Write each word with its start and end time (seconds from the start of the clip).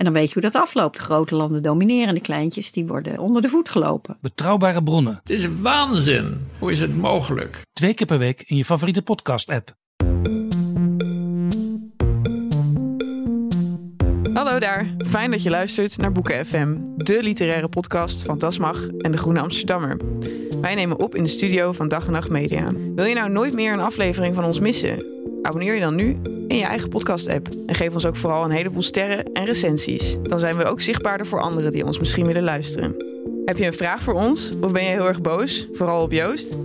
En 0.00 0.06
dan 0.06 0.14
weet 0.14 0.26
je 0.26 0.32
hoe 0.40 0.50
dat 0.50 0.62
afloopt. 0.62 0.96
De 0.96 1.02
grote 1.02 1.34
landen 1.34 1.62
domineren, 1.62 2.14
de 2.14 2.20
kleintjes 2.20 2.72
die 2.72 2.86
worden 2.86 3.18
onder 3.18 3.42
de 3.42 3.48
voet 3.48 3.68
gelopen. 3.68 4.16
Betrouwbare 4.20 4.82
bronnen, 4.82 5.20
Het 5.22 5.30
is 5.30 5.60
waanzin. 5.60 6.46
Hoe 6.58 6.72
is 6.72 6.80
het 6.80 6.96
mogelijk? 6.96 7.60
twee 7.72 7.94
keer 7.94 8.06
per 8.06 8.18
week 8.18 8.42
in 8.46 8.56
je 8.56 8.64
favoriete 8.64 9.02
podcast-app. 9.02 9.74
Hallo 14.34 14.58
daar, 14.58 14.94
fijn 15.06 15.30
dat 15.30 15.42
je 15.42 15.50
luistert 15.50 15.96
naar 15.96 16.12
Boeken 16.12 16.46
FM, 16.46 16.76
de 16.96 17.22
literaire 17.22 17.68
podcast 17.68 18.22
van 18.22 18.38
Dasmag 18.38 18.88
en 18.98 19.12
de 19.12 19.18
Groene 19.18 19.40
Amsterdammer. 19.40 19.96
Wij 20.60 20.74
nemen 20.74 20.98
op 20.98 21.14
in 21.14 21.22
de 21.22 21.28
studio 21.30 21.72
van 21.72 21.88
Dag 21.88 22.06
en 22.06 22.12
Nacht 22.12 22.30
Media. 22.30 22.72
Wil 22.94 23.04
je 23.04 23.14
nou 23.14 23.30
nooit 23.30 23.54
meer 23.54 23.72
een 23.72 23.80
aflevering 23.80 24.34
van 24.34 24.44
ons 24.44 24.60
missen? 24.60 25.04
Abonneer 25.42 25.74
je 25.74 25.80
dan 25.80 25.94
nu 25.94 26.18
in 26.48 26.56
je 26.56 26.64
eigen 26.64 26.88
podcast-app 26.88 27.48
en 27.66 27.74
geef 27.74 27.94
ons 27.94 28.06
ook 28.06 28.16
vooral 28.16 28.44
een 28.44 28.50
heleboel 28.50 28.82
sterren 28.82 29.32
en 29.32 29.44
recensies. 29.44 30.16
Dan 30.22 30.38
zijn 30.38 30.56
we 30.56 30.64
ook 30.64 30.80
zichtbaarder 30.80 31.26
voor 31.26 31.40
anderen 31.40 31.72
die 31.72 31.84
ons 31.84 31.98
misschien 31.98 32.26
willen 32.26 32.42
luisteren. 32.42 32.96
Heb 33.44 33.56
je 33.56 33.66
een 33.66 33.72
vraag 33.72 34.02
voor 34.02 34.14
ons 34.14 34.50
of 34.60 34.72
ben 34.72 34.82
je 34.82 34.88
heel 34.88 35.06
erg 35.06 35.20
boos, 35.20 35.68
vooral 35.72 36.02
op 36.02 36.12
Joost? 36.12 36.58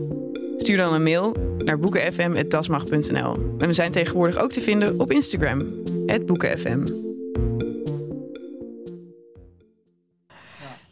Stuur 0.57 0.77
dan 0.77 0.93
een 0.93 1.03
mail 1.03 1.35
naar 1.57 1.79
boekenfm.dasmag.nl. 1.79 3.33
En 3.59 3.67
we 3.67 3.73
zijn 3.73 3.91
tegenwoordig 3.91 4.37
ook 4.37 4.51
te 4.51 4.61
vinden 4.61 4.99
op 4.99 5.11
Instagram, 5.11 5.83
boekenfm. 6.25 6.87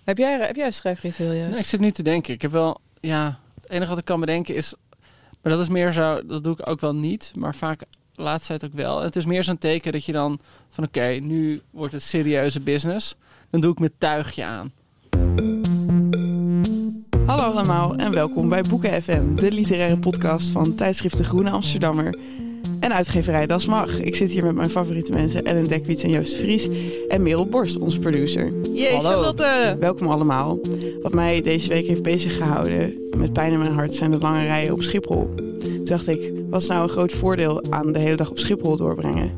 Heb 0.03 0.17
jij, 0.17 0.39
heb 0.39 0.55
jij 0.55 0.65
een 0.65 0.73
schrijfritueel, 0.73 1.33
Joost? 1.33 1.49
Nee, 1.49 1.59
ik 1.59 1.65
zit 1.65 1.79
nu 1.79 1.91
te 1.91 2.03
denken. 2.03 2.33
Ik 2.33 2.41
heb 2.41 2.51
wel, 2.51 2.79
ja, 2.99 3.39
het 3.61 3.69
enige 3.69 3.89
wat 3.89 3.97
ik 3.97 4.05
kan 4.05 4.19
bedenken 4.19 4.55
is, 4.55 4.73
maar 5.43 5.51
dat 5.51 5.61
is 5.61 5.69
meer 5.69 5.93
zo, 5.93 6.25
dat 6.25 6.43
doe 6.43 6.53
ik 6.53 6.69
ook 6.69 6.79
wel 6.79 6.95
niet, 6.95 7.31
maar 7.35 7.55
vaak 7.55 7.79
de 8.11 8.21
laatste 8.21 8.47
tijd 8.47 8.71
ook 8.71 8.77
wel. 8.77 9.01
Het 9.01 9.15
is 9.15 9.25
meer 9.25 9.43
zo'n 9.43 9.57
teken 9.57 9.91
dat 9.91 10.05
je 10.05 10.11
dan 10.11 10.39
van, 10.69 10.83
oké, 10.83 11.07
nu 11.21 11.61
wordt 11.69 11.93
het 11.93 12.01
serieuze 12.01 12.59
business. 12.59 13.15
Dan 13.49 13.61
doe 13.61 13.71
ik 13.71 13.79
mijn 13.79 13.91
tuigje 13.97 14.43
aan. 14.43 14.71
Hallo 17.25 17.43
allemaal 17.43 17.95
en 17.95 18.11
welkom 18.11 18.49
bij 18.49 18.61
Boeken 18.61 19.03
FM, 19.03 19.35
de 19.35 19.51
literaire 19.51 19.97
podcast 19.97 20.49
van 20.49 20.75
tijdschrift 20.75 21.17
De 21.17 21.23
Groene 21.23 21.49
Amsterdammer 21.49 22.15
en 22.79 22.93
uitgeverij 22.93 23.45
Das 23.45 23.65
Mag. 23.65 24.01
Ik 24.01 24.15
zit 24.15 24.31
hier 24.31 24.43
met 24.43 24.55
mijn 24.55 24.69
favoriete 24.69 25.11
mensen 25.11 25.45
Ellen 25.45 25.67
Dekwiets 25.67 26.03
en 26.03 26.09
Joost 26.09 26.35
Vries 26.35 26.69
en 27.07 27.23
Merel 27.23 27.45
Borst, 27.45 27.79
onze 27.79 27.99
producer. 27.99 28.51
Jee, 28.73 28.99
Charlotte. 28.99 29.77
Welkom 29.79 30.07
allemaal. 30.07 30.59
Wat 31.01 31.13
mij 31.13 31.41
deze 31.41 31.69
week 31.69 31.87
heeft 31.87 32.03
bezig 32.03 32.37
gehouden 32.37 32.93
met 33.17 33.33
pijn 33.33 33.51
in 33.51 33.59
mijn 33.59 33.73
hart 33.73 33.95
zijn 33.95 34.11
de 34.11 34.17
lange 34.17 34.45
rijen 34.45 34.73
op 34.73 34.81
Schiphol. 34.81 35.29
Toen 35.59 35.83
dacht 35.83 36.07
ik, 36.07 36.31
wat 36.49 36.61
is 36.61 36.67
nou 36.67 36.83
een 36.83 36.89
groot 36.89 37.11
voordeel 37.11 37.63
aan 37.69 37.91
de 37.91 37.99
hele 37.99 38.15
dag 38.15 38.29
op 38.29 38.39
Schiphol 38.39 38.77
doorbrengen? 38.77 39.31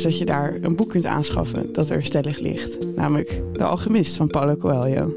Is 0.00 0.06
dat 0.06 0.18
je 0.18 0.24
daar 0.24 0.54
een 0.60 0.76
boek 0.76 0.88
kunt 0.88 1.06
aanschaffen 1.06 1.72
dat 1.72 1.90
er 1.90 2.04
stellig 2.04 2.38
ligt. 2.38 2.96
Namelijk 2.96 3.42
De 3.52 3.64
Alchemist 3.64 4.16
van 4.16 4.26
Paulo 4.26 4.56
Coelho. 4.56 5.14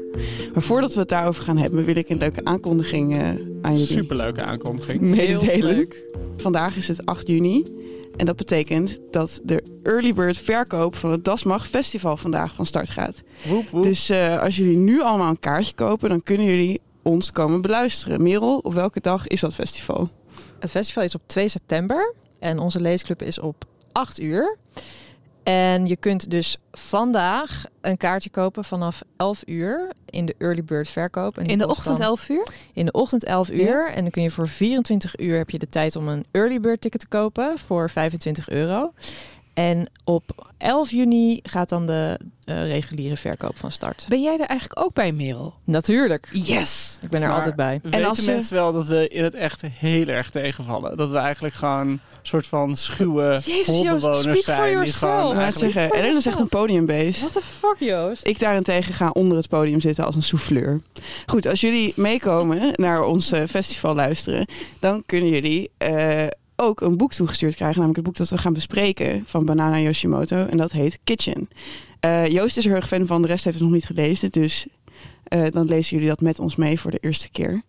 Maar 0.52 0.62
voordat 0.62 0.94
we 0.94 1.00
het 1.00 1.08
daarover 1.08 1.42
gaan 1.42 1.56
hebben, 1.56 1.84
wil 1.84 1.96
ik 1.96 2.08
een 2.08 2.16
leuke 2.18 2.44
aankondiging 2.44 3.12
eh, 3.12 3.28
aan 3.62 3.72
jullie 3.72 3.86
Superleuke 3.86 4.42
aankondiging. 4.42 5.00
mededelen. 5.00 5.88
Vandaag 6.36 6.76
is 6.76 6.88
het 6.88 7.06
8 7.06 7.26
juni. 7.26 7.64
En 8.16 8.26
dat 8.26 8.36
betekent 8.36 8.98
dat 9.10 9.40
de 9.44 9.62
early 9.82 10.14
bird 10.14 10.38
verkoop 10.38 10.96
van 10.96 11.10
het 11.10 11.24
Dasmag 11.24 11.68
Festival 11.68 12.16
vandaag 12.16 12.54
van 12.54 12.66
start 12.66 12.90
gaat. 12.90 13.22
Woep, 13.48 13.68
woep. 13.68 13.82
Dus 13.82 14.08
eh, 14.08 14.42
als 14.42 14.56
jullie 14.56 14.76
nu 14.76 15.02
allemaal 15.02 15.30
een 15.30 15.40
kaartje 15.40 15.74
kopen, 15.74 16.08
dan 16.08 16.22
kunnen 16.22 16.46
jullie 16.46 16.80
ons 17.02 17.32
komen 17.32 17.60
beluisteren. 17.60 18.22
Merel, 18.22 18.58
op 18.58 18.74
welke 18.74 19.00
dag 19.00 19.26
is 19.26 19.40
dat 19.40 19.54
festival? 19.54 20.08
Het 20.58 20.70
festival 20.70 21.02
is 21.02 21.14
op 21.14 21.22
2 21.26 21.48
september 21.48 22.14
en 22.38 22.58
onze 22.58 22.80
leesclub 22.80 23.22
is 23.22 23.38
op 23.38 23.64
8 23.94 24.20
uur. 24.20 24.56
En 25.42 25.86
je 25.86 25.96
kunt 25.96 26.30
dus 26.30 26.56
vandaag 26.72 27.64
een 27.80 27.96
kaartje 27.96 28.30
kopen 28.30 28.64
vanaf 28.64 29.02
11 29.16 29.42
uur 29.46 29.92
in 30.10 30.26
de 30.26 30.34
early 30.38 30.64
bird 30.64 30.88
verkoop. 30.88 31.38
En 31.38 31.46
In 31.46 31.58
de 31.58 31.66
ochtend 31.68 31.98
dan- 31.98 32.06
11 32.06 32.28
uur? 32.28 32.46
In 32.72 32.84
de 32.86 32.92
ochtend 32.92 33.24
11 33.24 33.50
uur. 33.50 33.90
En 33.90 34.02
dan 34.02 34.10
kun 34.10 34.22
je 34.22 34.30
voor 34.30 34.48
24 34.48 35.18
uur 35.18 35.36
heb 35.36 35.50
je 35.50 35.58
de 35.58 35.66
tijd 35.66 35.96
om 35.96 36.08
een 36.08 36.24
early 36.30 36.60
bird 36.60 36.80
ticket 36.80 37.00
te 37.00 37.08
kopen 37.08 37.58
voor 37.58 37.90
25 37.90 38.48
euro. 38.48 38.92
En 39.54 39.90
op 40.04 40.52
11 40.58 40.90
juni 40.90 41.40
gaat 41.42 41.68
dan 41.68 41.86
de 41.86 42.18
eh, 42.44 42.66
reguliere 42.68 43.16
verkoop 43.16 43.56
van 43.56 43.70
start. 43.70 44.06
Ben 44.08 44.22
jij 44.22 44.38
er 44.40 44.46
eigenlijk 44.46 44.80
ook 44.80 44.92
bij, 44.92 45.12
Merel? 45.12 45.54
Natuurlijk. 45.64 46.28
Yes! 46.32 46.98
Ik 47.02 47.08
ben 47.10 47.22
er 47.22 47.28
Maar 47.28 47.36
altijd 47.36 47.56
bij. 47.56 47.80
Weten 47.82 48.08
als 48.08 48.18
je- 48.24 48.30
mensen 48.30 48.54
wel 48.56 48.72
dat 48.72 48.86
we 48.86 49.08
in 49.08 49.24
het 49.24 49.34
echt 49.34 49.62
heel 49.62 50.06
erg 50.06 50.30
tegenvallen? 50.30 50.96
Dat 50.96 51.10
we 51.10 51.16
eigenlijk 51.16 51.54
gewoon 51.54 52.00
soort 52.26 52.46
van 52.46 52.76
schuwe 52.76 53.40
Jezus, 53.44 53.66
Joost, 53.66 53.68
hondenwoners 53.68 54.20
speak 54.20 54.36
for 54.36 54.54
zijn. 54.54 54.64
Die 54.64 54.72
yourself. 54.72 55.12
gewoon 55.12 55.36
eigenlijk... 55.36 55.72
zeggen, 55.72 55.98
Ellen 55.98 56.16
is 56.16 56.26
echt 56.26 56.38
een 56.38 56.48
podiumbeest. 56.48 57.20
What 57.20 57.32
the 57.32 57.40
fuck, 57.40 57.76
Joost? 57.78 58.26
Ik 58.26 58.38
daarentegen 58.38 58.94
ga 58.94 59.10
onder 59.10 59.36
het 59.36 59.48
podium 59.48 59.80
zitten 59.80 60.04
als 60.04 60.14
een 60.14 60.22
souffleur. 60.22 60.80
Goed, 61.26 61.46
als 61.46 61.60
jullie 61.60 61.92
meekomen 61.96 62.72
naar 62.84 63.04
ons 63.04 63.32
festival 63.48 63.94
luisteren, 63.94 64.46
dan 64.80 65.02
kunnen 65.06 65.28
jullie 65.28 65.70
eh, 65.78 66.26
ook 66.56 66.80
een 66.80 66.96
boek 66.96 67.12
toegestuurd 67.12 67.54
krijgen. 67.54 67.76
Namelijk 67.76 68.06
het 68.06 68.06
boek 68.06 68.16
dat 68.16 68.36
we 68.36 68.42
gaan 68.42 68.52
bespreken 68.52 69.22
van 69.26 69.44
Banana 69.44 69.80
Yoshimoto. 69.80 70.46
En 70.46 70.56
dat 70.56 70.72
heet 70.72 70.98
Kitchen. 71.04 71.48
Eh, 72.00 72.26
Joost 72.26 72.56
is 72.56 72.64
er 72.64 72.70
heel 72.70 72.80
erg 72.80 72.88
fan 72.88 73.06
van, 73.06 73.22
de 73.22 73.28
rest 73.28 73.44
heeft 73.44 73.56
het 73.56 73.64
nog 73.64 73.74
niet 73.74 73.86
gelezen. 73.86 74.30
Dus 74.30 74.66
eh, 75.24 75.44
dan 75.50 75.66
lezen 75.66 75.94
jullie 75.94 76.08
dat 76.08 76.20
met 76.20 76.38
ons 76.38 76.56
mee 76.56 76.80
voor 76.80 76.90
de 76.90 76.98
eerste 77.00 77.30
keer. 77.30 77.62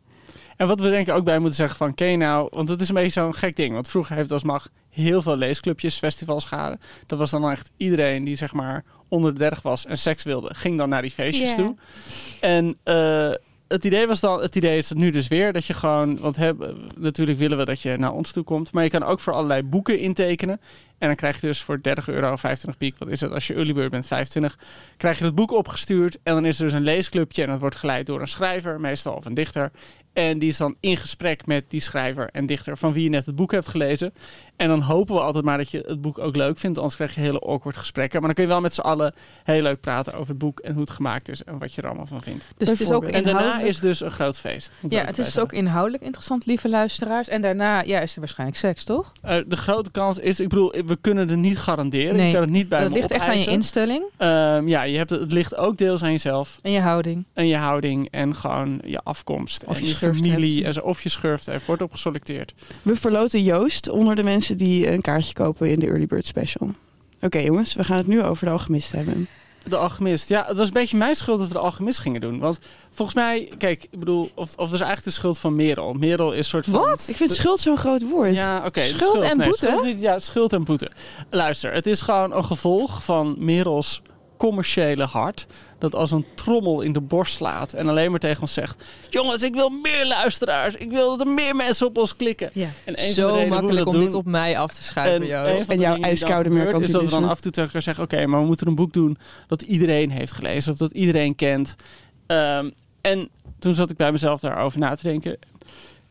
En 0.56 0.68
wat 0.68 0.80
we 0.80 0.90
denk 0.90 1.08
ik 1.08 1.14
ook 1.14 1.24
bij 1.24 1.40
moeten 1.40 1.56
zeggen 1.56 1.78
van, 1.78 1.94
ken 1.94 2.08
je 2.08 2.18
nou... 2.18 2.48
Want 2.52 2.68
het 2.68 2.82
is 2.82 2.90
een 2.90 2.96
beetje 2.96 3.22
zo'n 3.22 3.34
gek 3.34 3.56
ding. 3.56 3.74
Want 3.74 3.90
vroeger 3.90 4.16
heeft 4.16 4.30
Dasmag 4.30 4.70
heel 4.90 5.22
veel 5.22 5.38
leesclubjes, 5.38 5.98
festivals 5.98 6.44
gehad. 6.44 6.78
Dat 7.06 7.20
was 7.20 7.32
dan 7.32 7.52
echt 7.52 7.72
iedereen 7.78 8.24
die 8.24 8.36
zeg 8.36 8.54
maar 8.54 8.84
onder 9.08 9.34
de 9.34 9.40
30 9.40 9.62
was 9.62 9.86
en 9.86 9.98
seks 9.98 10.24
wilde, 10.24 10.54
ging 10.54 10.78
dan 10.78 10.90
naar 10.90 11.02
die 11.02 11.12
feestjes 11.12 11.56
toe. 11.56 11.76
En 12.42 12.78
eh, 12.84 13.32
het 13.68 13.86
idee 13.86 14.08
was 14.08 14.20
dan, 14.20 14.42
het 14.42 14.56
idee 14.56 14.78
is 14.78 14.90
het 14.90 14.98
nu 14.98 15.10
dus 15.10 15.28
weer 15.28 15.54
dat 15.54 15.66
je 15.66 15.74
gewoon, 15.74 16.20
want 16.20 16.36
hè, 16.36 16.52
natuurlijk 16.98 17.38
willen 17.38 17.58
we 17.58 17.66
dat 17.66 17.82
je 17.82 17.98
naar 17.98 18.14
ons 18.14 18.32
toe 18.32 18.44
komt, 18.44 18.72
maar 18.72 18.84
je 18.84 18.90
kan 18.90 19.04
ook 19.04 19.20
voor 19.20 19.34
allerlei 19.34 19.64
boeken 19.64 20.00
intekenen. 20.00 20.60
En 21.06 21.12
dan 21.12 21.20
krijg 21.20 21.42
je 21.42 21.48
dus 21.48 21.62
voor 21.62 21.82
30 21.82 22.08
euro, 22.08 22.36
25 22.36 22.78
piek, 22.78 22.98
wat 22.98 23.08
is 23.08 23.22
het 23.22 23.32
als 23.32 23.48
je 23.48 23.54
early 23.54 23.74
bird 23.74 23.92
bent, 23.92 24.08
25, 24.08 24.58
krijg 24.98 25.18
je 25.20 25.26
het 25.26 25.36
boek 25.36 25.52
opgestuurd. 25.52 26.18
En 26.24 26.34
dan 26.34 26.46
is 26.46 26.58
er 26.58 26.64
dus 26.64 26.74
een 26.74 26.84
leesclubje 26.84 27.44
en 27.44 27.50
dat 27.50 27.60
wordt 27.60 27.76
geleid 27.76 28.06
door 28.06 28.22
een 28.22 28.28
schrijver, 28.28 28.80
meestal 28.80 29.14
of 29.14 29.26
een 29.26 29.34
dichter. 29.34 29.72
En 30.16 30.40
die 30.40 30.50
is 30.50 30.58
dan 30.58 30.76
in 30.80 30.98
gesprek 30.98 31.46
met 31.46 31.70
die 31.70 31.80
schrijver 31.80 32.30
en 32.32 32.46
dichter 32.46 32.78
van 32.78 32.94
wie 32.94 33.04
je 33.04 33.10
net 33.10 33.26
het 33.26 33.36
boek 33.36 33.52
hebt 33.52 33.68
gelezen. 33.68 34.14
En 34.56 34.68
dan 34.68 34.82
hopen 34.82 35.16
we 35.16 35.22
altijd 35.22 35.46
maar 35.46 35.58
dat 35.58 35.70
je 35.70 35.84
het 35.88 36.02
boek 36.02 36.20
ook 36.20 36.36
leuk 36.36 36.58
vindt, 36.58 36.78
anders 36.78 36.96
krijg 36.96 37.16
je 37.16 37.22
hele 37.22 37.40
awkward 37.40 37.78
gesprekken. 37.78 38.20
Maar 38.20 38.28
dan 38.28 38.36
kun 38.36 38.44
je 38.44 38.50
wel 38.50 38.62
met 38.62 38.74
z'n 38.74 38.82
allen 38.82 39.14
heel 39.44 39.62
leuk 39.62 39.80
praten 39.80 40.14
over 40.14 40.28
het 40.28 40.38
boek 40.38 40.60
en 40.60 40.72
hoe 40.72 40.82
het 40.82 40.90
gemaakt 40.90 41.30
is 41.30 41.44
en 41.44 41.58
wat 41.58 41.74
je 41.74 41.82
er 41.82 41.88
allemaal 41.88 42.06
van 42.06 42.22
vindt. 42.22 42.48
Dus 42.58 42.70
het 42.70 42.80
is 42.80 42.92
ook. 42.92 43.06
En 43.06 43.24
daarna 43.24 43.62
is 43.62 43.80
dus 43.80 44.02
een 44.02 44.12
groot 44.12 44.38
feest. 44.38 44.72
Ja, 44.88 45.06
het 45.06 45.18
is 45.18 45.26
dus 45.26 45.40
ook 45.40 45.52
inhoudelijk 45.52 46.04
interessant, 46.04 46.46
lieve 46.46 46.70
luisteraars. 46.70 47.28
En 47.28 47.42
daarna 47.42 47.82
ja, 47.82 48.00
is 48.00 48.14
er 48.14 48.20
waarschijnlijk 48.20 48.60
seks, 48.60 48.84
toch? 48.84 49.12
Eh, 49.22 49.38
de 49.48 49.58
grote 49.58 49.92
kans 49.92 50.20
is, 50.20 50.40
ik 50.40 50.50
bedoel, 50.50 50.74
we 50.86 50.95
kunnen 51.02 51.30
het 51.30 51.38
niet 51.38 51.58
garanderen. 51.58 52.16
Nee, 52.16 52.28
je 52.28 52.34
kan 52.34 52.42
het 52.42 52.52
niet 52.52 52.70
bij 52.70 52.82
dat 52.82 52.92
ligt 52.92 53.12
echt 53.12 53.22
aan 53.22 53.26
je 53.28 53.32
opeisen. 53.32 53.52
instelling 53.52 54.04
Ehm, 54.18 54.68
ja, 54.68 54.84
je 54.84 54.98
hebt 54.98 55.10
het, 55.10 55.32
ligt 55.32 55.56
ook 55.56 55.78
deels 55.78 56.04
aan 56.04 56.12
jezelf 56.12 56.60
en 56.62 56.72
je 56.72 56.80
houding. 56.80 57.26
en 57.34 57.48
je 57.48 57.56
houding 57.56 58.08
en 58.12 58.36
gewoon 58.36 58.82
je 58.86 59.00
afkomst 59.04 59.66
Of 59.66 59.78
en 59.78 59.86
je 59.86 59.96
familie 59.96 60.56
hebt. 60.56 60.68
en 60.68 60.74
zo, 60.74 60.80
of 60.80 61.02
je 61.02 61.10
schurft 61.10 61.46
hebt, 61.46 61.66
wordt 61.66 61.82
op 61.82 61.92
geselecteerd. 61.92 62.54
We 62.82 62.96
verloten 62.96 63.44
Joost 63.44 63.90
onder 63.90 64.16
de 64.16 64.24
mensen 64.24 64.58
die 64.58 64.92
een 64.92 65.02
kaartje 65.02 65.34
kopen 65.34 65.72
in 65.72 65.80
de 65.80 65.86
Early 65.88 66.06
Bird 66.06 66.26
Special. 66.26 66.74
Oké 67.22 67.40
jongens, 67.40 67.74
we 67.74 67.84
gaan 67.84 67.98
het 67.98 68.08
nu 68.08 68.24
over 68.24 68.46
de 68.46 68.52
Alchemist 68.52 68.92
hebben. 68.92 69.28
De 69.70 69.78
alchemist. 69.78 70.30
Ja, 70.30 70.46
het 70.48 70.58
was 70.58 70.68
een 70.68 70.74
beetje 70.74 70.98
mijn 70.98 71.16
schuld 71.16 71.40
dat 71.40 71.48
we 71.48 71.54
de 71.54 71.60
alchemist 71.60 72.00
gingen 72.00 72.22
doen. 72.22 72.40
Want 72.40 72.60
volgens 72.92 73.18
mij, 73.18 73.52
kijk, 73.58 73.84
ik 73.92 74.00
bedoel, 74.00 74.30
of, 74.36 74.50
of 74.50 74.56
dat 74.56 74.74
is 74.74 74.80
eigenlijk 74.80 75.04
de 75.04 75.10
schuld 75.12 75.38
van 75.40 75.56
Merel. 75.56 75.94
Merel 75.94 76.32
is 76.32 76.38
een 76.38 76.44
soort 76.44 76.66
van... 76.66 76.74
Wat? 76.80 77.06
Ik 77.10 77.16
vind 77.16 77.32
schuld 77.34 77.60
zo'n 77.60 77.78
groot 77.78 78.10
woord. 78.10 78.34
Ja, 78.36 78.66
oké. 78.66 78.82
Schuld 78.88 79.22
en 79.22 79.38
boete? 79.38 79.66
schuld 79.66 79.84
niet- 79.84 80.00
ja, 80.02 80.20
schuld 80.20 80.54
en 80.54 80.64
boete. 80.64 80.92
Luister, 81.30 81.72
het 81.74 81.88
is 81.88 82.02
gewoon 82.02 82.34
een 82.34 82.46
gevolg 82.46 83.04
van 83.04 83.36
Merels 83.38 84.02
commerciële 84.38 85.04
hart. 85.06 85.46
Dat 85.92 85.96
als 86.02 86.12
een 86.12 86.26
trommel 86.36 86.82
in 86.82 86.94
de 86.94 87.02
borst 87.02 87.36
slaat 87.36 87.74
en 87.74 87.90
alleen 87.90 88.12
maar 88.12 88.20
tegen 88.20 88.42
ons 88.42 88.54
zegt... 88.54 88.84
Jongens, 89.10 89.44
ik 89.44 89.54
wil 89.56 89.70
meer 89.70 90.08
luisteraars. 90.08 90.76
Ik 90.76 90.90
wil 90.90 91.18
dat 91.18 91.28
er 91.28 91.34
meer 91.34 91.56
mensen 91.56 91.88
op 91.88 91.98
ons 91.98 92.16
klikken. 92.16 92.50
Ja. 92.54 92.70
En 92.84 93.00
een 93.00 93.14
van 93.14 93.28
de 93.34 93.40
Zo 93.40 93.48
makkelijk 93.48 93.88
om 93.88 94.00
dit 94.00 94.14
op 94.14 94.26
mij 94.26 94.58
af 94.58 94.74
te 94.74 94.84
schuiven, 94.84 95.46
en, 95.46 95.68
En 95.68 95.80
jouw 95.80 96.00
ijskoude 96.00 96.50
gebeurt, 96.50 96.80
Is 96.80 96.92
dat 96.92 97.04
we 97.04 97.10
dan 97.10 97.24
af 97.24 97.36
en 97.36 97.42
toe 97.42 97.52
tegen 97.52 97.64
elkaar 97.64 97.82
zeggen... 97.82 98.04
Oké, 98.04 98.26
maar 98.26 98.40
we 98.40 98.46
moeten 98.46 98.68
een 98.68 98.76
boek 98.76 98.94
doen 98.94 99.18
dat 99.48 99.62
iedereen 99.62 100.12
heeft 100.12 100.32
gelezen. 100.32 100.72
Of 100.72 100.78
dat 100.78 100.92
iedereen 100.92 101.36
kent. 101.36 101.76
Ehm, 102.28 102.70
en 103.02 103.30
toen 103.60 103.74
zat 103.74 103.90
ik 103.90 103.98
bij 103.98 104.12
mezelf 104.12 104.40
daarover 104.40 104.80
na 104.80 104.96
te 104.96 105.04
denken. 105.04 105.38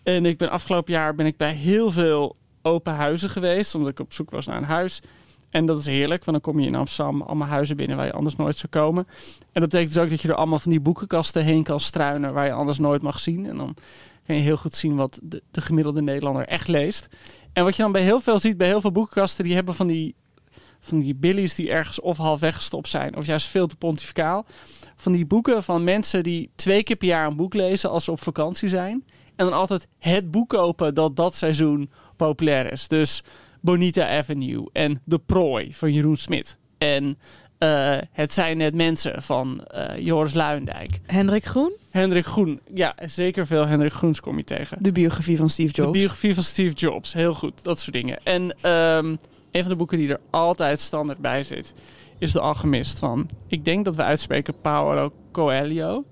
En 0.02 0.26
ik 0.26 0.38
ben 0.38 0.50
afgelopen 0.50 0.92
jaar 0.92 1.14
ben 1.14 1.26
ik 1.26 1.36
bij 1.36 1.52
heel 1.52 1.90
veel 1.90 2.36
open 2.62 2.92
huizen 2.92 3.30
geweest, 3.30 3.74
omdat 3.74 3.90
ik 3.90 4.00
op 4.00 4.12
zoek 4.12 4.30
was 4.30 4.46
naar 4.46 4.56
een 4.56 4.64
huis. 4.64 5.00
En 5.54 5.66
dat 5.66 5.78
is 5.78 5.86
heerlijk, 5.86 6.24
want 6.24 6.42
dan 6.42 6.52
kom 6.52 6.62
je 6.62 6.66
in 6.66 6.74
Amsterdam 6.74 7.22
allemaal 7.22 7.48
huizen 7.48 7.76
binnen 7.76 7.96
waar 7.96 8.06
je 8.06 8.12
anders 8.12 8.36
nooit 8.36 8.56
zou 8.56 8.68
komen. 8.68 9.06
En 9.52 9.60
dat 9.60 9.62
betekent 9.62 9.92
dus 9.92 10.02
ook 10.02 10.10
dat 10.10 10.20
je 10.20 10.28
er 10.28 10.34
allemaal 10.34 10.58
van 10.58 10.70
die 10.70 10.80
boekenkasten 10.80 11.44
heen 11.44 11.62
kan 11.62 11.80
struinen 11.80 12.34
waar 12.34 12.46
je 12.46 12.52
anders 12.52 12.78
nooit 12.78 13.02
mag 13.02 13.20
zien. 13.20 13.46
En 13.46 13.56
dan 13.56 13.76
kan 14.26 14.36
je 14.36 14.42
heel 14.42 14.56
goed 14.56 14.74
zien 14.74 14.96
wat 14.96 15.20
de, 15.22 15.42
de 15.50 15.60
gemiddelde 15.60 16.02
Nederlander 16.02 16.46
echt 16.46 16.68
leest. 16.68 17.08
En 17.52 17.64
wat 17.64 17.76
je 17.76 17.82
dan 17.82 17.92
bij 17.92 18.02
heel 18.02 18.20
veel 18.20 18.38
ziet, 18.38 18.56
bij 18.56 18.66
heel 18.66 18.80
veel 18.80 18.92
boekenkasten, 18.92 19.44
die 19.44 19.54
hebben 19.54 19.74
van 19.74 19.86
die, 19.86 20.14
van 20.80 21.00
die 21.00 21.14
billies 21.14 21.54
die 21.54 21.70
ergens 21.70 22.00
of 22.00 22.16
half 22.16 22.40
weggestopt 22.40 22.88
zijn, 22.88 23.16
of 23.16 23.26
juist 23.26 23.46
veel 23.46 23.66
te 23.66 23.76
pontificaal. 23.76 24.46
Van 24.96 25.12
die 25.12 25.26
boeken 25.26 25.62
van 25.62 25.84
mensen 25.84 26.22
die 26.22 26.50
twee 26.54 26.82
keer 26.82 26.96
per 26.96 27.08
jaar 27.08 27.26
een 27.26 27.36
boek 27.36 27.54
lezen 27.54 27.90
als 27.90 28.04
ze 28.04 28.10
op 28.10 28.22
vakantie 28.22 28.68
zijn. 28.68 29.04
En 29.36 29.44
dan 29.44 29.54
altijd 29.54 29.88
het 29.98 30.30
boek 30.30 30.48
kopen 30.48 30.94
dat 30.94 31.16
dat 31.16 31.34
seizoen 31.34 31.90
populair 32.16 32.72
is. 32.72 32.88
Dus 32.88 33.22
Bonita 33.64 34.18
Avenue 34.18 34.68
en 34.72 35.00
De 35.04 35.18
Prooi 35.18 35.74
van 35.74 35.92
Jeroen 35.92 36.16
Smit. 36.16 36.58
En 36.78 37.18
eh, 37.58 37.96
Het 38.10 38.32
zijn 38.32 38.56
net 38.56 38.74
mensen 38.74 39.22
van 39.22 39.64
eh, 39.64 39.98
Joris 39.98 40.34
Luijendijk. 40.34 40.98
Hendrik 41.06 41.44
Groen? 41.44 41.72
Hendrik 41.90 42.24
Groen. 42.24 42.60
Ja, 42.74 42.94
zeker 43.04 43.46
veel 43.46 43.66
Hendrik 43.66 43.92
Groens 43.92 44.20
kom 44.20 44.36
je 44.36 44.44
tegen. 44.44 44.76
De 44.80 44.92
biografie 44.92 45.36
van 45.36 45.50
Steve 45.50 45.72
Jobs. 45.72 45.92
De 45.92 45.98
biografie 45.98 46.34
van 46.34 46.42
Steve 46.42 46.74
Jobs. 46.74 47.12
Heel 47.12 47.34
goed, 47.34 47.64
dat 47.64 47.80
soort 47.80 47.92
dingen. 47.96 48.18
En 48.22 48.54
ehm, 48.60 49.06
een 49.50 49.60
van 49.60 49.68
de 49.68 49.76
boeken 49.76 49.98
die 49.98 50.08
er 50.08 50.20
altijd 50.30 50.80
standaard 50.80 51.18
bij 51.18 51.42
zit, 51.42 51.74
is 52.18 52.32
De 52.32 52.40
Alchemist 52.40 52.98
van, 52.98 53.28
ik 53.46 53.64
denk 53.64 53.84
dat 53.84 53.96
we 53.96 54.02
uitspreken 54.02 54.54
Paulo 54.60 55.12
Coelho. 55.32 56.04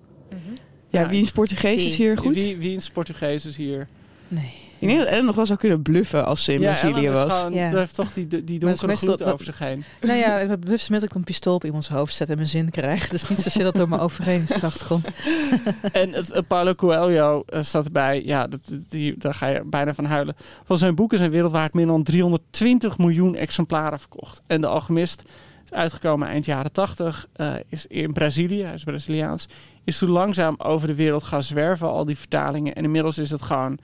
Ja, 0.88 1.08
wie 1.08 1.18
in 1.18 1.24
het 1.24 1.32
Portugees 1.32 1.84
is 1.84 1.96
hier 1.96 2.18
goed? 2.18 2.34
Wie, 2.34 2.56
wie 2.56 2.72
in 2.72 2.80
Portugees 2.92 3.46
is 3.46 3.56
hier? 3.56 3.88
Nee. 4.28 4.61
Ik 4.82 4.88
denk 4.88 5.00
dat 5.00 5.08
Ellen 5.08 5.24
nog 5.24 5.34
wel 5.34 5.46
zou 5.46 5.58
kunnen 5.58 5.82
bluffen 5.82 6.26
als 6.26 6.44
ze 6.44 6.52
in 6.52 6.60
Brazilië 6.60 7.06
Ellen 7.06 7.26
was. 7.28 7.38
Gewoon, 7.38 7.52
Ja. 7.54 7.68
Die 7.70 7.78
heeft 7.78 7.94
toch 7.94 8.12
die, 8.12 8.26
die 8.26 8.58
donkere 8.58 8.96
gloed 8.96 9.18
dat- 9.18 9.32
over 9.32 9.44
zich 9.44 9.58
heen. 9.58 9.84
Nou 10.00 10.18
ja, 10.18 10.30
het 10.38 10.60
bewust 10.60 10.90
met 10.90 11.00
dat 11.00 11.08
ik 11.10 11.14
een 11.16 11.24
pistool 11.24 11.54
op 11.54 11.64
iemands 11.64 11.88
hoofd 11.88 12.14
zet 12.14 12.28
en 12.28 12.36
mijn 12.36 12.48
zin 12.48 12.70
krijg. 12.70 13.08
Dus 13.08 13.28
niet 13.28 13.38
zozeer 13.38 13.64
dat 13.64 13.74
door 13.74 13.88
mijn 13.88 14.00
overredingskracht 14.00 14.86
komt. 14.86 15.08
En 15.92 16.12
het, 16.12 16.28
het 16.34 16.46
Paulo 16.46 16.74
Coelho 16.74 17.42
eh, 17.46 17.62
staat 17.62 17.84
erbij. 17.84 18.22
Ja, 18.24 18.46
dat, 18.46 18.60
dat- 18.68 18.90
die, 18.90 19.14
daar 19.18 19.34
ga 19.34 19.46
je 19.46 19.62
bijna 19.66 19.94
van 19.94 20.04
huilen. 20.04 20.36
Van 20.64 20.78
zijn 20.78 20.94
boeken 20.94 21.18
zijn 21.18 21.30
wereldwijd 21.30 21.74
meer 21.74 21.86
dan 21.86 22.02
320 22.02 22.98
miljoen 22.98 23.34
exemplaren 23.36 23.98
verkocht. 23.98 24.42
En 24.46 24.60
De 24.60 24.66
Alchemist 24.66 25.22
is 25.64 25.72
uitgekomen 25.72 26.28
eind 26.28 26.44
jaren 26.44 26.72
80. 26.72 27.26
eh, 27.32 27.52
is 27.68 27.86
in 27.86 28.12
Brazilië, 28.12 28.62
hij 28.62 28.74
is 28.74 28.84
Braziliaans. 28.84 29.48
Is 29.84 29.98
toen 29.98 30.10
langzaam 30.10 30.54
over 30.58 30.86
de 30.86 30.94
wereld 30.94 31.22
gaan 31.22 31.42
zwerven, 31.42 31.88
al 31.88 32.04
die 32.04 32.18
vertalingen. 32.18 32.74
En 32.74 32.84
inmiddels 32.84 33.18
is 33.18 33.30
het 33.30 33.42
gewoon 33.42 33.78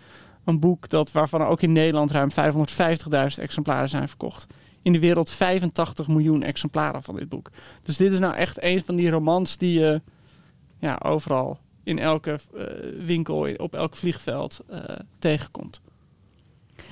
een 0.49 0.61
boek 0.61 0.89
dat, 0.89 1.13
waarvan 1.13 1.41
er 1.41 1.47
ook 1.47 1.63
in 1.63 1.73
Nederland 1.73 2.11
ruim 2.11 2.31
550.000 2.31 3.43
exemplaren 3.43 3.89
zijn 3.89 4.09
verkocht. 4.09 4.47
In 4.83 4.93
de 4.93 4.99
wereld 4.99 5.31
85 5.31 6.09
miljoen 6.09 6.43
exemplaren 6.43 7.03
van 7.03 7.17
dit 7.17 7.29
boek. 7.29 7.51
Dus 7.83 7.97
dit 7.97 8.13
is 8.13 8.19
nou 8.19 8.35
echt 8.35 8.63
een 8.63 8.85
van 8.85 8.97
die 8.97 9.11
romans 9.11 9.57
die 9.57 9.79
je 9.81 10.03
ja, 10.79 11.01
overal 11.03 11.59
in 11.83 11.99
elke 11.99 12.31
eh, 12.57 12.65
winkel, 13.07 13.47
in- 13.47 13.61
op 13.61 13.75
elk 13.75 13.97
vliegveld 13.97 14.61
eh, 14.69 14.81
tegenkomt. 15.19 15.81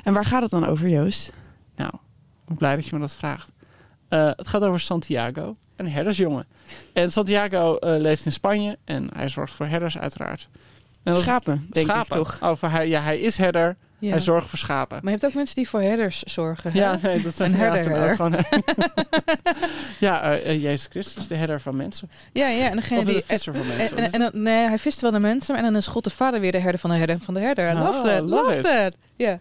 En 0.03 0.13
waar 0.15 0.25
gaat 0.25 0.43
het 0.43 0.51
dan 0.51 0.67
over, 0.67 0.89
Joost? 0.89 1.33
Nou, 1.77 1.91
ik 1.95 2.47
ben 2.47 2.57
blij 2.57 2.75
dat 2.77 2.87
je 2.87 2.95
me 2.95 3.01
dat 3.01 3.15
vraagt. 3.15 3.53
Eh, 4.09 4.31
het 4.37 4.49
gaat 4.49 4.63
over 4.63 4.81
Santiago, 4.81 5.57
een 5.77 5.91
herdersjongen. 5.91 6.47
En 6.93 7.13
Santiago 7.13 7.77
leeft 7.81 8.27
in 8.27 8.33
Spanje 8.33 8.79
en 8.85 9.09
hij 9.15 9.29
zorgt 9.29 9.53
voor 9.53 9.67
herders 9.67 9.99
uiteraard. 9.99 10.49
Schapen, 11.15 11.67
denk 11.71 11.87
schapen. 11.87 12.17
ik 12.19 12.23
toch? 12.25 12.39
Over 12.43 12.71
hij, 12.71 12.89
ja, 12.89 13.01
hij 13.01 13.19
is 13.19 13.37
herder, 13.37 13.77
Ja. 13.99 14.11
hij 14.11 14.21
zorgt 14.21 14.49
voor 14.49 14.59
schapen. 14.59 14.97
Maar 15.03 15.13
je 15.13 15.19
hebt 15.19 15.25
ook 15.27 15.35
mensen 15.35 15.55
die 15.57 15.69
voor 15.69 15.81
herders 15.81 16.23
zorgen. 16.23 16.73
hè? 16.73 16.79
Ja, 16.79 16.99
nee, 17.03 17.23
dat 17.23 17.35
zijn 17.37 17.55
herder, 17.55 17.91
herder. 17.91 18.17
gewoon- 18.17 18.35
ja, 19.99 20.23
eh, 20.23 20.49
eh, 20.51 20.63
Jezus 20.63 20.87
Christus, 20.91 21.27
de 21.29 21.35
herder 21.35 21.61
van 21.61 21.77
mensen. 21.77 22.11
Ja, 22.33 22.49
ja. 22.49 22.69
En 22.71 22.77
degene 22.77 23.01
Of 23.01 23.07
de 23.07 23.13
die... 23.13 23.23
visser 23.25 23.55
van 23.55 23.63
en, 23.71 23.77
mensen. 23.77 23.97
en, 24.13 24.13
en 24.33 24.43
nee, 24.43 24.67
hij 24.69 24.79
vist 24.79 25.01
wel 25.01 25.11
de 25.11 25.21
mensen. 25.21 25.57
En 25.57 25.63
dan 25.63 25.77
is 25.77 25.87
God 25.87 26.05
de 26.05 26.11
Vader 26.11 26.41
weer 26.41 26.53
de 26.53 26.59
herder 26.59 26.81
van 26.81 26.91
de 26.91 26.97
herder 26.97 27.19
van 27.19 27.35
de 27.35 27.41
herder. 27.41 27.73
Oh, 27.73 27.81
love 27.81 28.03
that. 28.03 28.23
love 28.29 28.61
that. 28.61 28.95
Ja. 29.17 29.39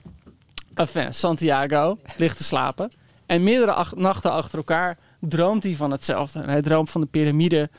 Enfin, 0.75 1.13
Santiago 1.13 1.97
ligt 2.17 2.37
te 2.37 2.43
slapen. 2.43 2.91
En 3.25 3.43
meerdere 3.43 3.71
ach- 3.73 3.95
nachten 3.95 4.31
achter 4.31 4.57
elkaar 4.57 4.97
droomt 5.19 5.63
hij 5.63 5.75
van 5.75 5.91
hetzelfde. 5.91 6.39
En 6.39 6.49
hij 6.49 6.61
droomt 6.61 6.89
van 6.89 7.01
de, 7.01 7.07
piramide, 7.07 7.69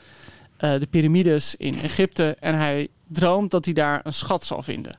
eh, 0.57 0.79
de 0.79 0.87
piramides 0.87 1.55
in 1.55 1.79
Egypte. 1.81 2.35
En 2.39 2.55
hij 2.55 2.87
droomt 3.07 3.51
dat 3.51 3.65
hij 3.65 3.73
daar 3.73 3.99
een 4.03 4.13
schat 4.13 4.45
zal 4.45 4.63
vinden. 4.63 4.97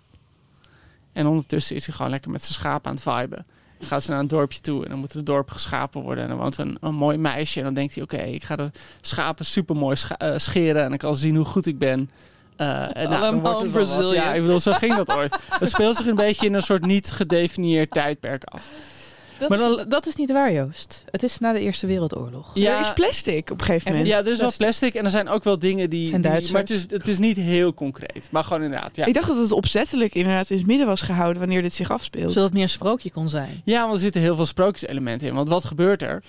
En 1.12 1.26
ondertussen 1.26 1.76
is 1.76 1.86
hij 1.86 1.94
gewoon 1.94 2.10
lekker 2.10 2.30
met 2.30 2.42
zijn 2.42 2.52
schapen 2.52 2.90
aan 2.90 2.96
het 2.96 3.02
viben. 3.02 3.46
Dan 3.78 3.88
gaat 3.88 4.02
ze 4.02 4.10
naar 4.10 4.20
een 4.20 4.28
dorpje 4.28 4.60
toe 4.60 4.84
en 4.84 4.90
dan 4.90 4.98
moet 4.98 5.12
het 5.12 5.26
dorp 5.26 5.50
geschapen 5.50 6.02
worden. 6.02 6.24
En 6.24 6.30
dan 6.30 6.38
woont 6.38 6.58
een, 6.58 6.76
een 6.80 6.94
mooi 6.94 7.16
meisje. 7.16 7.58
En 7.58 7.64
dan 7.64 7.74
denkt 7.74 7.94
hij, 7.94 8.02
oké, 8.02 8.16
ik 8.16 8.42
ga 8.42 8.56
de 8.56 8.70
schapen 9.00 9.44
super 9.44 9.76
mooi 9.76 9.96
scheren. 10.36 10.82
En 10.82 10.88
dan 10.88 10.98
kan 10.98 11.14
zien 11.14 11.36
hoe 11.36 11.44
goed 11.44 11.66
ik 11.66 11.78
ben. 11.78 12.10
Eh, 12.56 12.96
en 12.96 13.10
nou, 13.10 13.40
dan 13.42 13.70
wordt. 13.70 14.14
Ja, 14.14 14.32
ik 14.34 14.42
bedoel, 14.42 14.60
zo 14.60 14.72
ging 14.72 14.96
dat 14.96 15.16
ooit. 15.16 15.38
Het 15.50 15.68
speelt 15.68 15.96
zich 15.96 16.06
een 16.06 16.14
beetje 16.14 16.46
in 16.46 16.54
een 16.54 16.62
soort 16.62 16.86
niet 16.86 17.10
gedefinieerd 17.10 17.90
tijdperk 17.90 18.44
af. 18.44 18.70
Dat, 19.38 19.48
Maar 19.48 19.58
dan- 19.58 19.78
is, 19.78 19.84
dat 19.88 20.06
is 20.06 20.16
niet 20.16 20.32
waar, 20.32 20.52
Joost. 20.52 21.04
Het 21.10 21.22
is 21.22 21.38
na 21.38 21.52
de 21.52 21.60
Eerste 21.60 21.86
Wereldoorlog. 21.86 22.56
Er 22.56 22.80
is 22.80 22.92
plastic 22.92 23.50
op 23.50 23.58
een 23.60 23.64
gegeven 23.64 23.90
moment. 23.90 24.08
Ja, 24.08 24.18
er 24.18 24.26
is 24.26 24.38
wel 24.40 24.52
plastic 24.56 24.94
en 24.94 25.04
er 25.04 25.10
zijn 25.10 25.28
ook 25.28 25.44
wel 25.44 25.58
dingen 25.58 25.90
die... 25.90 26.08
Zijn 26.08 26.20
die- 26.20 26.30
Duitsers. 26.30 26.52
maar 26.52 26.60
het 26.60 26.70
is, 26.70 26.84
het 26.88 27.08
is 27.08 27.18
niet 27.18 27.36
heel 27.36 27.74
concreet. 27.74 28.28
Maar 28.30 28.44
gewoon 28.44 28.62
inderdaad, 28.62 28.96
ja. 28.96 29.04
Ik 29.06 29.14
dacht 29.14 29.26
dat 29.28 29.36
het 29.36 29.52
opzettelijk 29.52 30.14
inderdaad 30.14 30.50
in 30.50 30.56
het 30.56 30.66
midden 30.66 30.86
was 30.86 31.00
gehouden 31.02 31.38
wanneer 31.38 31.62
dit 31.62 31.74
zich 31.74 31.90
afspeelt. 31.90 32.28
Zodat 32.28 32.44
het 32.44 32.52
meer 32.52 32.62
een 32.62 32.68
sprookje 32.68 33.10
kon 33.10 33.28
zijn. 33.28 33.60
Ja, 33.64 33.80
want 33.80 33.94
er 33.94 34.00
zitten 34.00 34.20
heel 34.20 34.36
veel 34.36 34.46
sprookjeselementen 34.46 35.28
in. 35.28 35.34
Want 35.34 35.48
wat 35.48 35.64
gebeurt 35.64 36.02
er? 36.02 36.22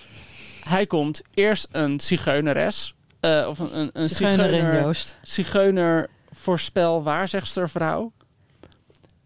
Hij 0.64 0.86
komt 0.86 1.22
eerst 1.34 1.68
een 1.70 2.00
zigeuneres... 2.00 2.94
eh, 3.20 3.46
of 3.48 3.58
een, 3.58 3.78
een, 3.78 3.90
een 3.92 4.08
zigeuner, 4.08 4.80
Joost. 4.80 5.16
zigeuner 5.22 6.08
voorspel 6.32 7.02
waarzegster 7.02 7.68
vrouw. 7.68 8.12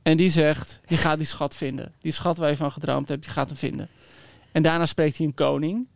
En 0.05 0.17
die 0.17 0.29
zegt, 0.29 0.81
je 0.87 0.97
gaat 0.97 1.17
die 1.17 1.27
schat 1.27 1.55
vinden. 1.55 1.93
Die 2.01 2.12
schat 2.12 2.37
waar 2.37 2.51
je 2.51 2.56
van 2.56 2.73
gedroomd 2.73 3.09
hebt, 3.09 3.25
je 3.25 3.31
gaat 3.31 3.49
hem 3.49 3.59
vinden. 3.59 3.89
En 4.53 4.62
daarna 4.62 4.87
spreekt 4.87 5.17
hij 5.17 5.27
een 5.27 5.35
koning. 5.35 5.87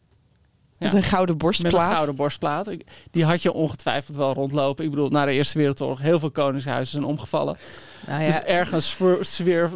Met 0.79 0.93
een 0.93 1.03
gouden 1.03 1.35
Met 1.35 1.45
borstplaat. 1.45 1.89
een 1.91 1.95
gouden 1.95 2.15
borstplaat. 2.15 2.77
Die 3.11 3.25
had 3.25 3.43
je 3.43 3.53
ongetwijfeld 3.53 4.17
wel 4.17 4.33
rondlopen. 4.33 4.85
Ik 4.85 4.91
bedoel, 4.91 5.09
na 5.09 5.25
de 5.25 5.33
Eerste 5.33 5.59
Wereldoorlog 5.59 6.01
heel 6.01 6.19
veel 6.19 6.31
koningshuizen 6.31 6.93
zijn 6.93 7.05
omgevallen. 7.05 7.57
Nou 8.07 8.25
Dus 8.25 8.35
ja, 8.35 8.45
ergens 8.45 8.91
zwer- 8.91 9.25
zwierf, 9.25 9.73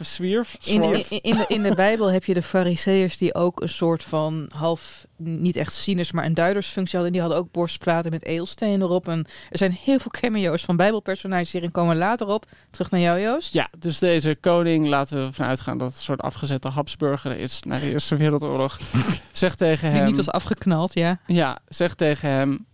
zwierf, 0.00 0.56
in, 0.64 0.82
in, 0.82 1.04
in, 1.22 1.36
de, 1.36 1.44
in 1.48 1.62
de 1.62 1.74
Bijbel 1.74 2.10
heb 2.10 2.24
je 2.24 2.34
de 2.34 2.42
fariseërs 2.42 3.16
die 3.16 3.34
ook 3.34 3.60
een 3.62 3.68
soort 3.68 4.02
van 4.04 4.50
half, 4.56 5.06
niet 5.16 5.56
echt 5.56 5.72
zieners, 5.72 6.12
maar 6.12 6.24
een 6.24 6.34
duidersfunctie 6.34 6.98
hadden. 6.98 7.06
En 7.06 7.12
die 7.12 7.20
hadden 7.20 7.38
ook 7.38 7.52
borstplaten 7.52 8.10
met 8.10 8.24
edelstenen 8.24 8.80
erop. 8.82 9.08
En 9.08 9.26
er 9.50 9.58
zijn 9.58 9.72
heel 9.84 9.98
veel 9.98 10.10
cameo's 10.10 10.64
van 10.64 10.76
Bijbelpersonages 10.76 11.52
hierin 11.52 11.70
komen 11.70 11.96
later 11.96 12.26
op. 12.26 12.46
Terug 12.70 12.90
naar 12.90 13.00
jou, 13.00 13.20
Joost. 13.20 13.52
Ja, 13.52 13.68
dus 13.78 13.98
deze 13.98 14.36
koning, 14.40 14.86
laten 14.88 15.24
we 15.26 15.32
vanuit 15.32 15.60
gaan 15.60 15.78
dat 15.78 15.88
het 15.88 15.96
een 15.96 16.02
soort 16.02 16.20
afgezette 16.22 16.68
Habsburger 16.68 17.36
is 17.38 17.62
na 17.62 17.78
de 17.78 17.90
Eerste 17.90 18.16
Wereldoorlog. 18.16 18.78
zegt 19.32 19.58
tegen 19.58 19.88
Die 19.90 19.98
hem, 19.98 20.06
niet 20.06 20.16
was 20.16 20.30
afgeknald, 20.30 20.94
ja. 20.94 21.20
ja, 21.26 21.58
zegt 21.68 21.98
tegen 21.98 22.28
hem, 22.28 22.66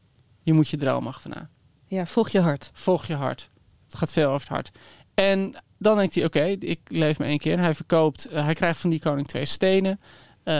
je 0.42 0.52
moet 0.52 0.68
je 0.68 0.76
droom 0.76 1.06
achterna. 1.06 1.48
Ja, 1.86 2.06
volg 2.06 2.28
je 2.28 2.40
hart. 2.40 2.70
Volg 2.72 3.06
je 3.06 3.14
hart. 3.14 3.50
Het 3.92 4.00
gaat 4.00 4.12
veel 4.12 4.28
over 4.28 4.40
het 4.40 4.48
hart. 4.48 4.70
En 5.14 5.54
dan 5.78 5.96
denkt 5.96 6.14
hij, 6.14 6.24
oké, 6.24 6.44
ik 6.44 6.80
leef 6.86 7.18
me 7.18 7.24
één 7.24 7.38
keer. 7.38 7.52
En 7.52 7.58
hij 7.58 7.74
verkoopt, 7.74 8.24
eh, 8.24 8.44
hij 8.44 8.54
krijgt 8.54 8.80
van 8.80 8.90
die 8.90 9.00
koning 9.00 9.28
twee 9.28 9.44
stenen. 9.44 10.00
Eh, 10.42 10.54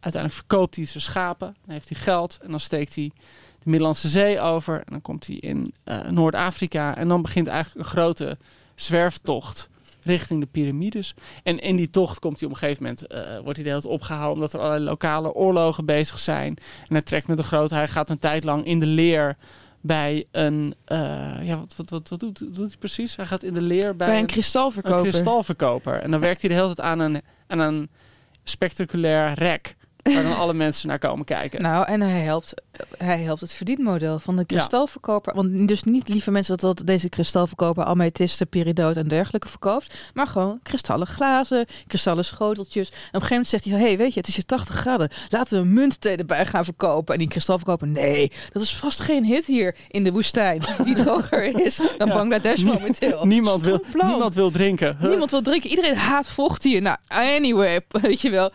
uiteindelijk 0.00 0.32
verkoopt 0.32 0.76
hij 0.76 0.84
zijn 0.84 1.02
schapen. 1.02 1.56
Dan 1.64 1.74
heeft 1.74 1.88
hij 1.88 1.98
geld. 1.98 2.38
En 2.42 2.50
dan 2.50 2.60
steekt 2.60 2.94
hij 2.94 3.10
de 3.58 3.70
Middellandse 3.70 4.08
Zee 4.08 4.40
over. 4.40 4.74
En 4.74 4.90
dan 4.90 5.02
komt 5.02 5.26
hij 5.26 5.36
in 5.36 5.74
eh, 5.84 6.00
Noord-Afrika. 6.00 6.96
En 6.96 7.08
dan 7.08 7.22
begint 7.22 7.46
eigenlijk 7.46 7.86
een 7.86 7.92
grote 7.92 8.38
zwerftocht 8.74 9.70
richting 10.04 10.40
de 10.40 10.46
piramides. 10.46 11.14
En 11.42 11.58
in 11.58 11.76
die 11.76 11.90
tocht 11.90 12.18
komt 12.18 12.40
hij 12.40 12.48
op 12.48 12.54
een 12.54 12.60
gegeven 12.60 12.82
moment, 12.82 13.06
eh, 13.06 13.20
wordt 13.20 13.56
hij 13.56 13.64
de 13.64 13.88
hele 13.88 13.98
tijd 13.98 14.32
omdat 14.32 14.52
er 14.52 14.60
allerlei 14.60 14.84
lokale 14.84 15.32
oorlogen 15.32 15.84
bezig 15.84 16.18
zijn. 16.18 16.56
En 16.56 16.94
hij 16.94 17.02
trekt 17.02 17.26
met 17.26 17.38
een 17.38 17.44
grote, 17.44 17.74
hij 17.74 17.88
gaat 17.88 18.10
een 18.10 18.18
tijd 18.18 18.44
lang 18.44 18.66
in 18.66 18.78
de 18.78 18.86
leer 18.86 19.36
bij 19.82 20.24
een, 20.30 20.74
eh, 20.84 20.98
ja, 21.42 21.58
wat, 21.58 21.74
wat, 21.76 21.90
wat, 21.90 22.08
wat 22.08 22.20
doet, 22.20 22.38
doet 22.38 22.68
hij 22.68 22.76
precies? 22.78 23.16
Hij 23.16 23.26
gaat 23.26 23.42
in 23.42 23.54
de 23.54 23.62
leer 23.62 23.96
bij, 23.96 24.06
Bij 24.06 24.16
een 24.16 24.20
een 24.22 24.26
kristalverkoper. 24.26 25.00
kristalverkoper. 25.02 25.94
En 26.00 26.10
dan 26.10 26.20
werkt 26.20 26.40
hij 26.40 26.50
de 26.50 26.56
hele 26.56 26.74
tijd 26.74 26.80
aan 26.88 26.98
een, 26.98 27.22
aan 27.46 27.58
een 27.58 27.88
spectaculair 28.44 29.32
rek. 29.34 29.76
Waar 30.14 30.22
dan 30.22 30.36
alle 30.36 30.54
mensen 30.54 30.88
naar 30.88 30.98
komen 30.98 31.24
kijken. 31.24 31.62
Nou, 31.62 31.86
en 31.86 32.00
hij 32.00 32.20
helpt, 32.20 32.54
hij 32.98 33.18
helpt 33.18 33.40
het 33.40 33.52
verdienmodel 33.52 34.18
van 34.18 34.36
de 34.36 34.44
kristalverkoper. 34.44 35.34
Want 35.34 35.68
dus 35.68 35.82
niet, 35.82 36.08
lieve 36.08 36.30
mensen, 36.30 36.56
dat, 36.56 36.76
dat 36.76 36.86
deze 36.86 37.08
kristalverkoper 37.08 37.84
amethysten, 37.84 38.48
peridoot 38.48 38.96
en 38.96 39.08
dergelijke 39.08 39.48
verkoopt. 39.48 39.94
Maar 40.14 40.26
gewoon 40.26 40.60
kristallen 40.62 41.06
glazen, 41.06 41.66
kristallen 41.86 42.24
schoteltjes. 42.24 42.88
En 42.88 42.94
op 42.94 43.00
een 43.02 43.20
gegeven 43.20 43.28
moment 43.30 43.48
zegt 43.48 43.64
hij, 43.64 43.78
hey, 43.78 43.96
weet 43.96 44.14
je, 44.14 44.20
het 44.20 44.28
is 44.28 44.34
hier 44.34 44.46
80 44.46 44.74
graden. 44.74 45.10
Laten 45.28 45.56
we 45.56 45.64
een 45.64 45.72
muntthee 45.74 46.16
erbij 46.16 46.46
gaan 46.46 46.64
verkopen. 46.64 47.14
En 47.14 47.20
die 47.20 47.28
kristalverkoper, 47.28 47.86
nee, 47.86 48.32
dat 48.52 48.62
is 48.62 48.76
vast 48.76 49.00
geen 49.00 49.24
hit 49.24 49.46
hier 49.46 49.76
in 49.88 50.04
de 50.04 50.12
woestijn. 50.12 50.62
Die 50.84 50.94
droger 50.94 51.64
is 51.64 51.80
dan 51.98 52.08
Ja. 52.08 52.14
Bangladesh 52.14 52.62
momenteel. 52.62 53.26
Niemand 53.26 53.62
wil, 53.62 53.84
niemand 53.92 54.34
wil 54.34 54.50
drinken. 54.50 54.96
Niemand 55.00 55.30
wil 55.30 55.42
drinken. 55.42 55.70
Iedereen 55.70 55.96
haat 55.96 56.26
vocht 56.26 56.62
hier. 56.62 56.82
Nou, 56.82 56.96
anyway, 57.08 57.80
weet 57.88 58.20
je 58.20 58.30
wel. 58.30 58.50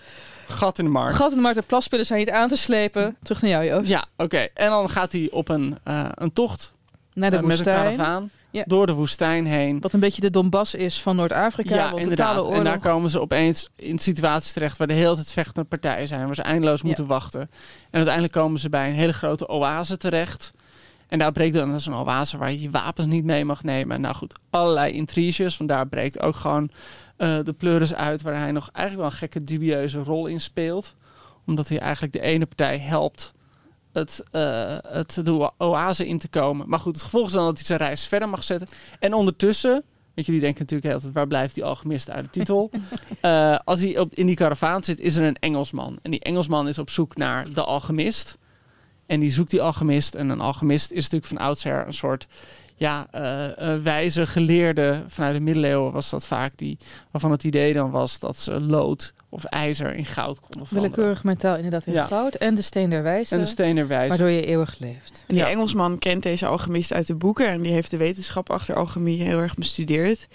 Gat 0.48 0.78
in 0.80 0.86
de 0.86 0.92
markt. 0.92 1.16
Gat 1.16 1.30
in 1.30 1.36
de 1.36 1.42
markt 1.42 1.58
en 1.58 1.66
plaspillen 1.66 2.06
zijn 2.06 2.20
niet 2.20 2.30
aan 2.30 2.48
te 2.48 2.58
slepen. 2.58 3.16
Terug 3.24 3.42
naar 3.42 3.52
jou, 3.52 3.66
Joost. 3.66 3.90
Ja, 3.90 4.06
oké. 4.18 4.48
En 4.54 4.70
dan 4.70 4.90
gaat 4.90 5.12
hij 5.12 5.28
op 5.32 5.50
een, 5.50 5.78
eh, 5.84 6.06
een 6.14 6.34
tocht 6.34 6.74
Naar 7.14 7.32
de 7.32 7.38
eh, 7.38 7.44
met 7.44 7.52
een 7.52 7.66
woestijn. 7.66 7.96
karavaan 7.96 8.30
Ja. 8.52 8.64
door 8.68 8.86
de 8.86 8.94
woestijn 8.94 9.46
heen. 9.46 9.80
Wat 9.82 9.94
een 9.94 10.00
beetje 10.00 10.22
de 10.22 10.30
Donbass 10.30 10.74
is 10.74 11.02
van 11.02 11.16
Noord-Afrika. 11.16 11.76
ja, 11.76 11.92
inderdaad. 11.96 12.38
oorlog. 12.38 12.54
En 12.54 12.64
daar 12.64 12.80
komen 12.80 13.10
ze 13.10 13.20
opeens 13.22 13.70
in 13.76 13.98
situaties 14.00 14.54
terecht 14.54 14.78
waar 14.78 14.88
de 14.88 14.94
hele 14.94 15.16
tijd 15.16 15.32
vechtende 15.32 15.64
partijen 15.70 16.08
zijn, 16.08 16.26
waar 16.26 16.36
ze 16.36 16.42
eindeloos 16.42 16.82
moeten 16.82 17.06
wachten. 17.06 17.42
En 17.42 17.50
uiteindelijk 17.92 18.34
komen 18.34 18.60
ze 18.60 18.70
bij 18.70 18.90
een 18.90 18.96
hele 18.96 19.14
grote 19.14 19.48
oase 19.48 19.98
terecht. 19.98 20.52
En 21.08 21.20
daar 21.20 21.32
breekt 21.32 21.54
dan 21.54 21.80
zo'n 21.80 21.94
oase 21.96 22.38
waar 22.38 22.52
je 22.52 22.62
je 22.62 22.70
wapens 22.70 23.08
niet 23.08 23.24
mee 23.24 23.46
mag 23.46 23.64
nemen. 23.64 24.02
Nou 24.02 24.16
goed, 24.16 24.34
allerlei 24.50 24.92
intriges. 24.94 25.58
Want 25.58 25.70
daar 25.70 25.88
breekt 25.88 26.22
ook 26.22 26.36
gewoon 26.36 26.70
eh, 27.18 27.38
de 27.44 27.54
pleuris 27.54 27.94
uit, 27.94 28.22
waar 28.22 28.40
hij 28.40 28.52
nog 28.52 28.70
eigenlijk 28.72 29.08
wel 29.08 29.12
een 29.12 29.18
gekke, 29.18 29.44
dubieuze 29.44 30.00
rol 30.00 30.28
in 30.28 30.42
speelt. 30.42 30.96
Omdat 31.46 31.68
hij 31.68 31.80
eigenlijk 31.80 32.14
de 32.14 32.22
ene 32.22 32.46
partij 32.46 32.80
helpt 32.80 33.34
het, 33.98 34.24
eh, 34.32 34.78
het 34.82 35.20
de 35.24 35.52
oase 35.58 36.08
in 36.08 36.18
te 36.18 36.28
komen. 36.28 36.70
Maar 36.70 36.80
goed, 36.80 36.96
het 36.96 37.04
gevolg 37.04 37.28
is 37.28 37.34
dan 37.34 37.46
dat 37.46 37.56
hij 37.56 37.66
zijn 37.66 37.80
reis 37.80 38.08
verder 38.08 38.30
mag 38.30 38.44
zetten. 38.44 38.68
En 39.00 39.14
ondertussen, 39.14 39.84
want 40.14 40.28
jullie 40.28 40.42
denken 40.42 40.62
natuurlijk 40.62 40.90
heel 40.90 41.00
tijd, 41.00 41.14
waar 41.14 41.28
blijft 41.28 41.56
die 41.56 41.64
alchemist 41.64 42.10
uit 42.10 42.24
de 42.24 42.30
titel? 42.30 42.70
Eh, 43.22 43.58
als 43.64 43.82
hij 43.82 44.00
op, 44.00 44.16
in 44.16 44.26
die 44.26 44.36
karavaan 44.36 44.84
zit, 44.84 45.00
is 45.00 45.16
er 45.16 45.26
een 45.26 45.36
Engelsman. 45.40 46.00
En 46.02 46.12
die 46.12 46.20
Engelsman 46.20 46.68
is 46.68 46.78
op 46.78 46.90
zoek 46.90 47.16
naar 47.16 47.54
de 47.54 47.64
alchemist. 47.64 48.38
En 49.06 49.20
die 49.20 49.32
zoekt 49.32 49.52
die 49.52 49.62
alchemist. 49.62 50.16
En 50.16 50.30
een 50.30 50.42
alchemist 50.42 50.92
is 50.92 51.04
natuurlijk 51.04 51.26
van 51.26 51.38
oudsher 51.38 51.88
een 51.88 51.94
soort 51.94 52.28
ja, 52.78 53.08
eh, 53.12 53.74
eh, 53.74 53.82
wijze 53.84 54.28
geleerde. 54.28 55.04
Vanuit 55.08 55.34
de 55.36 55.40
middeleeuwen 55.42 55.92
was 55.92 56.10
dat 56.10 56.26
vaak 56.26 56.52
die, 56.56 56.78
waarvan 57.12 57.32
het 57.32 57.44
idee 57.44 57.74
dan 57.74 57.92
was 57.92 58.20
dat 58.20 58.36
ze 58.38 58.60
lood 58.62 59.14
of 59.30 59.44
ijzer 59.44 59.96
in 59.96 60.06
goud 60.06 60.40
konden 60.40 60.68
veranderen. 60.68 60.82
Willekeurig 60.96 61.24
metaal 61.24 61.56
inderdaad 61.56 61.86
in 61.86 61.94
Ja. 61.94 62.06
goud. 62.06 62.36
En 62.36 62.56
de 62.56 62.62
steen 62.62 62.90
der 62.90 63.04
wijze. 63.04 63.36
En 63.36 63.42
de 63.42 63.48
steen 63.48 63.76
der 63.76 63.88
wijze. 63.88 64.10
Waardoor 64.10 64.30
je 64.30 64.46
eeuwig 64.46 64.80
leeft. 64.80 65.24
En 65.28 65.36
die 65.36 65.44
Engelsman 65.44 65.98
kent 66.00 66.24
deze 66.24 66.46
alchemist 66.46 66.94
uit 66.94 67.08
de 67.08 67.16
boeken 67.16 67.48
en 67.48 67.62
die 67.62 67.72
heeft 67.72 67.92
de 67.92 67.98
wetenschap 67.98 68.50
achter 68.50 68.76
alchemie 68.76 69.22
heel 69.22 69.40
erg 69.40 69.56
bestudeerd. 69.56 70.28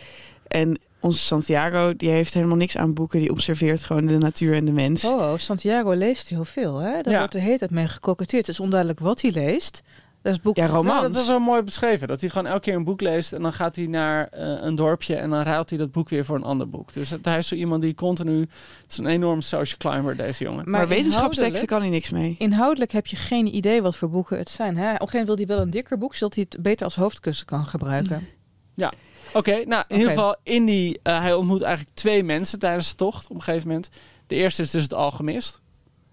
En 0.49 0.81
onze 1.01 1.19
Santiago, 1.21 1.97
die 1.97 2.09
heeft 2.11 2.35
helemaal 2.35 2.57
niks 2.57 2.77
aan 2.77 2.95
boeken, 2.95 3.21
die 3.21 3.31
observeert 3.31 3.83
gewoon 3.83 4.07
de 4.07 4.19
natuur 4.19 4.55
en 4.55 4.65
de 4.65 4.73
mens. 4.73 5.05
Oh, 5.05 5.33
Santiago 5.37 5.93
leest 5.93 6.29
heel 6.29 6.45
veel. 6.45 6.79
Hè? 6.79 7.01
Daar 7.03 7.13
Ja. 7.13 7.19
wordt 7.19 7.33
de 7.33 7.41
hele 7.41 7.59
tijd 7.59 7.71
mee. 7.71 7.87
Het 8.27 8.49
is 8.49 8.61
onduidelijk 8.61 9.01
wat 9.01 9.21
hij 9.21 9.31
leest. 9.31 9.83
Dat 10.23 10.33
is 10.33 10.41
boek. 10.41 10.57
Ja, 10.57 10.67
romans. 10.67 11.00
Nou, 11.00 11.12
dat 11.12 11.23
is 11.23 11.29
wel 11.29 11.38
mooi 11.41 11.62
beschreven. 11.62 12.09
Dat 12.09 12.21
hij 12.21 12.31
gewoon 12.31 12.47
elke 12.47 12.61
keer 12.61 12.75
een 12.75 12.85
boek 12.85 13.00
leest 13.00 13.33
en 13.33 13.43
dan 13.43 13.52
gaat 13.52 13.76
hij 13.76 13.87
naar 13.87 14.29
eh, 14.29 14.57
een 14.61 14.75
dorpje 14.75 15.14
en 15.14 15.31
dan 15.31 15.43
ruilt 15.43 15.69
hij 15.69 15.79
dat 15.79 15.93
boek 15.93 16.09
weer 16.09 16.25
voor 16.25 16.37
een 16.37 16.43
ander 16.45 16.69
boek. 16.69 16.93
Dus 16.93 17.14
hij 17.23 17.38
is 17.38 17.49
zo 17.49 17.55
iemand 17.55 17.83
die 17.83 17.95
continu. 17.95 18.41
Het 18.41 18.91
is 18.93 18.99
een 18.99 19.07
enorm 19.07 19.41
social 19.41 19.79
climber, 19.79 20.17
deze 20.17 20.45
jongen. 20.45 20.71
maar 20.71 20.88
wetenschapsteksten 20.88 21.45
inhoudelijk- 21.45 21.69
kan 21.69 21.81
hij 21.81 21.91
niks 21.91 22.11
mee. 22.11 22.35
Inhoudelijk 22.38 22.93
heb 22.93 23.07
je 23.07 23.17
geen 23.17 23.55
idee 23.55 23.83
wat 23.83 23.97
voor 23.97 24.11
boeken 24.11 24.38
het 24.38 24.49
zijn. 24.49 24.76
Hè? 24.76 24.85
Op 24.95 25.00
een 25.00 25.09
gegeven 25.09 25.19
moment 25.19 25.38
wil 25.38 25.47
hij 25.47 25.57
wel 25.57 25.64
een 25.64 25.71
dikker 25.71 25.99
boek, 25.99 26.14
zodat 26.14 26.35
hij 26.35 26.47
het 26.50 26.62
beter 26.62 26.85
als 26.85 26.95
hoofdkussen 26.95 27.47
kan 27.47 27.67
gebruiken. 27.67 28.26
Ja. 28.75 28.93
Oké, 29.35 29.64
nou 29.64 29.85
in 29.88 29.97
ieder 29.97 30.11
geval, 30.11 30.37
in 30.43 30.64
die, 30.64 31.00
eh, 31.02 31.21
hij 31.21 31.35
ontmoet 31.35 31.62
eigenlijk 31.62 31.97
twee 31.97 32.25
mensen 32.25 32.59
tijdens 32.59 32.91
de 32.91 32.97
tocht 32.97 33.29
op 33.29 33.37
een 33.37 33.43
gegeven 33.43 33.69
moment. 33.69 33.91
De 34.26 34.35
eerste 34.35 34.62
is 34.62 34.71
dus 34.71 34.83
het 34.83 34.95
alchemist. 34.95 35.61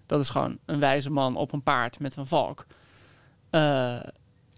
Dat 0.06 0.20
is 0.20 0.28
gewoon 0.28 0.58
een 0.66 0.78
wijze 0.78 1.10
man 1.10 1.36
op 1.36 1.52
een 1.52 1.62
paard 1.62 2.00
met 2.00 2.16
een 2.16 2.26
valk. 2.26 2.66
Eh, 3.50 4.00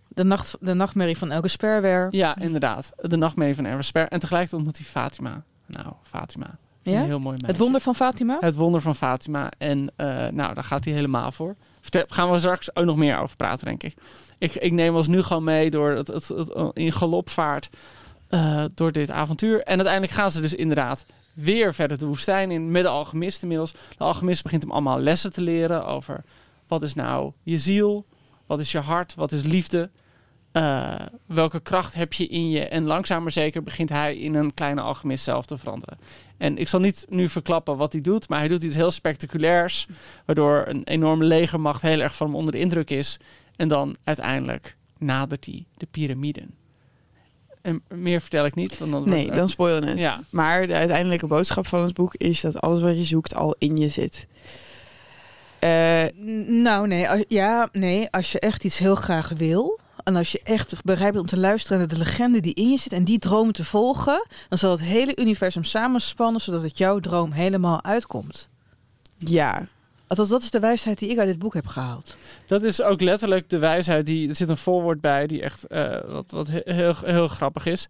De, 0.08 0.24
nacht, 0.24 0.56
de 0.60 0.74
nachtmerrie 0.74 1.18
van 1.18 1.30
elke 1.30 1.48
sperwer. 1.48 2.08
ja, 2.10 2.36
inderdaad. 2.38 2.90
De 3.00 3.16
nachtmerrie 3.16 3.54
van 3.54 3.64
Eversper. 3.66 4.08
En 4.08 4.18
tegelijkertijd 4.18 4.52
ontmoet 4.62 4.76
hij 4.76 4.86
Fatima. 4.86 5.42
Nou, 5.66 5.86
Fatima. 6.02 6.58
Ja? 6.82 6.98
Een 7.00 7.04
heel 7.04 7.18
mooi 7.18 7.30
meisje. 7.36 7.46
Het 7.46 7.58
wonder 7.58 7.80
van 7.80 7.94
Fatima? 7.94 8.36
Het 8.40 8.54
wonder 8.54 8.80
van 8.80 8.94
Fatima. 8.96 9.50
En 9.58 9.90
eh, 9.96 10.06
nou, 10.28 10.54
daar 10.54 10.64
gaat 10.64 10.84
hij 10.84 10.94
helemaal 10.94 11.32
voor. 11.32 11.56
Vertel, 11.80 12.04
gaan 12.08 12.30
we 12.30 12.38
straks 12.38 12.76
ook 12.76 12.84
nog 12.84 12.96
meer 12.96 13.18
over 13.18 13.36
praten, 13.36 13.64
denk 13.66 13.82
ik. 13.82 13.94
Ik, 14.38 14.54
ik 14.54 14.72
neem 14.72 14.94
ons 14.96 15.06
nu 15.06 15.22
gewoon 15.22 15.44
mee 15.44 15.70
door 15.70 15.90
het, 15.90 16.06
het, 16.06 16.28
het- 16.28 16.70
in 16.72 16.92
galopvaart 16.92 17.68
eh, 18.28 18.64
door 18.74 18.92
dit 18.92 19.10
avontuur. 19.10 19.60
En 19.62 19.74
uiteindelijk 19.74 20.12
gaan 20.12 20.30
ze 20.30 20.40
dus 20.40 20.54
inderdaad 20.54 21.04
weer 21.32 21.74
verder 21.74 21.98
de 21.98 22.06
woestijn 22.06 22.50
in 22.50 22.70
met 22.70 22.82
de 22.82 22.88
alchemist 22.88 23.42
inmiddels. 23.42 23.72
De 23.72 24.04
alchemist 24.04 24.42
begint 24.42 24.62
hem 24.62 24.72
allemaal 24.72 24.98
lessen 24.98 25.32
te 25.32 25.40
leren 25.40 25.86
over 25.86 26.24
wat 26.68 26.82
is 26.82 26.94
nou 26.94 27.32
je 27.42 27.58
ziel, 27.58 28.04
wat 28.52 28.60
is 28.60 28.72
je 28.72 28.78
hart, 28.78 29.14
wat 29.14 29.32
is 29.32 29.42
liefde. 29.42 29.90
eh, 30.52 30.94
welke 31.26 31.60
kracht 31.60 31.94
heb 31.94 32.12
je 32.12 32.26
in 32.26 32.50
je? 32.50 32.60
En 32.60 32.84
langzaam 32.84 33.22
maar 33.22 33.32
zeker 33.32 33.62
begint 33.62 33.88
hij 33.88 34.16
in 34.16 34.34
een 34.34 34.54
kleine 34.54 34.80
alchemist 34.80 35.24
zelf 35.24 35.46
te 35.46 35.58
veranderen. 35.58 35.98
En 36.38 36.58
ik 36.58 36.68
zal 36.68 36.80
niet 36.80 37.06
nu 37.08 37.28
verklappen 37.28 37.76
wat 37.76 37.92
hij 37.92 38.00
doet, 38.00 38.28
maar 38.28 38.38
hij 38.38 38.48
doet 38.48 38.62
iets 38.62 38.76
heel 38.76 38.90
spectaculairs, 38.90 39.86
waardoor 40.26 40.64
een 40.68 40.84
enorme 40.84 41.24
legermacht 41.24 41.82
heel 41.82 42.00
erg 42.00 42.16
van 42.16 42.26
hem 42.26 42.36
onder 42.36 42.52
de 42.52 42.58
indruk 42.58 42.90
is. 42.90 43.16
En 43.56 43.68
dan 43.68 43.96
uiteindelijk 44.04 44.76
nadert 44.98 45.44
hij 45.44 45.64
de 45.76 45.86
piramiden. 45.90 46.54
En 47.62 47.82
meer 47.88 48.20
vertel 48.20 48.44
ik 48.44 48.54
niet. 48.54 48.78
Want 48.78 48.92
dan 48.92 49.08
Nee, 49.08 49.30
dan 49.30 49.48
spoilen 49.48 49.84
het. 49.88 49.98
Ja. 49.98 50.20
Maar 50.30 50.66
de 50.66 50.74
uiteindelijke 50.74 51.26
boodschap 51.26 51.66
van 51.66 51.82
het 51.82 51.94
boek 51.94 52.14
is 52.14 52.40
dat 52.40 52.60
alles 52.60 52.80
wat 52.80 52.96
je 52.96 53.04
zoekt 53.04 53.34
al 53.34 53.54
in 53.58 53.76
je 53.76 53.88
zit. 53.88 54.26
Eh, 55.62 56.02
Nou, 56.46 56.86
nee. 56.86 57.08
Als, 57.08 57.24
ja, 57.28 57.68
nee. 57.72 58.08
Als 58.10 58.32
je 58.32 58.40
echt 58.40 58.64
iets 58.64 58.78
heel 58.78 58.94
graag 58.94 59.28
wil. 59.36 59.80
En 60.04 60.16
als 60.16 60.32
je 60.32 60.40
echt 60.44 60.84
bereid 60.84 61.12
bent 61.12 61.22
om 61.24 61.26
te 61.26 61.38
luisteren 61.38 61.78
naar 61.78 61.88
de 61.88 61.98
legende 61.98 62.40
die 62.40 62.54
in 62.54 62.70
je 62.70 62.76
zit. 62.78 62.92
En 62.92 63.04
die 63.04 63.18
droom 63.18 63.52
te 63.52 63.64
volgen. 63.64 64.26
Dan 64.48 64.58
zal 64.58 64.70
het 64.70 64.80
hele 64.80 65.16
universum 65.16 65.64
samenspannen. 65.64 66.40
Zodat 66.40 66.62
het 66.62 66.78
jouw 66.78 66.98
droom 67.00 67.32
helemaal 67.32 67.84
uitkomt. 67.84 68.48
ja. 69.18 69.66
Althans, 70.06 70.30
dat 70.30 70.42
is 70.42 70.50
de 70.50 70.60
wijsheid 70.60 70.98
die 70.98 71.10
ik 71.10 71.18
uit 71.18 71.28
dit 71.28 71.38
boek 71.38 71.54
heb 71.54 71.66
gehaald. 71.66 72.16
Dat 72.46 72.62
is 72.62 72.82
ook 72.82 73.00
letterlijk 73.00 73.50
de 73.50 73.58
wijsheid. 73.58 74.06
Die, 74.06 74.28
er 74.28 74.36
zit 74.36 74.48
een 74.48 74.56
voorwoord 74.56 75.00
bij 75.00 75.26
die 75.26 75.42
echt 75.42 75.66
eh, 75.66 75.96
wat, 76.06 76.24
wat 76.28 76.48
he- 76.48 76.72
heel, 76.74 76.94
heel 77.04 77.28
grappig 77.28 77.66
is. 77.66 77.88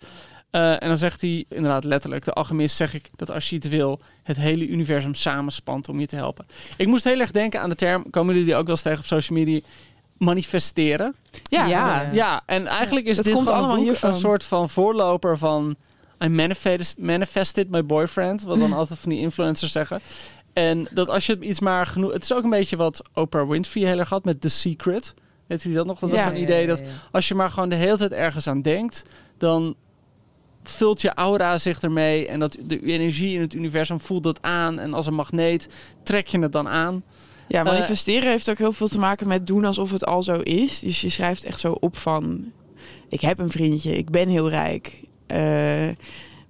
Eh, 0.53 0.71
en 0.83 0.89
dan 0.89 0.97
zegt 0.97 1.21
hij 1.21 1.45
inderdaad 1.49 1.85
letterlijk, 1.85 2.25
de 2.25 2.33
alchemist 2.33 2.77
zeg 2.77 2.95
ik 2.95 3.09
dat 3.17 3.31
als 3.31 3.51
je 3.51 3.57
het 3.57 3.69
wil, 3.69 4.01
het 4.23 4.37
hele 4.37 4.67
universum 4.69 5.15
samenspant 5.15 5.89
om 5.89 6.01
je 6.01 6.07
te 6.07 6.17
helpen. 6.17 6.47
Ik 6.77 6.87
moest 6.87 7.05
heel 7.05 7.21
erg 7.21 7.31
denken 7.31 7.61
aan 7.61 7.69
de 7.69 7.75
term, 7.75 8.11
komen 8.11 8.33
jullie 8.33 8.49
die 8.49 8.57
ook 8.57 8.63
wel 8.67 8.75
eens 8.75 8.83
tegen 8.83 8.99
op 8.99 9.05
social 9.05 9.39
media, 9.39 9.61
manifesteren. 10.19 11.15
Ja. 11.43 11.67
ja, 11.67 12.09
ja. 12.13 12.43
en 12.47 12.67
eigenlijk 12.67 13.07
is 13.07 13.17
Dat 13.17 13.25
dit 13.25 13.35
komt 13.35 13.47
gewoon 13.47 13.59
allemaal 13.61 13.77
een, 13.79 13.85
boek, 13.85 13.93
hiervan. 13.93 14.13
een 14.13 14.21
soort 14.21 14.45
van 14.45 14.69
voorloper 14.69 15.39
van 15.39 15.77
I 16.25 16.29
manifested, 16.29 16.95
manifested 16.99 17.71
my 17.71 17.87
boyfriend, 17.87 18.43
wat 18.43 18.59
dan 18.59 18.73
altijd 18.81 18.99
van 18.99 19.11
die 19.11 19.21
influencers 19.21 19.73
zeggen. 19.73 20.01
En 20.53 20.89
dat 20.91 21.09
als 21.09 21.27
je 21.27 21.41
iets 21.41 21.61
maar 21.61 21.87
genoeg... 21.87 22.13
Het 22.13 22.23
is 22.23 22.33
ook 22.33 22.45
een 22.45 22.51
beetje 22.51 22.77
wat 22.77 23.03
Oprah 23.15 23.49
Winfrey 23.49 23.85
heel 23.87 23.99
erg 23.99 24.09
had 24.09 24.25
met 24.25 24.41
The 24.41 24.49
Secret. 24.49 25.15
Weet 25.47 25.63
jullie 25.63 25.77
dat 25.77 25.87
nog? 25.87 25.99
Dat 25.99 26.11
was 26.11 26.19
Ja. 26.19 26.27
zo'n 26.29 26.41
idee 26.43 26.67
dat 26.67 26.83
als 27.11 27.29
je 27.29 27.35
maar 27.35 27.51
gewoon 27.51 27.69
de 27.69 27.75
hele 27.75 27.97
tijd 27.97 28.13
ergens 28.13 28.47
aan 28.47 28.63
denkt... 28.63 29.05
dan 29.39 29.75
vult 30.63 31.01
je 31.01 31.15
aura 31.15 31.59
zich 31.59 31.81
ermee. 31.81 32.27
En 32.27 32.39
dat 32.41 32.57
de 32.61 32.85
energie 32.87 33.35
in 33.35 33.41
het 33.41 33.55
universum 33.55 34.01
voelt 34.01 34.23
dat 34.23 34.43
aan. 34.43 34.79
En 34.79 34.95
als 34.95 35.07
een 35.07 35.15
magneet 35.15 35.69
trek 36.03 36.27
je 36.27 36.39
het 36.39 36.53
dan 36.53 36.69
aan. 36.69 37.03
Ja, 37.49 37.59
Eh, 37.59 37.65
manifesteren 37.65 38.29
heeft 38.31 38.51
ook 38.51 38.59
heel 38.59 38.73
veel 38.73 38.89
te 38.89 38.99
maken 38.99 39.29
met 39.29 39.47
doen 39.47 39.65
alsof 39.65 39.91
het 39.91 40.07
al 40.07 40.23
zo 40.23 40.35
is. 40.41 40.79
Dus 40.79 41.01
je 41.01 41.11
schrijft 41.11 41.45
echt 41.45 41.61
zo 41.61 41.73
op 41.73 41.97
van... 41.97 42.53
Ik 43.09 43.21
heb 43.21 43.39
een 43.39 43.51
vriendje, 43.51 43.97
ik 43.97 44.11
ben 44.11 44.29
heel 44.29 44.49
rijk. 44.49 45.01
eh, 45.27 45.39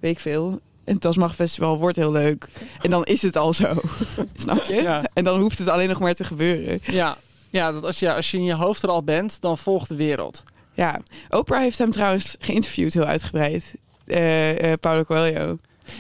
weet 0.01 0.11
ik 0.13 0.21
veel. 0.21 0.61
En 0.85 0.93
het 0.93 1.01
Tasmag 1.01 1.35
Festival 1.35 1.79
wordt 1.79 1.97
heel 1.97 2.11
leuk. 2.13 2.49
En 2.83 2.91
dan 2.91 3.05
is 3.05 3.23
het 3.23 3.37
al 3.37 3.53
zo. 3.53 3.75
Snap 4.35 4.65
je? 4.65 4.75
Ja. 4.75 5.03
En 5.13 5.25
dan 5.25 5.41
hoeft 5.41 5.59
het 5.59 5.69
alleen 5.69 5.89
nog 5.89 6.01
maar 6.01 6.15
te 6.15 6.25
gebeuren. 6.25 6.81
Ja, 6.87 7.17
ja 7.51 7.73
dat 7.73 7.85
als 7.85 7.99
je, 7.99 8.15
als 8.15 8.31
je 8.31 8.37
in 8.37 8.45
je 8.45 8.55
hoofd 8.55 8.83
er 8.83 8.89
al 8.89 9.03
bent, 9.03 9.41
dan 9.41 9.59
volgt 9.59 9.89
de 9.89 9.97
wereld. 9.97 10.43
Ja. 10.75 11.01
Oprah 11.29 11.61
heeft 11.61 11.79
hem 11.79 11.91
trouwens 11.91 12.37
geïnterviewd 12.39 12.95
heel 12.95 13.05
uitgebreid. 13.05 13.75
Eh 14.07 14.73
eh, 14.73 14.79
Paulo 14.81 15.05
Coelho. 15.05 15.59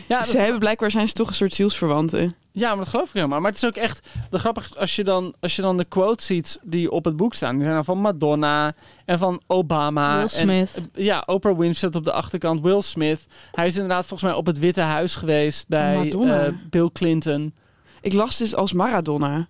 Ja, 0.08 0.24
ze 0.24 0.38
hebben 0.38 0.58
blijkbaar 0.58 0.90
zijn 0.90 1.08
ze 1.08 1.12
toch 1.14 1.28
een 1.28 1.34
soort 1.34 1.54
zielsverwanten. 1.54 2.34
Ja, 2.52 2.68
maar 2.68 2.76
dat 2.78 2.88
geloof 2.88 3.08
ik 3.08 3.14
helemaal. 3.14 3.40
Maar 3.40 3.50
het 3.50 3.62
is 3.62 3.68
ook 3.68 3.76
echt 3.76 4.08
de 4.30 4.38
grappig 4.38 4.76
als 4.76 4.96
je 4.96 5.04
dan 5.04 5.34
als 5.40 5.56
je 5.56 5.62
dan 5.62 5.76
de 5.76 5.84
quotes 5.84 6.26
ziet 6.26 6.58
die 6.62 6.90
op 6.90 7.04
het 7.04 7.16
boek 7.16 7.34
staan, 7.34 7.52
die 7.54 7.62
zijn 7.62 7.74
dan 7.74 7.84
van 7.84 7.98
Madonna 7.98 8.72
en 9.04 9.18
van 9.18 9.40
Obama. 9.46 10.12
Will 10.14 10.22
en, 10.22 10.28
Smith. 10.30 10.88
eh, 10.94 11.04
ja, 11.04 11.22
Oprah 11.26 11.58
Winfrey 11.58 11.90
op 11.94 12.04
de 12.04 12.12
achterkant. 12.12 12.60
Will 12.60 12.80
Smith. 12.80 13.26
Hij 13.52 13.66
is 13.66 13.74
inderdaad 13.74 14.06
volgens 14.06 14.30
mij 14.30 14.38
op 14.38 14.46
het 14.46 14.58
Witte 14.58 14.80
Huis 14.80 15.14
geweest 15.14 15.68
bij 15.68 15.96
Madonna. 15.96 16.44
eh, 16.46 16.52
Bill 16.70 16.88
Clinton. 16.92 17.54
Ik 18.00 18.12
las 18.12 18.36
dus 18.36 18.54
als 18.54 18.72
Maradona. 18.72 19.46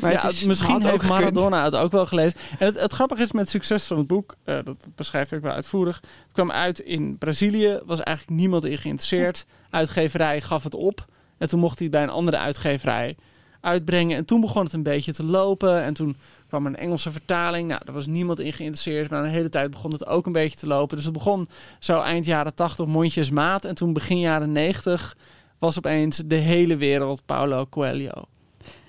Maar 0.00 0.12
ja, 0.12 0.28
is, 0.28 0.44
misschien 0.44 0.82
heeft 0.82 0.92
gekund. 0.92 1.08
Maradona 1.08 1.64
het 1.64 1.74
ook 1.74 1.92
wel 1.92 2.06
gelezen. 2.06 2.38
En 2.58 2.66
het, 2.66 2.80
het 2.80 2.92
grappige 2.92 3.22
is 3.22 3.32
met 3.32 3.40
het 3.40 3.50
succes 3.50 3.84
van 3.84 3.98
het 3.98 4.06
boek, 4.06 4.36
eh, 4.44 4.58
dat 4.64 4.76
beschrijft 4.94 5.30
hij 5.30 5.38
ook 5.38 5.44
wel 5.44 5.54
uitvoerig. 5.54 6.00
Het 6.02 6.32
kwam 6.32 6.50
uit 6.50 6.78
in 6.78 7.18
Brazilië, 7.18 7.80
was 7.84 8.00
eigenlijk 8.00 8.38
niemand 8.38 8.64
in 8.64 8.78
geïnteresseerd. 8.78 9.46
Uitgeverij 9.70 10.40
gaf 10.40 10.64
het 10.64 10.74
op. 10.74 11.04
En 11.38 11.48
toen 11.48 11.60
mocht 11.60 11.78
hij 11.78 11.88
bij 11.88 12.02
een 12.02 12.10
andere 12.10 12.38
uitgeverij 12.38 13.16
uitbrengen. 13.60 14.16
En 14.16 14.24
toen 14.24 14.40
begon 14.40 14.64
het 14.64 14.72
een 14.72 14.82
beetje 14.82 15.12
te 15.12 15.24
lopen. 15.24 15.82
En 15.82 15.94
toen 15.94 16.16
kwam 16.48 16.66
een 16.66 16.76
Engelse 16.76 17.10
vertaling. 17.10 17.68
Nou, 17.68 17.80
daar 17.84 17.94
was 17.94 18.06
niemand 18.06 18.38
in 18.40 18.52
geïnteresseerd. 18.52 19.10
Maar 19.10 19.24
een 19.24 19.30
hele 19.30 19.48
tijd 19.48 19.70
begon 19.70 19.92
het 19.92 20.06
ook 20.06 20.26
een 20.26 20.32
beetje 20.32 20.58
te 20.58 20.66
lopen. 20.66 20.96
Dus 20.96 21.04
het 21.04 21.14
begon 21.14 21.48
zo 21.78 22.00
eind 22.00 22.24
jaren 22.24 22.54
80 22.54 22.86
mondjesmaat. 22.86 23.64
En 23.64 23.74
toen 23.74 23.92
begin 23.92 24.18
jaren 24.18 24.52
90 24.52 25.16
was 25.58 25.78
opeens 25.78 26.22
de 26.26 26.34
hele 26.34 26.76
wereld 26.76 27.22
Paulo 27.26 27.66
Coelho 27.66 28.24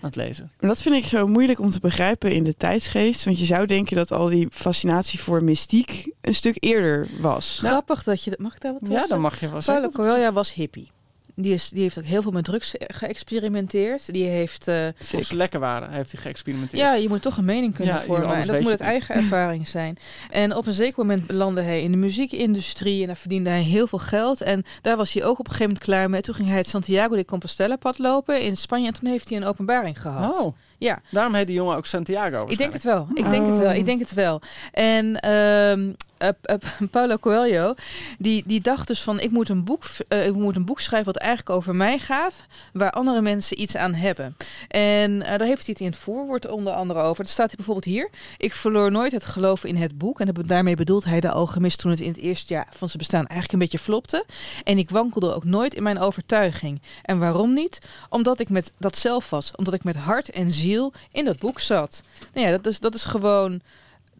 aan 0.06 0.12
het 0.12 0.28
lezen. 0.28 0.52
Maar 0.60 0.70
dat 0.70 0.82
vind 0.82 0.96
ik 0.96 1.06
zo 1.06 1.28
moeilijk 1.28 1.60
om 1.60 1.70
te 1.70 1.80
begrijpen 1.80 2.32
in 2.32 2.44
de 2.44 2.56
tijdsgeest. 2.58 3.26
Want 3.26 3.40
je 3.40 3.46
zou 3.46 3.66
denken 3.66 3.96
dat 3.96 4.12
al 4.12 4.28
die 4.28 4.48
fascinatie 4.52 5.20
voor 5.20 5.44
mystiek 5.44 6.12
een 6.22 6.36
stuk 6.36 6.58
eerder 6.60 7.08
was. 7.20 7.58
Grappig 7.64 8.04
dat 8.04 8.24
je... 8.24 8.30
dat- 8.30 8.40
Mag 8.40 8.54
ik 8.56 8.62
daar 8.62 8.74
wat 8.74 8.82
over 8.82 8.94
Ja, 8.96 9.08
dan 9.08 9.22
mag 9.22 9.40
je 9.40 9.50
wel 9.50 9.62
Paulo. 9.66 9.90
Coelho 9.90 10.32
was 10.32 10.54
hippie. 10.54 10.92
Die, 11.36 11.54
is, 11.54 11.70
die 11.70 11.82
heeft 11.82 11.98
ook 11.98 12.04
heel 12.04 12.22
veel 12.22 12.32
met 12.32 12.44
drugs 12.44 12.74
geëxperimenteerd. 12.77 14.13
Die 14.13 14.24
heeft... 14.27 14.68
eh, 14.68 14.88
Of 15.15 15.24
ze 15.25 15.36
lekker 15.36 15.60
waren, 15.60 15.92
heeft 15.92 16.12
hij 16.12 16.22
geëxperimenteerd. 16.22 16.82
Ja, 16.82 16.94
je 16.94 17.08
moet 17.10 17.22
toch 17.22 17.38
een 17.38 17.46
mening 17.46 17.75
kunnen 17.75 17.94
Ja, 17.94 18.01
vormen. 18.01 18.36
En 18.36 18.48
dat 18.48 18.60
moet 18.62 18.72
het 18.72 18.80
eigen 18.80 19.15
ervaring 19.15 19.68
zijn. 19.68 19.98
En 20.30 20.56
op 20.56 20.68
een 20.68 20.74
zeker 20.74 20.94
moment 20.98 21.27
belandde 21.27 21.62
hij 21.62 21.82
in 21.82 21.92
de 21.92 21.98
muziekindustrie. 21.98 23.01
En 23.01 23.08
daar 23.08 23.15
verdiende 23.15 23.50
hij 23.50 23.62
heel 23.62 23.88
veel 23.88 24.00
geld. 24.00 24.42
En 24.42 24.63
daar 24.82 24.98
was 24.98 25.13
hij 25.13 25.24
ook 25.24 25.39
op 25.39 25.46
een 25.46 25.51
gegeven 25.51 25.65
moment 25.68 25.84
klaar 25.84 26.10
mee. 26.10 26.22
Toen 26.22 26.36
ging 26.36 26.48
hij 26.48 26.58
het 26.58 26.70
Santiago 26.70 27.15
de 27.15 27.25
Compostela 27.25 27.75
pad 27.75 27.98
lopen 28.00 28.42
in 28.42 28.58
Spanje. 28.58 28.88
En 28.88 28.94
toen 28.94 29.10
heeft 29.10 29.30
hij 29.30 29.38
een 29.38 29.46
openbaring 29.46 30.01
gehad. 30.01 30.39
Oh, 30.39 30.56
Ja, 30.77 31.01
daarom 31.12 31.34
heet 31.34 31.48
die 31.48 31.56
jongen 31.56 31.75
ook 31.75 31.86
Santiago. 31.86 32.46
ik 32.48 32.58
denk 32.58 32.74
het 32.74 32.84
wel. 32.84 33.08
Ik 33.13 33.30
denk 33.30 33.46
het 33.46 33.58
wel. 33.58 33.70
Oh. 33.70 33.75
Ik 33.75 33.86
denk 33.86 34.00
het 34.00 34.13
wel. 34.13 34.42
En 34.72 35.20
ehm 35.20 35.92
eh, 36.17 36.29
eh, 36.41 36.55
Paulo 36.91 37.17
Coelho, 37.17 37.74
die, 38.17 38.43
die 38.45 38.62
dacht 38.62 38.88
dus 38.88 39.01
van... 39.01 39.19
Ik 39.19 39.31
moet, 39.31 39.50
een 39.50 39.63
boek, 39.63 39.84
eh, 40.07 40.25
ik 40.27 40.34
moet 40.34 40.55
een 40.55 40.65
boek 40.65 40.79
schrijven 40.79 41.13
wat 41.13 41.22
eigenlijk 41.22 41.50
over 41.50 41.75
mij 41.75 42.00
gaat... 42.00 42.43
waar 42.74 42.91
andere 42.91 43.22
mensen 43.22 43.62
iets 43.62 43.75
aan 43.75 43.93
hebben. 43.93 44.36
En 44.67 45.19
daar 45.19 45.41
heeft 45.41 45.65
hij 45.65 45.74
het 45.74 45.79
in 45.79 45.86
het 45.86 45.98
voorwoord 45.98 46.48
onder 46.48 46.74
andere 46.74 47.00
over. 47.00 47.24
Dat 47.24 47.34
staat 47.34 47.48
hij 47.48 47.55
bijvoorbeeld 47.55 47.86
hier. 47.86 48.10
Ik 48.38 48.53
verloor 48.53 48.91
nooit 48.91 49.12
het 49.12 49.25
geloof 49.25 49.63
in 49.63 49.75
het 49.75 49.98
boek. 49.98 50.19
En 50.19 50.34
daarmee 50.45 50.75
bedoelt 50.75 51.03
hij 51.03 51.19
de 51.19 51.31
alchemist 51.31 51.79
toen 51.79 51.91
het 51.91 52.00
in 52.00 52.07
het 52.07 52.17
eerste 52.17 52.53
jaar 52.53 52.67
van 52.69 52.88
zijn 52.88 52.98
bestaan 53.00 53.27
eigenlijk 53.27 53.53
een 53.53 53.60
beetje 53.60 53.79
flopte. 53.79 54.25
En 54.63 54.77
ik 54.77 54.89
wankelde 54.89 55.34
ook 55.34 55.43
nooit 55.43 55.74
in 55.74 55.84
mijn 55.84 56.00
overtuiging. 56.00 56.81
En 57.03 57.19
waarom 57.19 57.53
niet? 57.53 57.79
Omdat 58.10 58.39
ik 58.39 58.50
met 58.50 58.72
dat 58.77 58.98
zelf 58.98 59.29
was. 59.29 59.51
Omdat 59.55 59.74
ik 59.74 59.84
met 59.84 59.95
hart 59.95 60.29
en 60.29 60.51
ziel 60.51 60.93
in 61.12 61.25
dat 61.25 61.39
boek 61.39 61.60
zat. 61.60 62.03
Nou 62.34 62.45
ja, 62.45 62.51
dat 62.51 62.65
is, 62.65 62.79
dat 62.79 62.95
is 62.95 63.03
gewoon 63.03 63.62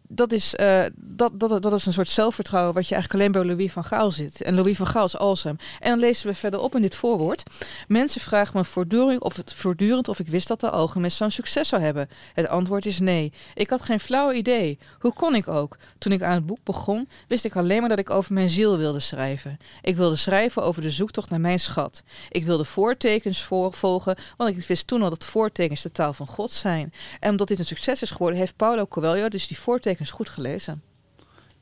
dat 0.08 0.32
is, 0.32 0.54
eh, 0.54 0.84
dat, 0.94 1.40
dat, 1.40 1.62
dat 1.62 1.72
is 1.72 1.86
een 1.86 1.92
soort 1.92 2.08
zelfvertrouwen 2.08 2.74
wat 2.74 2.88
je 2.88 2.94
eigenlijk 2.94 3.22
alleen 3.22 3.42
bij 3.42 3.54
Louis 3.54 3.72
van 3.72 3.84
Gaal 3.84 4.10
zit. 4.10 4.42
En 4.42 4.54
Louis 4.54 4.76
van 4.76 4.86
Gaal 4.86 5.04
is 5.04 5.16
awesome. 5.16 5.58
En 5.80 5.90
dan 5.90 5.98
lezen 5.98 6.26
we 6.26 6.34
verderop 6.34 6.74
in 6.74 6.82
dit 6.82 6.94
voorwoord. 6.94 7.42
Mensen 7.88 8.20
vragen 8.20 8.56
me 8.56 8.64
voortdurend 8.64 9.22
of, 9.22 9.36
het, 9.36 9.54
voortdurend 9.54 10.08
of 10.08 10.18
ik 10.18 10.28
wist 10.28 10.48
dat 10.48 10.60
de 10.60 10.70
alchemist 10.70 11.16
zo'n 11.16 11.30
succes 11.30 11.68
zou 11.68 11.82
hebben. 11.82 12.08
Het 12.34 12.48
antwoord 12.48 12.86
is 12.86 12.98
nee. 12.98 13.32
Ik 13.54 13.70
had 13.70 13.82
geen 13.82 14.00
flauw 14.00 14.32
idee. 14.32 14.78
Hoe 14.98 15.12
kon 15.12 15.34
ik 15.34 15.48
ook? 15.48 15.76
Toen 15.98 16.12
ik 16.12 16.22
aan 16.22 16.34
het 16.34 16.46
boek 16.46 16.62
begon, 16.62 17.08
wist 17.28 17.44
ik 17.44 17.56
alleen 17.56 17.80
maar 17.80 17.88
dat 17.88 17.98
ik 17.98 18.10
over 18.10 18.32
mijn 18.32 18.50
ziel 18.50 18.76
wilde 18.76 19.00
schrijven. 19.00 19.58
Ik 19.82 19.96
wilde 19.96 20.16
schrijven 20.16 20.62
over 20.62 20.82
de 20.82 20.90
zoektocht 20.90 21.30
naar 21.30 21.40
mijn 21.40 21.60
schat. 21.60 22.02
Ik 22.30 22.44
wilde 22.44 22.64
voortekens 22.64 23.42
voor, 23.42 23.72
volgen, 23.72 24.16
want 24.36 24.56
ik 24.56 24.66
wist 24.66 24.86
toen 24.86 25.02
al 25.02 25.10
dat 25.10 25.24
voortekens 25.24 25.82
de 25.82 25.92
taal 25.92 26.12
van 26.12 26.26
God 26.26 26.52
zijn. 26.52 26.92
En 27.20 27.30
omdat 27.30 27.48
dit 27.48 27.58
een 27.58 27.64
succes 27.64 28.02
is 28.02 28.10
geworden, 28.10 28.38
heeft 28.38 28.56
Paulo 28.56 28.86
Coelho 28.86 29.28
dus 29.28 29.46
die 29.46 29.58
voortekens 29.58 29.95
goed 30.10 30.28
gelezen. 30.28 30.82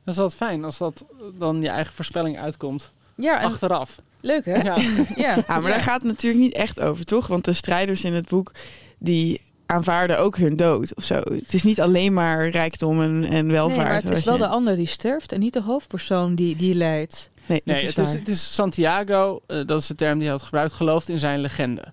Dat 0.03 0.13
is 0.13 0.19
altijd 0.19 0.41
fijn 0.49 0.63
als 0.63 0.77
dat 0.77 1.05
dan 1.37 1.61
je 1.61 1.69
eigen 1.69 1.93
voorspelling 1.93 2.39
uitkomt. 2.39 2.91
Ja, 3.15 3.41
Achteraf. 3.41 3.99
leuk 4.21 4.45
hè? 4.45 4.53
Ja. 4.61 4.75
Ja, 5.15 5.35
Ja, 5.47 5.59
maar 5.59 5.71
daar 5.71 5.81
gaat 5.81 6.01
het 6.01 6.11
natuurlijk 6.11 6.41
niet 6.43 6.53
echt 6.53 6.79
over, 6.81 7.05
toch? 7.05 7.27
Want 7.27 7.45
de 7.45 7.53
strijders 7.53 8.03
in 8.03 8.13
het 8.13 8.27
boek, 8.29 8.51
die 8.97 9.41
aanvaarden 9.65 10.19
ook 10.19 10.37
hun 10.37 10.55
dood 10.55 10.95
of 10.95 11.03
zo. 11.03 11.15
Het 11.15 11.53
is 11.53 11.63
niet 11.63 11.81
alleen 11.81 12.13
maar 12.13 12.49
rijkdom 12.49 13.01
en, 13.01 13.23
en 13.23 13.47
welvaart. 13.51 13.77
Nee, 13.77 13.85
maar 13.85 13.95
het 13.95 14.03
is 14.09 14.15
wat 14.15 14.23
wel 14.23 14.33
je- 14.33 14.39
de 14.39 14.47
ander 14.47 14.75
die 14.75 14.85
sterft 14.87 15.31
en 15.31 15.39
niet 15.39 15.53
de 15.53 15.61
hoofdpersoon 15.61 16.35
die, 16.35 16.55
die 16.55 16.75
leidt. 16.75 17.29
Nee, 17.45 17.61
is 17.65 17.95
het 17.95 17.97
is, 18.07 18.13
het 18.13 18.27
is 18.27 18.53
Santiago, 18.53 19.41
eh, 19.47 19.61
dat 19.65 19.81
is 19.81 19.87
de 19.87 19.95
term 19.95 20.13
die 20.13 20.23
hij 20.23 20.31
had 20.31 20.41
gebruikt, 20.45 20.73
gelooft 20.73 21.09
in 21.09 21.19
zijn 21.19 21.39
legende. 21.39 21.83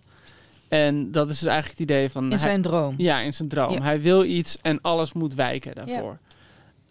En 0.69 1.11
dat 1.13 1.29
is 1.29 1.39
dus 1.39 1.49
eigenlijk 1.49 1.79
het 1.81 1.91
idee 1.91 2.11
van... 2.11 2.25
In 2.25 2.31
hij- 2.31 2.39
zijn 2.39 2.63
droom. 2.63 2.95
Ja, 2.99 3.21
in 3.21 3.33
zijn 3.33 3.49
droom. 3.49 3.73
Ja. 3.73 3.83
Hij 3.83 4.01
wil 4.01 4.25
iets 4.25 4.59
en 4.63 4.79
alles 4.83 5.13
moet 5.13 5.35
wijken 5.35 5.75
daarvoor. 5.75 6.19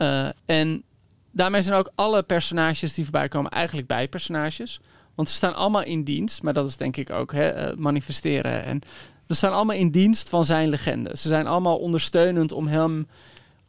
Eh, 0.01 0.27
en 0.45 0.83
daarmee 1.31 1.61
zijn 1.61 1.77
ook 1.77 1.91
alle 1.95 2.23
personages 2.23 2.93
die 2.93 3.03
voorbij 3.03 3.27
komen 3.27 3.51
eigenlijk 3.51 3.87
bijpersonages. 3.87 4.79
Want 5.15 5.29
ze 5.29 5.35
staan 5.35 5.55
allemaal 5.55 5.83
in 5.83 6.03
dienst, 6.03 6.43
maar 6.43 6.53
dat 6.53 6.67
is 6.67 6.77
denk 6.77 6.97
ik 6.97 7.09
ook 7.09 7.31
hè, 7.31 7.47
eh, 7.47 7.77
manifesteren. 7.77 8.63
En 8.63 8.81
ze 9.27 9.35
staan 9.35 9.53
allemaal 9.53 9.75
in 9.75 9.89
dienst 9.89 10.29
van 10.29 10.45
zijn 10.45 10.69
legende. 10.69 11.17
Ze 11.17 11.27
zijn 11.27 11.47
allemaal 11.47 11.77
ondersteunend 11.77 12.51
om 12.51 12.67
hem 12.67 13.07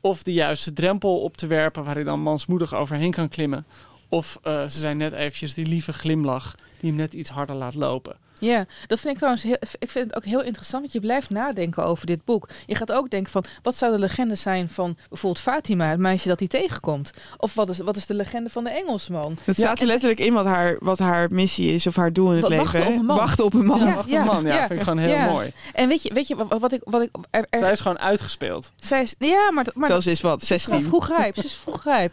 of 0.01 0.23
de 0.23 0.33
juiste 0.33 0.73
drempel 0.73 1.21
op 1.21 1.37
te 1.37 1.47
werpen 1.47 1.85
waar 1.85 1.95
hij 1.95 2.05
dan 2.05 2.21
mansmoedig 2.21 2.75
overheen 2.75 3.11
kan 3.11 3.29
klimmen. 3.29 3.67
Of 4.09 4.39
eh, 4.43 4.61
ze 4.63 4.81
zijn 4.81 4.97
net 4.97 5.13
eventjes 5.13 5.55
die 5.55 5.67
lieve 5.67 5.93
glimlach 5.93 6.55
die 6.81 6.89
hem 6.89 6.99
net 6.99 7.15
iets 7.15 7.31
harder 7.31 7.57
laat 7.57 7.75
lopen. 7.75 8.17
Ja, 8.45 8.67
dat 8.87 8.99
vind 9.01 9.13
ik 9.13 9.17
trouwens 9.17 9.43
heel, 9.45 9.57
ik 9.79 9.91
vind 9.91 10.07
het 10.07 10.17
ook 10.17 10.25
heel 10.25 10.43
interessant, 10.43 10.81
want 10.83 10.93
je 10.95 11.01
blijft 11.01 11.31
nadenken 11.31 11.85
over 11.85 12.07
dit 12.07 12.25
boek. 12.25 12.49
Je 12.67 12.75
gaat 12.75 12.93
ook 12.93 13.11
denken 13.11 13.33
van, 13.33 13.45
wat 13.63 13.75
zou 13.75 13.93
de 13.93 13.99
legende 13.99 14.35
zijn 14.35 14.69
van 14.69 14.97
bijvoorbeeld 15.09 15.43
Fatima, 15.43 15.87
het 15.89 15.99
meisje 15.99 16.29
dat 16.29 16.39
hij 16.39 16.49
tegenkomt? 16.49 17.11
Of 17.37 17.55
wat 17.55 17.69
is, 17.69 17.79
wat 17.79 17.97
is 17.97 18.07
de 18.07 18.15
legende 18.15 18.51
van 18.51 18.65
de 18.65 18.71
Engelsman? 18.71 19.37
Het 19.45 19.57
staat 19.57 19.81
er 19.81 19.87
letterlijk 19.87 20.21
in 20.21 20.33
wat 20.33 20.45
haar, 20.45 20.77
wat 20.79 20.99
haar 20.99 21.27
missie 21.31 21.73
is 21.73 21.87
of 21.87 21.97
haar 21.97 22.13
doel 22.13 22.31
in 22.31 22.37
het 22.37 22.49
leven. 22.49 22.65
wachten 22.65 22.85
op 22.85 22.93
hè? 22.93 22.99
een 22.99 23.05
man. 23.05 23.17
Wachten 23.17 23.45
op 23.45 23.55
een 23.55 23.65
man. 23.67 23.79
Ja, 23.87 23.95
Wacht 23.95 24.09
ja, 24.09 24.21
een 24.21 24.27
man, 24.27 24.45
ja, 24.45 24.55
ja, 24.55 24.67
vind 24.67 24.79
ik 24.79 24.85
gewoon 24.87 24.99
heel 24.99 25.09
ja. 25.15 25.27
mooi. 25.31 25.53
En 25.73 25.89
weet 25.89 26.03
je, 26.03 26.15
weet 26.15 26.29
je 26.29 26.37
wat, 26.37 26.61
wat 26.61 26.73
ik... 26.73 26.81
Wat 26.85 27.03
ik 27.03 27.11
er, 27.31 27.47
er- 27.51 27.59
Zij 27.59 27.71
is 27.71 27.81
gewoon 27.81 27.99
uitgespeeld. 27.99 28.73
zij 28.77 29.03
is, 29.03 29.15
ja, 29.19 29.51
maar, 29.51 29.67
maar 29.75 29.89
Zoals 29.89 30.07
is 30.07 30.21
wat, 30.21 30.43
Ze 30.45 30.55
is 30.55 30.65
gewoon 30.65 30.81
16. 30.81 31.01
vroeg 31.01 31.19
rijp. 31.19 31.37
Ze 31.37 31.45
is 31.45 31.55
vroeg 31.55 31.85
rijp. 31.85 32.13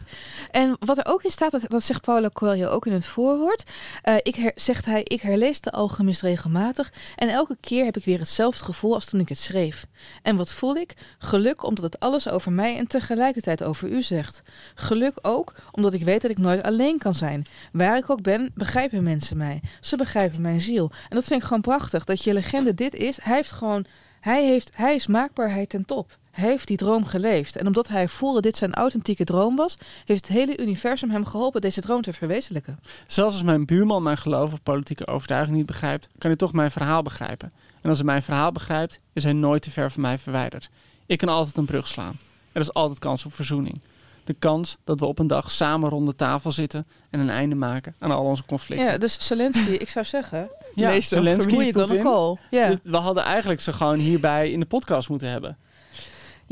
En 0.50 0.76
wat 0.80 0.98
er 0.98 1.06
ook 1.06 1.22
in 1.22 1.30
staat, 1.30 1.50
dat, 1.50 1.62
dat 1.68 1.82
zegt 1.82 2.00
Paulo 2.00 2.28
Coelho 2.32 2.68
ook 2.68 2.86
in 2.86 2.92
het 2.92 3.04
voorwoord. 3.06 3.62
Eh, 4.02 4.14
ik 4.22 4.34
her- 4.34 4.52
zegt 4.54 4.84
hij, 4.84 5.00
ik 5.04 5.20
herlees 5.20 5.60
de 5.60 5.70
Alchemist 5.70 6.19
regelmatig. 6.20 6.92
En 7.16 7.28
elke 7.28 7.56
keer 7.60 7.84
heb 7.84 7.96
ik 7.96 8.04
weer 8.04 8.18
hetzelfde 8.18 8.64
gevoel 8.64 8.94
als 8.94 9.04
toen 9.04 9.20
ik 9.20 9.28
het 9.28 9.38
schreef. 9.38 9.86
En 10.22 10.36
wat 10.36 10.52
voel 10.52 10.76
ik? 10.76 10.94
Geluk 11.18 11.64
omdat 11.64 11.84
het 11.84 12.00
alles 12.00 12.28
over 12.28 12.52
mij 12.52 12.76
en 12.76 12.86
tegelijkertijd 12.86 13.62
over 13.62 13.88
u 13.88 14.02
zegt. 14.02 14.42
Geluk 14.74 15.18
ook 15.22 15.54
omdat 15.70 15.92
ik 15.92 16.04
weet 16.04 16.22
dat 16.22 16.30
ik 16.30 16.38
nooit 16.38 16.62
alleen 16.62 16.98
kan 16.98 17.14
zijn. 17.14 17.46
Waar 17.72 17.96
ik 17.96 18.10
ook 18.10 18.22
ben, 18.22 18.50
begrijpen 18.54 19.02
mensen 19.02 19.36
mij. 19.36 19.60
Ze 19.80 19.96
begrijpen 19.96 20.40
mijn 20.40 20.60
ziel. 20.60 20.90
En 21.08 21.16
dat 21.16 21.24
vind 21.24 21.40
ik 21.40 21.46
gewoon 21.46 21.62
prachtig. 21.62 22.04
Dat 22.04 22.22
je 22.22 22.32
legende 22.32 22.74
dit 22.74 22.94
is. 22.94 23.18
Hij 23.22 23.36
heeft 23.36 23.52
gewoon... 23.52 23.84
Hij, 24.20 24.46
heeft, 24.46 24.70
hij 24.74 24.94
is 24.94 25.06
maakbaarheid 25.06 25.68
ten 25.68 25.84
top. 25.84 26.18
Heeft 26.40 26.66
die 26.66 26.76
droom 26.76 27.04
geleefd. 27.04 27.56
En 27.56 27.66
omdat 27.66 27.88
hij 27.88 28.08
voelde 28.08 28.40
dit 28.40 28.56
zijn 28.56 28.74
authentieke 28.74 29.24
droom 29.24 29.56
was, 29.56 29.76
heeft 30.04 30.28
het 30.28 30.36
hele 30.36 30.58
universum 30.58 31.10
hem 31.10 31.24
geholpen 31.24 31.60
deze 31.60 31.80
droom 31.80 32.02
te 32.02 32.12
verwezenlijken. 32.12 32.80
Zelfs 33.06 33.34
als 33.34 33.44
mijn 33.44 33.66
buurman 33.66 34.02
mijn 34.02 34.18
geloof 34.18 34.52
of 34.52 34.62
politieke 34.62 35.06
overtuiging 35.06 35.56
niet 35.56 35.66
begrijpt, 35.66 36.08
kan 36.18 36.30
hij 36.30 36.38
toch 36.38 36.52
mijn 36.52 36.70
verhaal 36.70 37.02
begrijpen. 37.02 37.52
En 37.80 37.88
als 37.88 37.98
hij 37.98 38.06
mijn 38.06 38.22
verhaal 38.22 38.52
begrijpt, 38.52 39.00
is 39.12 39.22
hij 39.22 39.32
nooit 39.32 39.62
te 39.62 39.70
ver 39.70 39.90
van 39.90 40.02
mij 40.02 40.18
verwijderd. 40.18 40.70
Ik 41.06 41.18
kan 41.18 41.28
altijd 41.28 41.56
een 41.56 41.64
brug 41.64 41.88
slaan. 41.88 42.18
Er 42.52 42.60
is 42.60 42.72
altijd 42.72 42.98
kans 42.98 43.24
op 43.24 43.34
verzoening. 43.34 43.80
De 44.24 44.34
kans 44.38 44.76
dat 44.84 45.00
we 45.00 45.06
op 45.06 45.18
een 45.18 45.26
dag 45.26 45.50
samen 45.50 45.88
rond 45.88 46.06
de 46.06 46.14
tafel 46.14 46.52
zitten 46.52 46.86
en 47.10 47.20
een 47.20 47.30
einde 47.30 47.54
maken 47.54 47.94
aan 47.98 48.10
al 48.10 48.24
onze 48.24 48.44
conflicten. 48.44 48.92
Ja, 48.92 48.98
dus 48.98 49.16
Zelensky, 49.26 49.70
ik 49.70 49.88
zou 49.88 50.04
zeggen, 50.04 50.50
Ja, 50.74 50.90
Lees 50.90 51.08
Zelensky, 51.08 51.56
je 51.56 52.00
call. 52.02 52.36
Ja. 52.50 52.78
We 52.82 52.96
hadden 52.96 53.24
eigenlijk 53.24 53.60
ze 53.60 53.72
gewoon 53.72 53.98
hierbij 53.98 54.50
in 54.50 54.60
de 54.60 54.66
podcast 54.66 55.08
moeten 55.08 55.28
hebben. 55.28 55.56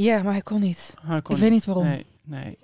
Ja, 0.05 0.23
maar 0.23 0.33
hij 0.33 0.43
kon 0.43 0.61
niet. 0.61 0.95
Maar 1.03 1.11
hij 1.11 1.23
kon 1.23 1.35
Ik 1.35 1.41
weet 1.41 1.51
niet 1.51 1.65
waarom. 1.65 1.85
Nee, 1.85 2.07
nee. 2.23 2.59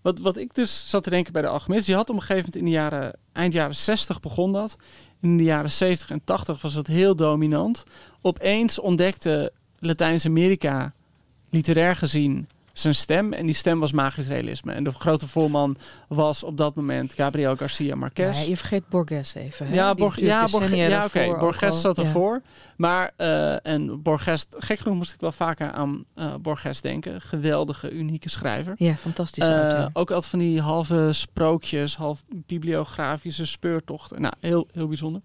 Wat, 0.00 0.18
wat 0.18 0.36
ik 0.36 0.54
dus 0.54 0.90
zat 0.90 1.02
te 1.02 1.10
denken 1.10 1.32
bij 1.32 1.42
de 1.42 1.48
alchemist, 1.48 1.86
die 1.86 1.94
had 1.94 2.08
op 2.10 2.14
een 2.14 2.20
gegeven 2.20 2.44
moment 2.44 2.56
in 2.56 2.64
de 2.64 2.70
jaren, 2.70 3.16
eind 3.32 3.52
jaren 3.52 3.76
60 3.76 4.20
begon 4.20 4.52
dat. 4.52 4.76
In 5.20 5.36
de 5.36 5.42
jaren 5.42 5.70
70 5.70 6.10
en 6.10 6.24
80 6.24 6.62
was 6.62 6.74
dat 6.74 6.86
heel 6.86 7.16
dominant. 7.16 7.84
Opeens 8.20 8.78
ontdekte 8.78 9.52
Latijns-Amerika, 9.78 10.92
literair 11.50 11.96
gezien, 11.96 12.48
zijn 12.80 12.94
stem. 12.94 13.32
En 13.32 13.46
die 13.46 13.54
stem 13.54 13.80
was 13.80 13.92
magisch 13.92 14.28
realisme. 14.28 14.72
En 14.72 14.84
de 14.84 14.90
grote 14.90 15.28
voorman 15.28 15.76
was 16.08 16.42
op 16.42 16.56
dat 16.56 16.74
moment 16.74 17.14
Gabriel 17.14 17.56
Garcia 17.56 17.94
Marquez. 17.94 18.38
Nee, 18.38 18.48
je 18.48 18.56
vergeet 18.56 18.88
Borges 18.88 19.34
even. 19.34 19.66
Hè? 19.66 19.74
Ja, 19.74 19.88
Die 19.88 20.02
Borg, 20.02 20.14
natuurlijk 20.14 20.40
ja, 20.40 20.50
Borg, 20.50 20.70
decennia 20.70 20.88
ja 20.88 21.04
oké. 21.04 21.38
Borges 21.38 21.80
zat 21.80 21.96
ja. 21.96 22.02
ervoor. 22.02 22.42
Maar, 22.76 23.12
eh, 23.16 23.66
en 23.66 24.02
Borges, 24.02 24.46
gek 24.50 24.78
genoeg 24.78 24.96
moest 24.96 25.12
ik 25.12 25.20
wel 25.20 25.32
vaker 25.32 25.70
aan 25.70 26.04
eh, 26.14 26.34
Borges 26.42 26.80
denken. 26.80 27.20
Geweldige, 27.20 27.90
unieke 27.90 28.28
schrijver. 28.28 28.74
Ja, 28.76 28.94
fantastische 28.94 29.50
Eh, 29.50 29.86
ook 29.92 30.10
altijd 30.10 30.30
van 30.30 30.38
die 30.38 30.60
halve 30.60 31.08
sprookjes, 31.12 31.96
half 31.96 32.22
bibliografische 32.46 33.46
speurtochten. 33.46 34.20
Nou, 34.20 34.34
heel, 34.40 34.68
heel 34.72 34.88
bijzonder. 34.88 35.20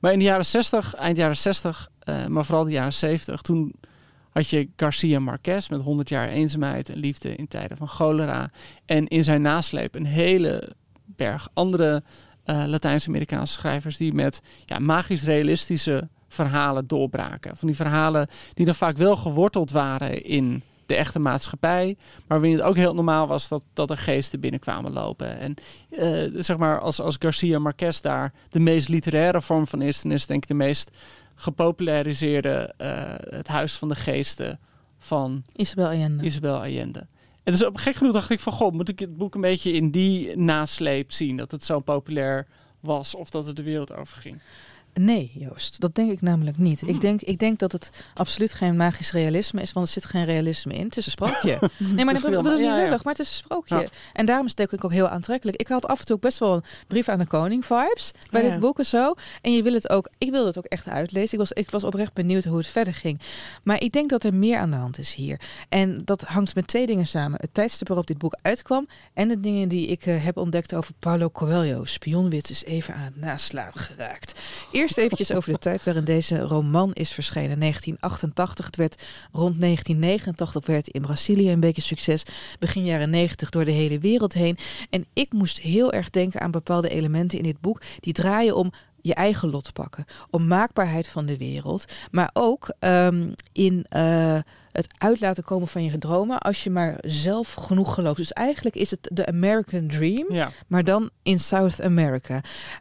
Maar 0.00 0.12
in 0.12 0.18
de 0.18 0.24
jaren 0.24 0.46
60, 0.46 0.94
eind 0.94 1.16
jaren 1.16 1.36
60, 1.36 1.88
eh, 1.98 2.26
maar 2.26 2.44
vooral 2.44 2.64
de 2.64 2.70
jaren 2.70 2.92
70, 2.92 3.40
toen 3.40 3.72
had 4.38 4.50
je 4.50 4.68
Garcia 4.76 5.18
Marquez 5.18 5.68
met 5.68 5.80
100 5.80 6.08
jaar 6.08 6.28
eenzaamheid 6.28 6.88
en 6.88 6.98
liefde 6.98 7.34
in 7.34 7.48
tijden 7.48 7.76
van 7.76 7.88
cholera. 7.88 8.50
En 8.86 9.06
in 9.08 9.24
zijn 9.24 9.42
nasleep 9.42 9.94
een 9.94 10.06
hele 10.06 10.72
berg 11.04 11.48
andere 11.52 12.02
uh, 12.44 12.64
Latijns-Amerikaanse 12.66 13.52
schrijvers 13.52 13.96
die 13.96 14.12
met 14.12 14.42
ja, 14.64 14.78
magisch-realistische 14.78 16.08
verhalen 16.28 16.86
doorbraken. 16.86 17.56
Van 17.56 17.68
die 17.68 17.76
verhalen 17.76 18.28
die 18.54 18.66
dan 18.66 18.74
vaak 18.74 18.96
wel 18.96 19.16
geworteld 19.16 19.70
waren 19.70 20.24
in 20.24 20.62
de 20.86 20.94
echte 20.94 21.18
maatschappij, 21.18 21.96
maar 22.26 22.40
waarin 22.40 22.56
het 22.56 22.66
ook 22.66 22.76
heel 22.76 22.94
normaal 22.94 23.26
was 23.26 23.48
dat, 23.48 23.62
dat 23.72 23.90
er 23.90 23.98
geesten 23.98 24.40
binnenkwamen 24.40 24.92
lopen. 24.92 25.38
En 25.38 25.54
uh, 25.90 26.42
zeg 26.42 26.56
maar, 26.56 26.80
als, 26.80 27.00
als 27.00 27.16
Garcia 27.18 27.58
Marquez 27.58 28.00
daar 28.00 28.32
de 28.50 28.60
meest 28.60 28.88
literaire 28.88 29.40
vorm 29.40 29.66
van 29.66 29.82
is, 29.82 30.02
dan 30.02 30.12
is 30.12 30.26
denk 30.26 30.42
ik 30.42 30.48
de 30.48 30.54
meest 30.54 30.90
gepopulariseerde 31.38 32.74
uh, 32.78 33.14
Het 33.38 33.48
Huis 33.48 33.76
van 33.76 33.88
de 33.88 33.94
Geesten 33.94 34.60
van 34.98 35.44
Isabel 35.52 35.86
Allende. 35.86 36.24
Isabel 36.24 36.56
Allende. 36.56 37.06
En 37.44 37.52
dus 37.52 37.64
op 37.64 37.76
gek 37.76 37.94
genoeg 37.94 38.12
dacht 38.12 38.30
ik 38.30 38.40
van, 38.40 38.52
god, 38.52 38.72
moet 38.72 38.88
ik 38.88 38.98
het 38.98 39.16
boek 39.16 39.34
een 39.34 39.40
beetje 39.40 39.72
in 39.72 39.90
die 39.90 40.36
nasleep 40.36 41.12
zien? 41.12 41.36
Dat 41.36 41.50
het 41.50 41.64
zo 41.64 41.80
populair 41.80 42.46
was 42.80 43.14
of 43.14 43.30
dat 43.30 43.46
het 43.46 43.56
de 43.56 43.62
wereld 43.62 43.94
overging. 43.94 44.42
Nee, 45.00 45.32
Joost, 45.34 45.80
dat 45.80 45.94
denk 45.94 46.10
ik 46.10 46.20
namelijk 46.20 46.58
niet. 46.58 46.88
Ik, 46.88 47.00
denk, 47.00 47.22
ik 47.22 47.38
denk 47.38 47.58
dat 47.58 47.72
het 47.72 47.90
absoluut 48.14 48.52
geen 48.52 48.76
magisch 48.76 49.12
realisme 49.12 49.60
is, 49.60 49.72
want 49.72 49.86
er 49.86 49.92
zit 49.92 50.04
geen 50.04 50.24
realisme 50.24 50.74
in. 50.74 50.84
Het 50.84 50.96
is 50.96 51.04
een 51.04 51.12
sprookje. 51.12 51.58
nee, 51.76 52.04
maar 52.04 52.20
dat, 52.20 52.32
dat, 52.32 52.46
is 52.46 52.58
niet 52.58 52.60
ja, 52.60 52.76
lullig, 52.76 53.04
maar 53.04 53.12
het 53.12 53.22
is 53.22 53.28
een 53.28 53.34
sprookje. 53.34 53.88
En 54.12 54.26
daarom 54.26 54.46
is 54.46 54.52
het 54.56 54.84
ook 54.84 54.92
heel 54.92 55.08
aantrekkelijk. 55.08 55.60
Ik 55.60 55.68
had 55.68 55.86
af 55.86 55.98
en 55.98 56.04
toe 56.04 56.16
ook 56.16 56.22
best 56.22 56.38
wel 56.38 56.54
een 56.54 56.62
brief 56.86 57.08
aan 57.08 57.18
de 57.18 57.26
koning 57.26 57.66
vibes 57.66 58.10
bij 58.30 58.42
dit 58.42 58.60
boek 58.60 58.78
en 58.78 58.86
zo. 58.86 59.14
En 59.42 59.52
je 59.52 59.62
wil 59.62 59.72
het 59.72 59.90
ook, 59.90 60.08
ik 60.18 60.30
wilde 60.30 60.46
het 60.46 60.58
ook 60.58 60.64
echt 60.64 60.88
uitlezen. 60.88 61.32
Ik 61.32 61.38
was, 61.38 61.52
ik 61.52 61.70
was 61.70 61.84
oprecht 61.84 62.12
benieuwd 62.12 62.44
hoe 62.44 62.58
het 62.58 62.66
verder 62.66 62.94
ging. 62.94 63.20
Maar 63.62 63.82
ik 63.82 63.92
denk 63.92 64.10
dat 64.10 64.24
er 64.24 64.34
meer 64.34 64.58
aan 64.58 64.70
de 64.70 64.76
hand 64.76 64.98
is 64.98 65.14
hier. 65.14 65.40
En 65.68 66.04
dat 66.04 66.22
hangt 66.22 66.54
met 66.54 66.66
twee 66.66 66.86
dingen 66.86 67.06
samen. 67.06 67.40
Het 67.40 67.54
tijdstip 67.54 67.88
waarop 67.88 68.06
dit 68.06 68.18
boek 68.18 68.38
uitkwam 68.42 68.88
en 69.14 69.28
de 69.28 69.40
dingen 69.40 69.68
die 69.68 69.86
ik 69.86 70.06
uh, 70.06 70.24
heb 70.24 70.36
ontdekt 70.36 70.74
over 70.74 70.92
Paulo 70.98 71.30
Coelho. 71.30 71.84
Spionwit 71.84 72.50
is 72.50 72.64
even 72.64 72.94
aan 72.94 73.04
het 73.04 73.16
naslaan 73.16 73.72
geraakt. 73.74 74.40
Eerst 74.72 74.87
eerst 74.88 75.00
eventjes 75.00 75.36
over 75.36 75.52
de 75.52 75.58
tijd 75.58 75.84
waarin 75.84 76.04
deze 76.04 76.38
roman 76.38 76.92
is 76.92 77.12
verschenen. 77.12 77.60
1988. 77.60 78.66
Het 78.66 78.76
werd 78.76 79.02
rond 79.32 79.60
1989 79.60 80.66
werd 80.66 80.88
in 80.88 81.02
Brazilië 81.02 81.52
een 81.52 81.60
beetje 81.60 81.82
succes. 81.82 82.22
Begin 82.58 82.84
jaren 82.84 83.10
90 83.10 83.50
door 83.50 83.64
de 83.64 83.70
hele 83.70 83.98
wereld 83.98 84.32
heen. 84.32 84.58
En 84.90 85.06
ik 85.12 85.32
moest 85.32 85.60
heel 85.60 85.92
erg 85.92 86.10
denken 86.10 86.40
aan 86.40 86.50
bepaalde 86.50 86.88
elementen 86.88 87.38
in 87.38 87.44
dit 87.44 87.60
boek. 87.60 87.80
Die 88.00 88.12
draaien 88.12 88.56
om 88.56 88.72
je 89.00 89.14
eigen 89.14 89.50
lot 89.50 89.72
pakken. 89.72 90.04
Om 90.30 90.46
maakbaarheid 90.46 91.08
van 91.08 91.26
de 91.26 91.36
wereld. 91.36 91.84
Maar 92.10 92.30
ook 92.32 92.74
um, 92.80 93.34
in 93.52 93.86
uh, 93.96 94.38
het 94.78 94.94
uit 94.98 95.20
laten 95.20 95.44
komen 95.44 95.68
van 95.68 95.84
je 95.84 95.98
dromen. 95.98 96.38
Als 96.38 96.64
je 96.64 96.70
maar 96.70 96.98
zelf 97.00 97.54
genoeg 97.54 97.94
gelooft. 97.94 98.16
Dus 98.16 98.32
eigenlijk 98.32 98.76
is 98.76 98.90
het 98.90 99.08
de 99.12 99.26
American 99.26 99.86
Dream. 99.86 100.32
Ja. 100.32 100.50
Maar 100.66 100.84
dan 100.84 101.10
in 101.22 101.38
South 101.38 101.82
America. 101.82 102.40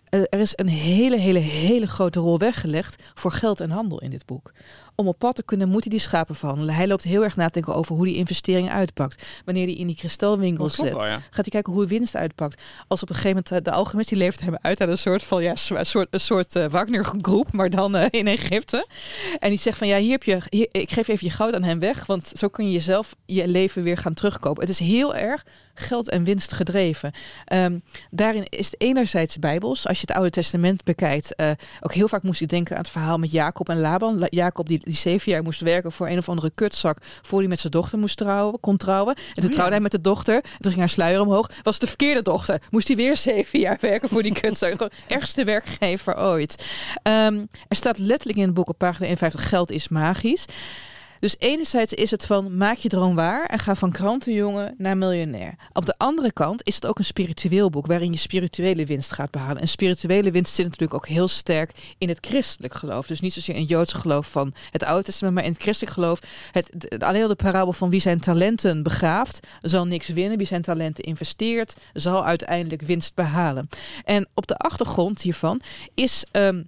Uh, 0.09 0.21
er 0.29 0.39
is 0.39 0.53
een 0.55 0.67
hele, 0.67 1.17
hele, 1.17 1.39
hele 1.39 1.87
grote 1.87 2.19
rol 2.19 2.37
weggelegd 2.37 3.03
voor 3.13 3.31
geld 3.31 3.59
en 3.59 3.69
handel 3.69 4.01
in 4.01 4.09
dit 4.09 4.25
boek 4.25 4.51
om 4.97 5.07
op 5.07 5.19
pad 5.19 5.35
te 5.35 5.43
kunnen, 5.43 5.69
moet 5.69 5.83
hij 5.83 5.91
die 5.91 5.99
schapen 5.99 6.35
verhandelen. 6.35 6.75
Hij 6.75 6.87
loopt 6.87 7.03
heel 7.03 7.23
erg 7.23 7.35
na 7.35 7.45
te 7.45 7.53
denken 7.53 7.75
over 7.75 7.95
hoe 7.95 8.05
die 8.05 8.15
investering 8.15 8.69
uitpakt. 8.71 9.41
Wanneer 9.45 9.65
hij 9.65 9.75
in 9.75 9.87
die 9.87 9.95
kristalwinkel 9.95 10.69
zit, 10.69 10.91
ja. 10.91 11.15
gaat 11.19 11.31
hij 11.33 11.49
kijken 11.49 11.73
hoe 11.73 11.87
winst 11.87 12.15
uitpakt. 12.15 12.61
Als 12.87 13.01
op 13.01 13.09
een 13.09 13.15
gegeven 13.15 13.43
moment 13.45 13.65
de 13.65 13.71
alchemist 13.71 14.09
die 14.09 14.17
levert 14.17 14.41
hem 14.41 14.57
uit 14.61 14.81
aan 14.81 14.89
een 14.89 14.97
soort 14.97 15.23
van 15.23 15.43
ja, 15.43 15.51
een 15.51 15.85
soort, 15.85 16.07
een 16.09 16.19
soort 16.19 16.55
uh, 16.55 16.65
Wagner-groep, 16.65 17.51
maar 17.51 17.69
dan 17.69 17.95
uh, 17.95 18.05
in 18.09 18.27
Egypte. 18.27 18.87
En 19.39 19.49
die 19.49 19.59
zegt 19.59 19.77
van 19.77 19.87
ja, 19.87 19.97
hier 19.97 20.11
heb 20.11 20.23
je, 20.23 20.41
hier, 20.49 20.67
ik 20.71 20.91
geef 20.91 21.07
even 21.07 21.27
je 21.27 21.33
goud 21.33 21.53
aan 21.53 21.63
hem 21.63 21.79
weg, 21.79 21.86
want 22.05 22.31
zo 22.35 22.47
kun 22.47 22.65
je 22.65 22.71
jezelf 22.71 23.15
je 23.25 23.47
leven 23.47 23.83
weer 23.83 23.97
gaan 23.97 24.13
terugkopen. 24.13 24.61
Het 24.61 24.71
is 24.71 24.79
heel 24.79 25.15
erg 25.15 25.45
geld 25.73 26.09
en 26.09 26.23
winst 26.23 26.51
gedreven. 26.51 27.11
Um, 27.53 27.81
daarin 28.11 28.45
is 28.49 28.65
het 28.65 28.81
enerzijds 28.81 29.39
bijbels. 29.39 29.87
Als 29.87 29.99
je 29.99 30.05
het 30.07 30.15
Oude 30.15 30.29
Testament 30.29 30.83
bekijkt, 30.83 31.33
uh, 31.37 31.51
ook 31.81 31.93
heel 31.93 32.07
vaak 32.07 32.23
moest 32.23 32.39
je 32.39 32.47
denken 32.47 32.75
aan 32.75 32.81
het 32.81 32.91
verhaal 32.91 33.17
met 33.17 33.31
Jacob 33.31 33.69
en 33.69 33.79
Laban. 33.79 34.19
La 34.19 34.27
Jacob 34.29 34.67
die, 34.67 34.79
die 34.83 34.95
zeven 34.95 35.31
jaar 35.31 35.43
moest 35.43 35.61
werken 35.61 35.91
voor 35.91 36.07
een 36.07 36.17
of 36.17 36.29
andere 36.29 36.51
kutzak 36.55 36.97
voor 37.21 37.39
hij 37.39 37.47
met 37.47 37.59
zijn 37.59 37.71
dochter 37.71 37.99
moest 37.99 38.17
trouwen, 38.17 38.59
kon 38.59 38.77
trouwen. 38.77 39.15
En 39.15 39.33
toen 39.33 39.45
oh, 39.45 39.51
trouwde 39.51 39.73
hij 39.73 39.81
met 39.81 39.91
de 39.91 40.01
dochter. 40.01 40.41
Toen 40.41 40.71
ging 40.71 40.77
haar 40.77 40.89
sluier 40.89 41.21
omhoog. 41.21 41.49
Was 41.63 41.79
de 41.79 41.87
verkeerde 41.87 42.21
dochter. 42.21 42.61
Moest 42.69 42.87
hij 42.87 42.97
weer 42.97 43.17
zeven 43.17 43.59
jaar 43.59 43.77
werken 43.81 44.09
voor 44.09 44.23
die 44.23 44.33
kutzak. 44.33 44.71
Gewoon 44.77 44.91
ergste 45.07 45.43
werkgever 45.43 46.17
ooit. 46.17 46.65
Um, 47.03 47.49
er 47.67 47.75
staat 47.75 47.97
letterlijk 47.97 48.39
in 48.39 48.45
het 48.45 48.53
boek 48.53 48.69
op 48.69 48.77
pagina 48.77 49.05
51 49.05 49.49
geld 49.49 49.71
is 49.71 49.87
magisch. 49.87 50.45
Dus 51.19 51.35
enerzijds 51.39 51.93
is 51.93 52.11
het 52.11 52.25
van 52.25 52.57
maak 52.57 52.77
je 52.77 52.89
droom 52.89 53.15
waar 53.15 53.45
en 53.45 53.59
ga 53.59 53.75
van 53.75 53.91
krantenjongen 53.91 54.75
naar 54.77 54.97
miljonair. 54.97 55.55
Op 55.73 55.85
de 55.85 55.93
andere 55.97 56.31
kant 56.31 56.61
is 56.63 56.75
het 56.75 56.85
ook 56.85 56.97
een 56.97 57.05
spiritueel 57.05 57.69
boek 57.69 57.85
waarin 57.87 58.11
je 58.11 58.17
spirituele 58.17 58.85
winst 58.85 59.11
gaat 59.11 59.31
behalen. 59.31 59.61
En 59.61 59.67
spirituele 59.67 60.31
winst 60.31 60.55
zit 60.55 60.65
natuurlijk 60.65 60.93
ook 60.93 61.07
heel 61.07 61.27
sterk 61.27 61.95
in 61.97 62.09
het 62.09 62.17
christelijk 62.21 62.73
geloof. 62.73 63.07
Dus 63.07 63.19
niet 63.19 63.33
zozeer 63.33 63.55
in 63.55 63.61
het 63.61 63.69
Joodse 63.69 63.97
geloof 63.97 64.31
van 64.31 64.53
het 64.71 64.83
Oude 64.83 65.03
Testament, 65.03 65.35
maar 65.35 65.45
in 65.45 65.51
het 65.51 65.61
christelijk 65.61 65.93
geloof. 65.93 66.19
Het, 66.51 66.69
de, 66.77 67.05
alleen 67.05 67.27
de 67.27 67.35
parabel 67.35 67.73
van 67.73 67.89
wie 67.89 67.99
zijn 67.99 68.19
talenten 68.19 68.83
begraaft, 68.83 69.47
zal 69.61 69.85
niks 69.85 70.07
winnen. 70.07 70.37
Wie 70.37 70.47
zijn 70.47 70.61
talenten 70.61 71.03
investeert, 71.03 71.75
zal 71.93 72.25
uiteindelijk 72.25 72.81
winst 72.81 73.15
behalen. 73.15 73.69
En 74.03 74.27
op 74.33 74.47
de 74.47 74.57
achtergrond 74.57 75.21
hiervan 75.21 75.61
is. 75.93 76.23
Um, 76.31 76.67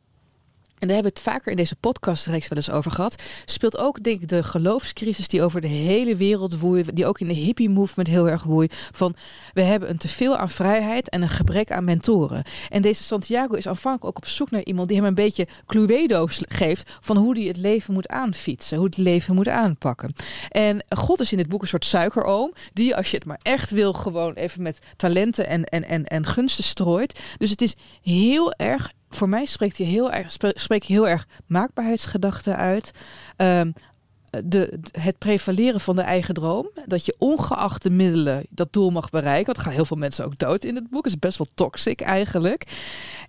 en 0.80 0.88
daar 0.88 0.96
hebben 0.96 1.14
we 1.14 1.20
het 1.20 1.34
vaker 1.34 1.52
in 1.52 1.58
deze 1.58 1.76
podcast 1.76 2.26
reeks 2.26 2.48
wel 2.48 2.58
eens 2.58 2.70
over 2.70 2.92
gehad. 2.92 3.24
Speelt 3.46 3.78
ook, 3.78 4.04
denk 4.04 4.22
ik, 4.22 4.28
de 4.28 4.44
geloofscrisis 4.44 5.28
die 5.28 5.42
over 5.42 5.62
de 5.62 5.68
hele 5.68 6.16
wereld 6.16 6.60
woeit. 6.60 6.96
Die 6.96 7.06
ook 7.06 7.20
in 7.20 7.28
de 7.28 7.34
hippie 7.34 7.70
movement 7.70 8.08
heel 8.08 8.30
erg 8.30 8.44
woeit. 8.44 8.90
Van 8.92 9.16
we 9.54 9.62
hebben 9.62 9.90
een 9.90 9.98
teveel 9.98 10.38
aan 10.38 10.50
vrijheid 10.50 11.10
en 11.10 11.22
een 11.22 11.30
gebrek 11.30 11.72
aan 11.72 11.84
mentoren. 11.84 12.44
En 12.70 12.82
deze 12.82 13.04
Santiago 13.04 13.54
is 13.54 13.68
aanvankelijk 13.68 14.06
ook 14.06 14.18
op 14.18 14.32
zoek 14.32 14.52
naar 14.52 14.64
iemand 14.64 14.88
die 14.88 14.98
hem 14.98 15.06
een 15.06 15.14
beetje 15.14 15.48
cluedo's 15.66 16.42
geeft. 16.48 16.98
Van 17.02 17.18
hoe 17.18 17.38
hij 17.38 17.48
het 17.48 17.58
leven 17.58 17.94
moet 17.94 18.08
aanfietsen. 18.08 18.78
Hoe 18.78 18.86
het 18.86 18.98
leven 18.98 19.36
moet 19.36 19.48
aanpakken. 19.48 20.14
En 20.50 20.86
God 20.90 21.20
is 21.20 21.32
in 21.32 21.38
dit 21.38 21.50
boek 21.50 21.62
een 21.62 21.68
soort 21.68 21.86
suikeroom. 21.86 22.54
Die 22.74 22.96
als 22.96 23.12
je 23.12 23.18
het 23.18 23.26
maar 23.26 23.40
echt 23.42 23.70
wil, 23.70 23.94
gewoon 23.94 24.34
even 24.34 24.62
met 24.62 24.80
talenten 24.96 25.48
en, 25.48 25.64
en, 25.64 25.84
en, 25.84 26.06
en 26.06 26.26
gunsten 26.26 26.64
strooit. 26.64 27.20
Dus 27.38 27.50
het 27.50 27.62
is 27.62 27.76
heel 28.02 28.54
erg 28.54 28.92
voor 29.10 29.30
mij 29.30 29.46
spreekt 29.46 29.78
hij 29.78 29.88
heel 29.88 30.12
erg, 30.12 30.36
spreekt 30.54 30.86
heel 30.86 31.08
erg 31.08 31.28
maakbaarheidsgedachten 31.46 32.56
uit. 32.56 32.92
Um, 33.38 33.74
de, 34.44 34.80
het 34.92 35.18
prevaleren 35.18 35.80
van 35.80 35.96
de 35.96 36.02
eigen 36.02 36.34
droom. 36.34 36.70
Dat 36.86 37.06
je 37.06 37.16
ongeacht 37.18 37.84
de 37.84 37.90
middelen 37.90 38.46
dat 38.50 38.74
doel 38.74 38.90
mag 38.90 39.10
bereiken. 39.10 39.54
Want 39.54 39.66
gaan 39.66 39.74
heel 39.74 39.86
veel 39.86 39.98
mensen 39.98 40.26
ook 40.26 40.38
dood 40.38 40.64
in 40.64 40.76
het 40.76 40.90
boek. 40.90 41.06
is 41.06 41.20
best 41.20 41.38
wel 41.38 41.48
toxic 41.54 42.02
eigenlijk. 42.02 42.64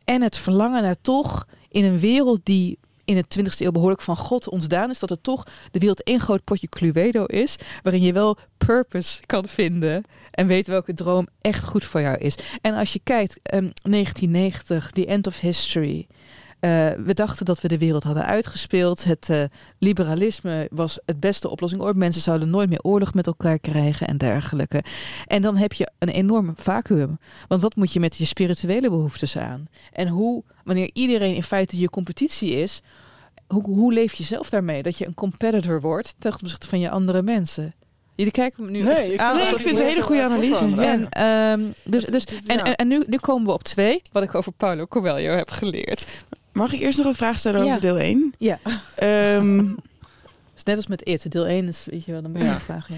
En 0.04 0.22
het 0.22 0.36
verlangen 0.36 0.82
naar 0.82 1.00
toch 1.00 1.46
in 1.68 1.84
een 1.84 1.98
wereld 1.98 2.40
die 2.42 2.78
in 3.10 3.24
de 3.28 3.38
20e 3.38 3.58
eeuw 3.58 3.70
behoorlijk 3.70 4.02
van 4.02 4.16
God 4.16 4.48
ontdaan 4.48 4.90
is. 4.90 4.98
Dat 4.98 5.10
het 5.10 5.22
toch 5.22 5.46
de 5.70 5.78
wereld 5.78 6.02
één 6.02 6.20
groot 6.20 6.44
potje 6.44 6.68
Cluedo 6.68 7.24
is. 7.24 7.56
Waarin 7.82 8.02
je 8.02 8.12
wel 8.12 8.38
purpose 8.58 9.22
kan 9.26 9.48
vinden. 9.48 10.04
En 10.30 10.46
weet 10.46 10.66
welke 10.66 10.94
droom 10.94 11.28
echt 11.40 11.64
goed 11.64 11.84
voor 11.84 12.00
jou 12.00 12.18
is. 12.18 12.34
En 12.60 12.74
als 12.74 12.92
je 12.92 13.00
kijkt, 13.04 13.36
um, 13.54 13.72
1990, 13.82 14.90
The 14.90 15.06
End 15.06 15.26
of 15.26 15.40
History. 15.40 16.06
Uh, 16.60 16.88
we 17.04 17.14
dachten 17.14 17.44
dat 17.44 17.60
we 17.60 17.68
de 17.68 17.78
wereld 17.78 18.02
hadden 18.02 18.24
uitgespeeld. 18.24 19.04
Het 19.04 19.28
uh, 19.30 19.42
liberalisme 19.78 20.68
was 20.70 20.98
het 21.06 21.20
beste 21.20 21.50
oplossing 21.50 21.82
ooit. 21.82 21.96
Mensen 21.96 22.22
zouden 22.22 22.50
nooit 22.50 22.68
meer 22.68 22.82
oorlog 22.82 23.14
met 23.14 23.26
elkaar 23.26 23.58
krijgen 23.58 24.06
en 24.06 24.16
dergelijke. 24.16 24.84
En 25.26 25.42
dan 25.42 25.56
heb 25.56 25.72
je 25.72 25.90
een 25.98 26.08
enorm 26.08 26.52
vacuüm. 26.56 27.18
Want 27.48 27.62
wat 27.62 27.76
moet 27.76 27.92
je 27.92 28.00
met 28.00 28.16
je 28.16 28.24
spirituele 28.24 28.90
behoeftes 28.90 29.36
aan? 29.36 29.68
En 29.92 30.08
hoe, 30.08 30.42
wanneer 30.64 30.90
iedereen 30.92 31.34
in 31.34 31.42
feite 31.42 31.78
je 31.78 31.90
competitie 31.90 32.50
is, 32.50 32.82
hoe, 33.46 33.62
hoe 33.62 33.92
leef 33.92 34.12
je 34.12 34.24
zelf 34.24 34.50
daarmee? 34.50 34.82
Dat 34.82 34.98
je 34.98 35.06
een 35.06 35.14
competitor 35.14 35.80
wordt 35.80 36.14
ten 36.18 36.32
opzichte 36.32 36.68
van 36.68 36.80
je 36.80 36.90
andere 36.90 37.22
mensen. 37.22 37.74
Jullie 38.14 38.32
kijken 38.32 38.64
me 38.64 38.70
nu 38.70 38.82
nee, 38.82 39.12
ik, 39.12 39.18
aan. 39.18 39.36
Nee, 39.36 39.46
ik 39.46 39.56
vind 39.56 39.64
het 39.64 39.78
een 39.78 39.86
hele 39.86 40.02
goede 40.02 40.22
analyse. 40.22 40.64
En, 40.76 41.26
um, 41.26 41.74
dus, 41.84 42.04
dus, 42.04 42.24
en, 42.46 42.64
en, 42.64 42.74
en 42.74 42.88
nu, 42.88 43.02
nu 43.06 43.16
komen 43.16 43.46
we 43.46 43.52
op 43.52 43.62
twee, 43.62 44.02
wat 44.12 44.22
ik 44.22 44.34
over 44.34 44.52
Paulo 44.52 44.86
Coelho 44.86 45.36
heb 45.36 45.50
geleerd. 45.50 46.06
Mag 46.52 46.72
ik 46.72 46.80
eerst 46.80 46.98
nog 46.98 47.06
een 47.06 47.14
vraag 47.14 47.38
stellen 47.38 47.62
over 47.62 47.80
deel 47.80 47.98
1? 47.98 48.34
Ja. 48.38 48.58
Um, 49.36 49.76
is 50.56 50.64
net 50.64 50.76
als 50.76 50.86
met 50.86 51.06
It. 51.06 51.32
Deel 51.32 51.46
1 51.46 51.68
is, 51.68 51.86
weet 51.90 52.04
je 52.04 52.12
wel, 52.12 52.22
dan 52.22 52.32
ben 52.32 52.42
je 52.42 52.48
ja. 52.48 52.60
vraag, 52.60 52.88
ja. 52.88 52.94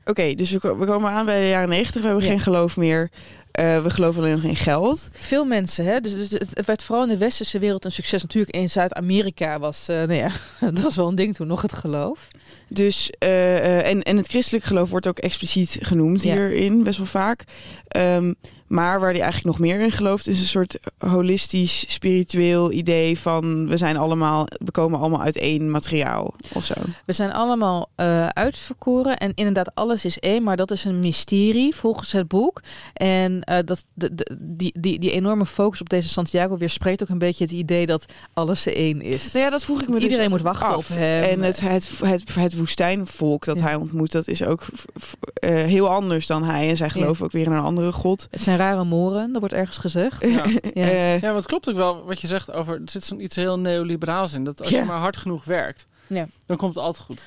Oké, 0.00 0.10
okay, 0.10 0.34
dus 0.34 0.50
we, 0.50 0.76
we, 0.76 0.86
komen 0.86 1.10
aan 1.10 1.24
bij 1.24 1.40
de 1.40 1.48
jaren 1.48 1.68
90. 1.68 2.00
We 2.00 2.06
hebben 2.06 2.24
ja. 2.24 2.30
geen 2.30 2.40
geloof 2.40 2.76
meer. 2.76 3.10
eh, 3.52 3.82
we 3.82 3.90
geloven 3.90 4.22
alleen 4.22 4.34
nog 4.34 4.42
in 4.44 4.56
geld. 4.56 5.10
Veel 5.12 5.44
mensen, 5.44 5.84
hè? 5.84 6.00
Dus, 6.00 6.12
dus 6.12 6.30
het 6.30 6.66
werd 6.66 6.82
vooral 6.82 7.04
in 7.04 7.10
de 7.10 7.16
westerse 7.18 7.58
wereld 7.58 7.84
een 7.84 7.92
succes. 7.92 8.22
Natuurlijk 8.22 8.56
in 8.56 8.70
Zuid-Amerika 8.70 9.58
was, 9.58 9.88
eh, 9.88 9.96
nou 9.96 10.14
ja, 10.14 10.30
dat 10.60 10.80
was 10.80 10.96
wel 10.96 11.08
een 11.08 11.14
ding 11.14 11.34
toen 11.34 11.46
nog 11.46 11.62
het 11.62 11.72
geloof. 11.72 12.28
Dus, 12.68 13.10
eh, 13.18 13.88
en, 13.88 14.02
en 14.02 14.16
het 14.16 14.26
christelijk 14.28 14.64
geloof 14.64 14.90
wordt 14.90 15.06
ook 15.06 15.18
expliciet 15.18 15.78
genoemd 15.80 16.22
Ja. 16.22 16.34
hierin, 16.34 16.82
best 16.82 16.98
wel 16.98 17.06
vaak. 17.06 17.44
Ehm, 17.88 18.32
maar 18.72 19.00
waar 19.00 19.10
hij 19.10 19.20
eigenlijk 19.20 19.58
nog 19.58 19.66
meer 19.68 19.80
in 19.80 19.90
gelooft, 19.90 20.26
is 20.26 20.40
een 20.40 20.46
soort 20.46 20.78
holistisch, 20.98 21.84
spiritueel 21.92 22.72
idee 22.72 23.18
van 23.18 23.68
we 23.68 23.76
zijn 23.76 23.96
allemaal, 23.96 24.46
we 24.64 24.70
komen 24.70 24.98
allemaal 25.00 25.22
uit 25.22 25.36
één 25.36 25.70
materiaal 25.70 26.34
of 26.52 26.64
zo. 26.64 26.74
We 27.06 27.12
zijn 27.12 27.32
allemaal 27.32 27.88
eh, 27.94 28.26
uitverkoren 28.26 29.16
en 29.18 29.32
inderdaad 29.34 29.74
alles 29.74 30.04
is 30.04 30.18
één, 30.18 30.42
maar 30.42 30.56
dat 30.56 30.70
is 30.70 30.84
een 30.84 31.00
mysterie 31.00 31.74
volgens 31.74 32.12
het 32.12 32.28
boek. 32.28 32.60
En 32.92 33.42
eh, 33.42 33.58
dat, 33.64 33.84
de, 33.94 34.14
de- 34.14 34.36
die, 34.40 34.74
die, 34.80 34.98
die 34.98 35.10
enorme 35.10 35.46
focus 35.46 35.80
op 35.80 35.88
deze 35.88 36.08
Santiago 36.08 36.56
weerspreekt 36.56 37.02
ook 37.02 37.08
een 37.08 37.18
beetje 37.18 37.44
het 37.44 37.52
idee 37.52 37.86
dat 37.86 38.04
alles 38.32 38.66
één 38.66 39.00
is. 39.00 39.32
Nou 39.32 39.44
ja, 39.44 39.50
dat 39.50 39.64
vroeg 39.64 39.82
ik 39.82 39.88
me 39.88 39.94
dus 39.94 40.02
Iedereen 40.04 40.30
moet 40.30 40.40
wachten 40.42 40.68
af. 40.68 40.76
op 40.76 40.84
hem. 40.88 41.22
En 41.22 41.42
het, 41.42 41.60
het, 41.60 41.88
het, 42.04 42.34
het 42.34 42.56
woestijnvolk 42.56 43.44
dat 43.44 43.58
Ja. 43.58 43.62
hij 43.64 43.74
ontmoet, 43.74 44.12
dat 44.12 44.28
is 44.28 44.44
ook 44.44 44.62
eh, 45.34 45.50
heel 45.50 45.88
anders 45.88 46.26
dan 46.26 46.44
hij. 46.44 46.68
En 46.68 46.76
zij 46.76 46.86
Ja. 46.86 46.92
geloven 46.92 47.24
ook 47.24 47.32
weer 47.32 47.46
in 47.46 47.52
een 47.52 47.62
andere 47.62 47.92
god. 47.92 48.26
Het 48.30 48.40
zijn 48.40 48.58
rare 48.62 48.84
moren, 48.84 49.30
dat 49.32 49.40
wordt 49.40 49.54
ergens 49.54 49.76
gezegd. 49.78 50.22
Ja. 50.26 50.28
Ja. 50.28 50.44
Eh, 50.92 51.20
Ja, 51.20 51.26
maar 51.26 51.34
het 51.36 51.46
klopt 51.46 51.68
ook 51.68 51.76
wel 51.76 52.04
wat 52.04 52.20
je 52.20 52.26
zegt 52.26 52.52
over. 52.52 52.74
Er 52.74 52.80
zit 52.90 53.04
zo'n 53.04 53.22
iets 53.22 53.36
heel 53.36 53.58
neoliberaals 53.58 54.32
in. 54.32 54.44
Dat 54.44 54.60
als 54.60 54.68
Ja. 54.68 54.78
je 54.78 54.84
maar 54.84 54.98
hard 54.98 55.16
genoeg 55.16 55.44
werkt, 55.44 55.86
Ja. 56.14 56.26
dan 56.46 56.56
komt 56.56 56.74
het 56.74 56.84
altijd 56.84 57.04
goed. 57.06 57.22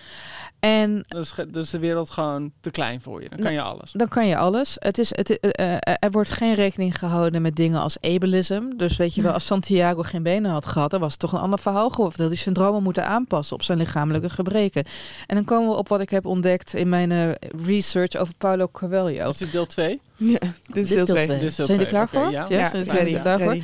En 0.59 1.03
Dan 1.07 1.21
is, 1.21 1.31
ge- 1.31 1.49
dan 1.49 1.61
is 1.61 1.69
de 1.69 1.79
wereld 1.79 2.09
gewoon 2.09 2.51
te 2.61 2.71
klein 2.71 3.01
voor 3.01 3.21
je. 3.21 3.29
Dan 3.29 3.39
kan 3.39 3.53
je 3.53 3.61
alles. 3.61 3.91
Dan 3.91 4.07
kan 4.07 4.27
je 4.27 4.37
alles. 4.37 4.75
Het 4.79 4.97
is, 4.97 5.15
het, 5.15 5.39
eh, 5.39 5.73
eh, 5.73 5.77
er 5.99 6.11
wordt 6.11 6.29
geen 6.29 6.53
rekening 6.53 6.97
gehouden 6.99 7.41
met 7.41 7.55
dingen 7.55 7.81
als 7.81 7.97
ableism. 8.01 8.63
Dus 8.77 8.97
weet 8.97 9.15
je 9.15 9.21
wel, 9.21 9.31
als 9.33 9.45
Santiago 9.45 10.01
geen 10.01 10.23
benen 10.23 10.51
had 10.51 10.65
gehad, 10.65 10.91
dan 10.91 10.99
was 10.99 11.11
het 11.11 11.19
toch 11.19 11.31
een 11.33 11.39
ander 11.39 11.59
verhaal 11.59 11.89
geworden. 11.89 12.17
Dat 12.17 12.27
hij 12.27 12.37
syndromen 12.37 12.83
moeten 12.83 13.05
aanpassen 13.07 13.55
op 13.55 13.63
zijn 13.63 13.77
lichamelijke 13.77 14.29
gebreken. 14.29 14.83
En 15.27 15.35
dan 15.35 15.45
komen 15.45 15.69
we 15.69 15.75
op 15.75 15.87
wat 15.89 15.99
ik 16.01 16.09
heb 16.09 16.25
ontdekt 16.25 16.73
in 16.73 16.89
mijn 16.89 17.11
eh, 17.11 17.29
research 17.65 18.15
over 18.15 18.33
Paulo 18.37 18.67
Coelho. 18.71 19.29
Is 19.29 19.37
dit 19.37 19.51
deel 19.51 19.65
2? 19.65 19.99
ja, 20.15 20.37
dit 20.67 20.85
is 20.85 20.89
deel 20.89 21.05
twee. 21.05 21.27
Dit 21.27 21.41
is 21.41 21.55
deel 21.55 21.65
Zijn 21.65 21.77
jullie 21.77 21.93
klaar 21.93 22.09
voor? 22.09 22.31
ja. 22.31 22.45
Ja, 22.49 22.69
zijn 22.69 22.83
jullie 22.85 23.21
klaar 23.21 23.39
voor? 23.41 23.57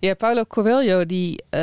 Ja, 0.00 0.14
Paulo 0.14 0.44
Coelho 0.44 1.06
die, 1.06 1.42
eh, 1.50 1.60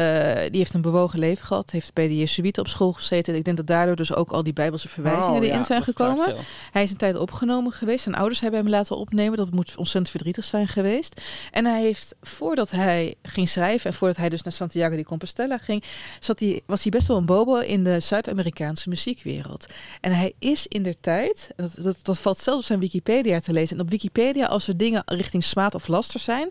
die 0.49 0.57
heeft 0.57 0.73
een 0.73 0.81
bewogen 0.81 1.19
leven 1.19 1.45
gehad. 1.45 1.71
Heeft 1.71 1.93
bij 1.93 2.07
de 2.07 2.17
Jesuiten 2.17 2.61
op 2.61 2.67
school 2.67 2.91
gezeten. 2.91 3.35
Ik 3.35 3.43
denk 3.43 3.57
dat 3.57 3.67
daardoor 3.67 3.95
dus 3.95 4.13
ook 4.13 4.31
al 4.31 4.43
die 4.43 4.53
bijbelse 4.53 4.89
verwijzingen 4.89 5.29
Oh, 5.29 5.35
erin 5.35 5.57
ja, 5.57 5.63
zijn 5.63 5.83
gekomen. 5.83 6.35
Hij 6.71 6.83
is 6.83 6.91
een 6.91 6.97
tijd 6.97 7.15
opgenomen 7.15 7.71
geweest. 7.71 8.03
Zijn 8.03 8.15
ouders 8.15 8.39
hebben 8.39 8.59
hem 8.59 8.69
laten 8.69 8.97
opnemen. 8.97 9.37
Dat 9.37 9.51
moet 9.51 9.75
ontzettend 9.75 10.09
verdrietig 10.09 10.43
zijn 10.43 10.67
geweest. 10.67 11.21
En 11.51 11.65
hij 11.65 11.81
heeft, 11.81 12.15
voordat 12.21 12.71
hij 12.71 13.15
ging 13.21 13.49
schrijven... 13.49 13.89
en 13.89 13.95
voordat 13.95 14.17
hij 14.17 14.29
dus 14.29 14.41
naar 14.41 14.53
Santiago 14.53 14.95
de 14.95 15.03
Compostela 15.03 15.57
ging... 15.57 15.83
Zat 16.19 16.39
hij, 16.39 16.61
was 16.65 16.83
hij 16.83 16.91
best 16.91 17.07
wel 17.07 17.17
een 17.17 17.25
bobo 17.25 17.55
in 17.55 17.83
de 17.83 17.99
Zuid-Amerikaanse 17.99 18.89
muziekwereld. 18.89 19.65
En 20.01 20.11
hij 20.11 20.33
is 20.39 20.67
in 20.67 20.83
der 20.83 20.99
tijd... 20.99 21.49
Dat, 21.55 21.71
dat, 21.75 21.97
dat 22.01 22.19
valt 22.19 22.37
zelfs 22.37 22.59
op 22.59 22.65
zijn 22.65 22.79
Wikipedia 22.79 23.39
te 23.39 23.53
lezen. 23.53 23.77
En 23.77 23.83
op 23.83 23.89
Wikipedia, 23.89 24.45
als 24.45 24.67
er 24.67 24.77
dingen 24.77 25.03
richting 25.05 25.43
smaad 25.43 25.75
of 25.75 25.87
laster 25.87 26.19
zijn... 26.19 26.49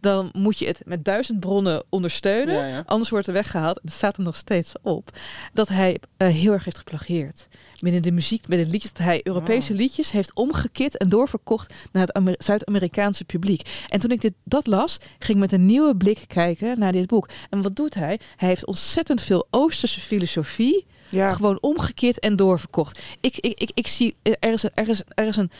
dan 0.00 0.28
moet 0.32 0.58
je 0.58 0.66
het 0.66 0.82
met 0.84 1.04
duizend 1.20 1.40
bronnen 1.40 1.82
ondersteunen. 1.88 2.54
Ja, 2.54 2.66
ja. 2.66 2.82
Anders 2.86 3.10
wordt 3.10 3.26
er 3.26 3.32
weggehaald. 3.32 3.76
En 3.76 3.82
er 3.88 3.92
staat 3.94 4.16
er 4.16 4.22
nog 4.22 4.36
steeds 4.36 4.72
op. 4.82 5.10
Dat 5.52 5.68
hij 5.68 5.98
eh, 6.16 6.28
heel 6.28 6.52
erg 6.52 6.64
heeft 6.64 6.78
geplagieerd. 6.78 7.48
Binnen 7.80 8.02
de 8.02 8.12
muziek, 8.12 8.48
met 8.48 8.58
het 8.58 8.68
liedjes. 8.68 8.92
Dat 8.92 9.02
hij 9.06 9.20
Europese 9.22 9.74
liedjes 9.74 10.10
heeft 10.10 10.34
omgekit 10.34 10.96
en 10.96 11.08
doorverkocht 11.08 11.74
naar 11.92 12.02
het 12.06 12.12
Amer- 12.12 12.34
Zuid-Amerikaanse 12.38 13.24
publiek. 13.24 13.84
En 13.88 14.00
toen 14.00 14.10
ik 14.10 14.20
dit, 14.20 14.32
dat 14.44 14.66
las, 14.66 14.98
ging 15.18 15.28
ik 15.28 15.36
met 15.36 15.52
een 15.52 15.66
nieuwe 15.66 15.96
blik 15.96 16.24
kijken 16.26 16.78
naar 16.78 16.92
dit 16.92 17.06
boek. 17.06 17.28
En 17.50 17.62
wat 17.62 17.76
doet 17.76 17.94
hij? 17.94 18.18
Hij 18.36 18.48
heeft 18.48 18.66
ontzettend 18.66 19.20
veel 19.20 19.46
Oosterse 19.50 20.00
filosofie 20.00 20.86
Ja, 21.08 21.32
gewoon 21.32 21.58
omgekeerd 21.60 22.18
en 22.18 22.36
doorverkocht. 22.36 23.00
Ik, 23.20 23.36
ik, 23.38 23.60
ik, 23.60 23.70
ik 23.74 23.86
zie, 23.86 24.14
eh, 24.22 24.32
er 24.40 24.52
is, 24.52 24.62
een- 24.62 24.70
er 24.74 24.88
is, 24.88 25.02
er 25.14 25.26
is 25.26 25.36
een... 25.36 25.50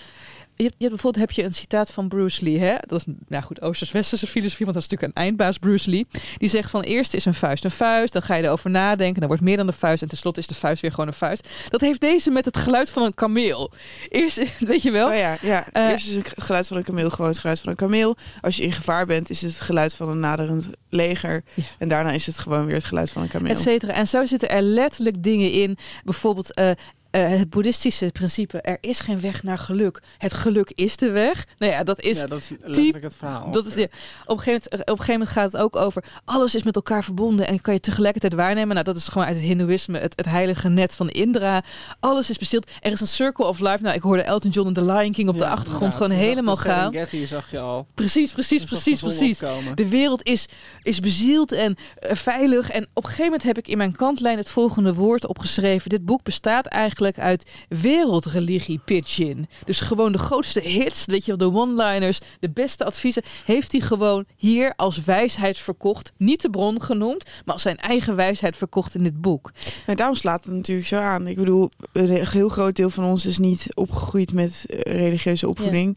Je 0.63 0.67
hebt, 0.67 0.79
bijvoorbeeld 0.79 1.17
heb 1.17 1.31
je 1.31 1.45
een 1.45 1.55
citaat 1.55 1.91
van 1.91 2.09
Bruce 2.09 2.45
Lee. 2.45 2.59
Hè? 2.59 2.75
Dat 2.87 2.99
is 3.07 3.15
nou 3.29 3.43
goed, 3.45 3.61
Oosters-Westerse 3.61 4.27
filosofie, 4.27 4.65
want 4.67 4.77
dat 4.77 4.85
is 4.85 4.91
natuurlijk 4.91 5.19
een 5.19 5.25
eindbaas, 5.25 5.59
Bruce 5.59 5.91
Lee. 5.91 6.07
Die 6.37 6.49
zegt 6.49 6.71
van 6.71 6.81
eerst 6.83 7.15
is 7.15 7.25
een 7.25 7.35
vuist 7.35 7.65
een 7.65 7.71
vuist, 7.71 8.13
dan 8.13 8.23
ga 8.23 8.35
je 8.35 8.43
erover 8.43 8.71
nadenken, 8.71 9.19
dan 9.21 9.29
wordt 9.29 9.43
meer 9.45 9.57
dan 9.57 9.67
een 9.67 9.73
vuist 9.73 10.03
en 10.03 10.09
tenslotte 10.09 10.41
is 10.41 10.47
de 10.47 10.55
vuist 10.55 10.83
weer 10.83 10.91
gewoon 10.91 11.07
een 11.07 11.13
vuist. 11.13 11.49
Dat 11.69 11.81
heeft 11.81 12.01
deze 12.01 12.31
met 12.31 12.45
het 12.45 12.57
geluid 12.57 12.91
van 12.91 13.03
een 13.03 13.15
kameel. 13.15 13.73
Eerst, 14.09 14.59
weet 14.59 14.83
je 14.83 14.91
wel, 14.91 15.09
Oh 15.09 15.15
ja, 15.17 15.37
ja. 15.43 15.67
Eh, 15.73 15.89
Eerst 15.89 16.09
is 16.09 16.17
het 16.17 16.33
geluid 16.37 16.67
van 16.67 16.77
een 16.77 16.85
kameel 16.85 17.11
gewoon 17.11 17.31
het 17.31 17.39
geluid 17.39 17.61
van 17.61 17.71
een 17.71 17.77
kameel. 17.77 18.17
Als 18.41 18.57
je 18.57 18.63
in 18.63 18.73
gevaar 18.73 19.07
bent, 19.07 19.31
is 19.31 19.43
het 19.43 19.53
het 19.53 19.61
geluid 19.61 19.95
van 19.95 20.09
een 20.09 20.21
naderend 20.21 20.69
leger. 20.89 21.43
Ja. 21.55 21.63
En 21.79 21.89
daarna 21.89 22.11
is 22.11 22.27
het 22.27 22.39
gewoon 22.39 22.67
weer 22.67 22.75
het 22.75 22.85
geluid 22.85 23.11
van 23.11 23.23
een 23.23 23.29
kameel. 23.29 23.51
et 23.51 23.59
cetera. 23.61 23.93
En 23.93 24.07
zo 24.07 24.27
zitten 24.27 24.51
er 24.51 24.63
letterlijk 24.63 25.23
dingen 25.23 25.53
in. 25.53 25.79
Bijvoorbeeld 26.05 26.55
eh, 26.55 26.71
eh, 27.11 27.29
het 27.29 27.51
boeddhistische 27.51 28.11
principe, 28.13 28.61
er 28.61 28.79
is 28.81 29.01
geen 29.01 29.21
weg 29.21 29.43
naar 29.43 29.59
geluk. 29.59 30.03
Het 30.19 30.35
geluk 30.35 30.73
is 30.75 30.97
de 30.97 31.11
weg. 31.11 31.47
Nou 31.59 31.73
ja, 31.73 31.85
dat 31.85 32.01
is 32.01 32.21
ja, 32.21 32.27
dat 32.27 32.39
is 32.39 32.51
letterlijk 32.63 33.05
het 33.05 33.17
verhaal. 33.17 33.51
Dat 33.51 33.67
is, 33.67 33.75
ja, 33.75 33.85
op, 33.85 33.91
een 34.37 34.43
gegeven 34.43 34.69
moment, 34.71 34.73
op 34.73 34.99
een 34.99 35.05
gegeven 35.05 35.13
moment 35.13 35.31
gaat 35.31 35.53
het 35.53 35.61
ook 35.61 35.77
over 35.77 36.05
alles 36.25 36.55
is 36.55 36.63
met 36.63 36.75
elkaar 36.77 37.05
verbonden 37.05 37.47
en 37.47 37.61
kan 37.61 37.75
je 37.75 37.81
tegelijkertijd 37.81 38.35
waarnemen. 38.35 38.75
Nou, 38.75 38.85
dat 38.85 38.97
is 38.97 39.09
gewoon 39.09 39.27
uit 39.27 39.37
het 39.37 39.45
Hindoeïsme, 39.45 39.99
het, 39.99 40.13
het 40.17 40.27
heilige 40.27 40.69
net 40.69 40.97
van 40.97 41.09
Indra. 41.09 41.65
Alles 42.01 42.31
is 42.31 42.39
bezield. 42.39 42.71
Er 42.81 42.93
is 42.93 43.01
een 43.01 43.07
circle 43.07 43.45
of 43.45 43.61
life. 43.61 43.83
Nou, 43.83 43.95
ik 43.95 44.03
hoorde 44.03 44.23
Elton 44.23 44.51
John 44.51 44.69
en 44.69 44.75
The 44.75 44.85
Lion 44.85 45.13
King 45.13 45.29
op 45.29 45.39
de 45.39 45.47
achtergrond 45.47 45.95
gewoon 45.95 46.11
helemaal 46.11 46.55
de 46.55 46.61
gaan. 46.61 46.95
Zag 47.27 47.51
je 47.51 47.59
al. 47.59 47.87
Precies, 47.95 48.33
precies, 48.33 48.65
precies, 48.65 49.01
de 49.01 49.07
precies. 49.07 49.43
opkomen. 49.43 49.77
De 49.77 49.89
wereld 49.89 50.27
is, 50.27 50.47
is 50.83 51.01
bezield 51.01 51.53
en 51.53 51.77
eh, 51.99 52.17
veilig. 52.17 52.71
En 52.71 52.83
op 52.83 52.97
een 52.97 53.03
gegeven 53.03 53.25
moment 53.25 53.43
heb 53.43 53.59
ik 53.59 53.69
in 53.69 53.79
mijn 53.79 53.97
kantlijn 53.97 54.39
het 54.39 54.49
volgende 54.49 54.95
woord 54.95 55.27
opgeschreven. 55.27 55.89
Dit 55.91 56.05
boek 56.05 56.23
bestaat 56.23 56.67
eigenlijk 56.67 57.00
uit 57.01 57.51
wereldreligie 57.69 58.81
pitchin. 58.85 59.47
Dus 59.65 59.81
gewoon 59.81 60.13
de 60.13 60.19
grootste 60.19 60.61
hits, 60.61 61.05
weet 61.07 61.25
je, 61.25 61.37
de 61.37 61.53
one-liners, 61.53 62.19
de 62.41 62.51
beste 62.51 62.85
adviezen, 62.85 63.23
heeft 63.45 63.73
hij 63.73 63.81
gewoon 63.81 64.25
hier 64.37 64.73
als 64.77 65.05
wijsheid 65.05 65.59
verkocht. 65.59 66.13
Niet 66.17 66.43
de 66.43 66.51
bron 66.51 66.83
genoemd, 66.83 67.25
maar 67.45 67.55
als 67.55 67.63
zijn 67.63 67.77
eigen 67.77 68.17
wijsheid 68.17 68.57
verkocht 68.57 68.95
in 68.95 69.03
dit 69.03 69.21
boek. 69.21 69.53
En 69.87 69.97
daarom 69.97 70.17
slaat 70.17 70.45
het 70.45 70.55
natuurlijk 70.55 70.87
zo 70.89 70.99
aan. 70.99 71.27
Ik 71.27 71.37
bedoel, 71.37 71.71
een 71.93 72.27
heel 72.27 72.49
groot 72.49 72.77
deel 72.77 72.91
van 72.91 73.05
ons 73.05 73.27
is 73.27 73.39
niet 73.39 73.67
opgegroeid 73.75 74.33
met 74.33 74.65
eh, 74.69 74.93
religieuze 74.93 75.49
opvoeding. 75.49 75.97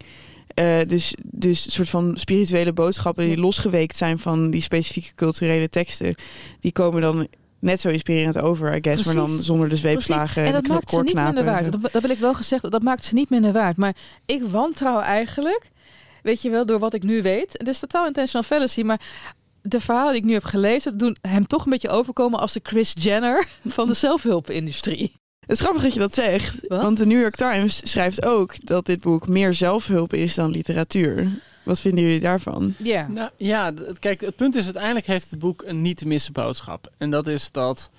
Eh, 0.53 0.79
dus, 0.87 1.15
dus 1.23 1.65
een 1.65 1.71
soort 1.71 1.89
van 1.89 2.11
spirituele 2.15 2.73
boodschappen 2.73 3.25
die 3.25 3.37
losgeweekt 3.37 3.95
zijn 3.95 4.19
van 4.19 4.51
die 4.51 4.61
specifieke 4.61 5.15
culturele 5.15 5.69
teksten, 5.69 6.15
die 6.59 6.71
komen 6.71 7.01
dan 7.01 7.27
net 7.63 7.81
zo 7.81 7.89
inspirerend 7.89 8.37
over, 8.37 8.75
I 8.75 8.79
guess, 8.81 9.03
maar 9.03 9.15
dan 9.15 9.41
zonder 9.41 9.69
de 9.69 9.75
zweepslagen. 9.75 10.41
En 10.41 10.47
en, 10.47 10.53
dat 10.53 10.63
de 10.63 10.73
maakt 10.73 10.89
ze 10.89 11.01
niet 11.01 11.13
minder 11.13 11.45
waard. 11.45 11.71
Dat, 11.71 11.91
dat 11.91 12.01
wil 12.01 12.11
ik 12.11 12.17
wel 12.17 12.33
gezegd, 12.33 12.71
dat 12.71 12.83
maakt 12.83 13.03
ze 13.03 13.13
niet 13.13 13.29
minder 13.29 13.51
waard. 13.51 13.77
Maar 13.77 13.95
ik 14.25 14.43
wantrouw 14.43 14.99
eigenlijk, 14.99 15.69
weet 16.21 16.41
je 16.41 16.49
wel, 16.49 16.65
door 16.65 16.79
wat 16.79 16.93
ik 16.93 17.03
nu 17.03 17.21
weet. 17.21 17.53
Het 17.53 17.67
is 17.67 17.79
totaal 17.79 18.05
intentional 18.05 18.43
fallacy, 18.43 18.81
maar 18.81 19.01
de 19.61 19.79
verhalen 19.79 20.11
die 20.11 20.21
ik 20.21 20.27
nu 20.27 20.33
heb 20.33 20.43
gelezen 20.43 20.97
doen 20.97 21.17
hem 21.21 21.47
toch 21.47 21.65
een 21.65 21.71
beetje 21.71 21.89
overkomen 21.89 22.39
als 22.39 22.53
de 22.53 22.59
Chris 22.63 22.93
Jenner 22.99 23.47
van 23.65 23.87
de 23.87 23.93
zelfhulpindustrie. 23.93 25.13
Het 25.39 25.51
is 25.51 25.59
grappig 25.59 25.81
dat 25.83 25.93
je 25.93 25.99
dat 25.99 26.13
zegt, 26.13 26.67
Wat? 26.67 26.81
want 26.81 26.97
de 26.97 27.05
New 27.05 27.19
York 27.19 27.35
Times 27.35 27.81
schrijft 27.83 28.25
ook 28.25 28.65
dat 28.65 28.85
dit 28.85 29.01
boek 29.01 29.27
meer 29.27 29.53
zelfhulp 29.53 30.13
is 30.13 30.35
dan 30.35 30.51
literatuur. 30.51 31.27
Wat 31.63 31.79
vinden 31.79 32.03
jullie 32.03 32.19
daarvan? 32.19 32.73
Ja. 32.77 33.07
Nou 33.07 33.29
ja, 33.37 33.73
kijk, 33.99 34.21
het 34.21 34.35
punt 34.35 34.55
is 34.55 34.63
uiteindelijk 34.65 35.05
heeft 35.05 35.29
het 35.29 35.39
boek 35.39 35.63
een 35.65 35.81
niet 35.81 35.97
te 35.97 36.07
missen 36.07 36.33
boodschap. 36.33 36.91
En 36.97 37.09
dat 37.09 37.27
is 37.27 37.51
dat, 37.51 37.91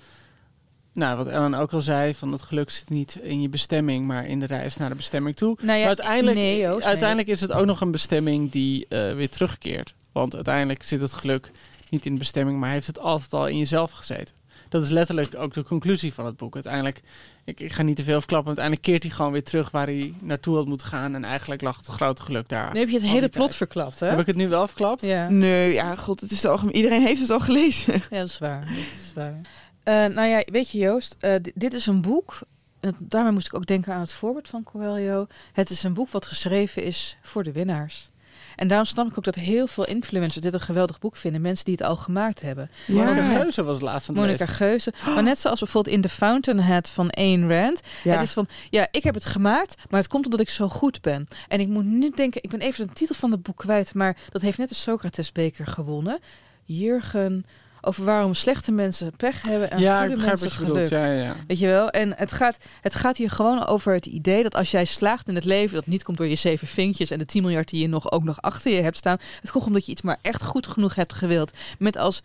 nou, 0.93 1.17
wat 1.17 1.27
Ellen 1.27 1.53
ook 1.53 1.73
al 1.73 1.81
zei, 1.81 2.13
van 2.13 2.31
het 2.31 2.41
geluk 2.41 2.69
zit 2.69 2.89
niet 2.89 3.19
in 3.21 3.41
je 3.41 3.49
bestemming, 3.49 4.07
maar 4.07 4.27
in 4.27 4.39
de 4.39 4.45
reis 4.45 4.77
naar 4.77 4.89
de 4.89 4.95
bestemming 4.95 5.35
toe. 5.35 5.57
Nou 5.61 5.67
ja, 5.67 5.77
maar 5.77 5.87
uiteindelijk, 5.87 6.37
nee, 6.37 6.59
Joost, 6.59 6.77
nee. 6.77 6.87
uiteindelijk 6.87 7.27
is 7.27 7.41
het 7.41 7.51
ook 7.51 7.65
nog 7.65 7.81
een 7.81 7.91
bestemming 7.91 8.51
die 8.51 8.85
eh, 8.87 9.13
weer 9.13 9.29
terugkeert. 9.29 9.93
Want 10.11 10.35
uiteindelijk 10.35 10.83
zit 10.83 11.01
het 11.01 11.13
geluk 11.13 11.51
niet 11.89 12.05
in 12.05 12.11
de 12.11 12.19
bestemming, 12.19 12.59
maar 12.59 12.69
heeft 12.69 12.87
het 12.87 12.99
altijd 12.99 13.33
al 13.33 13.47
in 13.47 13.57
jezelf 13.57 13.91
gezeten. 13.91 14.35
Dat 14.75 14.83
is 14.83 14.89
letterlijk 14.89 15.35
ook 15.37 15.53
de 15.53 15.63
conclusie 15.63 16.13
van 16.13 16.25
het 16.25 16.37
boek. 16.37 16.53
Uiteindelijk, 16.53 17.01
ik, 17.43 17.59
ik 17.59 17.71
ga 17.71 17.81
niet 17.83 17.95
te 17.95 18.03
veel 18.03 18.17
verklappen, 18.17 18.47
uiteindelijk 18.47 18.85
keert 18.85 19.03
hij 19.03 19.11
gewoon 19.11 19.31
weer 19.31 19.43
terug 19.43 19.71
waar 19.71 19.85
hij 19.85 20.13
naartoe 20.19 20.55
had 20.55 20.65
moeten 20.65 20.87
gaan. 20.87 21.15
En 21.15 21.23
eigenlijk 21.23 21.61
lag 21.61 21.77
het 21.77 21.85
grote 21.85 22.21
geluk 22.21 22.49
daar. 22.49 22.73
Nu 22.73 22.79
heb 22.79 22.89
je 22.89 22.95
het 22.95 23.05
hele 23.05 23.29
plot 23.29 23.45
tijd. 23.45 23.55
verklapt, 23.55 23.99
hè? 23.99 24.07
Heb 24.07 24.19
ik 24.19 24.25
het 24.25 24.35
nu 24.35 24.47
wel 24.49 24.67
verklapt? 24.67 25.01
Ja. 25.01 25.29
Nee, 25.29 25.73
ja, 25.73 25.95
god, 25.95 26.21
het 26.21 26.31
is 26.31 26.41
de 26.41 26.47
algemeen. 26.49 26.75
Iedereen 26.75 27.01
heeft 27.01 27.21
het 27.21 27.29
al 27.29 27.39
gelezen. 27.39 27.93
Ja, 28.09 28.19
dat 28.19 28.27
is 28.27 28.37
waar. 28.37 28.61
Dat 28.65 29.01
is 29.03 29.13
waar. 29.15 29.35
Eh, 29.83 29.93
nou 30.15 30.27
ja, 30.27 30.43
weet 30.45 30.69
je 30.69 30.77
Joost, 30.77 31.15
eh, 31.19 31.35
di- 31.41 31.51
dit 31.55 31.73
is 31.73 31.85
een 31.87 32.01
boek. 32.01 32.39
En 32.79 32.95
daarmee 32.99 33.31
moest 33.31 33.47
ik 33.47 33.53
ook 33.55 33.65
denken 33.65 33.93
aan 33.93 33.99
het 33.99 34.11
voorbeeld 34.13 34.47
van 34.47 34.63
Coelho. 34.63 35.27
Het 35.53 35.69
is 35.69 35.83
een 35.83 35.93
boek 35.93 36.09
wat 36.09 36.25
geschreven 36.25 36.83
is 36.83 37.17
voor 37.21 37.43
de 37.43 37.51
winnaars. 37.51 38.09
En 38.55 38.67
daarom 38.67 38.85
snap 38.85 39.07
ik 39.07 39.17
ook 39.17 39.23
dat 39.23 39.35
heel 39.35 39.67
veel 39.67 39.85
influencers 39.85 40.43
dit 40.43 40.53
een 40.53 40.59
geweldig 40.59 40.99
boek 40.99 41.15
vinden. 41.15 41.41
Mensen 41.41 41.65
die 41.65 41.73
het 41.73 41.83
al 41.83 41.95
gemaakt 41.95 42.41
hebben. 42.41 42.69
Monica 42.87 43.37
Geuze 43.37 43.63
was 43.63 43.81
laatst 43.81 44.11
Monica 44.11 44.31
lezen. 44.31 44.47
Geuze. 44.47 44.93
Maar 45.05 45.23
net 45.23 45.39
zoals 45.39 45.59
bijvoorbeeld 45.59 45.95
in 45.95 46.01
The 46.01 46.09
Fountainhead 46.09 46.89
van 46.89 47.09
Ayn 47.09 47.49
Rand. 47.49 47.81
Ja. 48.03 48.13
Het 48.13 48.21
is 48.21 48.31
van, 48.31 48.47
ja, 48.69 48.87
ik 48.91 49.03
heb 49.03 49.13
het 49.13 49.25
gemaakt, 49.25 49.75
maar 49.89 49.99
het 49.99 50.09
komt 50.09 50.25
omdat 50.25 50.39
ik 50.39 50.49
zo 50.49 50.67
goed 50.67 51.01
ben. 51.01 51.27
En 51.47 51.59
ik 51.59 51.67
moet 51.67 51.85
nu 51.85 52.09
denken, 52.09 52.43
ik 52.43 52.49
ben 52.49 52.59
even 52.59 52.87
de 52.87 52.93
titel 52.93 53.15
van 53.15 53.31
het 53.31 53.43
boek 53.43 53.57
kwijt, 53.57 53.93
maar 53.93 54.17
dat 54.29 54.41
heeft 54.41 54.57
net 54.57 54.69
de 54.69 54.75
Socratesbeker 54.75 55.67
gewonnen. 55.67 56.19
Jurgen, 56.65 57.45
over 57.85 58.05
waarom 58.05 58.33
slechte 58.33 58.71
mensen 58.71 59.15
pech 59.15 59.41
hebben 59.41 59.71
en 59.71 59.79
Ja, 59.79 60.03
ik 60.03 60.09
goede 60.09 60.25
mensen 60.25 60.49
bedoelt. 60.49 60.71
geluk. 60.71 60.89
Ja, 60.89 61.05
ja, 61.05 61.23
ja. 61.23 61.35
Weet 61.47 61.59
je 61.59 61.67
wel? 61.67 61.89
En 61.89 62.13
het 62.15 62.31
gaat, 62.31 62.57
het 62.81 62.95
gaat 62.95 63.17
hier 63.17 63.29
gewoon 63.29 63.65
over 63.65 63.93
het 63.93 64.05
idee 64.05 64.43
dat 64.43 64.55
als 64.55 64.71
jij 64.71 64.85
slaagt 64.85 65.27
in 65.27 65.35
het 65.35 65.45
leven, 65.45 65.75
dat 65.75 65.85
niet 65.87 66.03
komt 66.03 66.17
door 66.17 66.27
je 66.27 66.35
zeven 66.35 66.67
vinkjes 66.67 67.11
en 67.11 67.17
de 67.19 67.25
10 67.25 67.41
miljard 67.41 67.69
die 67.69 67.81
je 67.81 67.87
nog 67.87 68.11
ook 68.11 68.23
nog 68.23 68.41
achter 68.41 68.71
je 68.71 68.81
hebt 68.81 68.97
staan. 68.97 69.17
Het 69.41 69.51
komt 69.51 69.65
omdat 69.65 69.85
je 69.85 69.91
iets 69.91 70.01
maar 70.01 70.17
echt 70.21 70.43
goed 70.43 70.67
genoeg 70.67 70.95
hebt 70.95 71.13
gewild. 71.13 71.51
Met 71.79 71.97
als 71.97 72.21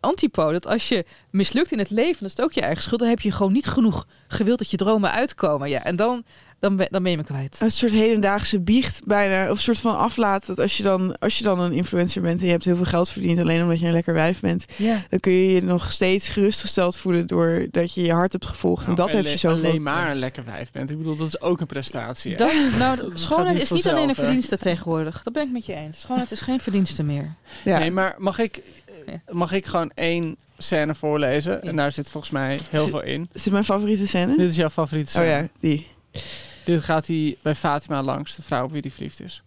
antipode 0.00 0.52
dat 0.52 0.66
als 0.66 0.88
je 0.88 1.04
mislukt 1.30 1.72
in 1.72 1.78
het 1.78 1.90
leven, 1.90 2.18
dat 2.20 2.30
is 2.30 2.36
het 2.36 2.42
ook 2.42 2.52
je 2.52 2.60
eigen 2.60 2.82
schuld. 2.82 3.00
Dan 3.00 3.08
heb 3.08 3.20
je 3.20 3.32
gewoon 3.32 3.52
niet 3.52 3.66
genoeg 3.66 4.06
gewild 4.28 4.58
dat 4.58 4.70
je 4.70 4.76
dromen 4.76 5.10
uitkomen. 5.12 5.68
Ja, 5.68 5.84
en 5.84 5.96
dan, 5.96 6.24
dan, 6.62 6.76
ben, 6.76 6.86
dan 6.90 7.02
ben 7.02 7.10
je 7.10 7.16
me 7.16 7.24
kwijt. 7.24 7.58
Een 7.60 7.70
soort 7.70 7.92
hedendaagse 7.92 8.60
biecht 8.60 9.00
bijna. 9.06 9.44
Of 9.50 9.56
een 9.56 9.62
soort 9.62 9.80
van 9.80 9.96
aflaat. 9.96 10.46
Dat 10.46 10.58
als 10.58 10.76
je, 10.76 10.82
dan, 10.82 11.18
als 11.18 11.38
je 11.38 11.44
dan 11.44 11.60
een 11.60 11.72
influencer 11.72 12.22
bent 12.22 12.40
en 12.40 12.46
je 12.46 12.52
hebt 12.52 12.64
heel 12.64 12.76
veel 12.76 12.84
geld 12.84 13.08
verdiend. 13.10 13.38
Alleen 13.40 13.62
omdat 13.62 13.80
je 13.80 13.86
een 13.86 13.92
lekker 13.92 14.14
wijf 14.14 14.40
bent. 14.40 14.64
Dan 15.08 15.20
kun 15.20 15.32
je 15.32 15.52
je 15.52 15.62
nog 15.62 15.92
steeds 15.92 16.28
gerustgesteld 16.28 16.96
voelen. 16.96 17.26
Doordat 17.26 17.94
je 17.94 18.02
je 18.02 18.12
hart 18.12 18.32
hebt 18.32 18.46
gevolgd. 18.46 18.86
en 18.86 18.94
Nou, 18.94 19.10
dat 19.10 19.24
heeft 19.24 19.40
je 19.40 19.46
alleen- 19.48 19.58
zoveel. 19.58 19.70
Alleen 19.70 19.82
maar 19.82 20.10
een 20.10 20.16
lekker 20.18 20.44
wijf 20.44 20.70
bent. 20.72 20.90
Ik 20.90 20.98
bedoel, 20.98 21.16
dat 21.16 21.26
is 21.26 21.40
ook 21.40 21.60
een 21.60 21.66
prestatie. 21.66 22.36
Dat, 22.36 22.52
nou, 22.78 22.96
Dat 22.96 23.10
schoonheid 23.14 23.52
niet 23.54 23.62
is 23.62 23.70
niet 23.70 23.88
alleen 23.88 24.08
een 24.08 24.14
verdienste 24.14 24.56
tegenwoordig. 24.56 25.22
Dat 25.22 25.32
ben 25.32 25.42
ik 25.42 25.52
met 25.52 25.66
je 25.66 25.74
eens. 25.74 26.00
Schoonheid 26.00 26.30
is 26.30 26.40
geen 26.40 26.60
verdienste 26.60 27.02
meer. 27.02 27.34
Ja. 27.64 27.78
Nee, 27.78 27.90
maar 27.90 28.14
mag 28.18 28.38
ik, 28.38 28.60
mag 29.30 29.52
ik 29.52 29.66
gewoon 29.66 29.90
één 29.94 30.36
scène 30.58 30.94
voorlezen? 30.94 31.52
Ja. 31.52 31.60
En 31.68 31.76
daar 31.76 31.92
zit 31.92 32.08
volgens 32.10 32.32
mij 32.32 32.58
heel 32.70 32.80
Zit- 32.80 32.90
veel 32.90 33.02
in. 33.02 33.28
Is 33.32 33.42
dit 33.42 33.52
mijn 33.52 33.64
favoriete 33.64 34.06
scène? 34.06 34.36
Dit 34.36 34.48
is 34.48 34.56
jouw 34.56 34.70
favoriete 34.70 35.18
oh 35.18 35.24
scène. 35.24 35.42
ja, 35.42 35.48
die. 35.60 35.86
Dit 36.64 36.82
gaat 36.82 37.06
hij 37.06 37.36
bij 37.42 37.54
Fatima 37.54 38.02
langs, 38.02 38.36
de 38.36 38.42
vrouw 38.42 38.64
op 38.64 38.70
wie 38.70 38.80
hij 38.80 38.90
verliefd 38.90 39.20
is. 39.20 39.42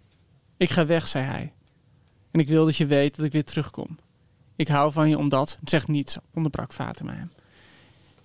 Ik 0.57 0.69
ga 0.69 0.85
weg, 0.85 1.07
zei 1.07 1.25
hij. 1.25 1.53
En 2.31 2.39
ik 2.39 2.47
wil 2.47 2.65
dat 2.65 2.75
je 2.75 2.85
weet 2.85 3.15
dat 3.15 3.25
ik 3.25 3.31
weer 3.31 3.43
terugkom. 3.43 3.97
Ik 4.55 4.67
hou 4.67 4.91
van 4.91 5.09
je 5.09 5.17
omdat... 5.17 5.57
Zeg 5.63 5.87
niets, 5.87 6.17
onderbrak 6.33 6.73
Fatima 6.73 7.13
hem. 7.13 7.31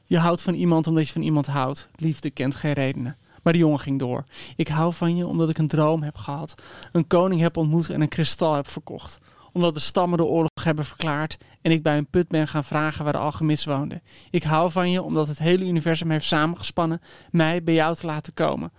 Je 0.07 0.19
houdt 0.19 0.43
van 0.43 0.55
iemand 0.55 0.87
omdat 0.87 1.07
je 1.07 1.13
van 1.13 1.23
iemand 1.23 1.47
houdt. 1.47 1.89
Liefde 1.97 2.31
kent 2.31 2.55
geen 2.55 2.73
redenen. 2.73 3.17
Maar 3.43 3.53
de 3.53 3.59
jongen 3.59 3.81
ging 3.81 3.99
door. 3.99 4.25
Ik 4.57 4.69
hou 4.69 4.93
van 4.93 5.17
je 5.17 5.27
omdat 5.27 5.49
ik 5.49 5.59
een 5.59 5.69
droom 5.69 6.03
heb 6.03 6.17
gehad. 6.17 6.55
Een 6.93 7.07
koning 7.07 7.41
heb 7.41 7.57
ontmoet 7.57 7.91
en 7.91 8.01
een 8.01 8.09
kristal 8.09 8.55
heb 8.55 8.69
verkocht. 8.69 9.19
Omdat 9.53 9.75
de 9.75 9.81
stammen 9.81 10.19
de 10.19 10.25
oorlog 10.25 10.65
hebben 10.65 10.85
verklaard 10.85 11.37
en 11.63 11.71
ik 11.71 11.83
bij 11.83 11.97
een 11.97 12.07
put 12.07 12.29
ben 12.29 12.49
gaan 12.49 12.65
vragen 12.65 13.05
waar 13.05 13.13
de 13.13 13.19
alchemist 13.19 13.65
woonde. 13.65 14.01
Ik 14.31 14.43
hou 14.43 14.71
van 14.71 14.91
je 14.91 15.03
omdat 15.03 15.29
het 15.29 15.39
hele 15.39 15.65
universum 15.65 16.11
heeft 16.11 16.25
samengespannen 16.25 17.01
mij 17.31 17.63
bij 17.63 17.75
jou 17.75 17.95
te 17.95 18.07
laten 18.07 18.35
komen. 18.35 18.73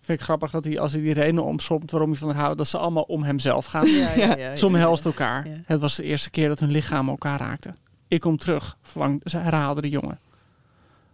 Vind 0.00 0.18
ik 0.18 0.24
grappig 0.24 0.50
dat 0.50 0.64
hij, 0.64 0.78
als 0.78 0.92
hij 0.92 1.00
die 1.00 1.12
redenen 1.12 1.44
omsomt 1.44 1.90
waarom 1.90 2.10
hij 2.10 2.18
van 2.18 2.30
haar 2.30 2.40
houdt, 2.40 2.58
dat 2.58 2.68
ze 2.68 2.78
allemaal 2.78 3.02
om 3.02 3.22
hemzelf 3.22 3.66
gaan. 3.66 3.86
Ja, 3.86 4.14
ja, 4.14 4.36
ja, 4.36 4.56
Ze 4.56 4.66
omhelst 4.66 5.04
elkaar. 5.04 5.46
Het 5.64 5.80
was 5.80 5.96
de 5.96 6.02
eerste 6.02 6.30
keer 6.30 6.48
dat 6.48 6.60
hun 6.60 6.70
lichamen 6.70 7.10
elkaar 7.10 7.38
raakten. 7.38 7.76
Ik 8.08 8.20
kom 8.20 8.36
terug, 8.36 8.76
verlang, 8.82 9.22
herhaalde 9.32 9.80
de 9.80 9.88
jongen. 9.88 10.18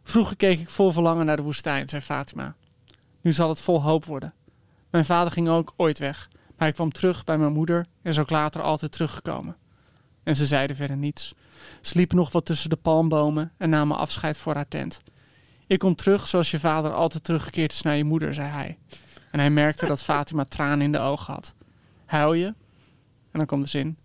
Vroeger 0.03 0.37
keek 0.37 0.61
ik 0.61 0.71
vol 0.71 0.93
verlangen 0.93 1.27
naar 1.27 1.37
de 1.37 1.43
woestijn, 1.43 1.89
zei 1.89 2.03
Fatima. 2.03 2.55
Nu 3.21 3.33
zal 3.33 3.49
het 3.49 3.61
vol 3.61 3.83
hoop 3.83 4.05
worden. 4.05 4.35
Mijn 4.91 5.05
vader 5.05 5.33
ging 5.33 5.49
ook 5.49 5.75
ooit 5.77 5.99
weg, 5.99 6.29
hij 6.57 6.73
kwam 6.73 6.93
terug 6.93 7.25
bij 7.25 7.39
mijn 7.39 7.53
moeder 7.53 7.87
en 8.03 8.11
is 8.11 8.19
ook 8.19 8.31
later 8.31 8.63
altijd 8.63 8.93
teruggekomen. 8.93 9.57
En 10.23 10.37
ze 10.37 10.47
zeiden 10.47 10.77
verder 10.77 10.97
niets. 10.97 11.35
Ze 11.81 11.97
liepen 11.97 12.17
nog 12.17 12.33
wat 12.33 12.45
tussen 12.45 12.71
de 12.71 12.77
palmbomen 12.77 13.53
en 13.57 13.71
namen 13.71 13.97
afscheid 13.97 14.39
voor 14.39 14.55
haar 14.55 14.69
tent. 14.69 15.03
Ik 15.67 15.79
kom 15.79 15.95
terug 15.95 16.27
zoals 16.27 16.51
je 16.51 16.61
vader 16.61 16.93
altijd 16.93 17.25
teruggekeerd 17.25 17.73
is 17.73 17.83
naar 17.83 17.97
je 17.97 18.05
moeder, 18.05 18.35
zei 18.35 18.49
hij. 18.49 18.79
En 19.31 19.39
hij 19.39 19.51
merkte 19.51 19.87
dat 19.87 20.03
Fatima 20.03 20.45
tranen 20.45 20.81
in 20.81 20.93
de 20.93 20.99
ogen 20.99 21.35
had. 21.35 21.55
Huil 22.05 22.33
je? 22.33 22.47
En 23.31 23.39
dan 23.39 23.47
komt 23.47 23.63
de 23.63 23.71
zin. 23.71 23.97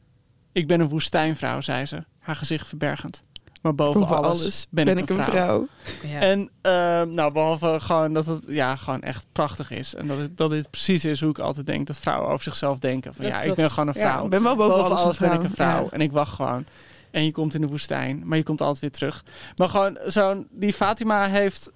Ik 0.51 0.67
ben 0.67 0.79
een 0.79 0.89
woestijnvrouw, 0.89 1.61
zei 1.61 1.85
ze, 1.85 2.05
haar 2.19 2.35
gezicht 2.35 2.67
verbergend. 2.67 3.23
Maar 3.61 3.75
boven, 3.75 3.99
Boven 3.99 4.15
alles, 4.15 4.41
alles 4.41 4.67
ben, 4.69 4.97
ik 4.97 5.09
een 5.09 5.23
vrouw. 5.23 5.67
Ja. 6.03 6.19
En 6.19 6.49
eh, 6.61 6.71
nou, 7.01 7.31
behalve 7.31 7.77
gewoon 7.79 8.13
dat 8.13 8.25
het 8.25 8.43
ja, 8.47 8.75
gewoon 8.75 9.01
echt 9.01 9.25
prachtig 9.31 9.71
is. 9.71 9.95
En 9.95 10.07
dat, 10.07 10.17
het, 10.17 10.37
dat 10.37 10.49
dit 10.49 10.69
precies 10.69 11.05
is 11.05 11.21
hoe 11.21 11.29
ik 11.29 11.39
altijd 11.39 11.65
denk 11.65 11.87
dat 11.87 11.97
vrouwen 11.97 12.29
over 12.29 12.43
zichzelf 12.43 12.79
denken. 12.79 13.13
Van 13.13 13.23
Dat 13.23 13.33
ja, 13.33 13.41
ik 13.41 13.55
ben 13.55 13.69
gewoon 13.69 13.87
een 13.87 13.93
Ja, 14.01 14.11
vrouw. 14.11 14.23
ik 14.23 14.29
ben 14.29 14.43
wel 14.43 14.55
boven, 14.55 14.83
alles, 14.97 15.19
een 15.19 15.27
ben 15.27 15.37
ik 15.37 15.43
een 15.43 15.49
vrouw. 15.49 15.83
Ja. 15.83 15.89
En 15.91 16.01
ik 16.01 16.11
wacht 16.11 16.33
gewoon. 16.33 16.65
En 17.11 17.25
je 17.25 17.31
komt 17.31 17.53
in 17.53 17.61
de 17.61 17.67
woestijn, 17.67 18.21
maar 18.25 18.37
je 18.37 18.43
komt 18.43 18.61
altijd 18.61 18.79
weer 18.79 18.91
terug. 18.91 19.23
Maar 19.55 19.69
gewoon 19.69 19.97
zo'n, 20.05 20.47
die 20.51 20.73
Fatima 20.73 21.25
heeft, 21.27 21.71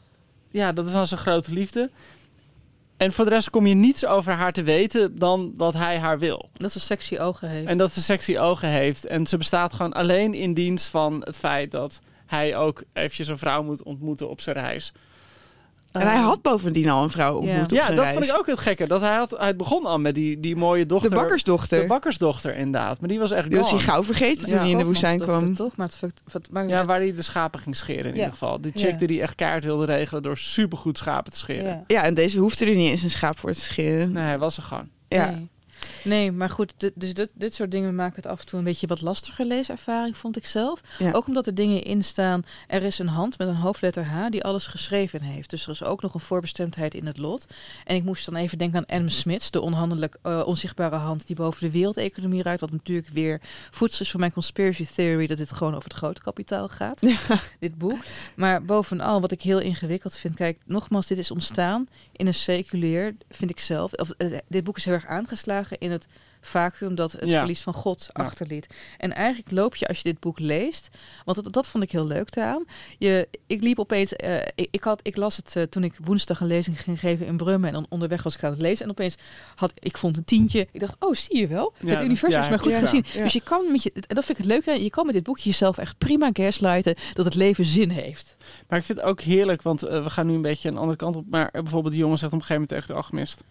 ja, 0.52 0.72
dat 0.72 0.86
is 0.86 0.92
dan 0.92 1.08
zijn 1.08 1.20
grote 1.20 1.54
liefde. 1.54 1.90
En 2.98 3.14
voor 3.14 3.26
de 3.26 3.32
rest 3.32 3.50
kom 3.50 3.66
je 3.68 3.74
niets 3.74 4.06
over 4.06 4.34
haar 4.34 4.54
te 4.54 4.64
weten 4.64 5.18
dan 5.18 5.52
dat 5.56 5.74
hij 5.74 6.00
haar 6.00 6.20
wil. 6.20 6.50
Dat 6.54 6.72
ze 6.72 6.80
sexy 6.80 7.18
ogen 7.18 7.50
heeft. 7.50 7.68
En 7.68 7.78
dat 7.78 7.92
ze 7.92 8.02
sexy 8.02 8.38
ogen 8.38 8.70
heeft. 8.70 9.06
En 9.06 9.28
ze 9.28 9.38
bestaat 9.38 9.74
gewoon 9.74 9.94
alleen 9.94 10.34
in 10.34 10.54
dienst 10.54 10.88
van 10.88 11.22
het 11.24 11.38
feit 11.38 11.72
dat 11.72 12.00
hij 12.26 12.58
ook 12.58 12.84
eventjes 12.94 13.28
een 13.28 13.38
vrouw 13.38 13.64
moet 13.64 13.84
ontmoeten 13.84 14.30
op 14.30 14.42
zijn 14.42 14.56
reis. 14.56 14.92
En 16.02 16.08
hij 16.08 16.18
had 16.18 16.42
bovendien 16.42 16.90
al 16.90 17.04
een 17.04 17.10
vrouw 17.10 17.36
ontmoet 17.36 17.64
op 17.64 17.70
Ja, 17.78 17.84
zijn 17.84 17.96
dat 17.96 18.04
reis. 18.06 18.18
vond 18.18 18.30
ik 18.30 18.38
ook 18.38 18.46
het 18.48 18.60
gekke. 18.60 18.88
Dat 18.88 19.02
hij, 19.02 19.16
had, 19.16 19.36
hij 19.38 19.56
begon 19.56 19.86
al 19.86 20.00
met 20.00 20.16
die, 20.16 20.40
die 20.40 20.56
mooie 20.56 20.86
dochter. 20.86 21.10
De 21.10 21.16
bakkersdochter. 21.16 21.80
De 21.82 21.88
bakkersdochter, 21.88 22.56
inderdaad. 22.56 23.00
Maar 23.00 23.10
die 23.10 23.20
was 23.20 23.32
echt 23.32 23.48
Die 23.50 23.58
was 23.58 23.70
hij 23.72 23.80
gauw 23.80 24.04
vergeten 24.04 24.48
toen 24.48 24.56
Ja. 24.56 24.62
hij 24.62 24.70
in 24.72 24.78
de 24.78 24.86
woestijn 24.86 25.20
kwam. 25.20 25.56
Toch? 25.56 25.76
Maar 25.76 25.90
het, 26.32 26.52
maar- 26.52 26.68
Ja, 26.68 26.86
waar 26.86 27.00
hij 27.00 27.14
de 27.16 27.22
schapen 27.22 27.60
ging 27.60 27.76
scheren 27.76 28.04
in 28.06 28.10
Ja. 28.10 28.16
ieder 28.16 28.32
geval. 28.32 28.62
Die 28.62 28.72
chick 28.76 28.92
Ja. 28.92 28.98
die 28.98 29.08
die 29.08 29.22
echt 29.22 29.36
kaart 29.36 29.64
wilde 29.64 29.86
regelen 29.86 30.22
door 30.24 30.38
supergoed 30.38 30.98
schapen 30.98 31.32
te 31.32 31.38
scheren. 31.38 31.66
Ja. 31.66 31.84
Ja, 31.88 32.04
en 32.04 32.14
deze 32.14 32.40
hoefde 32.40 32.66
er 32.66 32.76
niet 32.76 32.90
eens 32.90 33.04
een 33.04 33.10
schaap 33.10 33.40
voor 33.40 33.52
te 33.52 33.60
scheren. 33.62 34.12
Nee, 34.12 34.24
hij 34.24 34.38
was 34.40 34.58
er 34.58 34.64
gewoon. 34.64 34.90
Ja. 35.08 35.30
Nee. 35.30 35.50
Nee, 36.04 36.32
maar 36.32 36.50
goed, 36.50 36.74
dit- 36.78 36.94
dus 36.96 37.14
dit, 37.14 37.32
dit 37.34 37.54
soort 37.54 37.72
dingen 37.72 37.96
maken 37.96 38.16
het 38.16 38.26
af 38.32 38.40
en 38.40 38.46
toe 38.46 38.60
een 38.60 38.66
beetje 38.66 38.88
wat 38.88 39.02
lastiger 39.02 39.46
leeservaring, 39.46 40.18
vond 40.18 40.38
ik 40.38 40.46
zelf. 40.46 40.82
Ja. 41.00 41.12
Ook 41.12 41.28
omdat 41.28 41.48
er 41.48 41.56
dingen 41.56 41.84
in 41.84 42.04
staan. 42.04 42.44
Er 42.68 42.84
is 42.84 43.00
een 43.00 43.08
hand 43.08 43.38
met 43.38 43.48
een 43.48 43.56
hoofdletter 43.56 44.04
H 44.06 44.30
die 44.30 44.44
alles 44.44 44.68
geschreven 44.68 45.22
heeft. 45.22 45.50
Dus 45.50 45.66
er 45.66 45.72
is 45.72 45.84
ook 45.84 46.02
nog 46.02 46.14
een 46.14 46.20
voorbestemdheid 46.20 46.94
in 46.94 47.06
het 47.06 47.18
lot. 47.18 47.46
En 47.84 47.96
ik 47.96 48.04
moest 48.04 48.26
dan 48.26 48.36
even 48.36 48.58
denken 48.58 48.78
aan 48.80 48.96
Adam 48.96 49.10
Smith, 49.10 49.52
de 49.52 49.62
onhandelijk 49.62 50.18
eh, 50.22 50.42
onzichtbare 50.46 50.96
hand 50.96 51.28
die 51.28 51.36
boven 51.36 51.62
de 51.62 51.72
wereldeconomie 51.72 52.44
ruikt. 52.44 52.62
Wat 52.62 52.72
natuurlijk 52.72 53.08
weer 53.14 53.42
voedsel 53.72 54.06
is 54.06 54.12
voor 54.12 54.20
mijn 54.20 54.32
conspiracy 54.34 54.86
theory 54.96 55.28
dat 55.28 55.38
dit 55.38 55.52
gewoon 55.52 55.76
over 55.76 55.90
het 55.90 55.98
grote 55.98 56.22
kapitaal 56.22 56.68
gaat. 56.70 57.02
Dit 57.60 57.78
boek. 57.78 57.98
Maar 58.36 58.64
bovenal, 58.64 59.22
wat 59.22 59.32
ik 59.32 59.42
heel 59.42 59.60
ingewikkeld 59.60 60.16
vind. 60.18 60.36
Kijk, 60.36 60.58
nogmaals, 60.66 61.08
dit 61.08 61.18
is 61.18 61.32
ontstaan 61.32 61.88
in 62.12 62.28
een 62.28 62.34
seculier, 62.34 63.16
vind 63.30 63.52
ik 63.52 63.60
zelf. 63.60 63.94
Of, 63.94 64.10
eh, 64.10 64.38
dit 64.48 64.64
boek 64.64 64.78
is 64.78 64.86
heel 64.86 64.94
erg 64.94 65.06
aangeslagen 65.06 65.75
in 65.80 65.92
het 65.92 66.08
vacuüm 66.42 66.96
dat 66.96 67.12
het 67.12 67.26
Ja. 67.30 67.38
verlies 67.38 67.62
van 67.62 67.74
God 67.74 68.10
Ja. 68.14 68.24
achterliet. 68.24 68.74
En 68.98 69.14
eigenlijk 69.14 69.52
loop 69.52 69.76
je 69.76 69.88
als 69.88 69.98
je 69.98 70.04
dit 70.04 70.20
boek 70.20 70.40
leest, 70.40 70.90
want 71.26 71.44
dat, 71.44 71.54
dat 71.54 71.68
vond 71.68 71.84
ik 71.84 71.92
heel 71.92 72.06
leuk 72.08 72.34
daaraan. 72.34 72.64
Je, 72.98 73.28
ik 73.48 73.62
liep 73.62 73.80
opeens, 73.80 74.14
eh, 74.14 74.36
ik, 74.56 74.68
ik, 74.72 74.84
had, 74.84 75.00
ik 75.04 75.16
las 75.18 75.38
het 75.38 75.56
eh, 75.56 75.64
toen 75.64 75.84
ik 75.84 75.94
woensdag 76.04 76.40
een 76.40 76.48
lezing 76.48 76.82
ging 76.82 77.00
geven 77.00 77.26
in 77.26 77.38
Brummen 77.38 77.68
en 77.68 77.74
dan 77.76 77.86
onderweg 77.90 78.24
was 78.24 78.36
ik 78.36 78.44
aan 78.44 78.52
het 78.52 78.62
lezen 78.62 78.86
en 78.86 78.92
opeens 78.92 79.16
had 79.56 79.72
ik 79.80 79.98
vond 79.98 80.18
een 80.18 80.24
tientje. 80.24 80.68
Ik 80.72 80.80
dacht, 80.80 80.96
oh 81.00 81.14
zie 81.14 81.38
je 81.38 81.48
wel, 81.48 81.74
Ja, 81.80 81.90
het 81.90 82.04
universum 82.04 82.40
is 82.42 82.50
maar 82.50 82.60
goed 82.60 82.74
gezien. 82.74 83.06
Dus 83.24 83.34
je 83.34 83.42
kan 83.42 83.72
met 83.72 83.84
je, 83.84 83.92
en 83.94 84.16
dat 84.16 84.26
vind 84.26 84.38
ik 84.40 84.46
het 84.46 84.54
leuke, 84.54 84.84
je 84.84 84.90
kan 84.90 85.06
met 85.06 85.14
dit 85.16 85.24
boekje 85.24 85.50
jezelf 85.50 85.78
echt 85.78 85.98
prima 85.98 86.30
gaslighten 86.34 86.96
dat 87.14 87.26
het 87.26 87.36
leven 87.36 87.66
zin 87.66 87.90
heeft. 87.90 88.36
Maar 88.68 88.80
ik 88.80 88.86
vind 88.86 88.98
het 88.98 89.08
ook 89.08 89.22
heerlijk, 89.22 89.62
want 89.62 89.84
eh, 89.84 90.04
we 90.04 90.10
gaan 90.10 90.28
nu 90.28 90.34
een 90.34 90.42
beetje 90.42 90.70
een 90.70 90.78
andere 90.78 90.98
kant 90.98 91.16
op. 91.16 91.26
Maar 91.30 91.50
bijvoorbeeld 91.52 91.94
die 91.94 92.02
jongen 92.02 92.18
zegt 92.18 92.34
op 92.34 92.40
een 92.40 92.46
gegeven 92.46 92.68
moment 92.70 92.70
tegen 92.88 92.88
de 92.88 93.02
alchemist. 93.02 93.44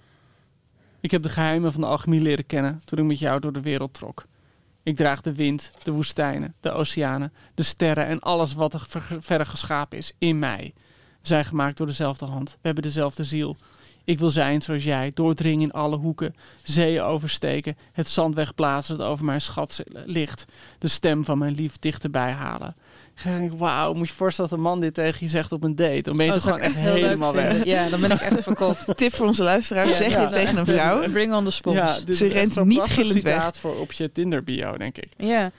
Ik 1.04 1.10
heb 1.10 1.22
de 1.22 1.28
geheimen 1.28 1.72
van 1.72 1.80
de 1.80 1.86
alchemie 1.86 2.20
leren 2.20 2.46
kennen 2.46 2.80
toen 2.84 2.98
ik 2.98 3.04
met 3.04 3.18
jou 3.18 3.40
door 3.40 3.52
de 3.52 3.60
wereld 3.60 3.94
trok. 3.94 4.24
Ik 4.82 4.96
draag 4.96 5.20
de 5.20 5.34
wind, 5.34 5.72
de 5.82 5.90
woestijnen, 5.90 6.54
de 6.60 6.70
oceanen, 6.70 7.32
de 7.54 7.62
sterren 7.62 8.06
en 8.06 8.20
alles 8.20 8.54
wat 8.54 8.74
er 8.74 8.84
ver- 8.88 9.16
verder 9.22 9.46
geschapen 9.46 9.98
is 9.98 10.12
in 10.18 10.38
mij. 10.38 10.72
We 11.20 11.28
zijn 11.28 11.44
gemaakt 11.44 11.76
door 11.76 11.86
dezelfde 11.86 12.26
hand. 12.26 12.50
We 12.50 12.58
hebben 12.62 12.82
dezelfde 12.82 13.24
ziel. 13.24 13.56
Ik 14.04 14.18
wil 14.18 14.30
zijn 14.30 14.62
zoals 14.62 14.84
jij, 14.84 15.10
doordringen 15.14 15.60
in 15.60 15.72
alle 15.72 15.96
hoeken, 15.96 16.34
zeeën 16.62 17.02
oversteken, 17.02 17.76
het 17.92 18.08
zand 18.08 18.34
wegblazen 18.34 18.98
dat 18.98 19.06
over 19.06 19.24
mijn 19.24 19.40
schat 19.40 19.82
ligt, 20.04 20.44
de 20.78 20.88
stem 20.88 21.24
van 21.24 21.38
mijn 21.38 21.54
lief 21.54 21.78
dichterbij 21.78 22.32
halen. 22.32 22.74
Denk 23.22 23.52
ik, 23.52 23.58
wauw, 23.58 23.92
moet 23.94 24.08
je 24.08 24.14
voorstellen 24.14 24.50
dat 24.50 24.58
een 24.58 24.64
man 24.64 24.80
dit 24.80 24.94
tegen 24.94 25.18
je 25.20 25.28
zegt 25.28 25.52
op 25.52 25.64
een 25.64 25.76
date. 25.76 26.00
Dan 26.02 26.16
ben 26.16 26.26
je 26.26 26.32
Oh, 26.32 26.38
toch 26.38 26.46
gewoon 26.46 26.60
echt 26.60 26.74
helemaal 26.74 27.34
weg. 27.34 27.64
Ja, 27.64 27.88
dan 27.88 28.00
ben 28.00 28.10
ik 28.10 28.20
echt 28.20 28.42
verkocht. 28.42 28.96
Tip 28.96 29.14
voor 29.14 29.26
onze 29.26 29.42
luisteraars, 29.42 29.90
Ja, 29.90 29.96
zeg 29.96 30.10
ja. 30.10 30.22
je 30.22 30.28
tegen 30.28 30.56
een 30.56 30.66
vrouw. 30.66 31.10
Bring 31.10 31.34
on 31.34 31.44
the 31.44 31.50
spons. 31.50 31.76
Ja, 31.76 31.96
dit 32.04 32.16
Ze 32.16 32.26
rent 32.26 32.64
niet 32.64 32.80
gillend 32.82 33.22
weg. 33.22 33.34
citaat 33.34 33.58
voor 33.58 33.74
op 33.76 33.92
je 33.92 34.12
Tinder 34.12 34.44
bio, 34.44 34.76
denk 34.76 34.96
ik. 34.98 35.08
Ja. 35.16 35.50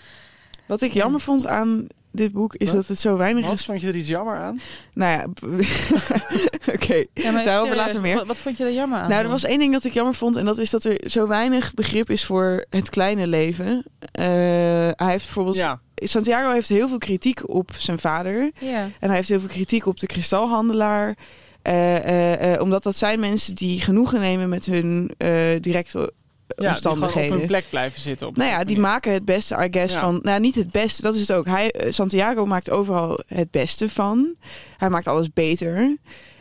Wat 0.66 0.82
ik 0.82 0.94
jammer 0.94 1.20
vond 1.20 1.48
aan 1.48 1.88
dit 2.16 2.32
boek 2.32 2.56
is 2.56 2.68
Wat? 2.68 2.76
dat 2.76 2.88
het 2.88 3.00
zo 3.00 3.18
weinig 3.18 3.46
Wat 3.46 3.54
is. 3.54 3.66
vond 3.66 3.82
je 3.82 3.88
er 3.88 3.96
iets 3.96 4.08
jammer 4.08 4.36
aan? 4.36 4.60
Nou 4.94 5.12
ja, 5.12 5.26
oké. 6.76 7.06
Ja, 7.14 7.32
maar 7.32 7.46
Daarover 7.46 7.76
serieus, 7.76 7.86
later 7.86 8.02
meer. 8.02 8.16
Wat, 8.16 8.26
wat 8.26 8.38
vond 8.38 8.58
je 8.58 8.64
er 8.64 8.74
jammer 8.74 9.00
aan? 9.00 9.10
Nou, 9.10 9.24
er 9.24 9.30
was 9.30 9.44
één 9.44 9.60
ding 9.60 9.74
dat 9.74 9.84
ik 9.84 9.94
jammer 9.94 10.14
vond. 10.16 10.36
En 10.36 10.46
dat 10.46 10.58
is 10.58 10.70
dat 10.70 10.84
er 10.84 11.02
zo 11.06 11.28
weinig 11.28 11.74
begrip 11.74 12.10
is 12.10 12.26
voor 12.26 12.66
het 12.70 12.90
kleine 12.90 13.28
leven. 13.28 13.86
Eh, 14.12 14.26
hij 14.96 15.12
heeft 15.12 15.24
bijvoorbeeld... 15.26 15.56
Ja. 15.56 15.80
Santiago 15.96 16.52
heeft 16.52 16.70
heel 16.70 16.88
veel 16.88 16.98
kritiek 16.98 17.50
op 17.50 17.72
zijn 17.78 18.00
vader. 18.00 18.52
Ja. 18.60 18.84
En 19.00 19.08
hij 19.08 19.16
heeft 19.16 19.30
heel 19.30 19.40
veel 19.40 19.50
kritiek 19.50 19.86
op 19.86 20.00
de 20.00 20.08
kristalhandelaar. 20.08 21.16
Eh, 21.66 22.54
eh, 22.54 22.62
omdat 22.62 22.84
dat 22.84 22.96
zijn 22.96 23.20
mensen 23.20 23.56
die 23.56 23.82
genoegen 23.82 24.20
nemen 24.20 24.50
met 24.50 24.66
hun 24.66 25.12
eh, 25.18 25.32
directe 25.62 26.14
Ja, 26.48 26.70
omstandigheden. 26.70 27.32
op 27.32 27.38
hun 27.38 27.48
plek 27.48 27.66
blijven 27.70 28.02
zitten. 28.02 28.28
Op 28.28 28.38
Nou 28.38 28.50
ja, 28.50 28.64
die 28.64 28.80
maken 28.80 29.14
het 29.14 29.26
beste, 29.26 29.56
I 29.56 29.68
guess, 29.72 29.94
Ja. 29.94 30.00
van... 30.00 30.20
Nou, 30.22 30.40
niet 30.40 30.56
het 30.56 30.72
beste, 30.72 31.02
dat 31.02 31.16
is 31.16 31.20
het 31.28 31.32
ook. 31.32 31.46
Hij, 31.46 31.72
eh, 31.72 31.92
Santiago 31.92 32.46
maakt 32.46 32.70
overal 32.70 33.20
het 33.28 33.52
beste 33.52 33.90
van. 33.90 34.36
Hij 34.78 34.90
maakt 34.90 35.08
alles 35.08 35.34
beter. 35.34 35.98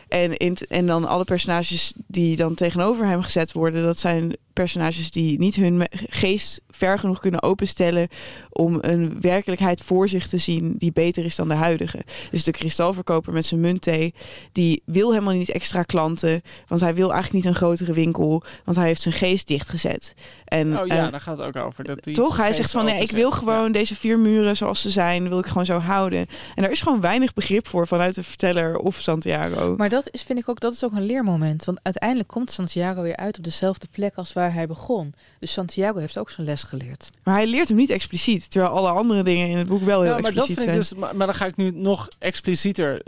En, 0.07 0.37
in, 0.37 0.57
en 0.69 0.87
dan 0.87 1.05
alle 1.05 1.23
personages 1.23 1.93
die 2.07 2.35
dan 2.35 2.55
tegenover 2.55 3.05
hem 3.05 3.21
gezet 3.21 3.51
worden... 3.51 3.83
dat 3.83 3.99
zijn 3.99 4.35
personages 4.55 5.11
die 5.11 5.39
niet 5.39 5.55
hun 5.55 5.83
geest 5.91 6.61
ver 6.69 6.99
genoeg 6.99 7.19
kunnen 7.19 7.43
openstellen... 7.43 8.07
om 8.49 8.77
een 8.81 9.21
werkelijkheid 9.21 9.81
voor 9.81 10.09
zich 10.09 10.27
te 10.27 10.37
zien 10.37 10.75
die 10.77 10.91
beter 10.91 11.25
is 11.25 11.35
dan 11.35 11.47
de 11.47 11.53
huidige. 11.53 12.03
Dus 12.31 12.43
de 12.43 12.51
kristalverkoper 12.51 13.33
met 13.33 13.45
zijn 13.45 13.61
muntthee... 13.61 14.13
die 14.51 14.81
wil 14.85 15.11
helemaal 15.11 15.33
niet 15.33 15.51
extra 15.51 15.83
klanten... 15.83 16.41
want 16.67 16.81
hij 16.81 16.95
wil 16.95 17.13
eigenlijk 17.13 17.45
niet 17.45 17.53
een 17.53 17.59
grotere 17.59 17.93
winkel... 17.93 18.43
want 18.63 18.77
hij 18.77 18.87
heeft 18.87 19.01
zijn 19.01 19.13
geest 19.13 19.47
dichtgezet. 19.47 20.13
En, 20.45 20.79
Oh 20.79 20.87
ja, 20.87 21.05
eh, 21.05 21.11
daar 21.11 21.21
gaat 21.21 21.37
het 21.37 21.47
ook 21.47 21.65
over. 21.65 21.83
Dat 21.83 22.03
die 22.03 22.13
toch? 22.13 22.37
Hij 22.37 22.53
zegt 22.53 22.71
van 22.71 22.85
nee, 22.85 23.01
ik 23.01 23.11
wil 23.11 23.31
gewoon 23.31 23.71
deze 23.71 23.95
vier 23.95 24.19
muren 24.19 24.57
zoals 24.57 24.81
ze 24.81 24.89
zijn, 24.89 25.29
wil 25.29 25.39
ik 25.39 25.45
gewoon 25.45 25.65
zo 25.65 25.79
houden. 25.79 26.19
En 26.55 26.61
daar 26.61 26.71
is 26.71 26.81
gewoon 26.81 27.01
weinig 27.01 27.33
begrip 27.33 27.67
voor 27.67 27.87
vanuit 27.87 28.15
de 28.15 28.23
verteller 28.23 28.77
of 28.77 28.95
Santiago. 28.95 29.75
Maar 29.77 29.89
dat 29.89 30.07
is, 30.11 30.23
vind 30.23 30.39
ik 30.39 30.49
ook, 30.49 30.59
dat 30.59 30.73
is 30.73 30.83
ook 30.83 30.91
een 30.91 31.05
leermoment. 31.05 31.65
Want 31.65 31.79
uiteindelijk 31.83 32.29
komt 32.29 32.51
Santiago 32.51 33.01
weer 33.01 33.15
uit 33.15 33.37
op 33.37 33.43
dezelfde 33.43 33.87
plek 33.91 34.15
als 34.15 34.33
waar 34.33 34.44
hij 34.51 34.67
begon. 34.67 35.13
Dus 35.39 35.51
Santiago 35.51 35.99
heeft 35.99 36.17
ook 36.17 36.29
zijn 36.29 36.47
les 36.47 36.63
geleerd. 36.63 37.09
Maar 37.23 37.33
hij 37.35 37.47
leert 37.47 37.67
hem 37.67 37.77
niet 37.77 37.89
expliciet, 37.89 38.51
terwijl 38.51 38.73
alle 38.73 38.89
andere 38.89 39.23
dingen 39.23 39.47
in 39.49 39.57
het 39.57 39.67
boek 39.67 39.81
wel 39.83 40.01
heel 40.01 40.15
Ja, 40.15 40.19
maar 40.19 40.33
dat 40.33 40.47
expliciet 40.47 40.63
vind 40.63 40.77
ik 40.77 40.83
zijn. 40.83 40.99
dus. 40.99 41.07
Maar, 41.09 41.15
maar 41.15 41.27
dan 41.27 41.35
ga 41.35 41.45
ik 41.45 41.55
nu 41.55 41.71
nog 41.71 42.07
explicieter 42.19 42.97
eh, 42.97 43.03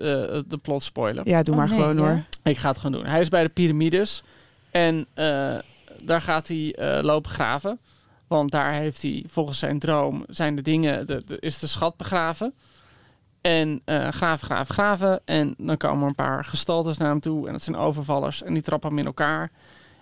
de 0.47 0.57
plot 0.61 0.83
spoilen. 0.83 1.23
Ja, 1.29 1.43
doe 1.43 1.53
Oh, 1.53 1.59
maar 1.59 1.69
nee, 1.69 1.79
gewoon 1.79 1.95
ja. 1.97 2.01
hoor. 2.01 2.23
Ik 2.43 2.57
ga 2.57 2.67
het 2.69 2.77
gewoon 2.77 2.91
doen. 3.01 3.05
Hij 3.11 3.19
is 3.21 3.29
bij 3.29 3.43
de 3.43 3.49
piramides 3.49 4.23
en 4.71 5.05
eh, 5.13 5.55
daar 6.03 6.21
gaat 6.21 6.47
hij 6.47 6.75
eh, 6.75 7.03
lopen 7.03 7.31
graven. 7.31 7.79
Want 8.27 8.51
daar 8.51 8.73
heeft 8.73 9.01
hij 9.01 9.23
volgens 9.27 9.59
zijn 9.59 9.79
droom 9.79 10.25
zijn 10.29 10.55
de 10.55 10.61
dingen, 10.61 11.07
de, 11.07 11.23
de- 11.25 11.37
is 11.39 11.59
de 11.59 11.67
schat 11.67 11.97
begraven. 11.97 12.53
En 13.41 13.81
eh, 13.85 14.07
graven, 14.11 14.45
graven, 14.45 14.73
graven. 14.73 15.19
En 15.25 15.53
dan 15.57 15.77
komen 15.77 16.01
er 16.01 16.07
een 16.07 16.15
paar 16.15 16.45
gestaltes 16.45 16.97
naar 16.97 17.09
hem 17.09 17.19
toe. 17.19 17.45
En 17.47 17.51
dat 17.53 17.61
zijn 17.61 17.75
overvallers. 17.75 18.43
En 18.43 18.53
die 18.53 18.63
trappen 18.63 18.89
hem 18.89 18.99
in 18.99 19.05
elkaar. 19.05 19.51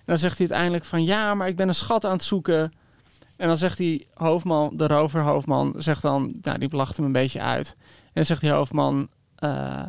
Dan 0.06 0.18
zegt 0.18 0.38
hij 0.38 0.48
uiteindelijk 0.48 0.86
van 0.86 1.04
ja, 1.04 1.34
maar 1.34 1.48
ik 1.48 1.56
ben 1.56 1.68
een 1.68 1.76
schat 1.76 2.06
aan 2.06 2.12
het 2.12 2.24
zoeken. 2.24 2.72
En 3.38 3.48
dan 3.48 3.58
zegt 3.58 3.78
die 3.78 4.08
hoofdman, 4.14 4.78
de 4.78 4.88
roverhoofdman, 4.88 5.74
zegt 5.78 6.02
dan, 6.02 6.34
nou 6.42 6.58
die 6.58 6.76
lacht 6.76 6.98
hem 6.98 7.06
een 7.06 7.12
beetje 7.12 7.42
uit. 7.42 7.76
En 7.80 8.12
dan 8.14 8.26
zegt 8.26 8.42
die 8.42 8.52
hoofdman, 8.52 9.10
eh, 9.36 9.84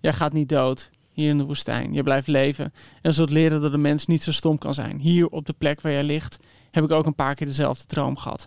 jij 0.00 0.12
gaat 0.12 0.32
niet 0.32 0.48
dood 0.48 0.90
hier 1.12 1.28
in 1.28 1.38
de 1.38 1.44
woestijn. 1.44 1.92
Je 1.92 2.02
blijft 2.02 2.26
leven. 2.26 2.72
En 3.02 3.14
zult 3.14 3.30
leren 3.30 3.60
dat 3.60 3.72
een 3.72 3.80
mens 3.80 4.06
niet 4.06 4.22
zo 4.22 4.32
stom 4.32 4.58
kan 4.58 4.74
zijn. 4.74 4.98
Hier 4.98 5.28
op 5.28 5.46
de 5.46 5.54
plek 5.58 5.80
waar 5.80 5.92
jij 5.92 6.04
ligt, 6.04 6.38
heb 6.70 6.84
ik 6.84 6.90
ook 6.90 7.06
een 7.06 7.14
paar 7.14 7.34
keer 7.34 7.46
dezelfde 7.46 7.86
droom 7.86 8.16
gehad. 8.16 8.46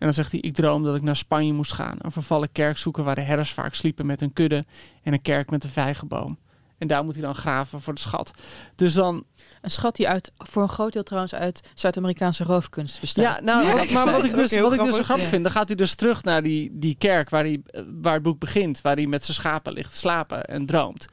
En 0.00 0.06
dan 0.06 0.14
zegt 0.14 0.32
hij, 0.32 0.40
ik 0.40 0.54
droom 0.54 0.82
dat 0.82 0.96
ik 0.96 1.02
naar 1.02 1.16
Spanje 1.16 1.52
moest 1.52 1.72
gaan. 1.72 1.96
Een 1.98 2.10
vervallen 2.10 2.52
kerk 2.52 2.76
zoeken 2.76 3.04
waar 3.04 3.14
de 3.14 3.20
herders 3.20 3.52
vaak 3.52 3.74
sliepen 3.74 4.06
met 4.06 4.20
hun 4.20 4.32
kudde. 4.32 4.64
En 5.02 5.12
een 5.12 5.22
kerk 5.22 5.50
met 5.50 5.64
een 5.64 5.70
vijgenboom. 5.70 6.38
En 6.80 6.86
daar 6.86 7.04
moet 7.04 7.14
hij 7.14 7.22
dan 7.22 7.34
graven 7.34 7.80
voor 7.80 7.94
de 7.94 8.00
schat. 8.00 8.30
Dus 8.74 8.94
dan, 8.94 9.24
Een 9.60 9.70
schat 9.70 9.96
die 9.96 10.08
uit, 10.08 10.32
voor 10.36 10.62
een 10.62 10.68
groot 10.68 10.92
deel 10.92 11.02
trouwens 11.02 11.34
uit 11.34 11.70
Zuid-Amerikaanse 11.74 12.44
roofkunst 12.44 13.00
bestaat. 13.00 13.24
Ja, 13.24 13.40
nou, 13.40 13.66
Ja, 13.66 13.76
wat, 13.76 13.90
maar 13.90 14.10
wat 14.10 14.24
ik 14.24 14.34
dus, 14.34 14.60
wat 14.60 14.72
ik 14.72 14.84
dus 14.84 14.96
zo 14.96 15.02
grappig. 15.02 15.24
Ja. 15.24 15.30
vind, 15.30 15.42
dan 15.42 15.52
gaat 15.52 15.68
hij 15.68 15.76
dus 15.76 15.94
terug 15.94 16.24
naar 16.24 16.42
die, 16.42 16.70
die 16.72 16.94
kerk 16.98 17.30
waar, 17.30 17.44
hij, 17.44 17.62
waar 18.00 18.14
het 18.14 18.22
boek 18.22 18.38
begint, 18.38 18.80
waar 18.80 18.96
hij 18.96 19.06
met 19.06 19.24
zijn 19.24 19.36
schapen 19.36 19.72
ligt 19.72 19.90
te 19.90 19.96
slapen 19.96 20.44
en 20.44 20.66
droomt. 20.66 21.06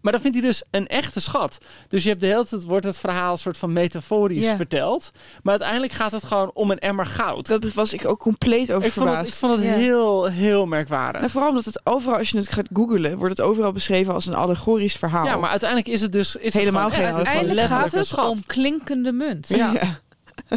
Maar 0.00 0.12
dan 0.12 0.20
vindt 0.20 0.36
hij 0.36 0.46
dus 0.46 0.62
een 0.70 0.86
echte 0.86 1.20
schat. 1.20 1.58
Dus 1.88 2.02
je 2.02 2.08
hebt 2.08 2.20
de 2.20 2.26
hele 2.26 2.46
tijd, 2.46 2.64
wordt 2.64 2.84
het 2.84 2.98
verhaal 2.98 3.32
een 3.32 3.38
soort 3.38 3.58
van 3.58 3.72
metaforisch 3.72 4.44
Ja. 4.44 4.56
verteld. 4.56 5.10
Maar 5.42 5.52
uiteindelijk 5.52 5.92
gaat 5.92 6.12
het 6.12 6.24
gewoon 6.24 6.50
om 6.54 6.70
een 6.70 6.78
emmer 6.78 7.06
goud. 7.06 7.46
Dat 7.46 7.72
was 7.72 7.92
ik 7.92 8.04
ook 8.06 8.18
compleet 8.18 8.72
over 8.72 8.86
ik 8.86 8.92
vond 8.92 9.16
het, 9.16 9.28
ik 9.28 9.34
vond 9.34 9.52
het 9.52 9.62
Ja. 9.64 9.72
heel, 9.72 10.24
heel 10.24 10.66
merkwaardig. 10.66 11.22
En 11.22 11.30
vooral 11.30 11.48
omdat 11.48 11.64
het 11.64 11.80
overal, 11.86 12.18
als 12.18 12.30
je 12.30 12.36
het 12.36 12.48
gaat 12.48 12.68
googlen, 12.72 13.16
wordt 13.18 13.38
het 13.38 13.46
overal 13.46 13.72
beschreven 13.72 14.14
als 14.14 14.26
een 14.26 14.34
allegorisch 14.34 14.96
verhaal. 14.96 15.24
Ja, 15.26 15.36
maar 15.36 15.50
uiteindelijk 15.50 15.88
is 15.90 16.00
het 16.00 16.12
dus 16.12 16.36
is 16.36 16.54
Helemaal 16.54 16.84
het 16.84 16.94
gewoon, 16.94 17.06
geen 17.08 17.16
Uiteindelijk 17.16 17.66
gaat 17.66 17.92
het 17.92 18.18
om 18.18 18.46
klinkende 18.46 19.12
munt. 19.12 19.48
Ja. 19.48 19.72
Ja. 19.72 20.00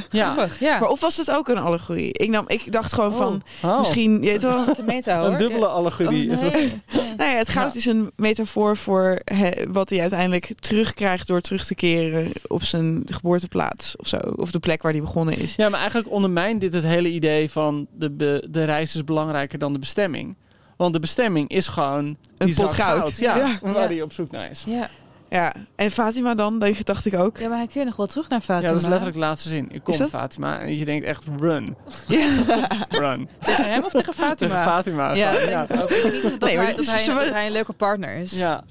Ja. 0.09 0.31
Grappig, 0.33 0.59
ja. 0.59 0.79
Maar 0.79 0.89
of 0.89 0.99
was 1.01 1.17
het 1.17 1.31
ook 1.31 1.47
een 1.47 1.57
allegorie? 1.57 2.13
Ik, 2.13 2.29
nam, 2.29 2.43
ik 2.47 2.71
dacht 2.71 2.93
gewoon 2.93 3.13
van, 3.13 3.41
Oh. 3.63 3.77
misschien, 3.79 4.13
je 4.13 4.29
weet 4.29 4.41
wel, 4.41 4.57
Dat 4.57 4.69
is 4.69 4.75
de 4.75 4.83
meta 4.83 5.19
hoor. 5.19 5.27
Een 5.31 5.37
dubbele 5.37 5.67
allegorie. 5.67 6.25
Oh, 6.27 6.31
is 6.33 6.41
dat. 6.41 6.53
nee. 6.53 6.81
Nou 7.17 7.29
ja, 7.31 7.37
het 7.37 7.49
goud 7.49 7.73
Ja. 7.73 7.79
is 7.79 7.85
een 7.85 8.11
metafoor 8.15 8.77
voor 8.77 9.19
hè, 9.23 9.49
wat 9.71 9.89
hij 9.89 9.99
uiteindelijk 9.99 10.51
terugkrijgt 10.59 11.27
door 11.27 11.41
terug 11.41 11.65
te 11.65 11.75
keren 11.75 12.31
op 12.47 12.63
zijn 12.63 13.03
geboorteplaats 13.05 13.95
of 13.97 14.07
zo. 14.07 14.17
Of 14.35 14.51
de 14.51 14.59
plek 14.59 14.81
waar 14.81 14.91
hij 14.91 15.01
begonnen 15.01 15.37
is. 15.37 15.55
Ja, 15.55 15.69
maar 15.69 15.79
eigenlijk 15.79 16.11
ondermijnt 16.11 16.61
dit 16.61 16.73
het 16.73 16.83
hele 16.83 17.09
idee 17.09 17.49
van 17.51 17.87
de, 17.97 18.09
be- 18.11 18.47
de 18.49 18.63
reis 18.63 18.95
is 18.95 19.03
belangrijker 19.03 19.59
dan 19.59 19.73
de 19.73 19.79
bestemming. 19.79 20.35
Want 20.77 20.93
de 20.93 20.99
bestemming 20.99 21.49
is 21.49 21.67
gewoon 21.67 22.17
Een 22.37 22.53
pot 22.53 22.71
goud. 22.71 23.17
Ja, 23.17 23.37
Ja. 23.37 23.59
waar 23.61 23.73
Ja. 23.81 23.87
hij 23.87 24.01
op 24.01 24.13
zoek 24.13 24.31
naar 24.31 24.49
is. 24.49 24.63
Ja. 24.67 24.89
Ja, 25.33 25.53
en 25.75 25.91
Fatima 25.91 26.35
dan, 26.35 26.59
denk- 26.59 26.85
dacht 26.85 27.05
ik 27.05 27.13
ook. 27.15 27.37
ja, 27.37 27.47
maar 27.47 27.57
hij 27.57 27.67
kun 27.67 27.79
je 27.79 27.85
nog 27.85 27.95
wel 27.95 28.07
terug 28.07 28.29
naar 28.29 28.39
Ja, 28.39 28.45
Fatima. 28.45 28.67
dat 28.71 28.77
is 28.81 28.83
letterlijk 28.87 29.13
de 29.13 29.19
laatste 29.19 29.49
zin. 29.49 29.67
Ik 29.71 29.83
kom? 29.83 29.93
Fatima 29.93 30.59
en 30.59 30.77
je 30.77 30.85
denkt 30.85 31.05
echt 31.05 31.23
run, 31.39 31.75
Ja. 32.07 32.27
run. 32.89 33.29
Tegen 33.45 33.71
hem 33.71 33.83
of 33.83 33.91
tegen 33.91 34.13
Fatima? 34.13 34.35
Tegen 34.49 34.63
Fatima. 34.71 35.13
Ja, 35.13 35.31
ja. 35.31 35.63
ik 35.69 35.81
ook. 35.81 35.89
Ik 35.89 36.03
weet 36.03 36.13
niet 36.13 36.21
dat, 36.23 36.39
Nee, 36.39 36.55
maar 36.55 36.65
hij, 36.65 36.73
dat, 36.75 36.81
is 36.83 36.91
hij, 36.91 37.03
zo- 37.03 37.13
dat 37.13 37.29
hij 37.29 37.45
een 37.45 37.51
leuke 37.51 37.73
partner 37.73 38.15
is. 38.17 38.31
ja. 38.31 38.63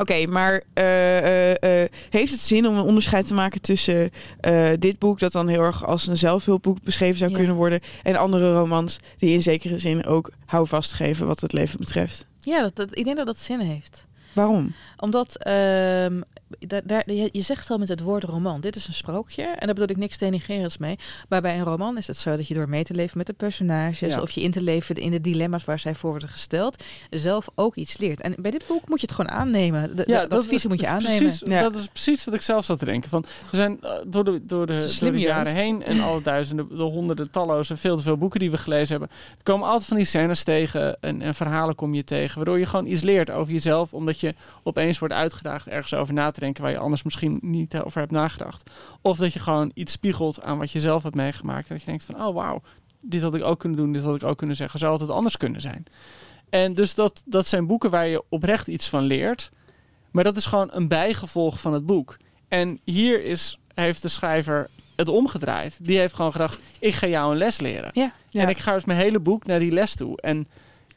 Oké, 0.00 0.26
maar 0.26 0.62
eh, 0.74 1.18
eh, 1.52 1.82
eh, 1.82 1.90
heeft 2.10 2.32
het 2.32 2.40
zin 2.40 2.66
om 2.66 2.76
een 2.76 2.82
onderscheid 2.84 3.26
te 3.26 3.34
maken 3.34 3.60
tussen 3.60 4.10
eh, 4.40 4.68
dit 4.78 4.98
boek, 4.98 5.18
dat 5.18 5.32
dan 5.32 5.48
heel 5.48 5.60
erg 5.62 5.86
als 5.86 6.06
een 6.06 6.16
zelfhulpboek 6.16 6.82
beschreven 6.82 7.18
zou 7.18 7.30
Ja. 7.30 7.36
kunnen 7.36 7.56
worden, 7.56 7.80
en 8.02 8.16
andere 8.16 8.54
romans 8.54 8.96
die 9.16 9.32
in 9.32 9.42
zekere 9.42 9.78
zin 9.78 10.06
ook 10.06 10.30
houvast 10.46 10.92
geven 10.92 11.26
wat 11.26 11.40
het 11.40 11.52
leven 11.52 11.78
betreft? 11.78 12.26
Ja, 12.40 12.62
dat, 12.62 12.76
dat, 12.76 12.88
ik 12.98 13.04
denk 13.04 13.16
dat 13.16 13.26
dat 13.26 13.40
zin 13.40 13.60
heeft. 13.60 14.05
Waarom? 14.36 14.72
Omdat 14.96 15.36
ehm, 15.36 16.20
daar, 16.58 16.82
daar, 16.84 17.12
je, 17.12 17.28
je 17.32 17.40
zegt 17.40 17.70
al 17.70 17.78
met 17.78 17.88
het 17.88 18.00
woord 18.00 18.24
roman, 18.24 18.60
dit 18.60 18.76
is 18.76 18.86
een 18.86 18.94
sprookje. 18.94 19.42
En 19.42 19.66
daar 19.66 19.74
bedoel 19.74 19.90
ik 19.90 19.96
niks 19.96 20.18
denigrerends 20.18 20.78
mee. 20.78 20.98
Maar 21.28 21.40
bij 21.40 21.58
een 21.58 21.64
roman 21.64 21.96
is 21.96 22.06
het 22.06 22.16
zo 22.16 22.36
dat 22.36 22.48
je 22.48 22.54
door 22.54 22.68
mee 22.68 22.84
te 22.84 22.94
leven 22.94 23.18
met 23.18 23.26
de 23.26 23.32
personages... 23.32 24.14
Ja. 24.14 24.20
of 24.20 24.30
je 24.30 24.40
in 24.40 24.50
te 24.50 24.62
leven 24.62 24.94
in 24.94 25.10
de 25.10 25.20
dilemma's 25.20 25.64
waar 25.64 25.78
zij 25.78 25.94
voor 25.94 26.10
worden 26.10 26.28
gesteld... 26.28 26.82
zelf 27.10 27.48
ook 27.54 27.76
iets 27.76 27.98
leert. 27.98 28.20
En 28.20 28.34
bij 28.38 28.50
dit 28.50 28.66
boek 28.66 28.88
moet 28.88 29.00
je 29.00 29.06
het 29.06 29.14
gewoon 29.14 29.30
aannemen. 29.30 29.96
De, 29.96 30.04
Ja, 30.06 30.26
de 30.26 30.34
adviezen 30.34 30.68
moet 30.70 30.80
je 30.80 30.86
aannemen. 30.86 31.18
Precies, 31.18 31.42
Ja. 31.44 31.62
Dat 31.62 31.74
is 31.74 31.86
precies 31.86 32.24
wat 32.24 32.34
ik 32.34 32.40
zelf 32.40 32.64
zat 32.64 32.78
te 32.78 32.84
denken. 32.84 33.10
Van, 33.10 33.24
we 33.50 33.56
zijn 33.56 33.82
eh, 33.82 33.92
door 34.06 34.24
de, 34.24 34.46
door 34.46 34.66
de, 34.66 34.96
door 35.00 35.12
de 35.12 35.18
jaren 35.18 35.54
heen 35.54 35.82
en 35.82 36.00
alle 36.00 36.22
duizenden, 36.22 36.68
de 36.68 36.82
honderden, 36.82 37.30
talloze, 37.30 37.76
veel 37.76 37.96
te 37.96 38.02
veel 38.02 38.16
boeken 38.16 38.40
die 38.40 38.50
we 38.50 38.58
gelezen 38.58 38.88
hebben. 38.88 39.08
Er 39.36 39.42
komen 39.42 39.68
altijd 39.68 39.88
van 39.88 39.96
die 39.96 40.06
scènes 40.06 40.42
tegen 40.42 41.00
en, 41.00 41.22
en 41.22 41.34
verhalen 41.34 41.74
kom 41.74 41.94
je 41.94 42.04
tegen. 42.04 42.36
Waardoor 42.36 42.58
je 42.58 42.66
gewoon 42.66 42.86
iets 42.86 43.02
leert 43.02 43.30
over 43.30 43.52
jezelf. 43.52 43.94
Omdat 43.94 44.20
je 44.20 44.34
opeens 44.62 44.98
wordt 44.98 45.14
uitgedaagd 45.14 45.68
ergens 45.68 45.94
over 45.94 46.14
na 46.14 46.30
te 46.30 46.40
denken 46.40 46.45
waar 46.54 46.70
je 46.70 46.78
anders 46.78 47.02
misschien 47.02 47.38
niet 47.42 47.80
over 47.80 48.00
hebt 48.00 48.12
nagedacht. 48.12 48.70
Of 49.02 49.16
dat 49.16 49.32
je 49.32 49.38
gewoon 49.40 49.70
iets 49.74 49.92
spiegelt 49.92 50.42
aan 50.42 50.58
wat 50.58 50.70
je 50.70 50.80
zelf 50.80 51.02
hebt 51.02 51.14
meegemaakt. 51.14 51.68
Dat 51.68 51.80
je 51.80 51.86
denkt 51.86 52.04
van, 52.04 52.26
oh 52.26 52.34
wauw, 52.34 52.62
dit 53.00 53.22
had 53.22 53.34
ik 53.34 53.42
ook 53.42 53.58
kunnen 53.58 53.78
doen, 53.78 53.92
dit 53.92 54.02
had 54.02 54.14
ik 54.14 54.22
ook 54.24 54.38
kunnen 54.38 54.56
zeggen. 54.56 54.78
Zou 54.78 55.00
het 55.00 55.10
anders 55.10 55.36
kunnen 55.36 55.60
zijn? 55.60 55.84
En 56.50 56.72
dus 56.72 56.94
dat, 56.94 57.22
dat 57.24 57.46
zijn 57.46 57.66
boeken 57.66 57.90
waar 57.90 58.06
je 58.06 58.22
oprecht 58.28 58.66
iets 58.68 58.88
van 58.88 59.02
leert. 59.02 59.50
Maar 60.10 60.24
dat 60.24 60.36
is 60.36 60.44
gewoon 60.46 60.68
een 60.72 60.88
bijgevolg 60.88 61.60
van 61.60 61.72
het 61.72 61.86
boek. 61.86 62.16
En 62.48 62.80
hier 62.84 63.24
is, 63.24 63.58
heeft 63.74 64.02
de 64.02 64.08
schrijver 64.08 64.68
het 64.96 65.08
omgedraaid. 65.08 65.78
Die 65.84 65.98
heeft 65.98 66.14
gewoon 66.14 66.32
gedacht, 66.32 66.58
ik 66.78 66.94
ga 66.94 67.06
jou 67.06 67.32
een 67.32 67.38
les 67.38 67.60
leren. 67.60 67.90
Ja. 67.92 68.12
Ja. 68.28 68.42
En 68.42 68.48
ik 68.48 68.58
ga 68.58 68.72
dus 68.72 68.84
mijn 68.84 68.98
hele 68.98 69.20
boek 69.20 69.46
naar 69.46 69.58
die 69.58 69.72
les 69.72 69.94
toe. 69.96 70.20
En 70.20 70.46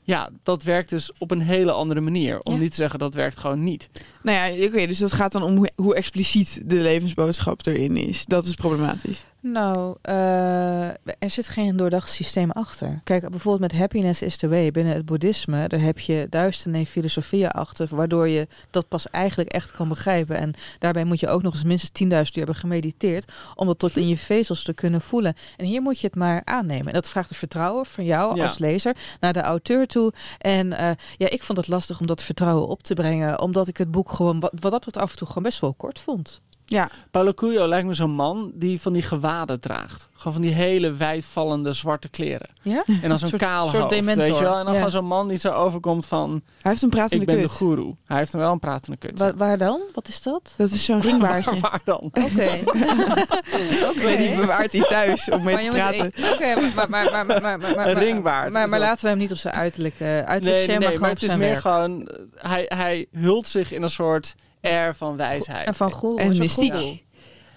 ja, 0.01 0.29
dat 0.43 0.63
werkt 0.63 0.89
dus 0.89 1.11
op 1.17 1.31
een 1.31 1.41
hele 1.41 1.71
andere 1.71 2.01
manier. 2.01 2.39
Om 2.39 2.53
Ja. 2.53 2.59
niet 2.59 2.69
te 2.69 2.75
zeggen, 2.75 2.99
dat 2.99 3.13
werkt 3.13 3.37
gewoon 3.37 3.63
niet. 3.63 3.89
Nou 4.23 4.37
ja, 4.53 4.65
oké, 4.65 4.87
dus 4.87 4.97
dat 4.99 5.11
gaat 5.13 5.31
dan 5.31 5.43
om 5.43 5.55
hoe, 5.57 5.69
hoe 5.75 5.95
expliciet 5.95 6.61
de 6.65 6.75
levensboodschap 6.75 7.65
erin 7.65 7.97
is. 7.97 8.25
Dat 8.25 8.45
is 8.45 8.55
problematisch. 8.55 9.23
Nou, 9.41 9.95
eh, 10.01 10.87
er 10.89 11.29
zit 11.29 11.47
geen 11.47 11.77
doordacht 11.77 12.09
systeem 12.09 12.51
achter. 12.51 13.01
Kijk, 13.03 13.29
bijvoorbeeld 13.29 13.71
met 13.71 13.79
happiness 13.79 14.21
is 14.21 14.37
the 14.37 14.49
way 14.49 14.71
binnen 14.71 14.93
het 14.93 15.05
boeddhisme, 15.05 15.67
daar 15.67 15.79
heb 15.79 15.99
je 15.99 16.27
duizenden 16.29 16.85
filosofieën 16.85 17.49
achter, 17.51 17.87
waardoor 17.91 18.27
je 18.27 18.47
dat 18.71 18.87
pas 18.87 19.09
eigenlijk 19.09 19.49
echt 19.49 19.71
kan 19.71 19.87
begrijpen. 19.87 20.37
En 20.37 20.53
daarbij 20.79 21.03
moet 21.03 21.19
je 21.19 21.27
ook 21.27 21.41
nog 21.41 21.53
eens 21.53 21.63
minstens 21.63 21.91
10.000 21.91 22.09
uur 22.09 22.27
hebben 22.33 22.55
gemediteerd 22.55 23.31
om 23.55 23.67
dat 23.67 23.79
tot 23.79 23.97
in 23.97 24.07
je 24.07 24.17
vezels 24.17 24.63
te 24.63 24.73
kunnen 24.73 25.01
voelen. 25.01 25.33
En 25.57 25.65
hier 25.65 25.81
moet 25.81 25.99
je 25.99 26.07
het 26.07 26.15
maar 26.15 26.41
aannemen. 26.43 26.87
En 26.87 26.93
dat 26.93 27.09
vraagt 27.09 27.29
het 27.29 27.37
vertrouwen 27.37 27.85
van 27.85 28.05
jou 28.05 28.35
Ja. 28.35 28.43
als 28.43 28.57
lezer 28.57 28.95
naar 29.19 29.33
de 29.33 29.41
auteur 29.41 29.87
toe. 29.87 30.13
En 30.37 30.73
eh, 30.73 30.91
ja, 31.17 31.29
ik 31.29 31.43
vond 31.43 31.57
het 31.57 31.67
lastig 31.67 31.99
om 31.99 32.07
dat 32.07 32.23
vertrouwen 32.23 32.67
op 32.67 32.83
te 32.83 32.93
brengen, 32.93 33.41
omdat 33.41 33.67
ik 33.67 33.77
het 33.77 33.91
boek 33.91 34.08
gewoon, 34.09 34.39
wat 34.39 34.51
wat 34.59 34.83
dat 34.83 34.97
af 34.97 35.11
en 35.11 35.17
toe 35.17 35.27
gewoon 35.27 35.43
best 35.43 35.59
wel 35.59 35.73
kort 35.73 35.99
vond. 35.99 36.41
Ja, 36.71 36.89
Paulo 37.11 37.33
Coelho 37.33 37.67
lijkt 37.67 37.87
me 37.87 37.93
zo'n 37.93 38.11
man 38.11 38.51
die 38.55 38.81
van 38.81 38.93
die 38.93 39.01
gewaden 39.01 39.59
draagt. 39.59 40.07
Gewoon 40.13 40.33
van 40.33 40.41
die 40.41 40.53
hele 40.53 40.93
wijdvallende 40.93 41.73
zwarte 41.73 42.09
kleren. 42.09 42.49
Ja? 42.61 42.83
En 43.01 43.09
dan 43.09 43.19
zo'n 43.19 43.31
kaal 43.47 43.67
soort 43.67 43.77
hoofd, 43.81 43.89
dementor, 43.93 44.23
weet 44.25 44.35
je 44.37 44.43
wel? 44.43 44.57
En 44.57 44.63
dan 44.63 44.73
ja. 44.73 44.77
gewoon 44.77 44.91
zo'n 44.91 45.05
man 45.05 45.27
die 45.27 45.37
zo 45.37 45.51
overkomt 45.53 46.05
van... 46.05 46.41
hij 46.61 46.71
heeft 46.71 46.81
een 46.83 46.89
pratende 46.89 47.21
ik 47.21 47.25
ben 47.25 47.35
kut. 47.39 47.47
de 47.49 47.55
goeroe. 47.55 47.95
Hij 48.05 48.17
heeft 48.17 48.31
dan 48.31 48.41
wel 48.41 48.51
een 48.51 48.59
pratende 48.59 48.97
kut. 48.97 49.19
Wa- 49.19 49.35
waar 49.35 49.57
dan? 49.57 49.79
Wat 49.93 50.07
is 50.07 50.21
dat? 50.21 50.53
Dat 50.57 50.69
is 50.71 50.85
zo'n 50.85 51.01
ringbaardje. 51.01 51.59
Waar 51.69 51.81
dan? 51.83 51.99
Oké. 51.99 52.49
Oké. 53.95 54.15
Die 54.17 54.35
bewaart 54.35 54.71
hij 54.71 54.81
thuis 54.81 55.29
om 55.29 55.43
mee 55.43 55.53
Maar 55.55 55.63
te 55.63 55.69
jongens, 55.95 55.97
praten. 55.97 56.33
Oké, 56.33 56.55
maar, 56.75 56.89
maar, 56.89 56.89
maar, 56.89 57.25
maar, 57.25 57.41
maar, 57.41 57.59
maar, 57.59 57.75
maar, 57.75 57.87
Een 57.87 57.99
ringbaard 57.99 58.51
Maar, 58.53 58.69
maar 58.69 58.79
laten 58.79 59.03
we 59.03 59.09
hem 59.09 59.17
niet 59.17 59.31
op 59.31 59.37
zijn 59.37 59.53
uiterlijk, 59.53 59.99
uh, 59.99 60.07
uiterlijk 60.07 60.43
Nee, 60.67 60.77
nee, 60.77 60.87
nee, 60.87 60.99
maar 60.99 61.09
het 61.09 61.23
is 61.23 61.29
meer 61.35 61.39
werk. 61.39 61.59
gewoon... 61.59 62.07
eh, 62.07 62.49
Hij, 62.49 62.65
hij 62.67 63.07
hult 63.11 63.47
zich 63.47 63.71
in 63.71 63.83
een 63.83 63.89
soort 63.89 64.35
air 64.61 64.95
van 64.95 65.15
wijsheid. 65.17 65.67
En 65.67 65.73
van 65.73 65.91
goeroe. 65.91 66.19
En 66.19 66.37
mystiek. 66.37 66.73
goeroe. 66.75 66.99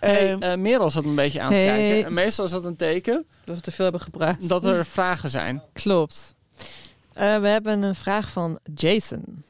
Hey, 0.00 0.56
Merel 0.56 0.90
zat 0.90 1.04
een 1.04 1.14
beetje 1.14 1.40
aan 1.40 1.48
te 1.50 1.54
Hey. 1.56 1.66
kijken. 1.66 2.06
En 2.06 2.14
meestal 2.14 2.44
is 2.44 2.50
dat 2.50 2.64
een 2.64 2.76
teken 2.76 3.24
Dat 3.44 3.56
we 3.56 3.62
te 3.62 3.70
veel 3.70 3.84
hebben 3.84 4.02
gepraat. 4.02 4.48
dat 4.48 4.64
er 4.64 4.86
vragen 4.86 5.30
zijn. 5.30 5.62
Klopt. 5.72 6.34
Eh, 7.12 7.38
we 7.40 7.48
hebben 7.48 7.82
een 7.82 7.94
vraag 7.94 8.30
van 8.30 8.58
Jason. 8.74 9.44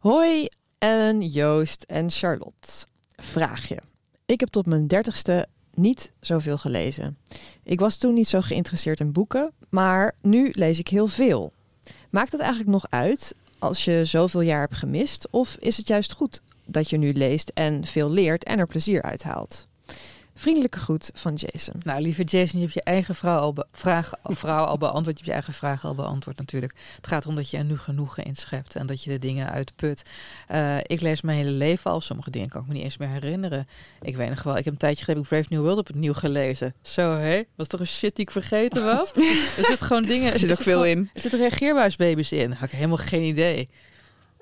Hoi 0.00 0.48
Ellen, 0.78 1.20
Joost 1.22 1.82
en 1.82 2.10
Charlotte. 2.10 2.84
Vraagje. 3.16 3.78
Ik 4.26 4.40
heb 4.40 4.48
tot 4.48 4.66
mijn 4.66 4.86
dertigste 4.86 5.46
niet 5.74 6.12
zoveel 6.20 6.58
gelezen. 6.58 7.18
Ik 7.62 7.80
was 7.80 7.96
toen 7.96 8.14
niet 8.14 8.28
zo 8.28 8.40
geïnteresseerd 8.40 9.00
in 9.00 9.12
boeken, 9.12 9.52
maar 9.68 10.14
nu 10.22 10.50
lees 10.52 10.78
ik 10.78 10.88
heel 10.88 11.06
veel. 11.06 11.52
Maakt 12.10 12.32
het 12.32 12.40
eigenlijk 12.40 12.70
nog 12.70 12.86
uit 12.90 13.34
als 13.58 13.84
je 13.84 14.04
zoveel 14.04 14.40
jaar 14.40 14.60
hebt 14.60 14.76
gemist? 14.76 15.28
Of 15.30 15.56
is 15.60 15.76
het 15.76 15.88
juist 15.88 16.12
goed 16.12 16.40
dat 16.66 16.90
je 16.90 16.96
nu 16.96 17.12
leest 17.12 17.50
en 17.54 17.84
veel 17.84 18.10
leert 18.10 18.44
en 18.44 18.58
er 18.58 18.66
plezier 18.66 19.02
uit 19.02 19.22
haalt? 19.22 19.66
Vriendelijke 20.38 20.78
groet 20.78 21.10
van 21.14 21.34
Jason. 21.34 21.80
Nou, 21.84 22.00
lieve 22.00 22.22
Jason, 22.22 22.58
je 22.58 22.60
hebt 22.60 22.74
je 22.74 22.82
eigen 22.82 23.14
vrouw 23.14 23.38
al, 23.38 23.54
vraag, 23.72 24.12
vrouw 24.22 24.64
al 24.64 24.78
beantwoord. 24.78 25.18
Je 25.18 25.24
hebt 25.24 25.26
je 25.26 25.32
eigen 25.32 25.52
vraag 25.52 25.84
al 25.84 25.94
beantwoord 25.94 26.38
natuurlijk. 26.38 26.74
Het 26.96 27.06
gaat 27.06 27.22
erom 27.22 27.36
dat 27.36 27.50
je 27.50 27.56
er 27.56 27.64
nu 27.64 27.78
genoegen 27.78 28.24
in 28.24 28.36
schept 28.36 28.76
en 28.76 28.86
dat 28.86 29.02
je 29.02 29.10
de 29.10 29.18
dingen 29.18 29.50
uitput. 29.50 30.02
Eh, 30.46 30.76
ik 30.82 31.00
lees 31.00 31.20
mijn 31.20 31.38
hele 31.38 31.50
leven 31.50 31.90
al. 31.90 32.00
Sommige 32.00 32.30
dingen 32.30 32.48
kan 32.48 32.60
ik 32.60 32.66
me 32.66 32.74
niet 32.74 32.82
eens 32.82 32.96
meer 32.96 33.08
herinneren. 33.08 33.68
Ik 34.02 34.16
weet 34.16 34.28
nog 34.28 34.42
wel, 34.42 34.56
ik 34.56 34.64
heb 34.64 34.72
een 34.72 34.78
tijdje 34.78 35.04
geleden 35.04 35.26
Brave 35.26 35.46
New 35.48 35.60
World 35.60 35.78
op 35.78 35.86
het 35.86 35.96
nieuw 35.96 36.14
gelezen. 36.14 36.74
Zo, 36.82 37.12
hé? 37.12 37.42
Was 37.54 37.68
toch 37.68 37.80
een 37.80 37.86
shit 37.86 38.16
die 38.16 38.24
ik 38.24 38.30
vergeten 38.30 38.84
was? 38.84 39.12
er 39.58 39.64
zit 39.64 39.82
gewoon 39.82 40.02
dingen... 40.02 40.32
er 40.32 40.38
zit 40.38 40.50
ook 40.50 40.62
veel 40.62 40.84
in. 40.84 41.10
Er 41.14 41.20
zitten 41.20 41.40
reageerbuisbaby's 41.40 42.32
in. 42.32 42.52
Had 42.52 42.68
ik 42.68 42.74
helemaal 42.74 42.96
geen 42.96 43.22
idee. 43.22 43.68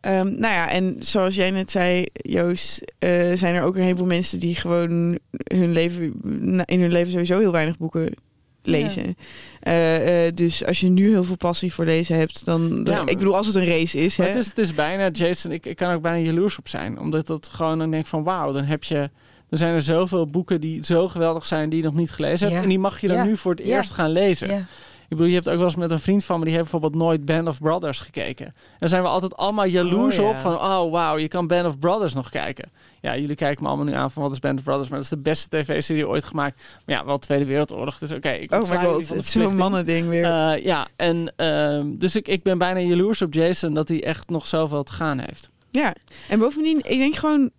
Ehm, 0.05 0.27
nou 0.27 0.55
ja, 0.55 0.71
en 0.71 0.97
zoals 0.99 1.35
jij 1.35 1.51
net 1.51 1.71
zei, 1.71 2.07
Joost, 2.13 2.93
eh, 2.99 3.11
zijn 3.35 3.55
er 3.55 3.63
ook 3.63 3.77
een 3.77 3.83
heleboel 3.83 4.07
mensen 4.07 4.39
die 4.39 4.55
gewoon 4.55 5.19
hun 5.45 5.73
leven, 5.73 6.03
in 6.65 6.81
hun 6.81 6.93
leven 6.93 7.13
sowieso 7.13 7.39
heel 7.39 7.53
weinig 7.53 7.77
boeken 7.77 8.15
lezen. 8.63 9.17
Eh, 9.61 10.27
eh, 10.27 10.35
dus 10.35 10.65
als 10.65 10.81
je 10.81 10.89
nu 10.89 11.09
heel 11.09 11.25
veel 11.25 11.37
passie 11.37 11.73
voor 11.73 11.85
lezen 11.85 12.17
hebt, 12.17 12.45
dan. 12.45 12.81
Ja, 12.85 12.93
maar- 12.93 13.11
ik 13.11 13.19
bedoel, 13.19 13.37
als 13.37 13.47
het 13.47 13.55
een 13.55 13.67
race 13.67 13.99
is. 13.99 14.17
Hè? 14.17 14.25
het 14.25 14.37
is, 14.37 14.47
het 14.47 14.59
is 14.59 14.75
bijna, 14.75 15.09
Jason, 15.11 15.53
ik, 15.53 15.67
ik 15.67 15.77
kan 15.77 15.95
ook 15.95 16.03
bijna 16.03 16.19
jaloers 16.19 16.59
op 16.59 16.69
zijn. 16.69 16.99
Omdat 16.99 17.27
dat 17.27 17.49
gewoon, 17.53 17.79
dan 17.79 17.91
denk 17.91 18.03
ik 18.03 18.09
van 18.09 18.23
wauw, 18.23 18.53
dan 18.53 18.65
heb 18.65 18.85
je... 18.85 19.11
Er 19.51 19.59
zijn 19.61 19.75
er 19.75 19.83
zoveel 19.83 20.27
boeken 20.27 20.61
die 20.61 20.85
zo 20.85 21.09
geweldig 21.09 21.47
zijn 21.47 21.69
die 21.69 21.79
je 21.79 21.85
nog 21.85 21.95
niet 21.95 22.11
gelezen 22.11 22.49
hebt. 22.49 22.63
En 22.63 22.69
die 22.69 22.79
mag 22.79 23.01
je 23.01 23.09
dan 23.09 23.17
Ja. 23.17 23.25
nu 23.25 23.37
voor 23.37 23.51
het 23.51 23.67
Ja. 23.67 23.77
eerst 23.77 23.91
gaan 23.91 24.11
lezen. 24.11 24.69
Ik 25.05 25.11
bedoel, 25.11 25.27
je 25.27 25.35
hebt 25.35 25.49
ook 25.49 25.57
wel 25.57 25.65
eens 25.65 25.75
met 25.77 25.91
een 25.91 26.01
vriend 26.01 26.25
van 26.25 26.39
me, 26.39 26.45
die 26.45 26.55
heeft 26.55 26.71
bijvoorbeeld 26.71 27.03
nooit 27.03 27.25
Band 27.25 27.49
of 27.49 27.61
Brothers 27.61 28.01
gekeken. 28.01 28.47
En 28.47 28.55
daar 28.79 28.89
zijn 28.89 29.03
we 29.03 29.09
altijd 29.09 29.37
allemaal 29.37 29.67
jaloers 29.67 30.19
Oh, 30.19 30.25
ja. 30.25 30.31
op 30.31 30.37
van, 30.37 30.53
oh 30.55 30.91
wauw, 30.91 31.19
je 31.19 31.29
kan 31.29 31.47
Band 31.47 31.67
of 31.67 31.79
Brothers 31.79 32.15
nog 32.15 32.31
kijken. 32.31 32.71
Ja, 33.01 33.17
jullie 33.17 33.37
kijken 33.37 33.63
me 33.63 33.69
allemaal 33.69 33.87
nu 33.87 33.95
aan 33.95 34.11
van 34.11 34.23
wat 34.23 34.33
is 34.33 34.39
Band 34.39 34.59
of 34.59 34.65
Brothers, 34.65 34.89
maar 34.89 34.99
dat 34.99 35.07
is 35.13 35.17
de 35.17 35.23
beste 35.23 35.49
tv-serie 35.49 36.09
ooit 36.09 36.25
gemaakt. 36.25 36.63
Maar 36.87 36.97
ja, 36.97 37.05
wel 37.05 37.19
Tweede 37.19 37.45
Wereldoorlog, 37.45 37.99
dus 37.99 38.13
oké. 38.13 38.31
ik 38.31 38.53
Oh 38.55 38.71
my 38.71 38.85
god, 38.85 39.09
het 39.09 39.25
is 39.25 39.31
zo'n 39.31 39.57
mannending 39.57 40.09
weer. 40.09 40.25
Eh, 40.25 40.65
ja, 40.65 40.87
en 40.97 41.33
ehm, 41.37 41.87
dus 41.89 42.17
ik, 42.17 42.29
ik 42.29 42.43
ben 42.43 42.59
bijna 42.59 42.81
jaloers 42.81 43.23
op 43.23 43.35
Jason 43.35 43.75
dat 43.75 43.89
hij 43.89 44.05
echt 44.05 44.29
nog 44.29 44.47
zoveel 44.47 44.83
te 44.83 44.93
gaan 44.93 45.19
heeft. 45.19 45.51
Ja, 45.71 45.95
en 46.29 46.39
bovendien, 46.39 46.79
ik 46.85 46.99
denk 46.99 47.17
gewoon. 47.17 47.51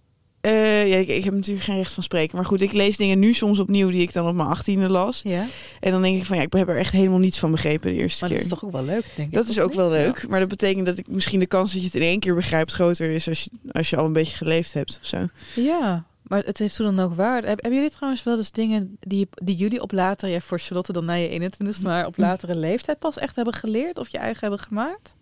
Eh, 0.45 0.87
ja, 0.89 0.95
ik, 0.97 1.07
ik 1.07 1.23
heb 1.23 1.33
natuurlijk 1.33 1.65
geen 1.65 1.75
recht 1.77 1.93
van 1.93 2.03
spreken. 2.03 2.35
Maar 2.35 2.45
goed, 2.45 2.61
ik 2.61 2.73
lees 2.73 2.97
dingen 2.97 3.19
nu 3.19 3.33
soms 3.33 3.59
opnieuw 3.59 3.89
die 3.89 4.01
ik 4.01 4.13
dan 4.13 4.27
op 4.27 4.35
mijn 4.35 4.47
achttiende 4.49 4.89
las. 4.89 5.21
Ja, 5.23 5.45
En 5.79 5.91
dan 5.91 6.01
denk 6.01 6.17
ik 6.17 6.25
van 6.25 6.37
ja, 6.37 6.43
ik 6.43 6.53
heb 6.53 6.67
er 6.69 6.77
echt 6.77 6.91
helemaal 6.91 7.19
niets 7.19 7.39
van 7.39 7.51
begrepen 7.51 7.93
de 7.93 7.97
eerste 8.01 8.19
maar 8.19 8.29
dat 8.29 8.37
keer. 8.39 8.47
is 8.47 8.53
toch 8.53 8.65
ook 8.65 8.71
wel 8.71 8.83
leuk, 8.83 9.05
denk 9.15 9.27
ik. 9.27 9.33
Dat 9.33 9.47
is 9.49 9.59
ook 9.59 9.67
niet? 9.67 9.77
wel 9.77 9.89
leuk. 9.89 10.27
Maar 10.27 10.39
dat 10.39 10.49
betekent 10.49 10.85
dat 10.85 10.97
ik 10.97 11.07
misschien 11.07 11.39
de 11.39 11.45
kans 11.45 11.71
dat 11.71 11.79
je 11.81 11.85
het 11.87 11.95
in 11.95 12.01
één 12.01 12.19
keer 12.19 12.35
begrijpt 12.35 12.73
groter 12.73 13.09
is 13.09 13.27
als 13.27 13.43
je, 13.43 13.49
als 13.71 13.89
je 13.89 13.95
al 13.97 14.05
een 14.05 14.13
beetje 14.13 14.37
geleefd 14.37 14.73
hebt 14.73 14.99
of 15.01 15.07
zo. 15.07 15.27
Ja, 15.55 16.03
maar 16.27 16.43
het 16.43 16.57
heeft 16.57 16.75
toen 16.75 16.95
dan 16.95 17.05
ook 17.05 17.13
waarde. 17.15 17.47
Heb- 17.47 17.61
Hebben 17.61 17.79
jullie 17.79 17.95
trouwens 17.95 18.23
wel 18.23 18.37
eens 18.37 18.51
dingen 18.51 18.97
die, 18.99 19.27
die 19.33 19.55
jullie 19.55 19.81
op 19.81 19.91
later, 19.91 20.29
ja 20.29 20.39
voor 20.39 20.59
Charlotte 20.59 20.93
dan 20.93 21.05
na 21.05 21.13
je 21.13 21.29
21ste, 21.29 21.81
maar 21.81 22.05
op 22.05 22.17
latere 22.17 22.55
leeftijd 22.55 22.99
pas 22.99 23.17
echt 23.17 23.35
hebben 23.35 23.53
geleerd 23.53 23.97
of 23.97 24.09
je 24.11 24.17
eigen 24.17 24.39
hebben 24.41 24.59
gemaakt? 24.59 25.13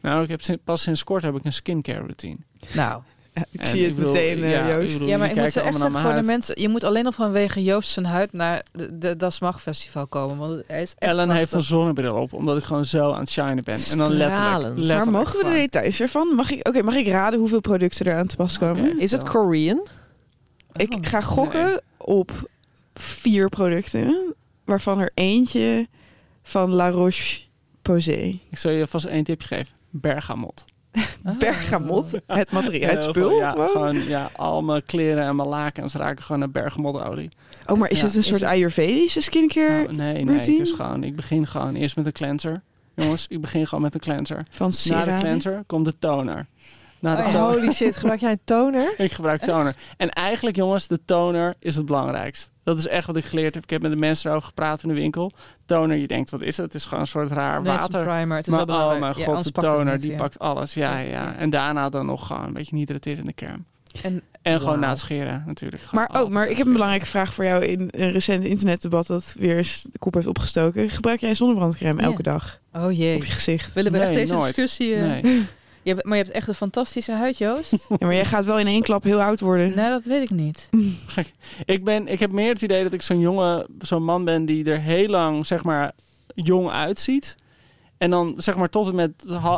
Nou, 0.00 0.22
ik 0.22 0.28
heb 0.28 0.58
pas 0.64 0.82
sinds 0.82 1.04
kort 1.04 1.22
heb 1.22 1.34
ik 1.36 1.44
een 1.44 1.52
skincare 1.52 1.98
routine. 1.98 2.36
Nou, 2.72 3.02
Ik 3.50 3.60
En 3.60 3.66
zie 3.66 3.80
het 3.80 3.90
ik 3.90 3.96
bedoel, 3.96 4.12
meteen, 4.12 4.42
eh, 4.42 4.50
ja, 4.50 4.68
Joost. 4.68 4.92
bedoel, 4.92 5.08
ja, 5.08 5.18
maar 5.18 5.30
ik 5.30 5.36
moet 5.36 5.52
ze 5.52 5.60
echt 5.60 5.68
allemaal 5.68 5.80
zeggen 5.80 6.02
naar 6.02 6.12
voor 6.12 6.20
de 6.20 6.26
mensen, 6.26 6.60
je 6.60 6.68
moet 6.68 6.84
alleen 6.84 7.06
al 7.06 7.12
vanwege 7.12 7.62
Joost 7.62 7.90
zijn 7.90 8.06
huid 8.06 8.32
naar 8.32 8.64
de, 8.72 8.98
de 8.98 9.16
Das 9.16 9.40
Mag 9.40 9.62
Festival 9.62 10.06
komen, 10.06 10.36
want 10.36 10.62
hij 10.66 10.82
is 10.82 10.94
echt 10.98 11.10
Ellen 11.12 11.30
heeft 11.30 11.52
een 11.52 11.62
zonnebril 11.62 12.14
op, 12.14 12.32
omdat 12.32 12.56
ik 12.58 12.64
gewoon 12.64 12.84
zo 12.84 13.12
aan 13.12 13.20
het 13.20 13.30
shinen 13.30 13.64
ben. 13.64 13.74
En 13.90 13.98
dan 13.98 14.12
letterlijk. 14.12 14.62
Letterlijk 14.78 14.88
Maar 15.04 15.10
mogen 15.10 15.38
we 15.38 15.44
de 15.44 15.50
details 15.52 16.00
ervan? 16.00 16.34
Mag 16.34 16.50
ik, 16.50 16.68
oké, 16.68 16.82
mag 16.82 16.94
ik 16.94 17.06
raden 17.08 17.38
hoeveel 17.38 17.60
producten 17.60 18.06
er 18.06 18.14
aan 18.14 18.26
te 18.26 18.36
pas 18.36 18.58
komen? 18.58 18.98
Is 18.98 19.10
het. 19.10 19.22
Korean? 19.22 19.86
Ik 20.72 20.92
Oh, 20.94 20.98
ga 21.02 21.20
gokken 21.20 21.80
op 21.96 22.30
vier 22.94 23.48
producten, 23.48 24.34
waarvan 24.64 24.98
er 24.98 25.10
eentje 25.14 25.86
van 26.42 26.70
La 26.70 26.90
Roche-Posay. 26.90 28.38
Ik 28.50 28.58
zal 28.58 28.70
je 28.70 28.86
vast 28.86 29.04
één 29.04 29.24
tipje 29.24 29.46
geven. 29.46 29.72
Bergamot. 29.90 30.64
Oh. 31.24 31.38
Bergamot, 31.38 32.10
het 32.26 32.50
materiaal, 32.52 32.90
het 32.90 33.02
spul. 33.02 33.30
Ja, 33.38 33.50
gewoon. 33.50 33.68
gewoon, 33.68 33.96
ja, 34.06 34.30
al 34.36 34.62
mijn 34.62 34.84
kleren 34.84 35.24
en 35.24 35.36
mijn 35.36 35.48
lakens 35.48 35.94
raken 35.94 36.24
gewoon 36.24 36.38
naar 36.38 36.50
bergamotolie. 36.50 37.28
Oh, 37.66 37.78
maar 37.78 37.90
is 37.90 37.98
Ja, 38.00 38.06
het 38.06 38.14
een 38.14 38.22
soort 38.22 38.40
het- 38.40 38.48
Ayurvedische 38.50 39.20
skincare 39.20 39.82
Nou, 39.82 39.92
nee, 39.94 40.24
nee, 40.24 40.36
het 40.36 40.48
is 40.48 40.72
gewoon, 40.72 41.04
ik 41.04 41.16
begin 41.16 41.46
gewoon 41.46 41.74
eerst 41.74 41.96
met 41.96 42.06
een 42.06 42.12
cleanser. 42.12 42.62
Jongens, 42.94 43.26
ik 43.28 43.40
begin 43.40 43.66
gewoon 43.66 43.82
met 43.82 43.94
een 43.94 44.00
cleanser. 44.00 44.42
van 44.50 44.72
Na 44.84 45.04
de 45.04 45.14
cleanser 45.18 45.62
komt 45.66 45.84
de 45.84 45.98
toner. 45.98 46.46
Na 47.00 47.14
de 47.16 47.22
Oh 47.22 47.32
toner. 47.32 47.58
Holy 47.58 47.70
shit, 47.72 47.96
gebruik 47.96 48.20
jij 48.20 48.30
een 48.30 48.40
toner? 48.44 48.94
Ik 49.06 49.12
gebruik 49.12 49.44
toner. 49.44 49.74
En 49.96 50.08
eigenlijk, 50.10 50.56
jongens, 50.56 50.86
de 50.86 51.04
toner 51.04 51.54
is 51.58 51.76
het 51.76 51.86
belangrijkst. 51.86 52.50
Dat 52.62 52.78
is 52.78 52.86
echt 52.86 53.06
wat 53.06 53.16
ik 53.16 53.24
geleerd 53.24 53.54
heb. 53.54 53.62
Ik 53.62 53.70
heb 53.70 53.82
met 53.82 53.90
de 53.90 53.96
mensen 53.96 54.30
erover 54.30 54.48
gepraat 54.48 54.82
in 54.82 54.88
de 54.88 54.94
winkel. 54.94 55.32
Toner, 55.66 55.96
je 55.96 56.06
denkt, 56.06 56.30
wat 56.30 56.40
is 56.40 56.56
het? 56.56 56.66
Het 56.66 56.74
is 56.74 56.84
gewoon 56.84 57.00
een 57.00 57.06
soort 57.06 57.30
raar 57.30 57.62
Nee, 57.62 57.72
het 57.72 57.80
is 57.80 57.86
een 57.86 57.92
water. 57.92 58.12
primer. 58.14 58.36
Het 58.36 58.46
is 58.46 58.52
Maar 58.52 58.66
wel 58.66 58.90
oh 58.90 58.98
mijn 59.00 59.14
god, 59.14 59.44
de 59.44 59.50
toner, 59.52 59.92
niet, 59.92 60.02
die 60.02 60.10
ja. 60.10 60.16
pakt 60.16 60.38
alles. 60.38 60.74
Ja, 60.74 60.98
ja. 60.98 61.34
En 61.34 61.50
daarna 61.50 61.88
dan 61.88 62.06
nog 62.06 62.26
gewoon 62.26 62.44
een 62.46 62.52
beetje 62.52 62.76
hydraterende 62.76 63.32
kern. 63.32 63.64
En, 64.02 64.22
En 64.42 64.60
gewoon 64.60 64.80
na 64.80 64.88
het 64.88 64.98
scheren 64.98 65.42
natuurlijk. 65.46 65.82
Gewoon 65.82 66.06
Maar, 66.10 66.22
oh, 66.22 66.30
maar 66.30 66.48
ik 66.48 66.56
heb 66.56 66.66
een 66.66 66.72
belangrijke 66.72 67.06
vraag 67.06 67.34
voor 67.34 67.44
jou 67.44 67.64
in 67.64 67.88
een 67.90 68.10
recent 68.12 68.44
internetdebat 68.44 69.06
dat 69.06 69.34
weer 69.38 69.56
eens 69.56 69.82
de 69.92 69.98
kop 69.98 70.14
heeft 70.14 70.26
opgestoken. 70.26 70.90
Gebruik 70.90 71.20
jij 71.20 71.34
zonnebrandcrème 71.34 72.00
Ja. 72.00 72.06
elke 72.06 72.22
dag 72.22 72.58
oh 72.72 72.92
jee. 72.96 73.16
op 73.16 73.24
je 73.24 73.30
gezicht? 73.32 73.72
Willen 73.72 73.92
we 73.92 73.98
echt 73.98 74.14
deze 74.14 74.32
nooit. 74.32 74.54
discussie... 74.54 74.94
eh, 74.94 75.02
Nee. 75.22 75.44
Je 75.82 75.92
hebt, 75.92 76.04
maar 76.04 76.16
je 76.16 76.22
hebt 76.22 76.34
echt 76.34 76.48
een 76.48 76.54
fantastische 76.54 77.12
huid, 77.12 77.38
Joost? 77.38 77.72
Ja, 77.88 77.96
maar 78.06 78.14
jij 78.14 78.24
gaat 78.24 78.44
wel 78.44 78.58
in 78.58 78.66
één 78.66 78.82
klap 78.82 79.02
heel 79.02 79.22
oud 79.22 79.40
worden. 79.40 79.74
nee, 79.74 79.88
dat 79.88 80.04
weet 80.04 80.22
ik 80.22 80.30
niet. 80.30 80.68
Ik, 81.64 81.84
ben, 81.84 82.08
ik 82.08 82.20
heb 82.20 82.32
meer 82.32 82.52
het 82.52 82.62
idee 82.62 82.82
dat 82.82 82.92
ik 82.92 83.02
zo'n 83.02 83.20
jonge, 83.20 83.66
zo'n 83.78 84.04
man 84.04 84.24
ben 84.24 84.44
die 84.44 84.70
er 84.70 84.80
heel 84.80 85.08
lang, 85.08 85.46
zeg 85.46 85.64
maar, 85.64 85.92
jong 86.34 86.70
uitziet. 86.70 87.36
En 88.00 88.10
dan 88.10 88.34
zeg 88.36 88.56
maar 88.56 88.68
tot 88.68 88.88
en 88.88 88.94
met 88.94 89.12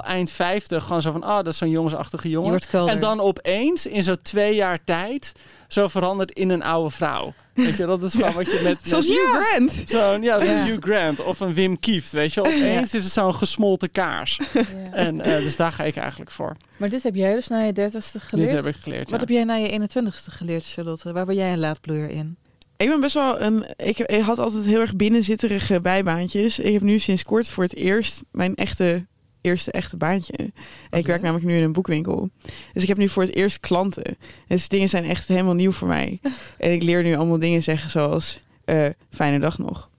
eind 0.05 0.30
50 0.30 0.82
gewoon 0.84 1.03
zo 1.03 1.12
van, 1.12 1.22
ah, 1.22 1.36
dat 1.36 1.47
is 1.47 1.57
zo'n 1.59 1.70
jongensachtige 1.70 2.28
jongen. 2.28 2.61
En 2.86 2.99
dan 2.99 3.20
opeens 3.20 3.86
in 3.86 4.03
zo'n 4.03 4.22
twee 4.22 4.55
jaar 4.55 4.84
tijd 4.84 5.32
zo 5.68 5.88
verandert 5.88 6.30
in 6.30 6.51
een 6.51 6.62
oude 6.62 6.90
vrouw. 6.90 7.32
Weet 7.55 7.76
je, 7.76 7.86
dat 7.86 8.03
is 8.03 8.12
gewoon 8.12 8.32
wat 8.43 8.47
je 8.47 8.61
met... 8.64 8.88
Zoals 8.88 9.09
met- 9.09 9.16
Hugh 9.16 9.43
Grant. 9.47 9.82
Zo'n 9.86 10.22
ja, 10.22 10.40
zo'n 10.40 10.49
Ja. 10.55 10.64
Hugh 10.64 10.82
Grant 10.82 11.24
of 11.24 11.40
een 11.40 11.55
Wim 11.55 11.80
Kieft, 11.80 12.12
weet 12.12 12.34
je. 12.34 12.40
Opeens 12.47 12.95
is 12.95 13.05
het 13.05 13.12
zo'n 13.12 13.34
gesmolten 13.34 13.90
kaars. 13.90 14.38
Ja. 14.53 14.93
En 14.93 15.20
eh, 15.20 15.36
dus 15.36 15.57
daar 15.57 15.72
ga 15.72 15.84
ik 15.84 15.97
eigenlijk 15.97 16.30
voor. 16.30 16.57
Maar 16.76 16.88
dit 16.88 17.03
heb 17.03 17.14
jij 17.14 17.34
dus 17.34 17.49
na 17.49 17.59
je 17.61 17.72
dertigste 17.72 18.20
geleerd? 18.20 18.49
Dit 18.51 18.64
heb 18.64 18.74
ik 18.74 18.82
geleerd, 18.82 19.11
Wat 19.11 19.20
heb 19.20 19.28
jij 19.28 19.45
na 19.45 19.55
je 19.55 19.80
21ste 19.80 20.32
geleerd, 20.32 20.64
Charlotte? 20.66 21.12
Waar 21.12 21.26
ben 21.26 21.34
jij 21.34 21.53
een 21.53 21.59
laadbloeier 21.61 22.11
in? 22.11 22.36
Ik 22.83 22.89
ben 22.89 23.01
best 23.01 23.14
wel 23.14 23.41
een. 23.41 23.64
Ik, 23.76 23.99
ik 23.99 24.20
had 24.20 24.39
altijd 24.39 24.64
heel 24.64 24.80
erg 24.80 24.97
binnenzitterige 24.97 25.80
bijbaantjes. 25.80 26.59
Ik 26.59 26.72
heb 26.72 26.83
nu 26.83 26.99
sinds 26.99 27.22
kort 27.22 27.51
voor 27.51 27.64
het 27.64 27.74
eerst 27.74 28.22
mijn 28.30 28.55
echte 28.55 29.07
eerste 29.41 29.70
echte 29.70 29.97
baantje. 29.97 30.53
ik 30.91 31.07
werk 31.07 31.22
namelijk 31.22 31.47
nu 31.47 31.57
in 31.57 31.62
een 31.62 31.72
boekwinkel. 31.72 32.30
Dus 32.72 32.83
ik 32.83 32.89
heb 32.89 32.97
nu 32.97 33.09
voor 33.09 33.22
het 33.22 33.35
eerst 33.35 33.61
klanten. 33.61 34.16
Dus 34.47 34.68
dingen 34.68 34.89
zijn 34.89 35.05
echt 35.05 35.28
helemaal 35.28 35.55
nieuw 35.55 35.72
voor 35.72 35.89
mij. 35.89 36.20
en 36.59 36.72
ik 36.72 36.83
leer 36.83 37.03
nu 37.03 37.14
allemaal 37.14 37.39
dingen 37.39 37.62
zeggen 37.62 37.91
zoals 37.91 38.41
eh, 38.64 38.87
fijne 39.11 39.39
dag 39.39 39.59
nog. 39.59 39.91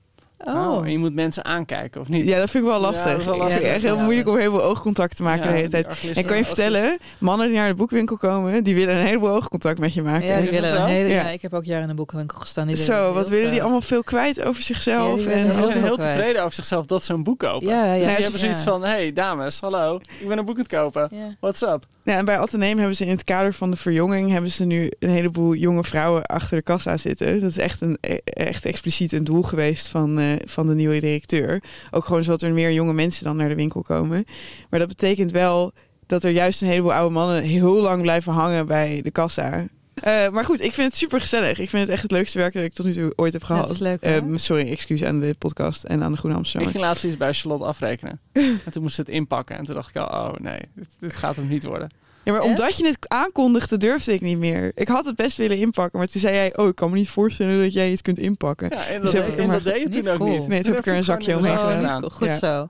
Oh. 0.46 0.84
en 0.86 0.92
je 0.92 0.98
moet 0.98 1.14
mensen 1.14 1.46
aankijken, 1.46 2.02
of 2.02 2.08
niet? 2.10 2.28
Ja, 2.28 2.40
dat 2.40 2.50
vind 2.50 2.64
ik 2.64 2.70
wel 2.70 2.80
Ja, 2.80 2.86
lastig. 2.86 3.12
dat 3.12 3.20
is 3.20 3.26
wel 3.26 3.36
ik 3.36 3.42
lastig. 3.42 3.62
echt 3.64 3.82
heel 3.82 3.96
Ja. 3.96 4.04
moeilijk 4.04 4.28
om 4.28 4.38
heel 4.38 4.52
veel 4.52 4.64
oogcontact 4.64 5.16
te 5.16 5.24
maken 5.24 5.44
Ja, 5.44 5.50
de 5.52 5.56
hele 5.56 5.70
tijd. 5.70 5.88
En 6.14 6.26
kan 6.26 6.38
je 6.38 6.46
vertellen, 6.46 6.98
mannen 7.18 7.48
die 7.48 7.58
naar 7.58 7.68
de 7.68 7.74
boekwinkel 7.76 8.18
komen, 8.18 8.64
die 8.64 8.76
willen 8.76 8.96
een 8.96 9.06
heleboel 9.06 9.30
oogcontact 9.30 9.80
met 9.80 9.94
je 9.94 10.02
maken. 10.02 10.28
Ja, 10.28 10.40
die 10.42 10.50
willen 10.50 10.82
een 10.82 10.88
hele, 10.88 11.10
ja. 11.10 11.16
Ja. 11.24 11.30
ik 11.30 11.42
heb 11.42 11.54
ook 11.54 11.64
jaren 11.64 11.84
in 11.84 11.90
een 11.90 11.96
boekenwinkel 11.96 12.40
gestaan. 12.40 12.68
Die 12.68 12.76
Zo, 12.78 13.14
wat 13.14 13.30
willen 13.30 13.52
die 13.52 13.62
allemaal 13.62 13.82
veel 13.82 14.04
kwijt 14.04 14.42
over 14.42 14.56
Ja, 14.56 14.66
zichzelf? 14.66 15.26
en 15.26 15.46
Ze 15.48 15.54
heel 15.54 15.64
zijn 15.64 15.84
heel 15.84 15.96
kwijt. 15.96 16.16
tevreden 16.18 16.42
over 16.42 16.54
zichzelf 16.54 16.86
dat 16.86 17.04
ze 17.04 17.14
een 17.14 17.24
boek 17.24 17.40
kopen. 17.40 17.68
Ja, 17.68 17.84
ja, 17.86 17.94
Dus 17.94 18.02
Ja, 18.08 18.14
die 18.14 18.22
hebben 18.24 18.40
zoiets 18.40 18.64
ja. 18.64 18.72
van, 18.72 18.84
hey 18.84 19.14
dames, 19.14 19.60
hallo, 19.60 20.00
ik 20.20 20.28
ben 20.28 20.38
een 20.38 20.46
boek 20.46 20.56
aan 20.56 20.62
het 20.62 20.72
kopen. 20.72 21.08
Ja. 21.12 21.36
What's 21.40 21.62
up? 21.62 21.86
Ja, 22.06 22.18
en 22.18 22.26
bij 22.26 22.38
Atheneum 22.40 22.78
hebben 22.78 22.96
ze 22.96 23.04
in 23.06 23.12
het 23.12 23.24
kader 23.24 23.54
van 23.54 23.72
de 23.72 23.78
verjonging 23.78 24.32
hebben 24.32 24.52
ze 24.52 24.66
nu 24.66 24.92
een 25.00 25.10
heleboel 25.10 25.54
jonge 25.56 25.84
vrouwen 25.84 26.26
achter 26.26 26.58
de 26.58 26.64
kassa 26.64 26.98
zitten. 26.98 27.40
Dat 27.40 27.50
is 27.50 27.58
echt, 27.58 27.82
een, 27.82 27.98
e- 28.02 28.18
echt 28.24 28.66
expliciet 28.66 29.12
een 29.12 29.24
doel 29.24 29.42
geweest 29.42 29.88
van, 29.88 30.20
eh, 30.20 30.32
van 30.46 30.68
de 30.68 30.76
nieuwe 30.76 31.00
directeur. 31.00 31.64
Ook 31.92 32.06
gewoon 32.06 32.24
zodat 32.24 32.42
er 32.42 32.54
meer 32.54 32.72
jonge 32.72 32.94
mensen 32.94 33.24
dan 33.24 33.36
naar 33.36 33.50
de 33.50 33.56
winkel 33.56 33.82
komen. 33.82 34.26
Maar 34.70 34.80
dat 34.80 34.88
betekent 34.88 35.32
wel 35.32 35.72
dat 36.06 36.24
er 36.24 36.32
juist 36.32 36.62
een 36.62 36.68
heleboel 36.68 36.94
oude 36.94 37.14
mannen 37.14 37.44
heel 37.44 37.76
lang 37.76 38.02
blijven 38.02 38.34
hangen 38.34 38.68
bij 38.68 39.02
de 39.02 39.12
kassa. 39.12 39.68
Eh, 40.04 40.30
maar 40.30 40.46
goed, 40.46 40.62
ik 40.62 40.74
vind 40.74 40.88
het 40.88 40.98
super 40.98 41.22
gezellig. 41.22 41.60
Ik 41.60 41.70
vind 41.70 41.84
het 41.84 41.92
echt 41.92 42.02
het 42.02 42.12
leukste 42.12 42.38
werk 42.38 42.54
dat 42.54 42.64
ik 42.64 42.74
tot 42.74 42.86
nu 42.86 42.94
toe 42.94 43.14
ooit 43.16 43.34
heb 43.34 43.42
Ja, 43.42 43.48
gehad. 43.48 43.64
dat 43.64 43.72
is 43.76 43.80
leuk, 43.82 44.04
hè? 44.04 44.16
Eh, 44.18 44.24
sorry, 44.36 44.70
excuus 44.70 45.04
aan 45.04 45.20
de 45.20 45.36
podcast 45.38 45.84
en 45.84 46.04
aan 46.04 46.12
de 46.12 46.18
Groene 46.18 46.36
Ik 46.36 46.42
Amsterdam. 46.44 46.72
ging 46.72 46.84
laatst 46.84 47.04
iets 47.04 47.18
bij 47.18 47.34
Charlotte 47.34 47.66
afrekenen. 47.66 48.20
en 48.66 48.72
toen 48.72 48.82
moest 48.82 48.96
ze 48.96 49.02
het 49.02 49.10
inpakken. 49.10 49.58
En 49.58 49.66
toen 49.66 49.76
dacht 49.76 49.90
ik 49.90 49.96
al, 49.96 50.06
oh 50.30 50.34
nee, 50.40 50.60
dit, 50.76 50.88
dit 51.00 51.16
gaat 51.16 51.36
hem 51.36 51.48
niet 51.48 51.64
worden. 51.64 51.90
Ja, 52.24 52.32
maar 52.32 52.42
Echt? 52.42 52.50
omdat 52.50 52.78
je 52.78 52.88
het 52.88 53.10
aankondigde, 53.10 53.78
durfde 53.78 54.14
ik 54.14 54.22
niet 54.22 54.38
meer. 54.38 54.72
Ik 54.76 54.88
had 54.88 55.06
het 55.06 55.16
best 55.16 55.38
willen 55.38 55.58
inpakken, 55.58 56.00
maar 56.00 56.08
toen 56.08 56.22
zei 56.22 56.36
jij... 56.36 56.58
oh, 56.58 56.68
ik 56.68 56.76
kan 56.76 56.90
me 56.90 56.96
niet 56.96 57.10
voorstellen 57.10 57.62
dat 57.62 57.74
jij 57.74 57.92
iets 57.92 58.02
kunt 58.02 58.20
inpakken. 58.20 58.70
Ja, 58.72 58.86
en 58.86 59.02
Dus 59.02 59.12
dat, 59.12 59.22
heb 59.22 59.26
deed- 59.26 59.34
ik 59.34 59.40
en 59.42 59.48
maar- 59.48 59.56
dat 59.64 59.74
deed 59.74 59.82
je 59.82 59.90
Niet 59.90 60.04
toen 60.04 60.14
ook 60.14 60.20
cool. 60.20 60.38
niet. 60.38 60.48
Nee, 60.48 60.62
toen 60.64 60.72
heb 60.74 60.80
ik 60.86 60.92
er 60.92 60.98
een 60.98 61.04
zakje 61.04 61.38
omheen 61.38 61.58
gedaan. 61.58 61.70
Oh, 61.72 61.76
gedaan. 61.76 62.02
niet 62.02 62.14
cool. 62.18 62.30
Goed 62.30 62.40
Ja. 62.42 62.48
zo. 62.58 62.70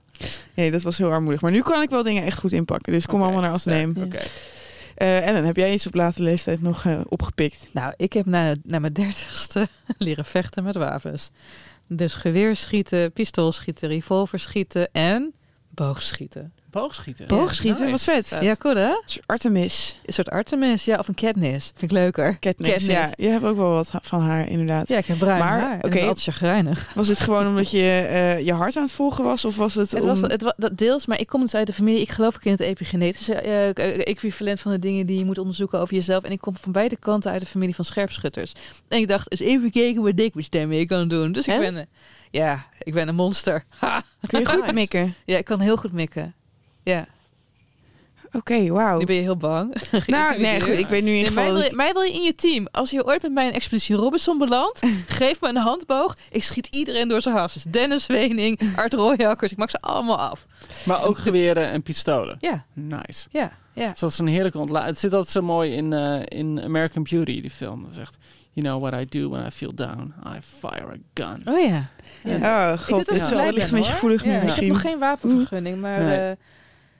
Nee, 0.54 0.70
dat 0.70 0.82
was 0.82 0.98
heel 0.98 1.10
armoedig. 1.10 1.40
Maar 1.40 1.50
nu 1.50 1.62
kan 1.62 1.82
ik 1.82 1.90
wel 1.90 2.02
dingen 2.02 2.24
echt 2.24 2.38
goed 2.38 2.52
inpakken. 2.52 2.92
Dus 2.92 3.06
kom 3.06 3.22
allemaal 3.22 3.40
naar 3.40 3.50
Asneem. 3.52 3.90
sterk. 3.90 4.06
Oké. 4.14 4.22
Eh 4.94 5.26
Ellen, 5.26 5.44
heb 5.44 5.56
jij 5.56 5.72
iets 5.72 5.86
op 5.86 5.94
late 5.94 6.22
leeftijd 6.22 6.62
nog 6.62 6.84
eh, 6.84 7.00
opgepikt? 7.08 7.68
Nou, 7.72 7.92
ik 7.96 8.12
heb 8.12 8.26
na, 8.26 8.54
na 8.62 8.78
mijn 8.78 8.92
dertigste 8.92 9.68
leren 9.98 10.24
vechten 10.24 10.64
met 10.64 10.74
wapens. 10.74 11.30
Dus 11.86 12.14
geweerschieten, 12.14 13.12
pistoolschieten, 13.12 13.88
revolverschieten 13.88 14.88
en 14.92 15.34
boogschieten. 15.68 16.52
Boogschieten. 16.74 17.26
Boogschieten, 17.26 17.80
nice. 17.80 17.90
wat 17.90 18.04
vet. 18.04 18.38
Ja, 18.42 18.56
cool 18.56 18.76
hè? 18.76 18.88
Een 18.88 19.02
soort 19.04 19.26
Artemis. 19.26 19.98
Een 20.04 20.12
soort 20.12 20.30
Artemis, 20.30 20.84
ja, 20.84 20.98
of 20.98 21.08
een 21.08 21.14
Katniss. 21.14 21.66
Vind 21.66 21.82
ik 21.82 21.90
leuker. 21.90 22.38
Katniss. 22.38 22.72
Katniss. 22.72 22.86
Ja, 22.86 23.12
je 23.16 23.28
hebt 23.28 23.44
ook 23.44 23.56
wel 23.56 23.70
wat 23.70 23.90
van 24.02 24.20
haar, 24.20 24.48
inderdaad. 24.48 24.88
Ja, 24.88 24.96
ik 24.96 25.06
heb 25.06 25.18
bruin 25.18 25.38
Maar, 25.38 25.60
haar. 25.60 25.74
ik 25.74 25.90
ben 25.90 26.00
altijd 26.00 26.22
chagrijnig. 26.22 26.92
Was 26.94 27.08
het 27.08 27.20
gewoon 27.20 27.46
omdat 27.46 27.70
je 27.70 28.06
eh, 28.08 28.40
je 28.40 28.52
hart 28.52 28.76
aan 28.76 28.82
het 28.82 28.92
volgen 28.92 29.24
was? 29.24 29.44
Of 29.44 29.56
was 29.56 29.74
het, 29.74 29.90
Het 29.90 30.00
om... 30.00 30.08
was, 30.08 30.20
het 30.20 30.42
was 30.42 30.52
dat 30.56 30.78
deels, 30.78 31.06
maar 31.06 31.20
ik 31.20 31.26
kom 31.26 31.40
dus 31.40 31.54
uit 31.54 31.66
de 31.66 31.72
familie. 31.72 32.00
Ik 32.00 32.10
geloof 32.10 32.34
ook 32.34 32.44
in 32.44 32.50
het 32.50 32.60
epigenetische 32.60 33.34
eh, 33.34 33.68
eh, 33.68 34.06
equivalent 34.06 34.60
van 34.60 34.72
de 34.72 34.78
dingen 34.78 35.06
die 35.06 35.18
je 35.18 35.24
moet 35.24 35.38
onderzoeken 35.38 35.78
over 35.78 35.94
jezelf. 35.94 36.24
En 36.24 36.32
ik 36.32 36.40
kom 36.40 36.56
van 36.60 36.72
beide 36.72 36.96
kanten 36.96 37.30
uit 37.30 37.40
de 37.40 37.46
familie 37.46 37.74
van 37.74 37.84
scherpschutters. 37.84 38.52
En 38.88 38.98
ik 38.98 39.08
dacht, 39.08 39.30
eens 39.30 39.40
even 39.40 39.70
kijken 39.70 40.02
wat 40.02 40.20
ik 40.20 40.34
met 40.34 40.44
stem 40.44 40.68
mee 40.68 40.86
kan 40.86 41.08
doen. 41.08 41.32
Dus 41.32 41.48
ik 41.48 41.54
En? 41.54 41.74
ben, 41.74 41.88
ja, 42.30 42.66
ik 42.78 42.92
ben 42.92 43.08
een 43.08 43.14
monster. 43.14 43.64
Ha. 43.68 44.02
Kun 44.26 44.40
je 44.40 44.46
goed 44.46 44.72
mikken? 44.72 45.14
Ja, 45.24 45.38
ik 45.38 45.44
kan 45.44 45.60
heel 45.60 45.76
goed 45.76 45.92
mikken. 45.92 46.34
Ja, 46.84 47.06
Oké, 48.32 48.68
wauw. 48.68 48.98
nu 48.98 49.04
ben 49.04 49.14
je 49.14 49.20
heel 49.22 49.36
bang. 49.36 49.76
Nou, 50.06 50.40
nee, 50.40 50.60
goed. 50.60 50.72
Ik 50.78 50.86
weet 50.86 51.02
nu 51.04 51.10
in 51.10 51.22
Nee, 51.22 51.30
mij, 51.30 51.30
geval... 51.30 51.44
wil 51.52 51.54
dat 51.62 51.70
je, 51.70 51.76
mij 51.76 51.92
wil 51.92 52.02
je 52.02 52.12
in 52.12 52.22
je 52.22 52.34
team. 52.34 52.68
Als 52.70 52.90
je 52.90 53.06
ooit 53.06 53.22
met 53.22 53.32
mij 53.32 53.46
een 53.46 53.52
expeditie 53.52 53.96
Robinson 53.96 54.38
belandt, 54.38 54.80
geef 55.06 55.40
me 55.40 55.48
een 55.48 55.56
handboog. 55.56 56.16
Ik 56.30 56.42
schiet 56.42 56.66
iedereen 56.66 57.08
door 57.08 57.20
zijn 57.20 57.34
hals. 57.34 57.52
Dus 57.52 57.62
Dennis 57.62 58.06
Wening, 58.06 58.60
Art 58.76 58.94
Royakkers, 58.94 59.52
ik 59.52 59.58
maak 59.58 59.70
ze 59.70 59.80
allemaal 59.80 60.18
af. 60.18 60.46
Maar 60.84 61.04
ook 61.04 61.18
geweren 61.18 61.68
en 61.70 61.82
pistolen. 61.82 62.36
Ja, 62.40 62.64
Nice. 62.72 63.26
ja, 63.30 63.52
ja. 63.72 63.90
Dus 63.90 63.98
dat 64.00 64.10
is 64.10 64.18
een 64.18 64.26
heerlijke 64.26 64.58
ontla. 64.58 64.84
Het 64.84 64.98
zit 64.98 65.12
altijd 65.12 65.32
zo 65.32 65.42
mooi 65.42 65.72
in, 65.72 65.92
eh, 65.92 66.20
in 66.24 66.60
American 66.64 67.02
Beauty, 67.02 67.40
die 67.40 67.50
film. 67.50 67.82
Dat 67.84 67.94
zegt, 67.94 68.16
you 68.52 68.66
know 68.66 68.82
what 68.90 69.00
I 69.02 69.18
do 69.20 69.28
when 69.30 69.46
I 69.46 69.50
feel 69.50 69.74
down? 69.74 70.14
I 70.26 70.38
fire 70.40 70.86
a 70.86 70.96
gun. 71.14 71.54
Oh 71.54 71.60
ja. 71.66 71.86
ja. 72.24 72.72
Oh, 72.72 72.78
god. 72.78 73.00
ik 73.00 73.08
dit 73.08 73.20
is 73.20 73.28
wel 73.30 73.52
beetje 73.52 73.82
gevoelig 73.82 74.24
nu 74.24 74.30
ja, 74.30 74.36
Ik 74.36 74.42
misschien. 74.42 74.64
heb 74.64 74.72
nog 74.72 74.80
geen 74.82 74.98
wapenvergunning, 74.98 75.80
maar 75.80 76.00
Nee. 76.04 76.30
eh, 76.30 76.36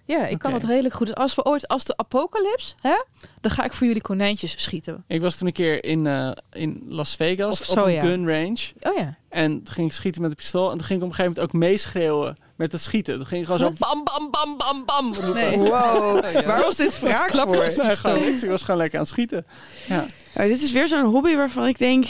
ja, 0.04 0.26
ik 0.26 0.38
kan 0.38 0.52
het 0.52 0.64
redelijk 0.64 0.94
goed. 0.94 1.14
Als 1.14 1.34
we 1.34 1.44
ooit, 1.44 1.68
als 1.68 1.84
de 1.84 1.96
apocalyps, 1.96 2.74
hè, 2.80 3.02
dan 3.40 3.50
ga 3.50 3.64
ik 3.64 3.72
voor 3.72 3.86
jullie 3.86 4.02
konijntjes 4.02 4.62
schieten. 4.62 5.04
Ik 5.06 5.20
was 5.20 5.36
toen 5.36 5.46
een 5.46 5.52
keer 5.52 5.84
in, 5.84 6.06
eh, 6.06 6.30
in 6.52 6.82
Las 6.88 7.16
Vegas 7.16 7.60
Of 7.60 7.68
op 7.68 7.78
zo, 7.78 7.84
een 7.84 7.92
ja. 7.92 8.02
gun 8.02 8.28
range. 8.28 8.72
Oh 8.80 8.96
ja. 8.96 9.16
En 9.28 9.62
toen 9.62 9.74
ging 9.74 9.86
ik 9.88 9.92
schieten 9.94 10.22
met 10.22 10.30
een 10.30 10.36
pistool. 10.36 10.70
En 10.70 10.76
toen 10.76 10.86
ging 10.86 10.98
ik 10.98 11.04
op 11.04 11.10
een 11.10 11.16
gegeven 11.16 11.40
moment 11.40 11.54
ook 11.54 11.60
meeschreeuwen 11.60 12.36
met 12.56 12.72
het 12.72 12.80
schieten. 12.80 13.16
Toen 13.16 13.26
ging 13.26 13.40
ik 13.40 13.46
gewoon 13.46 13.72
zo 13.72 13.72
bam, 13.78 14.04
bam, 14.04 14.30
bam, 14.30 14.56
bam, 14.56 14.84
bam. 14.84 15.34
Nee. 15.34 15.58
Wow, 15.58 16.16
Oh, 16.24 16.32
ja. 16.32 16.44
waar 16.44 16.60
was 16.60 16.76
dit 16.76 16.94
vraag 16.94 17.30
voor? 17.30 17.64
Ik 17.64 18.48
was 18.50 18.62
gewoon 18.62 18.80
lekker 18.80 18.98
aan 18.98 19.04
het 19.04 19.08
schieten. 19.08 19.46
Ja. 19.88 20.06
Oh, 20.36 20.42
dit 20.42 20.62
is 20.62 20.72
weer 20.72 20.88
zo'n 20.88 21.04
hobby 21.04 21.34
waarvan 21.36 21.66
ik 21.66 21.78
denk... 21.78 22.06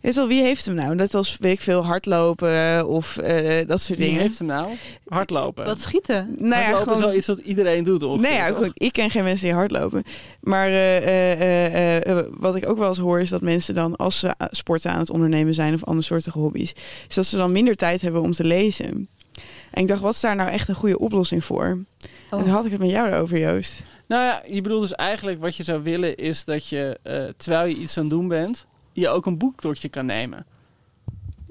Weet 0.00 0.14
wel, 0.14 0.26
wie 0.26 0.42
heeft 0.42 0.64
hem 0.66 0.74
nou? 0.74 0.94
Net 0.94 1.14
als, 1.14 1.36
weet 1.40 1.52
ik 1.52 1.60
veel, 1.60 1.84
hardlopen 1.84 2.86
of 2.88 3.16
eh, 3.16 3.66
dat 3.66 3.80
soort 3.80 3.98
Wie 3.98 4.08
dingen. 4.08 4.20
heeft 4.22 4.38
hem 4.38 4.46
nou? 4.48 4.68
Hardlopen. 5.08 5.64
Wat 5.64 5.80
schieten? 5.80 6.34
Nou 6.38 6.48
ja, 6.48 6.56
Hardlopen 6.56 6.78
is 6.78 6.84
gewoon... 6.98 7.00
wel 7.00 7.14
iets 7.18 7.26
dat 7.26 7.38
iedereen 7.38 7.84
doet 7.84 8.02
ongeveer, 8.02 8.28
Nee, 8.28 8.38
ja, 8.38 8.48
toch? 8.48 8.56
goed. 8.58 8.70
Ik 8.74 8.92
ken 8.92 9.10
geen 9.10 9.24
mensen 9.24 9.46
die 9.46 9.54
hardlopen. 9.56 10.02
Maar 10.40 10.66
eh, 10.68 10.96
eh, 10.96 11.32
eh, 12.02 12.18
eh, 12.18 12.26
wat 12.30 12.54
ik 12.56 12.68
ook 12.68 12.78
wel 12.78 12.88
eens 12.88 12.98
hoor 12.98 13.20
is 13.20 13.30
dat 13.30 13.40
mensen 13.40 13.74
dan 13.74 13.96
als 13.96 14.18
ze 14.18 14.34
sporten 14.50 14.90
aan 14.90 14.98
het 14.98 15.10
ondernemen 15.10 15.54
zijn 15.54 15.74
of 15.74 15.84
andere 15.84 16.06
soorten 16.06 16.32
hobby's, 16.32 16.72
is 17.08 17.14
dat 17.14 17.26
ze 17.26 17.36
dan 17.36 17.52
minder 17.52 17.76
tijd 17.76 18.02
hebben 18.02 18.22
om 18.22 18.32
te 18.32 18.44
lezen. 18.44 19.08
En 19.70 19.82
ik 19.82 19.88
dacht, 19.88 20.00
wat 20.00 20.14
is 20.14 20.20
daar 20.20 20.36
nou 20.36 20.50
echt 20.50 20.68
een 20.68 20.74
goede 20.74 20.98
oplossing 20.98 21.44
voor? 21.44 21.78
Oh. 22.30 22.38
En 22.38 22.44
toen 22.44 22.52
had 22.52 22.64
ik 22.64 22.70
het 22.70 22.80
met 22.80 22.90
jou 22.90 23.08
erover, 23.12 23.38
Joost. 23.38 23.82
Nou 24.08 24.22
ja, 24.24 24.42
je 24.48 24.60
bedoelt 24.60 24.82
dus 24.82 24.92
eigenlijk 24.94 25.40
wat 25.40 25.56
je 25.56 25.62
zou 25.62 25.82
willen 25.82 26.16
is 26.16 26.44
dat 26.44 26.68
je, 26.68 26.98
eh, 27.02 27.22
terwijl 27.36 27.66
je 27.66 27.74
iets 27.76 27.96
aan 27.96 28.02
het 28.04 28.12
doen 28.12 28.28
bent, 28.28 28.66
je 29.00 29.08
ook 29.08 29.26
een 29.26 29.38
boek 29.38 29.60
tot 29.60 29.82
je 29.82 29.88
kan 29.88 30.06
nemen. 30.06 30.46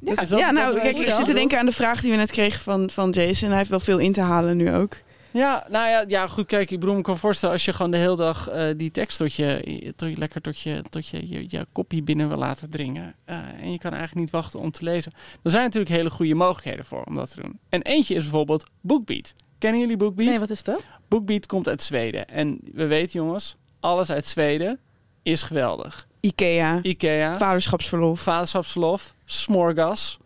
Ja, 0.02 0.14
ja 0.38 0.52
nou, 0.52 0.74
dat- 0.74 0.82
kijk, 0.82 0.98
ik 0.98 1.10
zit 1.10 1.26
te 1.26 1.34
denken 1.34 1.60
aan 1.60 1.66
de 1.66 1.72
vraag 1.72 2.02
die 2.02 2.12
we 2.12 2.18
net 2.18 2.32
kregen 2.32 2.62
van, 2.62 2.90
van 2.90 3.10
Jason. 3.10 3.50
Hij 3.50 3.58
heeft 3.58 3.70
wel 3.70 3.80
veel 3.80 3.98
in 3.98 4.14
te 4.14 4.22
halen 4.22 4.58
nu 4.58 4.74
ook. 4.74 4.98
Ja, 5.32 5.66
nou 5.70 5.90
ja, 5.90 6.04
ja, 6.08 6.28
goed, 6.28 6.46
kijk, 6.46 6.72
ik 6.72 6.80
bedoel, 6.80 6.98
ik 6.98 7.04
kan 7.04 7.18
voorstellen 7.18 7.56
als 7.56 7.66
je 7.66 7.74
gewoon 7.74 7.92
de 7.92 7.98
hele 7.98 8.16
dag 8.16 8.48
eh, 8.50 8.70
die 8.78 8.92
tekst 8.92 9.18
tot 9.18 9.34
je, 9.34 9.94
tot 9.96 10.10
je 10.10 10.18
lekker 10.18 10.42
tot 10.42 10.60
je, 10.60 10.84
tot 10.90 11.08
je, 11.08 11.30
je, 11.30 11.46
je 11.48 11.66
kopie 11.72 12.04
binnen 12.04 12.28
wil 12.28 12.38
laten 12.38 12.70
dringen. 12.70 13.16
eh, 13.26 13.38
en 13.62 13.72
je 13.72 13.78
kan 13.78 13.92
eigenlijk 13.92 14.22
niet 14.22 14.30
wachten 14.30 14.60
om 14.60 14.72
te 14.72 14.84
lezen. 14.84 15.12
Er 15.44 15.52
zijn 15.52 15.64
natuurlijk 15.64 15.96
hele 15.96 16.10
goede 16.10 16.36
mogelijkheden 16.36 16.86
voor 16.86 17.04
om 17.04 17.16
dat 17.16 17.32
te 17.32 17.42
doen. 17.42 17.60
En 17.70 17.82
eentje 17.82 18.16
is 18.16 18.22
bijvoorbeeld 18.22 18.66
BookBeat. 18.82 19.34
Kennen 19.58 19.80
jullie 19.82 19.98
BookBeat? 19.98 20.28
Nee, 20.30 20.40
wat 20.40 20.50
is 20.50 20.64
dat? 20.64 20.86
BookBeat 21.08 21.46
komt 21.46 21.68
uit 21.68 21.84
Zweden. 21.84 22.28
En 22.28 22.60
we 22.74 22.86
weten, 22.86 23.20
jongens, 23.20 23.56
alles 23.80 24.10
uit 24.12 24.26
Zweden 24.26 24.80
is 25.24 25.44
geweldig. 25.44 26.08
Ikea, 26.26 26.80
Ikea, 26.82 27.38
vaderschapsverlof. 27.38 28.20
vaderschapsverlof, 28.22 29.16
smorgas, 29.26 30.18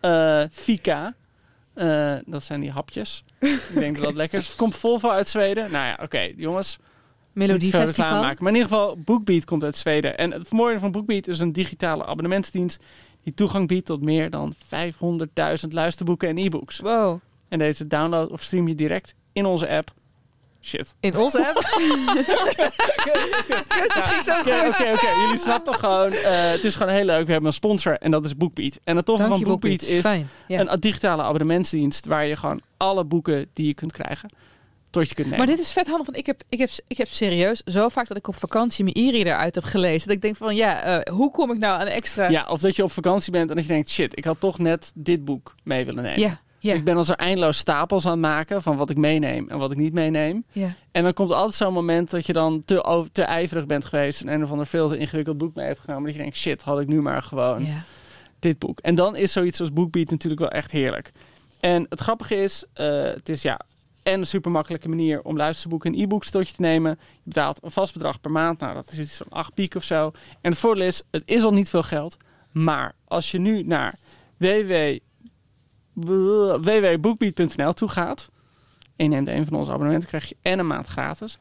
eh 0.00 0.42
fika. 0.50 1.14
Eh, 1.74 2.16
dat 2.26 2.42
zijn 2.42 2.60
die 2.60 2.70
hapjes. 2.70 3.24
ik 3.40 3.60
denk 3.74 3.94
dat 3.96 4.04
dat 4.04 4.14
lekker 4.14 4.38
is. 4.38 4.56
Komt 4.56 4.76
Volvo 4.76 5.08
uit 5.10 5.28
Zweden? 5.28 5.70
Nou 5.70 5.86
ja, 5.86 5.98
oké, 6.02 6.32
jongens. 6.36 6.76
niet 6.76 7.46
veel 7.46 7.46
reclame 7.46 7.46
Melodiefestival. 7.46 8.20
maken. 8.20 8.44
Maar 8.44 8.52
in 8.52 8.58
ieder 8.58 8.72
geval, 8.72 8.96
BookBeat 8.96 9.44
komt 9.44 9.64
uit 9.64 9.76
Zweden. 9.76 10.18
En 10.18 10.30
het 10.30 10.50
mooie 10.50 10.78
van 10.78 10.90
BookBeat 10.90 11.26
is 11.26 11.38
een 11.40 11.52
digitale 11.52 12.04
abonnementsdienst 12.04 12.82
die 13.22 13.34
toegang 13.34 13.68
biedt 13.68 13.86
tot 13.86 14.02
meer 14.02 14.30
dan 14.30 14.54
500.000 14.54 15.68
luisterboeken 15.68 16.28
en 16.28 16.38
e-books. 16.38 16.78
Wow. 16.78 17.20
En 17.48 17.58
deze 17.58 17.86
download 17.86 18.30
of 18.30 18.42
stream 18.42 18.68
je 18.68 18.74
direct 18.74 19.14
in 19.32 19.46
onze 19.46 19.68
app 19.68 19.92
Shit. 20.64 20.94
In 21.00 21.16
onze 21.16 21.46
app? 21.48 21.56
Oké, 24.40 24.66
oké, 24.68 24.92
oké. 24.92 25.08
Jullie 25.22 25.38
snappen 25.38 25.74
gewoon. 25.74 26.12
eh, 26.12 26.50
het 26.50 26.64
is 26.64 26.74
gewoon 26.74 26.92
heel 26.92 27.04
leuk. 27.04 27.26
We 27.26 27.32
hebben 27.32 27.50
een 27.50 27.56
sponsor 27.56 27.98
en 27.98 28.10
dat 28.10 28.24
is 28.24 28.36
BookBeat. 28.36 28.78
En 28.84 28.96
het 28.96 29.04
toffe 29.06 29.22
Dank 29.22 29.34
van 29.36 29.44
BookBeat 29.44 29.78
BookBeat. 29.78 29.96
is 29.96 30.00
Fijn. 30.10 30.28
Ja. 30.48 30.60
een 30.60 30.80
digitale 30.80 31.22
abonnementsdienst 31.22 32.06
waar 32.06 32.26
je 32.26 32.36
gewoon 32.36 32.60
alle 32.76 33.04
boeken 33.04 33.46
die 33.52 33.66
je 33.66 33.74
kunt 33.74 33.92
krijgen 33.92 34.30
tot 34.90 35.08
je 35.08 35.14
kunt 35.14 35.30
nemen. 35.30 35.46
Maar 35.46 35.56
dit 35.56 35.64
is 35.64 35.72
vet 35.72 35.86
handig, 35.86 36.06
want 36.06 36.18
ik 36.18 36.26
heb, 36.26 36.42
ik, 36.48 36.58
heb, 36.58 36.70
ik 36.86 36.96
heb 36.96 37.08
serieus 37.08 37.62
zo 37.64 37.88
vaak 37.88 38.08
dat 38.08 38.16
ik 38.16 38.28
op 38.28 38.36
vakantie 38.36 38.84
mijn 38.84 38.96
e-reader 39.08 39.34
uit 39.36 39.54
heb 39.54 39.64
gelezen. 39.64 40.06
Dat 40.06 40.16
ik 40.16 40.22
denk 40.22 40.36
van, 40.36 40.54
ja, 40.56 40.82
eh, 40.82 41.14
hoe 41.14 41.30
kom 41.30 41.50
ik 41.52 41.58
nou 41.58 41.80
aan 41.80 41.86
extra... 41.86 42.28
Ja, 42.28 42.46
of 42.48 42.60
dat 42.60 42.76
je 42.76 42.82
op 42.82 42.92
vakantie 42.92 43.32
bent 43.32 43.50
en 43.50 43.56
dat 43.56 43.64
je 43.64 43.72
denkt, 43.72 43.90
shit, 43.90 44.18
ik 44.18 44.24
had 44.24 44.40
toch 44.40 44.58
net 44.58 44.92
dit 44.94 45.24
boek 45.24 45.54
mee 45.62 45.84
willen 45.84 46.02
nemen. 46.02 46.20
ja, 46.20 46.40
ja. 46.64 46.74
Ik 46.74 46.84
ben 46.84 46.96
als 46.96 47.08
er 47.08 47.16
eindeloos 47.16 47.58
stapels 47.58 48.04
aan 48.04 48.10
het 48.10 48.20
maken 48.20 48.62
van 48.62 48.76
wat 48.76 48.90
ik 48.90 48.96
meeneem 48.96 49.48
en 49.48 49.58
wat 49.58 49.70
ik 49.70 49.76
niet 49.76 49.92
meeneem. 49.92 50.44
ja. 50.52 50.74
En 50.92 51.02
dan 51.02 51.12
komt 51.12 51.32
altijd 51.32 51.54
zo'n 51.54 51.72
moment 51.72 52.10
dat 52.10 52.26
je 52.26 52.32
dan 52.32 52.64
te, 52.64 52.84
over, 52.84 53.12
te 53.12 53.22
ijverig 53.22 53.66
bent 53.66 53.84
geweest 53.84 54.20
en 54.20 54.28
een 54.28 54.42
of 54.42 54.50
ander 54.50 54.66
veel 54.66 54.88
te 54.88 54.98
ingewikkeld 54.98 55.38
boek 55.38 55.54
mee 55.54 55.66
hebt 55.66 55.80
genomen. 55.80 56.04
Dat 56.04 56.14
je 56.14 56.20
denkt, 56.20 56.36
shit, 56.36 56.62
had 56.62 56.80
ik 56.80 56.86
nu 56.86 57.02
maar 57.02 57.22
gewoon 57.22 57.64
ja. 57.64 57.84
dit 58.38 58.58
boek. 58.58 58.80
En 58.80 58.94
dan 58.94 59.16
is 59.16 59.32
zoiets 59.32 59.60
als 59.60 59.72
BookBeat 59.72 60.10
natuurlijk 60.10 60.40
wel 60.40 60.50
echt 60.50 60.72
heerlijk. 60.72 61.12
En 61.60 61.86
het 61.88 62.00
grappige 62.00 62.42
is, 62.42 62.64
eh, 62.72 63.02
het 63.02 63.28
is 63.28 63.42
ja, 63.42 63.60
en 64.02 64.20
een 64.20 64.26
super 64.26 64.50
makkelijke 64.50 64.88
manier 64.88 65.22
om 65.22 65.36
luisterboeken 65.36 65.92
en 65.92 66.00
e-books 66.00 66.30
tot 66.30 66.48
je 66.48 66.54
te 66.54 66.60
nemen. 66.60 66.90
Je 67.00 67.20
betaalt 67.24 67.58
een 67.62 67.70
vast 67.70 67.92
bedrag 67.92 68.20
per 68.20 68.30
maand. 68.30 68.60
Nou, 68.60 68.74
dat 68.74 68.92
is 68.92 68.98
iets 68.98 69.16
van 69.16 69.26
8 69.28 69.54
piek 69.54 69.74
of 69.74 69.84
zo. 69.84 70.10
En 70.40 70.50
het 70.50 70.58
voordeel 70.58 70.86
is, 70.86 71.02
het 71.10 71.22
is 71.24 71.42
al 71.44 71.52
niet 71.52 71.68
veel 71.68 71.82
geld. 71.82 72.16
Maar 72.52 72.94
als 73.04 73.30
je 73.30 73.38
nu 73.38 73.62
naar 73.62 73.94
www 74.36 74.98
www.bookbeat.nl 75.94 77.72
toe 77.72 77.88
gaat 77.88 78.30
en 78.96 79.10
neemt 79.10 79.28
een 79.28 79.44
van 79.44 79.58
onze 79.58 79.70
abonnementen, 79.70 80.08
krijg 80.08 80.28
je 80.28 80.36
en 80.42 80.58
een 80.58 80.66
maand 80.66 80.86
gratis. 80.86 81.38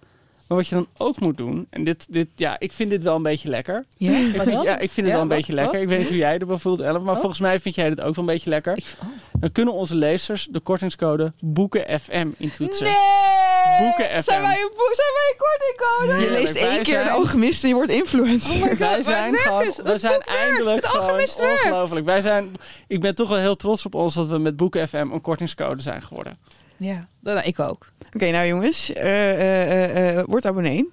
Maar 0.48 0.58
wat 0.58 0.68
je 0.68 0.76
dan 0.76 0.88
ook 0.98 1.20
moet 1.20 1.38
doen, 1.38 1.68
en 1.70 1.84
dit, 1.84 2.06
dit, 2.10 2.28
ja, 2.36 2.56
ik 2.60 2.74
vind 2.74 2.90
dit 2.90 3.04
wel 3.04 3.16
een 3.16 3.22
beetje 3.24 3.50
lekker. 3.50 3.84
Ja, 3.98 4.12
Ik 4.12 4.36
wat 4.36 4.46
vind, 4.48 4.64
ja, 4.64 4.74
ik 4.78 4.92
vind 4.92 4.96
het 4.96 5.06
Ja, 5.06 5.12
wel 5.12 5.22
een 5.22 5.28
wat- 5.28 5.38
beetje 5.38 5.54
lekker. 5.54 5.74
wat? 5.74 5.82
Ik 5.82 5.88
weet 5.88 6.00
niet 6.00 6.08
hoe 6.08 6.18
jij 6.18 6.38
ervan 6.38 6.60
voelt, 6.60 6.80
Ellen, 6.82 7.04
maar 7.04 7.14
Oh. 7.14 7.20
volgens 7.20 7.42
mij 7.42 7.60
vind 7.60 7.76
jij 7.76 7.90
dit 7.90 8.02
ook 8.02 8.16
wel 8.16 8.26
een 8.28 8.34
beetje 8.34 8.50
lekker. 8.50 8.78
Ik, 8.78 8.86
oh. 9.02 9.08
Dan 9.40 9.52
kunnen 9.52 9.74
onze 9.74 9.96
lezers 9.96 10.48
de 10.52 10.60
kortingscode 10.60 11.34
BoekenFM 11.40 12.28
intoetsen. 12.38 12.86
Nee! 12.86 13.80
Boeken 13.80 14.06
FM. 14.06 14.22
Zijn 14.22 14.42
wij 14.42 14.56
een 14.62 14.72
boek? 14.78 14.94
Zijn 14.96 15.14
wij 15.14 15.34
een 15.34 15.38
kortingcode? 15.38 16.26
Je 16.34 16.42
leest 16.42 16.56
één 16.56 16.76
keer 16.84 16.94
zijn- 16.94 17.06
de 17.06 17.12
alchemist 17.12 17.64
en 17.64 17.70
je 17.70 17.76
wordt 17.76 17.90
influencer. 17.90 18.56
Oh 18.56 18.62
my 18.64 18.70
god, 18.70 18.78
wij 18.80 19.04
zijn 19.04 19.36
gewoon, 19.36 19.64
dus. 19.64 19.78
we 19.84 19.98
zijn 19.98 20.22
eindelijk 20.22 20.96
ongelooflijk. 20.96 22.06
Wij 22.06 22.22
zijn, 22.22 22.52
ik 22.88 23.02
ben 23.02 23.16
toch 23.16 23.30
wel 23.30 23.38
heel 23.38 23.56
trots 23.56 23.86
op 23.86 23.96
ons 23.96 24.14
dat 24.14 24.28
we 24.28 24.38
met 24.38 24.56
Boeken 24.58 24.88
FM 24.88 25.08
een 25.12 25.22
kortingscode 25.22 25.82
zijn 25.82 26.02
geworden. 26.02 26.38
Ja, 26.78 27.08
ik 27.44 27.60
ook. 27.60 27.88
Oké, 28.14 28.32
nou 28.32 28.48
jongens, 28.48 28.94
eh, 28.94 29.32
eh, 29.32 29.72
eh, 29.98 30.18
eh, 30.20 30.26
word 30.28 30.46
abonnee. 30.46 30.90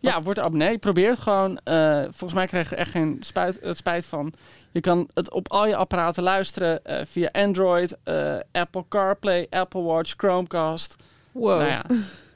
Ja, 0.00 0.22
word 0.22 0.38
abonnee. 0.38 0.78
Probeer 0.78 1.10
het 1.10 1.18
gewoon. 1.18 1.58
Eh, 1.64 2.00
volgens 2.02 2.32
mij 2.32 2.46
krijg 2.46 2.68
je 2.68 2.74
er 2.74 2.80
echt 2.80 2.90
geen 2.90 3.16
spijt, 3.20 3.58
eh, 3.58 3.74
spijt 3.74 4.06
van. 4.06 4.32
Je 4.70 4.80
kan 4.80 5.08
het 5.14 5.30
op 5.32 5.50
al 5.50 5.66
je 5.66 5.76
apparaten 5.76 6.22
luisteren 6.22 6.84
eh, 6.84 7.06
via 7.06 7.28
Android, 7.32 7.96
eh, 8.04 8.36
Apple 8.52 8.84
CarPlay, 8.88 9.46
Apple 9.50 9.82
Watch, 9.82 10.14
Chromecast. 10.16 10.96
Wow. 11.32 11.58
Nou 11.58 11.70
ja, 11.70 11.84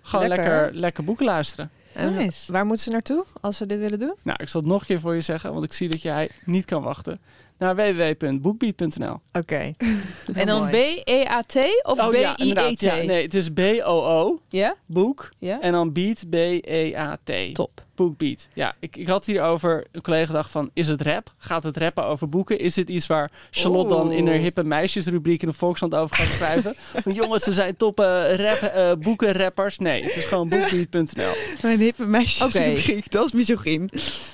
gewoon 0.03 0.29
Lekker. 0.29 0.47
lekker, 0.51 0.75
lekker, 0.81 1.05
boeken 1.05 1.25
luisteren. 1.27 1.71
En 1.93 2.15
Nice. 2.15 2.53
waar 2.53 2.67
moeten 2.67 2.85
ze 2.85 2.91
naartoe 2.91 3.25
als 3.41 3.57
ze 3.57 3.67
dit 3.67 3.79
willen 3.79 3.99
doen? 3.99 4.15
Nou, 4.23 4.39
ik 4.43 4.49
zal 4.49 4.61
het 4.61 4.71
nog 4.71 4.81
een 4.81 4.87
keer 4.87 5.01
voor 5.01 5.15
je 5.15 5.21
zeggen, 5.21 5.53
want 5.53 5.65
ik 5.65 5.73
zie 5.73 5.89
dat 5.89 6.03
jij 6.03 6.31
niet 6.45 6.65
kan 6.65 6.83
wachten. 6.83 7.21
Naar 7.59 7.77
www.bookbeat.nl. 7.77 9.21
Oké. 9.33 9.73
En 10.35 10.47
dan. 10.47 10.69
B-E-A-T 10.71 11.57
of 11.83 11.99
Oh 11.99 12.09
B-I-E-T? 12.09 12.81
Ja, 12.81 12.95
nee, 12.95 13.23
het 13.23 13.35
is 13.35 13.49
B-O-O, 13.51 14.39
Ja? 14.49 14.77
boek, 14.87 15.31
Ja? 15.39 15.61
en 15.61 15.73
dan 15.73 15.93
beat, 15.93 16.31
B-E-A-T. 16.31 17.55
Top. 17.55 17.85
Bookbeat. 17.97 18.49
Ja, 18.53 18.75
ik, 18.81 18.97
ik 18.97 19.09
had 19.09 19.27
hierover 19.27 19.87
een 19.93 20.03
collega 20.03 20.33
dacht 20.33 20.51
van, 20.51 20.71
is 20.73 20.89
het 20.89 21.01
rap? 21.03 21.33
Gaat 21.39 21.63
het 21.63 21.77
rappen 21.77 22.05
over 22.05 22.29
boeken? 22.29 22.59
Is 22.59 22.75
dit 22.75 22.89
iets 22.89 23.07
waar 23.07 23.31
Charlotte 23.51 23.95
dan 23.95 24.13
in 24.13 24.27
haar 24.27 24.37
hippe 24.37 24.65
meisjesrubriek 24.65 25.43
in 25.43 25.49
de 25.49 25.55
Volkskrant 25.55 25.95
over 25.95 26.17
gaat 26.17 26.33
schrijven? 26.39 26.75
van 27.03 27.13
jongens, 27.13 27.45
ze 27.45 27.53
zijn 27.53 27.77
top 27.77 28.01
eh, 28.01 28.35
rap, 28.35 28.59
eh, 28.63 28.93
boekenrappers. 28.99 29.79
Nee, 29.79 30.03
het 30.03 30.17
is 30.17 30.25
gewoon 30.25 30.49
bookbeat.nl. 30.49 31.33
Mijn 31.63 31.81
hippe 31.81 32.07
meisjes 32.07 32.57
Oké. 32.57 32.75
dat 33.09 33.25
is 33.25 33.33
misogyn. 33.33 33.91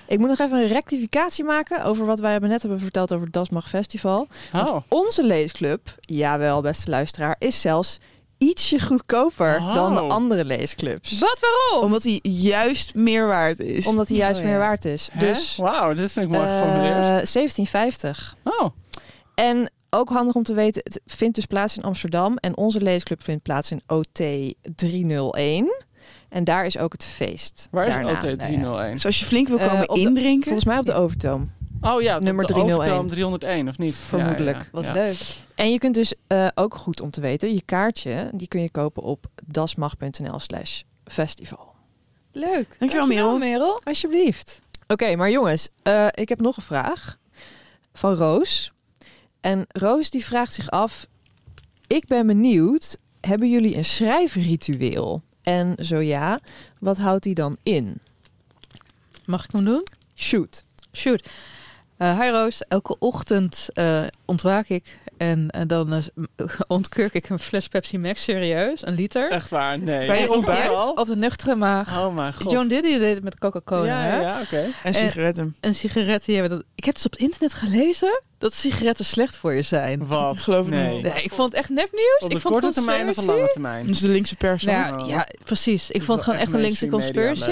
Ik 0.06 0.18
moet 0.18 0.28
nog 0.28 0.38
even 0.38 0.58
een 0.58 0.66
rectificatie 0.68 1.44
maken 1.44 1.84
over 1.84 2.06
wat 2.06 2.20
wij 2.20 2.38
net 2.38 2.62
hebben 2.62 2.80
verteld 2.80 3.12
over 3.12 3.24
het 3.24 3.34
Dasmag 3.34 3.68
Festival. 3.68 4.28
Oh, 4.52 4.76
Onze 4.88 5.26
leesclub, 5.26 5.94
jawel 6.00 6.60
beste 6.60 6.90
luisteraar, 6.90 7.36
is 7.38 7.60
zelfs 7.60 7.98
ietsje 8.42 8.80
goedkoper 8.80 9.56
Oh. 9.60 9.74
dan 9.74 9.94
de 9.94 10.00
andere 10.00 10.44
leesclubs. 10.44 11.18
Wat, 11.18 11.38
waarom? 11.40 11.84
Omdat 11.86 12.02
hij 12.02 12.18
juist 12.22 12.94
meer 12.94 13.26
waard 13.26 13.58
is. 13.58 13.86
Omdat 13.86 14.08
hij 14.08 14.16
juist 14.16 14.36
Oh, 14.40 14.42
ja. 14.44 14.50
meer 14.50 14.58
waard 14.58 14.84
is. 14.84 15.08
Hè? 15.12 15.18
Dus 15.26 15.56
wauw, 15.56 15.94
dit 15.94 16.12
vind 16.12 16.26
ik 16.26 16.32
mooi 16.36 16.48
eh, 16.48 16.58
geformuleerd. 16.60 17.28
17,50. 17.28 18.34
Oh, 18.44 18.68
En 19.34 19.70
ook 19.90 20.08
handig 20.08 20.34
om 20.34 20.42
te 20.42 20.54
weten, 20.54 20.80
het 20.84 21.00
vindt 21.06 21.34
dus 21.34 21.44
plaats 21.46 21.76
in 21.76 21.82
Amsterdam. 21.82 22.36
En 22.36 22.56
onze 22.56 22.80
leesclub 22.80 23.22
vindt 23.22 23.42
plaats 23.42 23.70
in 23.70 23.82
OT 23.86 24.20
301. 24.76 25.72
En 26.28 26.44
daar 26.44 26.66
is 26.66 26.78
ook 26.78 26.92
het 26.92 27.04
feest. 27.04 27.68
waar 27.70 27.86
is 27.86 27.94
daarna. 27.94 28.10
OT 28.12 28.20
301? 28.38 28.92
Dus 28.92 29.06
als 29.06 29.18
je 29.18 29.24
flink 29.24 29.48
wil 29.48 29.58
Eh, 29.58 29.68
komen 29.70 29.86
de- 29.88 30.00
indrinken. 30.00 30.42
Volgens 30.44 30.64
mij 30.64 30.78
op 30.78 30.86
de 30.86 30.94
Overtoom. 30.94 31.50
Oh 31.84 32.02
ja, 32.02 32.18
Nummer 32.18 32.46
de 32.46 32.52
301. 32.52 32.80
Overtoom 32.80 33.08
301 33.08 33.68
of 33.68 33.78
niet? 33.78 33.94
Vermoedelijk. 33.94 34.56
Ja, 34.56 34.62
ja, 34.62 34.68
Wat 34.72 34.84
ja. 34.84 34.92
leuk. 34.92 35.18
En 35.54 35.70
je 35.72 35.78
kunt 35.78 35.94
dus 35.94 36.14
eh, 36.26 36.46
ook 36.54 36.74
goed 36.74 37.00
om 37.00 37.10
te 37.10 37.20
weten, 37.20 37.54
je 37.54 37.62
kaartje, 37.64 38.30
die 38.34 38.48
kun 38.48 38.62
je 38.62 38.70
kopen 38.70 39.02
op 39.02 39.26
dasmag.nl 39.44 40.38
slash 40.38 40.82
festival. 41.04 41.74
Leuk. 42.32 42.76
Dankjewel, 42.78 43.06
Merel. 43.06 43.38
Merel. 43.38 43.80
Alsjeblieft. 43.84 44.60
Oké, 44.86 45.16
maar 45.16 45.30
jongens, 45.30 45.68
eh, 45.82 46.06
ik 46.10 46.28
heb 46.28 46.40
nog 46.40 46.56
een 46.56 46.62
vraag 46.62 47.18
van 47.92 48.14
Roos. 48.14 48.72
En 49.40 49.64
Roos 49.68 50.10
die 50.10 50.24
vraagt 50.24 50.52
zich 50.52 50.70
af, 50.70 51.06
ik 51.86 52.06
ben 52.06 52.26
benieuwd, 52.26 52.96
hebben 53.20 53.50
jullie 53.50 53.76
een 53.76 53.84
schrijfritueel? 53.84 55.22
En 55.42 55.74
zo 55.84 55.96
ja, 55.98 56.40
wat 56.78 56.98
houdt 56.98 57.22
die 57.22 57.34
dan 57.34 57.56
in? 57.62 58.00
Mag 59.24 59.44
ik 59.44 59.52
hem 59.52 59.64
doen? 59.64 59.86
Shoot. 60.14 60.64
Shoot. 60.92 61.28
Eh 62.02 62.18
hi 62.18 62.30
Roos, 62.30 62.62
elke 62.68 62.98
ochtend 62.98 63.68
eh, 63.74 64.04
ontwaak 64.24 64.68
ik 64.68 64.98
en, 65.22 65.50
en 65.50 65.68
dan 65.68 65.92
eh, 65.92 66.00
ontkurk 66.66 67.14
ik 67.14 67.28
een 67.28 67.38
fles 67.38 67.68
Pepsi 67.68 67.98
Max 67.98 68.22
serieus, 68.22 68.86
een 68.86 68.94
liter. 68.94 69.30
Echt 69.30 69.50
waar? 69.50 69.78
Nee. 69.78 70.06
Bij 70.06 70.20
je 70.20 70.32
ontbijt? 70.32 70.70
Op 70.94 71.06
de 71.06 71.16
nuchtere 71.16 71.54
maag. 71.54 71.98
Oh 71.98 72.14
mijn 72.14 72.34
god. 72.34 72.50
John 72.50 72.68
Diddy 72.68 72.98
deed 72.98 73.14
het 73.14 73.24
met 73.24 73.38
Coca-Cola. 73.38 73.84
ja, 73.84 74.00
hè? 74.00 74.16
ja, 74.16 74.22
ja, 74.22 74.40
oké. 74.40 74.64
En 74.82 74.94
sigaretten. 74.94 75.56
En 75.60 75.74
sigaretten, 75.74 76.32
ja, 76.32 76.48
dat, 76.48 76.62
ik 76.74 76.84
heb 76.84 76.94
dus 76.94 77.06
op 77.06 77.10
het 77.10 77.20
internet 77.20 77.54
gelezen 77.54 78.22
dat 78.38 78.54
sigaretten 78.54 79.04
slecht 79.04 79.36
voor 79.36 79.52
je 79.52 79.62
zijn. 79.62 80.06
Wat? 80.06 80.38
Geloof 80.40 80.66
ik 80.66 80.72
nee. 80.72 80.94
niet. 80.94 81.02
Nee, 81.02 81.22
ik 81.22 81.32
vond 81.32 81.50
het 81.50 81.60
echt 81.60 81.68
nepnieuws. 81.68 82.18
Op 82.18 82.30
ik 82.30 82.38
vond 82.38 82.52
korte 82.52 82.66
het 82.66 82.74
termijn 82.74 83.08
of 83.08 83.14
conspiracy. 83.14 83.38
lange 83.40 83.52
termijn? 83.52 83.88
Is 83.88 84.00
de 84.00 84.08
linkse 84.08 84.36
pers. 84.36 84.62
Nou, 84.62 85.00
Oh. 85.02 85.08
ja, 85.08 85.14
ja, 85.14 85.26
precies. 85.44 85.90
Ik 85.90 85.96
Dat 85.96 86.04
vond 86.04 86.18
het 86.18 86.26
gewoon 86.26 86.40
echt 86.40 86.52
een 86.52 86.60
linkse 86.60 87.12
leugens. 87.12 87.46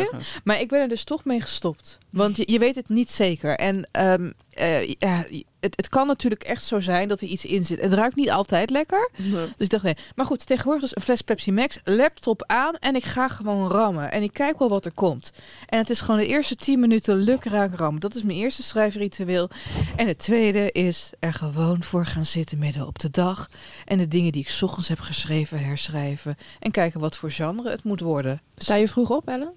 Maar 0.45 0.61
ik 0.61 0.69
ben 0.69 0.81
er 0.81 0.89
dus 0.89 1.05
toch 1.05 1.25
mee 1.25 1.41
gestopt. 1.41 1.99
Want 2.11 2.37
je, 2.37 2.43
je 2.53 2.59
weet 2.59 2.75
het 2.75 2.89
niet 2.89 3.11
zeker. 3.11 3.57
En 3.57 3.89
ehm, 3.91 4.31
eh, 4.51 4.89
ja, 4.89 5.25
het, 5.61 5.77
het 5.77 5.89
kan 5.89 6.07
natuurlijk 6.07 6.43
echt 6.43 6.65
zo 6.65 6.81
zijn 6.81 7.09
dat 7.09 7.21
er 7.21 7.27
iets 7.27 7.45
in 7.45 7.65
zit. 7.65 7.81
Het 7.81 7.93
ruikt 7.93 8.17
niet 8.17 8.31
altijd 8.31 8.71
lekker. 8.71 9.11
Dus 9.17 9.67
ik 9.67 9.69
dacht 9.69 9.83
nee. 9.83 9.97
Maar 10.15 10.27
goed, 10.27 10.47
tegenwoordig 10.47 10.83
dus 10.83 10.97
een 10.97 11.03
fles 11.03 11.23
Pepsi 11.23 11.53
Max, 11.53 11.79
laptop 11.85 12.45
aan 12.47 12.75
en 12.75 12.97
ik 12.97 13.05
ga 13.05 13.29
gewoon 13.29 13.71
rammen. 13.71 14.13
En 14.13 14.23
ik 14.23 14.33
kijk 14.33 14.59
wel 14.59 14.69
wat 14.69 14.85
er 14.85 14.93
komt. 14.93 15.31
En 15.67 15.79
het 15.79 15.91
is 15.91 16.01
gewoon 16.01 16.21
de 16.21 16.27
eerste 16.27 16.57
10 16.57 16.81
minuten 16.81 17.17
lukraak 17.17 17.75
rammen. 17.75 18.01
Dat 18.01 18.15
is 18.15 18.23
mijn 18.23 18.39
eerste 18.39 18.63
schrijfritueel. 18.63 19.51
En 19.97 20.07
het 20.07 20.19
tweede 20.19 20.73
is 20.73 21.11
er 21.19 21.33
gewoon 21.35 21.83
voor 21.83 22.07
gaan 22.07 22.27
zitten 22.27 22.59
midden 22.59 22.87
op 22.87 22.99
de 22.99 23.11
dag. 23.11 23.49
En 23.85 23.99
de 23.99 24.09
dingen 24.09 24.33
die 24.33 24.43
ik 24.43 24.49
's 24.49 24.63
ochtends 24.63 24.89
heb 24.89 25.01
geschreven 25.01 25.65
herschrijven. 25.65 26.37
En 26.59 26.71
kijken 26.71 27.01
wat 27.01 27.17
voor 27.17 27.31
genre 27.31 27.71
het 27.71 27.85
moet 27.85 28.01
worden. 28.01 28.41
Sta 28.57 28.75
je 28.75 28.89
vroeg 28.89 29.11
op, 29.11 29.29
Ellen? 29.29 29.53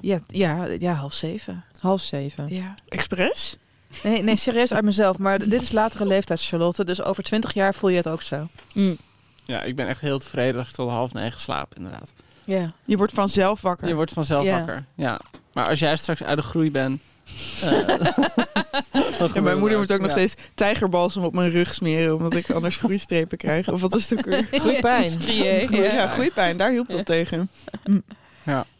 Ja, 0.00 0.18
ja, 0.26 0.64
ja 0.64 0.92
half 0.92 1.14
zeven. 1.14 1.64
Half 1.80 2.00
zeven. 2.00 2.48
Ja. 2.48 2.74
Express? 2.88 3.56
Nee, 4.02 4.22
nee, 4.22 4.36
serieus 4.36 4.72
uit 4.72 4.84
mezelf. 4.84 5.18
Maar 5.18 5.38
dit 5.38 5.62
is 5.62 5.72
latere 5.72 6.06
leeftijd, 6.06 6.42
Charlotte. 6.42 6.84
Dus 6.84 7.02
over 7.02 7.22
twintig 7.22 7.54
jaar 7.54 7.74
voel 7.74 7.90
je 7.90 7.96
het 7.96 8.08
ook 8.08 8.22
zo. 8.22 8.48
Ja, 9.44 9.62
ik 9.62 9.76
ben 9.76 9.86
echt 9.88 10.00
heel 10.00 10.18
tevreden 10.18 10.54
dat 10.54 10.66
ik 10.66 10.72
tot 10.72 10.90
half 10.90 11.12
negen 11.12 11.40
slaap, 11.40 11.74
inderdaad. 11.76 12.12
Ja. 12.44 12.72
Je 12.84 12.96
wordt 12.96 13.12
vanzelf 13.12 13.60
wakker. 13.60 13.88
Je 13.88 13.94
wordt 13.94 14.12
vanzelf 14.12 14.44
Ja. 14.44 14.56
wakker. 14.58 14.84
Ja. 14.94 15.20
Maar 15.52 15.68
als 15.68 15.78
jij 15.78 15.96
straks 15.96 16.22
uit 16.22 16.36
de 16.38 16.42
groei 16.44 16.70
bent... 16.70 17.00
eh, 17.62 17.88
En 19.34 19.42
mijn 19.42 19.58
moeder 19.58 19.78
moet 19.78 19.92
ook 19.92 19.98
nog 20.00 20.06
Ja. 20.06 20.12
steeds 20.16 20.34
tijgerbalsem 20.54 21.24
op 21.24 21.34
mijn 21.34 21.50
rug 21.50 21.74
smeren, 21.74 22.14
omdat 22.16 22.34
ik 22.34 22.50
anders 22.50 22.76
groeistrepen 22.76 23.38
krijg. 23.38 23.68
Of 23.68 23.80
wat 23.80 23.94
is 23.94 24.10
het 24.10 24.18
ook 24.18 24.24
weer? 24.24 24.46
Groeipijn. 24.60 25.10
Strié. 25.10 25.66
Ja, 25.70 25.92
Ja. 25.92 26.06
groeipijn, 26.08 26.56
daar 26.56 26.70
hielp 26.70 26.88
dat 26.88 27.06
tegen. 27.06 27.50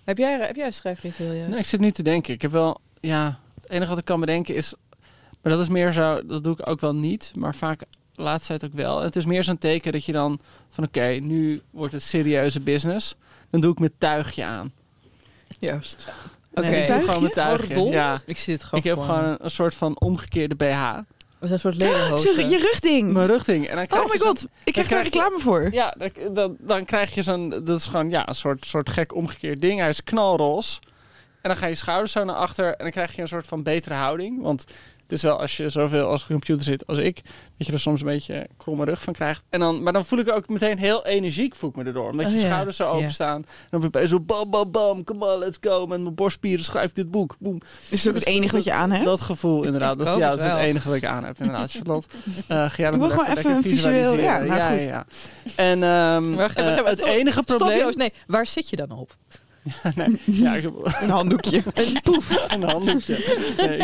Heb 0.04 0.18
jij, 0.18 0.38
heb 0.40 0.56
jij 0.56 0.66
een 0.66 0.72
schrijfritueel, 0.72 1.32
juist? 1.32 1.50
Nee, 1.50 1.59
ik 1.59 1.66
zit 1.66 1.80
nu 1.80 1.90
te 1.90 2.02
denken. 2.02 2.34
Ik 2.34 2.42
heb 2.42 2.50
wel... 2.50 2.80
Ja, 3.00 3.38
het 3.61 3.70
enige 3.70 3.88
wat 3.90 3.98
ik 3.98 4.04
kan 4.04 4.20
bedenken 4.20 4.54
is... 4.54 4.72
Maar 5.43 5.53
dat 5.53 5.61
is 5.61 5.68
meer 5.68 5.93
zo... 5.93 6.26
Dat 6.26 6.45
doe 6.45 6.53
ik 6.59 6.68
ook 6.68 6.80
wel 6.80 6.95
niet. 6.95 7.32
Maar 7.34 7.55
vaak 7.55 7.80
de 8.12 8.22
laatste 8.22 8.59
tijd 8.59 8.64
ook 8.72 8.78
wel. 8.78 9.01
Het 9.01 9.16
is 9.16 9.24
meer 9.24 9.45
zo'n 9.45 9.59
teken 9.59 9.93
dat 9.93 10.05
je 10.05 10.12
dan... 10.12 10.41
Van 10.70 10.84
oké, 10.84 11.07
nu 11.07 11.61
wordt 11.70 11.93
het 11.93 12.03
serieuze 12.03 12.61
business. 12.61 13.14
dan 13.51 13.61
doe 13.61 13.72
ik 13.72 13.78
mijn 13.78 13.93
tuigje 13.99 14.45
aan. 14.45 14.72
Juist. 15.59 16.07
Oké. 16.55 16.84
gewoon 16.84 17.22
mijn 17.22 17.32
Tuigje? 17.32 17.80
Ja. 17.80 18.20
Ik 18.26 18.39
zie 18.39 18.55
het 18.55 18.64
gewoon 18.64 18.80
Ik 18.80 18.86
heb 18.86 18.99
gewoon 18.99 19.24
een, 19.24 19.36
een 19.41 19.51
soort 19.51 19.74
van 19.74 20.01
omgekeerde 20.01 20.55
BH. 20.55 20.93
Dat 20.93 21.07
is 21.41 21.51
een 21.51 21.59
soort 21.59 21.80
je 22.51 22.59
rugding. 22.59 23.12
Mijn 23.12 23.26
rugding. 23.26 23.68
En 23.68 23.76
dan 23.76 23.86
krijg 23.86 24.05
Oh 24.05 24.11
my 24.11 24.18
god, 24.18 24.47
ik 24.64 24.72
krijg 24.72 24.89
daar 24.89 24.99
je- 24.99 25.05
reclame 25.05 25.39
voor. 25.39 25.72
Ja, 25.72 25.95
dan, 25.99 26.34
dan, 26.34 26.57
dan 26.59 26.84
krijg 26.84 27.14
je 27.14 27.22
zo'n... 27.22 27.49
Dat 27.49 27.78
is 27.78 27.86
gewoon 27.86 28.11
ja, 28.11 28.28
een 28.28 28.34
soort, 28.34 28.66
soort 28.66 28.91
gek 28.91 29.14
omgekeerd 29.14 29.61
ding. 29.61 29.80
Hij 29.80 29.89
is 29.89 30.05
knalroze. 30.05 30.78
En 31.43 31.51
dan 31.51 31.57
ga 31.57 31.66
je 31.66 31.74
schouders 31.74 32.12
zo 32.12 32.24
naar 32.24 32.36
achter. 32.36 32.66
En 32.66 32.76
dan 32.78 32.91
krijg 32.91 33.16
je 33.16 33.22
een 33.22 33.28
soort 33.28 33.47
van 33.47 33.62
betere 33.62 33.95
houding. 33.95 34.43
Want 34.43 34.64
het 35.09 35.16
is 35.16 35.22
wel 35.22 35.40
als 35.40 35.56
je 35.56 35.68
zoveel 35.68 36.06
als 36.11 36.20
een 36.20 36.26
computer 36.28 36.64
zit 36.64 36.86
als 36.86 36.98
ik... 36.98 37.20
dat 37.59 37.66
je 37.66 37.72
er 37.72 37.80
soms 37.80 38.00
een 38.00 38.06
beetje 38.06 38.46
kromme 38.56 38.84
rug 38.84 39.02
van 39.02 39.12
krijgt. 39.12 39.42
En 39.50 39.61
dan, 39.61 39.82
maar 39.82 39.92
dan 39.92 40.04
voel 40.06 40.18
ik 40.18 40.32
ook 40.32 40.48
meteen 40.48 40.78
heel 40.78 41.06
energiek 41.06 41.54
voel 41.54 41.70
ik 41.70 41.76
me 41.76 41.84
erdoor. 41.84 42.11
Omdat 42.11 42.26
Oh, 42.26 42.32
je 42.32 42.38
ja. 42.38 42.44
schouders 42.46 42.76
zo 42.76 42.84
Ja. 42.84 42.90
openstaan. 42.90 43.44
En 43.70 43.80
dan 43.80 43.90
ben 43.90 44.02
je 44.02 44.09
zo 44.09 44.20
bam, 44.20 44.50
bam, 44.50 44.70
bam. 44.70 45.04
Come 45.04 45.32
on, 45.32 45.38
let's 45.38 45.56
go. 45.61 45.86
Met 45.86 46.00
mijn 46.02 46.14
borstspieren 46.14 46.64
schrijf 46.64 46.92
dit 46.92 47.11
boek. 47.11 47.36
Boom. 47.38 47.61
Is 47.88 48.04
het 48.04 48.09
ook 48.14 48.18
het 48.18 48.28
enige 48.28 48.54
wat 48.54 48.64
je 48.64 48.72
aan 48.72 48.90
hebt? 48.90 49.04
Dat 49.04 49.20
gevoel 49.20 49.64
inderdaad. 49.64 49.98
Dat 49.98 50.06
is, 50.06 50.14
ja, 50.14 50.30
dat 50.30 50.38
is 50.38 50.44
het 50.44 50.59
enige 50.59 50.88
wat 50.88 50.96
ik 50.96 51.04
aan 51.04 51.24
heb 51.24 51.38
inderdaad, 51.38 51.70
Charlotte. 51.70 52.09
Eh 52.48 52.56
ga 52.70 52.70
jij 52.76 52.86
Ik 52.86 52.92
dat 52.92 53.00
wil 53.09 53.09
maar 53.09 53.11
gewoon 53.26 53.36
even 53.36 53.50
een 53.50 53.62
visueel- 53.62 54.02
visualiseren. 54.12 54.46
ja, 54.46 54.56
ja, 54.56 54.70
ja, 54.72 54.80
ja. 54.82 55.06
En 55.56 55.82
ehm, 55.82 56.32
eh, 56.40 56.84
het 56.84 56.98
stop. 56.98 57.09
enige 57.09 57.42
Stop, 57.42 57.56
probleem... 57.56 57.78
Joost. 57.78 57.96
Nee, 57.96 58.12
waar 58.26 58.46
zit 58.46 58.68
je 58.70 58.76
dan 58.76 58.90
op? 58.90 59.16
nee, 59.94 60.20
ja, 60.24 60.54
ik 60.54 60.62
heb 60.62 60.72
Een 61.02 61.11
handdoekje. 61.11 61.62
een 61.74 62.00
poef. 62.02 62.52
Een 62.52 62.62
handdoekje. 62.62 63.44
Nee, 63.56 63.78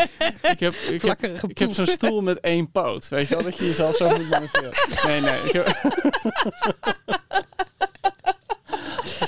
ik 0.53 0.61
heb, 0.61 0.75
ik 0.75 1.03
heb, 1.03 1.23
ik 1.49 1.59
heb 1.59 1.71
zo'n 1.73 1.87
stoel 1.87 2.23
met 2.23 2.41
één 2.41 2.71
poot. 2.71 3.09
Weet 3.09 3.29
je 3.29 3.35
wel, 3.35 3.45
dat 3.45 3.57
je 3.57 3.65
jezelf 3.67 3.97
zo 3.97 4.09
moet 4.17 4.29
manoeuvreren. 4.29 4.73
Nee, 5.07 5.21
nee. 5.21 5.41
Ik 5.43 5.53
heb, 5.53 5.77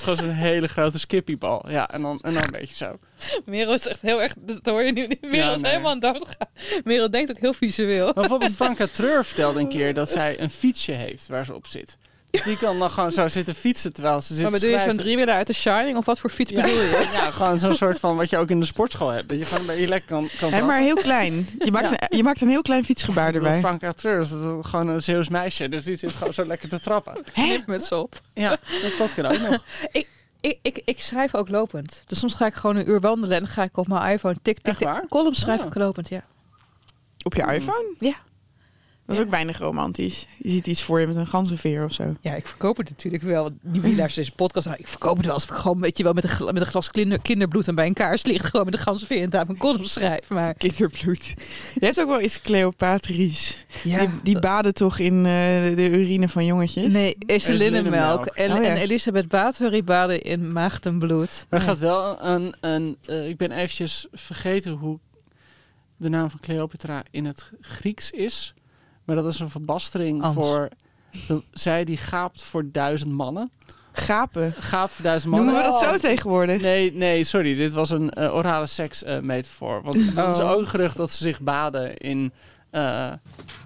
gewoon 0.07 0.17
zo'n 0.17 0.31
hele 0.31 0.69
grote 0.69 0.99
skippiebal. 0.99 1.71
Ja, 1.71 1.89
en 1.91 2.03
dan, 2.03 2.19
en 2.23 2.35
dan 2.35 2.43
een 2.43 2.51
beetje 2.51 2.75
zo. 2.75 2.99
Merel 3.45 3.75
is 3.75 3.87
echt 3.87 4.01
heel 4.03 4.23
erg... 4.23 4.35
Dat 4.39 4.61
hoor 4.65 4.83
je 4.83 4.93
nu 4.93 5.07
niet. 5.07 5.21
Merel 5.21 5.37
Ja, 5.37 5.55
is 5.55 5.61
nee. 5.61 5.71
helemaal 5.71 5.93
aan 5.93 6.15
het. 6.15 6.37
Merel 6.85 7.11
denkt 7.11 7.31
ook 7.31 7.39
heel 7.39 7.53
visueel. 7.55 8.05
Maar 8.05 8.15
bijvoorbeeld 8.15 8.53
Franka 8.55 8.87
Treur 8.93 9.25
vertelde 9.25 9.61
een 9.61 9.69
keer 9.69 9.95
dat 9.95 10.11
zij 10.11 10.41
een 10.41 10.51
fietsje 10.51 10.93
heeft 10.93 11.29
waar 11.29 11.45
ze 11.45 11.55
op 11.55 11.67
zit. 11.67 11.97
Dus 12.37 12.45
die 12.45 12.59
kan 12.67 12.79
dan 12.79 12.91
gewoon 12.91 13.13
zo 13.13 13.29
zitten 13.29 13.55
fietsen 13.55 13.93
terwijl 13.93 14.21
ze 14.21 14.35
zit 14.35 14.43
Maar 14.43 14.51
bedoel 14.53 14.71
je 14.71 14.81
zo'n 14.81 14.97
driewieler 14.97 15.35
uit 15.35 15.47
de 15.47 15.53
Shining? 15.53 15.97
Of 15.97 16.05
wat 16.05 16.19
voor 16.19 16.31
fiets 16.31 16.51
Ja. 16.51 16.61
bedoel 16.63 16.81
je? 16.81 17.09
Ja, 17.13 17.31
gewoon 17.31 17.59
zo'n 17.59 17.75
soort 17.75 18.01
van 18.01 18.17
wat 18.17 18.31
je 18.31 18.37
ook 18.39 18.51
in 18.51 18.61
de 18.61 18.67
sportschool 18.67 19.09
hebt. 19.09 19.29
Dat 19.29 19.39
je 19.39 19.45
gewoon 19.45 19.61
een 19.61 19.67
beetje 19.67 19.89
lekker 19.89 20.09
kan, 20.09 20.29
kan 20.51 20.67
maar 20.67 20.81
heel 20.81 20.95
klein. 20.97 21.49
Je 21.65 21.73
maakt, 21.73 21.91
een, 21.91 22.17
je 22.17 22.23
maakt 22.23 22.41
een 22.41 22.49
heel 22.49 22.63
klein 22.63 22.85
fietsgebaar 22.85 23.35
erbij. 23.35 23.59
Franka 23.59 23.93
Treur 23.93 24.21
is 24.21 24.29
gewoon 24.61 24.89
een 24.89 25.03
Zeeuws 25.03 25.29
meisje. 25.29 25.69
Dus 25.69 25.85
die 25.85 25.97
zit 25.97 26.13
gewoon 26.13 26.35
zo 26.35 26.45
lekker 26.45 26.69
te 26.69 26.81
trappen. 26.81 27.25
Knip 27.33 27.67
met 27.67 27.85
ze 27.85 27.97
op. 27.97 28.21
Ja, 28.35 28.49
dat, 28.83 28.93
dat 28.99 29.15
kan 29.15 29.27
ook 29.27 29.41
nog. 29.51 29.65
Ik, 29.93 30.07
ik, 30.63 30.83
ik 30.85 31.01
schrijf 31.01 31.35
ook 31.35 31.49
lopend. 31.49 32.03
Dus 32.07 32.19
soms 32.19 32.35
ga 32.35 32.47
ik 32.47 32.55
gewoon 32.55 32.77
een 32.77 32.89
uur 32.89 33.01
wandelen 33.01 33.37
en 33.37 33.43
dan 33.43 33.53
ga 33.53 33.63
ik 33.63 33.77
op 33.77 33.89
mijn 33.89 34.13
iPhone 34.13 34.35
tik, 34.43 34.57
tik, 34.57 34.67
Echt 34.67 34.79
tik. 34.79 34.87
waar? 34.87 35.07
Columns 35.09 35.41
schrijf 35.41 35.61
Oh. 35.61 35.67
ik 35.67 35.75
lopend, 35.75 36.09
ja. 36.09 36.25
Op 37.23 37.35
je 37.35 37.43
iPhone? 37.43 37.95
Ja. 37.99 38.15
Dat 39.07 39.17
is 39.17 39.23
ook 39.23 39.31
weinig 39.31 39.59
romantisch. 39.59 40.27
Je 40.39 40.51
ziet 40.51 40.67
iets 40.67 40.83
voor 40.83 41.01
je 41.01 41.07
met 41.07 41.17
een 41.17 41.27
ganzenveer 41.27 41.85
of 41.85 41.93
zo. 41.93 42.15
Ja, 42.21 42.35
ik 42.35 42.47
verkoop 42.47 42.77
het 42.77 42.89
natuurlijk 42.91 43.23
wel. 43.23 43.51
Die 43.63 43.81
wie 43.81 43.97
luistert 43.97 44.25
deze 44.27 44.37
podcast. 44.37 44.67
Nou, 44.67 44.79
ik 44.79 44.89
verkoop 44.89 45.17
het 45.17 45.25
wel 45.25 45.35
als 45.35 45.45
ik 45.45 45.51
gewoon 45.51 45.81
weet 45.81 45.99
je 45.99 46.05
wel 46.05 46.13
met 46.13 46.25
een, 46.41 46.45
met 46.45 46.61
een 46.61 46.67
glas 46.67 46.91
kinder, 46.91 47.21
kinderbloed 47.23 47.69
en 47.69 47.75
bij 47.75 47.87
een 47.87 47.95
kaars 47.95 48.25
ligt. 48.25 48.45
Gewoon 48.45 48.65
met 48.65 48.75
een 48.75 48.81
ganzenveer 48.81 49.23
en 49.23 49.31
daar 49.31 49.47
mijn 49.47 49.59
column 49.59 49.85
schrijf. 49.89 50.29
Maar 50.31 50.55
Kinderbloed. 50.65 51.25
Je 51.75 51.85
hebt 51.87 52.01
ook 52.01 52.09
wel 52.09 52.21
iets 52.21 52.41
Cleopatrisch. 52.41 53.65
ja, 53.85 53.99
Die, 53.99 54.09
die 54.23 54.39
baden 54.41 54.75
toch 54.75 54.99
in 54.99 55.17
eh, 55.17 55.23
de 55.77 55.89
urine 55.91 56.29
van 56.29 56.45
jongetjes? 56.45 56.93
nee, 56.93 57.17
Ezelinnemelk. 57.27 58.27
En, 58.27 58.53
Oh 58.53 58.63
ja. 58.63 58.69
en 58.69 58.77
Elisabeth 58.77 59.29
Bathory 59.29 59.85
baden 59.85 60.23
in 60.23 60.53
maagdenbloed. 60.53 61.47
Er 61.49 61.61
gaat 61.61 61.79
wel 61.79 62.23
een... 62.25 62.55
een 62.61 62.97
eh, 63.05 63.29
ik 63.29 63.37
ben 63.37 63.51
eventjes 63.51 64.07
vergeten 64.13 64.73
hoe 64.73 64.99
de 65.97 66.09
naam 66.09 66.31
van 66.31 66.41
Cleopatra 66.41 67.03
in 67.11 67.25
het 67.25 67.51
Grieks 67.61 68.11
is. 68.11 68.55
Maar 69.07 69.17
dat 69.17 69.27
is 69.27 69.39
een 69.41 69.51
verbastering 69.51 70.23
Ans. 70.23 70.35
voor... 70.35 70.69
de- 71.27 71.43
zij 71.53 71.85
die 71.85 71.97
gaapt 71.97 72.43
voor 72.43 72.65
duizend 72.71 73.13
mannen. 73.13 73.51
Gapen. 73.93 74.55
Gaapt 74.59 74.93
voor 74.93 75.05
duizend 75.05 75.31
mannen. 75.33 75.53
Noemen 75.53 75.71
we 75.73 75.79
dat 75.79 75.83
Oh. 75.89 75.93
zo 75.93 75.99
tegenwoordig? 75.99 76.61
Nee, 76.61 76.93
nee, 76.93 77.25
sorry. 77.25 77.55
Dit 77.55 77.73
was 77.73 77.91
een 77.91 78.11
eh, 78.11 78.35
orale 78.35 78.67
seks 78.67 79.03
eh, 79.03 79.19
metafoor. 79.19 79.83
Want 79.83 80.15
dat 80.17 80.35
is 80.37 80.43
Oh. 80.43 80.51
ook 80.51 80.61
een 80.61 80.67
gerucht 80.67 80.97
dat 80.97 81.11
ze 81.11 81.17
zich 81.23 81.41
baden 81.41 81.97
in... 81.97 82.33
eh, 82.71 83.13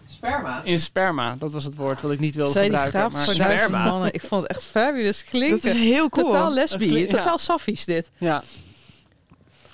Sperma. 0.08 0.60
in 0.64 0.78
sperma. 0.80 1.36
Dat 1.38 1.52
was 1.52 1.64
het 1.64 1.74
woord 1.74 2.00
wat 2.02 2.12
ik 2.12 2.18
niet 2.20 2.34
wilde 2.34 2.50
Zij 2.52 2.60
die 2.68 2.70
gebruiken. 2.70 2.98
graapt 3.00 3.14
maar 3.14 3.24
voor 3.24 3.34
duizend 3.34 3.68
sperma. 3.68 3.84
mannen. 3.90 4.14
Ik 4.14 4.22
vond 4.22 4.42
het 4.42 4.50
echt 4.50 4.62
fabulous 4.62 5.24
klinken. 5.24 5.60
Dat 5.62 5.74
is 5.74 5.80
heel 5.80 6.08
cool. 6.08 6.26
Totaal 6.26 6.44
Dat 6.44 6.52
lesbi. 6.54 6.86
klinkt- 6.88 7.10
ja. 7.12 7.16
Totaal 7.18 7.38
saffies 7.38 7.84
dit. 7.84 8.10
Ja. 8.18 8.42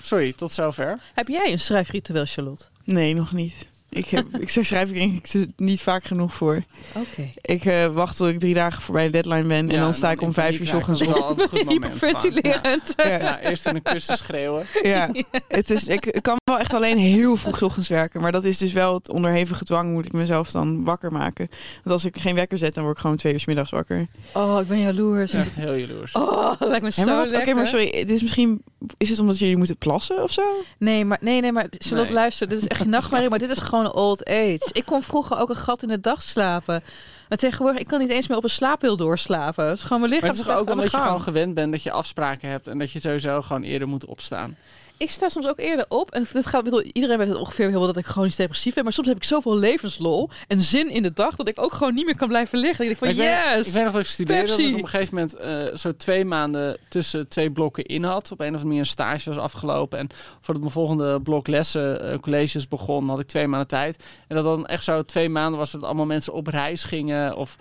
Sorry, 0.03 0.33
tot 0.33 0.53
zover. 0.53 0.99
Heb 1.15 1.29
jij 1.29 1.53
een 1.53 1.59
schrijfritueel, 1.61 2.25
Charlotte? 2.27 2.65
Nee, 2.85 3.15
nog 3.15 3.33
niet. 3.33 3.67
Ik, 3.97 4.07
heb, 4.09 4.27
ik 4.39 4.49
schrijf 4.49 4.91
er 4.91 4.97
ik 4.97 5.47
niet 5.57 5.81
vaak 5.81 6.05
genoeg 6.05 6.35
voor. 6.35 6.63
Oké. 6.93 7.29
Ik 7.41 7.65
eh, 7.65 7.87
wacht 7.87 8.17
tot 8.17 8.29
ik 8.29 8.39
drie 8.39 8.55
dagen 8.55 8.83
voorbij 8.83 9.05
de 9.05 9.11
deadline 9.11 9.43
ben. 9.43 9.71
en 9.71 9.81
dan 9.81 9.95
sta 9.95 10.11
ik 10.11 10.21
om 10.21 10.33
vijf 10.33 10.61
uur 10.61 10.67
's 10.67 10.73
ochtends 10.73 11.07
op. 11.07 11.49
Hyperventilerend. 11.69 12.93
Ja. 12.97 13.05
Ja, 13.19 13.41
eerst 13.41 13.67
in 13.67 13.75
een 13.75 13.83
kussen 13.83 14.17
schreeuwen. 14.17 14.67
Ja, 14.83 15.11
het 15.49 15.71
is, 15.71 15.87
ik, 15.87 16.07
ik 16.07 16.23
kan 16.23 16.37
wel 16.45 16.59
echt 16.59 16.75
alleen 16.75 16.99
heel 16.99 17.37
vroeg 17.37 17.57
's 17.59 17.63
ochtends 17.63 17.89
werken. 17.89 18.21
Maar 18.21 18.33
dat 18.33 18.45
is 18.45 18.59
dus 18.59 18.73
wel 18.73 18.95
het 18.95 19.09
onderhevige 19.09 19.65
dwang 19.65 19.93
moet 19.93 20.05
ik 20.07 20.13
mezelf 20.13 20.51
dan 20.51 20.85
wakker 20.85 21.13
maken. 21.13 21.49
Want 21.75 21.91
als 21.91 22.05
ik 22.05 22.19
geen 22.19 22.35
wekker 22.35 22.59
zet, 22.59 22.75
dan 22.75 22.83
word 22.85 22.97
ik 22.97 23.01
gewoon 23.03 23.17
twee 23.17 23.33
uur 23.33 23.41
's 23.41 23.45
middags 23.47 23.71
wakker. 23.71 24.07
Oh, 24.33 24.59
ik 24.61 24.67
ben 24.69 24.81
jaloers. 24.81 25.33
Echt 25.33 25.55
heel 25.55 25.75
jaloers. 25.75 26.13
Oh, 26.13 26.59
dat 26.59 26.69
lijkt 26.69 26.83
me 26.85 26.91
zo 26.91 27.05
maar 27.05 27.17
wat- 27.17 27.33
Oké, 27.37 27.55
maar 27.55 27.67
sorry. 27.67 27.93
Het 27.99 28.11
is 28.11 28.23
misschien... 28.23 28.63
Is 28.97 29.09
het 29.09 29.19
omdat 29.19 29.39
jullie 29.39 29.57
moeten 29.57 29.77
plassen 29.77 30.23
of 30.23 30.33
zo? 30.33 30.43
Nee, 30.79 31.05
maar, 31.05 31.19
nee, 31.21 31.41
nee, 31.41 31.53
maar 31.53 31.67
Charlotte, 31.79 32.13
Nee. 32.13 32.21
luister. 32.21 32.49
Dit 32.49 32.59
is 32.59 32.67
echt 32.67 32.85
nachtmerrie, 32.87 33.29
maar 33.29 33.39
dit 33.39 33.51
is 33.51 33.59
gewoon 33.59 33.86
old 33.95 34.25
age. 34.29 34.69
Ik 34.73 34.85
kon 34.85 35.03
vroeger 35.03 35.39
ook 35.39 35.49
een 35.49 35.57
gat 35.57 35.83
in 35.83 35.89
de 35.89 36.01
dag 36.01 36.23
slapen. 36.23 36.83
Maar 37.29 37.39
tegenwoordig, 37.39 37.81
ik 37.81 37.87
kan 37.87 37.99
niet 38.01 38.11
eens 38.11 38.27
meer 38.29 38.37
op 38.37 38.45
een 38.45 38.51
slaappil 38.51 38.97
doorslapen. 38.97 39.65
Het 39.67 39.79
is 39.79 39.83
gewoon 39.83 40.01
mijn 40.01 40.13
Maar 40.13 40.21
lichaam. 40.31 40.39
het 40.39 40.49
is 40.49 40.61
ook 40.61 40.71
omdat 40.71 40.91
je 40.91 40.97
gewoon 40.97 41.21
gewend 41.23 41.55
bent 41.55 41.73
dat 41.73 41.83
je 41.83 41.91
afspraken 41.91 42.49
hebt 42.51 42.67
en 42.69 42.79
dat 42.79 42.91
je 42.91 43.01
sowieso 43.01 43.43
gewoon 43.43 43.63
eerder 43.63 43.89
moet 43.89 44.05
opstaan. 44.05 44.57
Ik 44.99 45.11
sta 45.11 45.29
soms 45.29 45.47
ook 45.47 45.59
eerder 45.59 45.87
op. 45.89 46.11
En 46.11 46.27
dit 46.33 46.47
gaat, 46.47 46.65
bedoel, 46.65 46.83
iedereen 46.83 47.19
weet 47.19 47.29
het 47.29 47.37
ongeveer 47.37 47.69
heel 47.69 47.79
wel 47.79 47.87
dat 47.87 47.97
ik 47.97 48.07
chronisch 48.07 48.37
depressief 48.37 48.75
ben. 48.75 48.85
Maar 48.85 48.93
soms 48.93 49.09
heb 49.09 49.17
ik 49.17 49.25
zoveel 49.25 49.57
levenslol 49.57 50.31
en 50.49 50.61
zin 50.61 50.91
in 50.91 51.03
de 51.03 51.13
dag 51.13 51.37
dat 51.37 51.49
ik 51.49 51.63
ook 51.63 51.73
gewoon 51.73 51.95
niet 51.95 52.05
meer 52.05 52.17
kan 52.17 52.29
blijven 52.29 52.59
liggen. 52.59 52.85
Ik 52.85 52.91
denk 52.91 52.99
van 52.99 53.09
ik, 53.09 53.17
weet, 53.17 53.55
yes! 53.55 53.67
ik 53.67 53.73
weet 53.73 53.83
nog 53.85 53.93
dat 53.93 54.01
ik 54.01 54.07
studeerde, 54.07 54.49
dat 54.49 54.59
ik 54.59 54.75
op 54.75 54.83
een 54.83 54.89
gegeven 54.89 55.15
moment 55.15 55.35
eh, 55.35 55.77
zo 55.77 55.97
twee 55.97 56.25
maanden 56.25 56.77
tussen 56.89 57.29
twee 57.29 57.51
blokken 57.51 57.85
in 57.85 58.05
had. 58.05 58.31
Op 58.31 58.41
een 58.41 58.47
of 58.47 58.53
andere 58.53 58.65
manier 58.65 58.81
een 58.81 58.87
stage 58.87 59.31
was 59.31 59.39
afgelopen. 59.39 59.99
En 59.99 60.09
voordat 60.41 60.63
mijn 60.63 60.75
volgende 60.75 61.21
blok 61.21 61.47
lessen, 61.47 62.01
eh, 62.01 62.19
colleges 62.19 62.69
begon, 62.69 63.09
had 63.09 63.21
ik 63.21 63.27
twee 63.27 63.47
maanden 63.47 63.69
tijd. 63.69 64.05
En 64.29 64.37
dat 64.37 64.45
dan 64.45 64.67
echt 64.67 64.85
zo 64.85 65.05
twee 65.05 65.29
maanden 65.29 65.59
was 65.59 65.71
dat 65.71 65.83
allemaal 65.83 66.07
mensen 66.07 66.33
op 66.33 66.47
reis 66.47 66.85
gingen 66.85 67.37
of... 67.37 67.57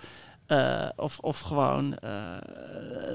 eh, 0.46 0.88
of, 0.96 1.18
of 1.18 1.40
gewoon 1.40 1.98
eh, 1.98 2.10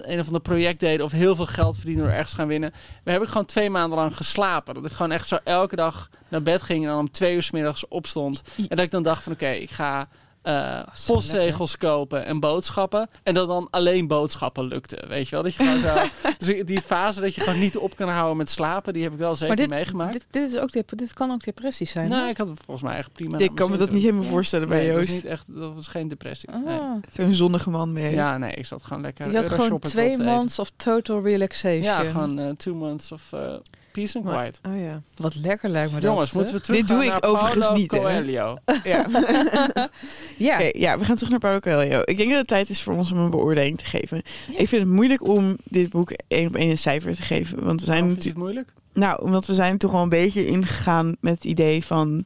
een 0.01 0.19
of 0.19 0.25
ander 0.25 0.41
project 0.41 0.79
deden 0.79 1.05
of 1.05 1.11
heel 1.11 1.35
veel 1.35 1.45
geld 1.45 1.75
verdienen 1.75 2.03
door 2.03 2.13
ergens 2.13 2.33
gaan 2.33 2.47
winnen. 2.47 2.73
We 3.03 3.11
hebben 3.11 3.29
gewoon 3.29 3.45
twee 3.45 3.69
maanden 3.69 3.97
lang 3.97 4.15
geslapen. 4.15 4.73
Dat 4.73 4.85
ik 4.85 4.91
gewoon 4.91 5.11
echt 5.11 5.27
zo 5.27 5.37
elke 5.43 5.75
dag 5.75 6.09
naar 6.27 6.41
bed 6.41 6.61
ging 6.61 6.83
en 6.83 6.89
dan 6.89 6.99
om 6.99 7.11
twee 7.11 7.35
uur 7.35 7.43
's 7.43 7.51
middags 7.51 7.87
opstond. 7.87 8.43
En 8.57 8.75
dat 8.75 8.79
ik 8.79 8.91
dan 8.91 9.03
dacht 9.03 9.23
van 9.23 9.33
oké, 9.33 9.49
ik 9.49 9.71
ga 9.71 10.07
eh, 10.41 10.79
zo 10.93 11.13
postzegels 11.13 11.77
kopen 11.77 12.25
en 12.25 12.39
boodschappen. 12.39 13.09
En 13.23 13.33
dat 13.33 13.47
dan 13.47 13.67
alleen 13.71 14.07
boodschappen 14.07 14.65
lukte. 14.65 15.03
Weet 15.07 15.25
je 15.29 15.31
wel? 15.35 15.43
Dat 15.43 15.53
je 15.53 15.63
gewoon 15.63 15.79
zo. 15.79 15.95
Dus 16.37 16.65
die 16.65 16.81
fase 16.81 17.21
dat 17.21 17.35
je 17.35 17.41
gewoon 17.41 17.59
niet 17.59 17.77
op 17.77 17.95
kan 17.95 18.09
houden 18.09 18.37
met 18.37 18.49
slapen, 18.49 18.93
die 18.93 19.03
heb 19.03 19.11
ik 19.13 19.17
wel 19.17 19.31
zeker 19.35 19.47
maar 19.47 19.55
dit, 19.55 19.69
meegemaakt. 19.69 20.13
dit, 20.13 20.25
dit, 20.31 20.51
is 20.53 20.59
ook 20.59 20.71
dep- 20.71 20.97
dit 20.97 21.13
kan 21.13 21.31
ook 21.31 21.43
depressie 21.43 21.87
zijn. 21.87 22.09
nou, 22.09 22.23
hè? 22.23 22.29
ik 22.29 22.37
had 22.37 22.47
het 22.47 22.59
volgens 22.65 22.85
mij 22.89 22.97
echt 22.97 23.11
prima. 23.13 23.37
ik 23.37 23.55
kan 23.55 23.71
me 23.71 23.77
dat 23.77 23.91
niet 23.91 24.01
helemaal 24.03 24.23
voorstellen 24.23 24.67
bij 24.67 24.77
Nee, 24.77 24.87
dat 24.87 24.95
was 24.97 25.05
Joost. 25.05 25.23
niet 25.23 25.31
echt, 25.31 25.43
dat 25.47 25.73
was 25.73 25.87
geen 25.87 26.07
depressie. 26.07 26.49
Nee. 26.65 26.79
Ah. 26.79 26.91
Zo'n 27.11 27.33
zonnige 27.33 27.69
man 27.69 27.93
mee. 27.93 28.13
Ja, 28.13 28.37
nee, 28.37 28.53
ik 28.53 28.65
zat 28.65 28.83
gewoon 28.83 29.01
lekker. 29.01 29.31
Je 29.31 29.35
had 29.37 29.49
gewoon 29.49 29.79
twee 29.79 30.17
months 30.17 30.59
of 30.59 30.71
total 30.75 31.21
relaxation. 31.21 31.81
Ja, 31.83 32.03
gewoon 32.03 32.39
eh, 32.39 32.49
two 32.49 32.73
months 32.73 33.11
of 33.11 33.33
eh, 33.33 33.53
peace 33.91 34.17
and 34.17 34.25
quiet. 34.25 34.59
Oh 34.67 34.81
ja. 34.81 35.01
Wat 35.17 35.35
lekker 35.35 35.69
lijkt 35.69 35.91
me 35.93 35.99
dat. 35.99 36.09
Jongens, 36.09 36.31
moeten 36.31 36.53
we 36.53 36.59
Dit 36.59 36.87
terug 36.87 36.87
doe 36.87 37.03
ik 37.05 37.11
naar 37.11 37.31
overigens 37.31 37.71
niet? 37.71 37.87
Coelho. 37.87 38.57
Ja. 38.83 39.05
Ja. 40.37 40.55
Oké, 40.55 40.69
ja, 40.73 40.97
we 40.97 41.05
gaan 41.05 41.15
terug 41.15 41.29
naar 41.29 41.39
Paulo 41.39 41.59
Coelho. 41.59 42.01
Ik 42.05 42.17
denk 42.17 42.29
dat 42.29 42.37
het 42.37 42.47
tijd 42.47 42.69
is 42.69 42.81
voor 42.81 42.93
ons 42.93 43.11
om 43.11 43.17
een 43.17 43.29
beoordeling 43.29 43.77
te 43.77 43.85
geven. 43.85 44.17
Ik 44.47 44.67
vind 44.67 44.81
het 44.81 44.91
moeilijk 44.91 45.27
om 45.27 45.57
dit 45.63 45.89
boek 45.89 46.11
één 46.27 46.47
op 46.47 46.55
één 46.55 46.69
een 46.69 46.77
cijfer 46.77 47.15
te 47.15 47.21
geven. 47.21 47.63
Want 47.63 47.79
we 47.79 47.85
zijn 47.85 48.03
je 48.03 48.09
natuurlijk... 48.09 48.37
moeilijk? 48.37 48.73
Nou, 48.93 49.23
omdat 49.23 49.45
we 49.45 49.53
zijn 49.53 49.77
toch 49.77 49.91
wel 49.91 50.01
een 50.01 50.09
beetje 50.09 50.47
ingegaan 50.47 51.15
met 51.19 51.33
het 51.33 51.43
idee 51.43 51.85
van... 51.85 52.25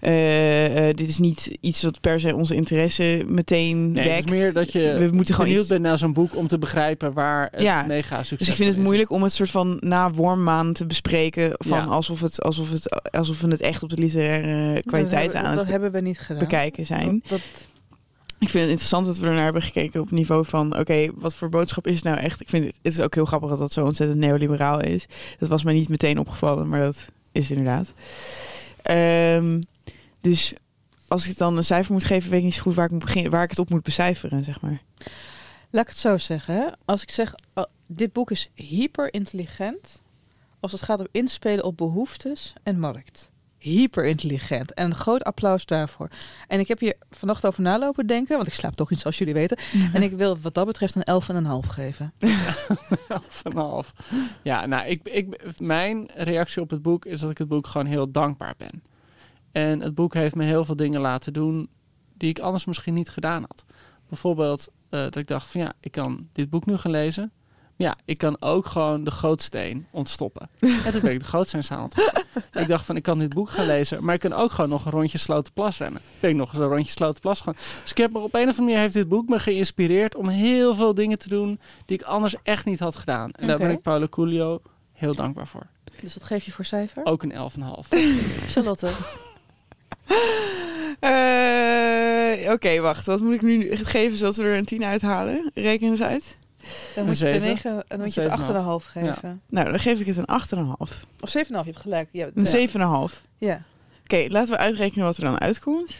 eh, 0.00 0.88
eh, 0.88 0.96
dit 0.96 1.08
is 1.08 1.18
niet 1.18 1.56
iets 1.60 1.82
wat 1.82 2.00
per 2.00 2.20
se 2.20 2.34
onze 2.34 2.54
interesse 2.54 3.24
meteen 3.26 3.92
Nee, 3.92 4.02
het 4.04 4.12
wekt. 4.12 4.24
is 4.26 4.30
meer 4.30 4.52
dat 4.52 4.72
je 4.72 4.96
we 4.98 5.08
moeten 5.14 5.34
gewoon 5.34 5.50
benieuwd 5.50 5.60
iets... 5.60 5.68
bent 5.68 5.82
naar 5.82 5.98
zo'n 5.98 6.12
boek 6.12 6.36
om 6.36 6.46
te 6.48 6.58
begrijpen 6.58 7.12
waar 7.12 7.48
het 7.50 7.62
Ja, 7.62 7.82
mega 7.86 8.16
succes 8.16 8.38
Dus 8.38 8.48
ik 8.48 8.54
vind 8.54 8.68
het 8.68 8.78
is. 8.78 8.84
moeilijk 8.84 9.10
om 9.10 9.22
het 9.22 9.32
soort 9.32 9.50
van 9.50 9.76
na 9.80 10.10
wormmaan 10.10 10.72
te 10.72 10.86
bespreken. 10.86 11.52
Van 11.58 11.78
Ja. 11.78 11.84
alsof, 11.84 12.20
het, 12.20 12.42
alsof, 12.42 12.70
het, 12.70 13.12
alsof 13.12 13.40
we 13.40 13.48
het 13.48 13.60
echt 13.60 13.82
op 13.82 13.88
de 13.90 13.98
literaire 13.98 14.82
kwaliteit 14.82 15.32
dat, 15.32 15.42
aan 15.42 15.50
dat 15.50 15.58
het 15.60 15.68
hebben 15.70 15.92
we 15.92 16.00
niet 16.00 16.18
gedaan. 16.18 16.38
bekijken 16.42 16.86
zijn. 16.86 17.22
Dat, 17.28 17.40
Ik 18.38 18.48
vind 18.48 18.62
het 18.62 18.68
interessant 18.70 19.06
dat 19.06 19.18
we 19.18 19.26
ernaar 19.26 19.44
hebben 19.44 19.62
gekeken 19.62 20.00
op 20.00 20.10
niveau 20.10 20.44
van... 20.44 20.78
oké, 20.78 21.08
wat 21.14 21.34
voor 21.34 21.48
boodschap 21.48 21.86
is 21.86 21.94
het 21.94 22.04
nou 22.04 22.16
echt? 22.18 22.40
Ik 22.40 22.48
vind 22.48 22.64
het, 22.64 22.74
het 22.82 22.92
is 22.92 23.00
ook 23.00 23.14
heel 23.14 23.24
grappig 23.24 23.48
dat 23.48 23.58
dat 23.58 23.72
zo 23.72 23.84
ontzettend 23.84 24.18
neoliberaal 24.20 24.80
is. 24.80 25.06
Dat 25.38 25.48
was 25.48 25.64
mij 25.64 25.74
niet 25.74 25.88
meteen 25.88 26.18
opgevallen, 26.18 26.68
maar 26.68 26.80
dat 26.80 27.06
is 27.32 27.48
het 27.48 27.58
inderdaad. 27.58 27.92
Ehm, 28.82 29.60
dus 30.20 30.54
als 31.08 31.28
ik 31.28 31.38
dan 31.38 31.56
een 31.56 31.64
cijfer 31.64 31.92
moet 31.92 32.04
geven... 32.04 32.30
weet 32.30 32.38
ik 32.38 32.44
niet 32.44 32.54
zo 32.54 32.62
goed 32.62 32.74
waar 32.74 32.84
ik, 32.84 32.90
moet 32.90 33.04
beginnen, 33.04 33.30
waar 33.30 33.42
ik 33.42 33.50
het 33.50 33.58
op 33.58 33.70
moet 33.70 33.82
becijferen, 33.82 34.44
zeg 34.44 34.60
maar. 34.60 34.82
Laat 35.70 35.82
ik 35.82 35.88
het 35.88 35.98
zo 35.98 36.18
zeggen. 36.18 36.54
Hè? 36.54 36.66
Als 36.84 37.02
ik 37.02 37.10
zeg, 37.10 37.34
oh, 37.54 37.64
dit 37.86 38.12
boek 38.12 38.30
is 38.30 38.50
hyper 38.54 39.14
intelligent 39.14 40.02
als 40.60 40.72
het 40.72 40.82
gaat 40.82 41.00
om 41.00 41.06
inspelen 41.10 41.64
op 41.64 41.76
behoeftes 41.76 42.52
en 42.62 42.78
markt. 42.78 43.30
Hyper 43.58 44.04
intelligent. 44.06 44.74
En 44.74 44.86
een 44.86 44.94
groot 44.94 45.24
applaus 45.24 45.66
daarvoor. 45.66 46.08
En 46.48 46.60
ik 46.60 46.68
heb 46.68 46.78
hier 46.80 46.94
vannacht 47.10 47.46
over 47.46 47.62
nalopen 47.62 48.06
denken, 48.06 48.36
want 48.36 48.48
ik 48.48 48.54
slaap 48.54 48.74
toch 48.74 48.90
niet 48.90 49.00
zoals 49.00 49.18
jullie 49.18 49.34
weten. 49.34 49.58
En 49.92 50.02
ik 50.02 50.12
wil 50.12 50.38
wat 50.38 50.54
dat 50.54 50.66
betreft 50.66 50.94
een 50.94 51.62
11,5 51.64 51.68
geven. 51.68 52.12
Elf 53.08 53.44
en 53.44 53.50
een 53.50 53.56
half. 53.56 53.92
Ja, 54.42 54.66
nou, 54.66 54.86
ik, 54.86 55.00
ik, 55.08 55.52
mijn 55.58 56.08
reactie 56.14 56.62
op 56.62 56.70
het 56.70 56.82
boek 56.82 57.04
is 57.04 57.20
dat 57.20 57.30
ik 57.30 57.38
het 57.38 57.48
boek 57.48 57.66
gewoon 57.66 57.86
heel 57.86 58.10
dankbaar 58.10 58.54
ben. 58.56 58.82
En 59.58 59.80
het 59.80 59.94
boek 59.94 60.14
heeft 60.14 60.34
me 60.34 60.44
heel 60.44 60.64
veel 60.64 60.76
dingen 60.76 61.00
laten 61.00 61.32
doen 61.32 61.68
die 62.16 62.28
ik 62.28 62.38
anders 62.38 62.64
misschien 62.64 62.94
niet 62.94 63.08
gedaan 63.08 63.44
had. 63.48 63.64
Bijvoorbeeld 64.08 64.68
eh, 64.90 65.00
dat 65.00 65.16
ik 65.16 65.26
dacht 65.26 65.48
van 65.48 65.60
ja, 65.60 65.72
ik 65.80 65.92
kan 65.92 66.28
dit 66.32 66.50
boek 66.50 66.66
nu 66.66 66.76
gaan 66.76 66.90
lezen. 66.90 67.32
Maar 67.76 67.86
ja, 67.86 67.96
ik 68.04 68.18
kan 68.18 68.36
ook 68.40 68.66
gewoon 68.66 69.04
de 69.04 69.10
gootsteen 69.10 69.86
ontstoppen. 69.90 70.48
en 70.84 70.92
toen 70.92 71.00
ben 71.00 71.12
ik 71.12 71.20
de 71.20 71.24
gootsteen 71.24 71.60
ontstoppen. 71.60 72.24
ik 72.52 72.68
dacht 72.68 72.84
van 72.84 72.96
ik 72.96 73.02
kan 73.02 73.18
dit 73.18 73.34
boek 73.34 73.50
gaan 73.50 73.66
lezen, 73.66 74.04
maar 74.04 74.14
ik 74.14 74.20
kan 74.20 74.32
ook 74.32 74.50
gewoon 74.50 74.70
nog 74.70 74.84
een 74.84 74.92
rondje 74.92 75.18
Slotenplas 75.18 75.78
rennen. 75.78 76.00
Ben 76.20 76.30
ik 76.30 76.36
nog 76.36 76.50
eens 76.50 76.58
een 76.58 76.68
rondje 76.68 76.92
Slotenplas 76.92 77.40
gaan. 77.40 77.56
Dus 77.82 77.90
ik 77.90 77.96
heb 77.96 78.14
er 78.14 78.20
op 78.20 78.34
een 78.34 78.40
of 78.40 78.46
andere 78.46 78.62
manier 78.62 78.78
heeft 78.78 78.94
dit 78.94 79.08
boek 79.08 79.28
me 79.28 79.38
geïnspireerd 79.38 80.14
om 80.14 80.28
heel 80.28 80.74
veel 80.74 80.94
dingen 80.94 81.18
te 81.18 81.28
doen 81.28 81.60
die 81.86 81.98
ik 81.98 82.04
anders 82.04 82.34
echt 82.42 82.64
niet 82.64 82.78
had 82.80 82.96
gedaan. 82.96 83.30
En 83.30 83.46
daar 83.46 83.58
ben 83.58 83.70
ik 83.70 83.82
Paulo 83.82 84.08
Coelho 84.08 84.62
heel 84.92 85.14
dankbaar 85.14 85.46
voor. 85.46 85.66
Dus 86.00 86.14
wat 86.14 86.24
geef 86.24 86.44
je 86.44 86.52
voor 86.52 86.64
cijfer? 86.64 87.04
Ook 87.04 87.22
een 87.22 87.32
11,5. 87.32 87.38
Charlotte. 88.48 88.90
Eh, 91.00 92.52
Oké, 92.52 92.80
wacht. 92.80 93.06
Wat 93.06 93.20
moet 93.20 93.34
ik 93.34 93.42
nu 93.42 93.76
geven 93.76 94.18
zodat 94.18 94.36
we 94.36 94.42
er 94.42 94.56
een 94.56 94.64
10 94.64 94.84
uithalen? 94.84 95.50
Reken 95.54 95.88
eens 95.90 96.02
uit. 96.02 96.36
Dan 96.60 96.70
Een 96.96 97.04
moet 97.06 97.18
je 97.18 97.24
de 97.24 97.30
zeven. 97.30 97.46
9, 97.48 97.84
dan 97.88 98.00
moet 98.00 98.14
je 98.14 98.22
Een 98.22 98.30
het 98.30 98.40
8,5 98.40 98.84
7,5. 98.86 98.90
geven. 98.92 99.42
Nou, 99.48 99.70
dan 99.70 99.78
geef 99.80 100.00
ik 100.00 100.06
het 100.06 100.16
een 100.16 100.26
8,5. 100.26 101.04
Of 101.20 101.28
7,5, 101.28 101.48
je 101.48 101.54
hebt 101.64 101.76
gelijk. 101.80 102.08
Ja, 102.12 102.28
Een 102.34 102.44
ja. 102.44 103.08
7,5. 103.10 103.22
Ja. 103.38 103.62
Oké, 104.02 104.26
laten 104.28 104.52
we 104.52 104.58
uitrekenen 104.58 105.04
wat 105.04 105.16
er 105.16 105.22
dan 105.24 105.40
uitkomt. 105.40 105.90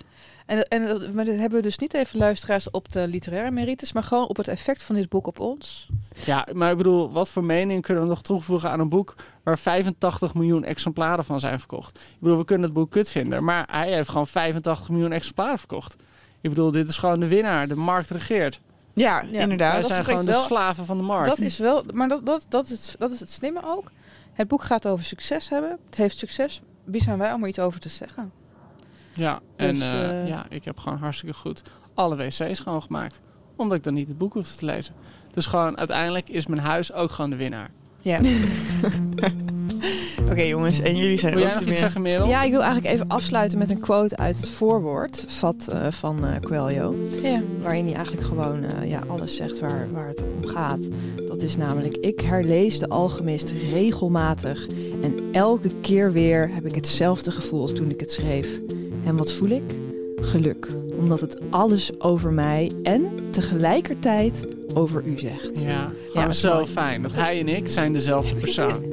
En, 0.48 0.68
en 0.68 1.14
maar 1.14 1.24
dit 1.24 1.38
hebben 1.38 1.58
we 1.58 1.64
dus 1.64 1.78
niet 1.78 1.94
even 1.94 2.18
luisteraars 2.18 2.70
op 2.70 2.92
de 2.92 3.08
literaire 3.08 3.50
merites, 3.50 3.92
maar 3.92 4.02
gewoon 4.02 4.28
op 4.28 4.36
het 4.36 4.48
effect 4.48 4.82
van 4.82 4.94
dit 4.94 5.08
boek 5.08 5.26
op 5.26 5.40
ons. 5.40 5.88
Ja, 6.24 6.46
maar 6.52 6.70
ik 6.70 6.76
bedoel, 6.76 7.12
wat 7.12 7.28
voor 7.28 7.44
mening 7.44 7.82
kunnen 7.82 8.02
we 8.02 8.08
nog 8.08 8.22
toevoegen 8.22 8.70
aan 8.70 8.80
een 8.80 8.88
boek 8.88 9.14
waar 9.42 9.58
85 9.58 10.34
miljoen 10.34 10.64
exemplaren 10.64 11.24
van 11.24 11.40
zijn 11.40 11.58
verkocht? 11.58 11.96
Ik 11.96 12.16
bedoel, 12.18 12.38
we 12.38 12.44
kunnen 12.44 12.64
het 12.64 12.74
boek 12.74 12.90
kut 12.90 13.10
vinden, 13.10 13.44
maar 13.44 13.68
hij 13.70 13.92
heeft 13.92 14.08
gewoon 14.08 14.26
85 14.26 14.88
miljoen 14.88 15.12
exemplaren 15.12 15.58
verkocht. 15.58 15.96
Ik 16.40 16.50
bedoel, 16.50 16.70
dit 16.70 16.88
is 16.88 16.96
gewoon 16.96 17.20
de 17.20 17.28
winnaar. 17.28 17.68
De 17.68 17.76
markt 17.76 18.10
regeert. 18.10 18.60
Ja, 18.94 19.24
Ja, 19.30 19.40
inderdaad. 19.40 19.72
Wij 19.72 19.80
dat 19.80 19.90
zijn 19.90 20.04
gewoon 20.04 20.24
de 20.24 20.32
slaven 20.32 20.84
van 20.84 20.96
de 20.96 21.02
markt. 21.02 21.28
Dat 21.28 21.38
is 21.38 21.58
wel, 21.58 21.84
maar 21.92 22.08
dat, 22.08 22.26
dat, 22.26 22.46
dat, 22.48 22.70
is, 22.70 22.94
dat 22.98 23.12
is 23.12 23.20
het 23.20 23.30
slimme 23.30 23.60
ook. 23.64 23.90
Het 24.32 24.48
boek 24.48 24.62
gaat 24.62 24.86
over 24.86 25.04
succes 25.04 25.48
hebben. 25.48 25.78
Het 25.86 25.94
heeft 25.94 26.18
succes. 26.18 26.62
Wie 26.84 27.02
zijn 27.02 27.18
wij 27.18 27.32
om 27.32 27.42
er 27.42 27.48
iets 27.48 27.58
over 27.58 27.80
te 27.80 27.88
zeggen? 27.88 28.32
Ja, 29.18 29.40
en 29.56 29.74
Dus, 29.74 29.82
eh, 29.82 30.22
eh, 30.22 30.28
ja, 30.28 30.46
ik 30.48 30.64
heb 30.64 30.78
gewoon 30.78 30.98
hartstikke 30.98 31.34
goed 31.34 31.62
alle 31.94 32.16
wc's 32.16 32.56
schoongemaakt. 32.56 33.20
Omdat 33.56 33.76
ik 33.76 33.82
dan 33.84 33.94
niet 33.94 34.08
het 34.08 34.18
boek 34.18 34.32
hoef 34.32 34.56
te 34.56 34.64
lezen. 34.64 34.94
Dus 35.32 35.46
gewoon 35.46 35.78
uiteindelijk 35.78 36.28
is 36.28 36.46
mijn 36.46 36.60
huis 36.60 36.92
ook 36.92 37.10
gewoon 37.10 37.30
de 37.30 37.36
winnaar. 37.36 37.70
Ja. 38.00 38.20
Oké 40.30 40.42
jongens, 40.42 40.80
en 40.80 40.96
jullie 40.96 41.16
zijn 41.16 41.34
Wil 41.34 41.42
jij 41.42 41.50
ook 41.50 41.58
nog 41.58 41.64
de 41.64 41.70
iets 41.70 41.80
meer... 41.80 41.90
zeggen, 41.90 42.02
Merel? 42.02 42.28
Ja, 42.28 42.42
ik 42.42 42.50
wil 42.50 42.62
eigenlijk 42.62 42.92
even 42.92 43.06
afsluiten 43.06 43.58
met 43.58 43.70
een 43.70 43.80
quote 43.80 44.16
uit 44.16 44.36
het 44.36 44.48
voorwoord 44.48 45.24
vat, 45.26 45.68
eh, 45.68 45.86
van 45.90 46.26
eh 46.26 46.40
Coelho. 46.40 46.94
ja. 47.22 47.40
Waarin 47.62 47.84
hij 47.84 47.94
eigenlijk 47.94 48.26
gewoon 48.26 48.64
eh, 48.64 48.88
ja, 48.88 49.02
alles 49.06 49.36
zegt 49.36 49.58
waar, 49.58 49.88
waar 49.92 50.08
het 50.08 50.24
om 50.36 50.46
gaat. 50.46 50.88
Dat 51.26 51.42
is 51.42 51.56
namelijk, 51.56 51.96
ik 51.96 52.20
herlees 52.20 52.78
de 52.78 52.88
Alchemist 52.88 53.54
regelmatig. 53.70 54.66
En 55.02 55.14
elke 55.32 55.70
keer 55.80 56.12
weer 56.12 56.50
heb 56.54 56.66
ik 56.66 56.74
hetzelfde 56.74 57.30
gevoel 57.30 57.62
als 57.62 57.72
toen 57.72 57.90
ik 57.90 58.00
het 58.00 58.12
schreef. 58.12 58.60
En 59.08 59.16
wat 59.16 59.32
voel 59.32 59.48
ik? 59.48 59.62
Geluk. 60.16 60.66
Omdat 60.98 61.20
het 61.20 61.40
alles 61.50 62.00
over 62.00 62.32
mij 62.32 62.70
en 62.82 63.10
tegelijkertijd 63.30 64.46
over 64.74 65.02
u 65.04 65.18
zegt. 65.18 65.60
Ja, 65.60 65.92
Ja, 66.14 66.30
zo 66.30 66.66
fijn. 66.66 67.02
Dat 67.02 67.12
hij 67.12 67.40
en 67.40 67.48
ik 67.48 67.68
zijn 67.68 67.92
dezelfde 67.92 68.34
persoon. 68.40 68.84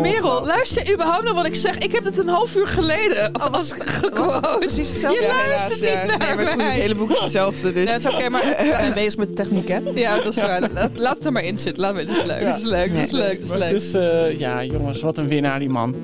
Merel, 0.00 0.44
luister 0.46 0.86
je 0.86 0.92
überhaupt 0.92 1.24
naar 1.24 1.34
wat 1.34 1.46
ik 1.46 1.54
zeg? 1.54 1.78
Ik 1.78 1.92
heb 1.92 2.04
het 2.04 2.18
een 2.18 2.28
half 2.28 2.56
uur 2.56 2.66
geleden 2.66 3.30
Oh, 3.40 3.50
als 3.50 3.72
gequote. 3.78 4.56
Precies 4.58 4.88
hetzelfde. 4.88 5.20
Je 5.20 5.26
Ja, 5.26 5.48
luistert 5.56 5.80
niet 5.80 5.90
ja. 5.90 6.04
naar 6.04 6.18
Nee, 6.18 6.18
maar 6.18 6.28
het, 6.28 6.40
is 6.40 6.48
goed, 6.48 6.56
het 6.62 6.66
mij. 6.66 6.78
hele 6.80 6.94
boek 6.94 7.10
is 7.10 7.20
hetzelfde. 7.20 7.72
Dus. 7.72 7.84
Ja, 7.90 7.98
dat 7.98 8.12
is 8.12 8.18
oké, 8.18 8.28
maar 8.28 8.50
Ik 8.50 8.76
ben 8.80 8.94
bezig 9.04 9.16
met 9.16 9.28
de 9.28 9.34
techniek, 9.34 9.68
hè? 9.68 9.78
ja, 9.94 10.16
dat 10.16 10.26
is 10.26 10.36
waar. 10.36 10.68
Laat, 10.72 10.90
laat 10.94 11.16
het 11.16 11.24
er 11.24 11.32
maar 11.32 11.44
in 11.44 11.58
zitten. 11.58 11.82
Laat 11.82 11.96
het, 11.96 12.08
het 12.08 12.16
is 12.16 12.24
leuk. 12.24 12.40
Ja. 12.40 12.46
Het 12.46 12.56
is 12.56 12.64
leuk. 12.64 12.90
Het 12.90 13.02
is 13.06 13.10
leuk. 13.10 13.32
Het 13.32 13.42
is 13.42 13.50
leuk. 13.50 13.70
Dus 13.70 13.94
eh, 13.94 14.38
ja, 14.38 14.64
jongens, 14.64 15.00
wat 15.00 15.18
een 15.18 15.28
winnaar 15.28 15.58
die 15.58 15.68
man. 15.68 15.94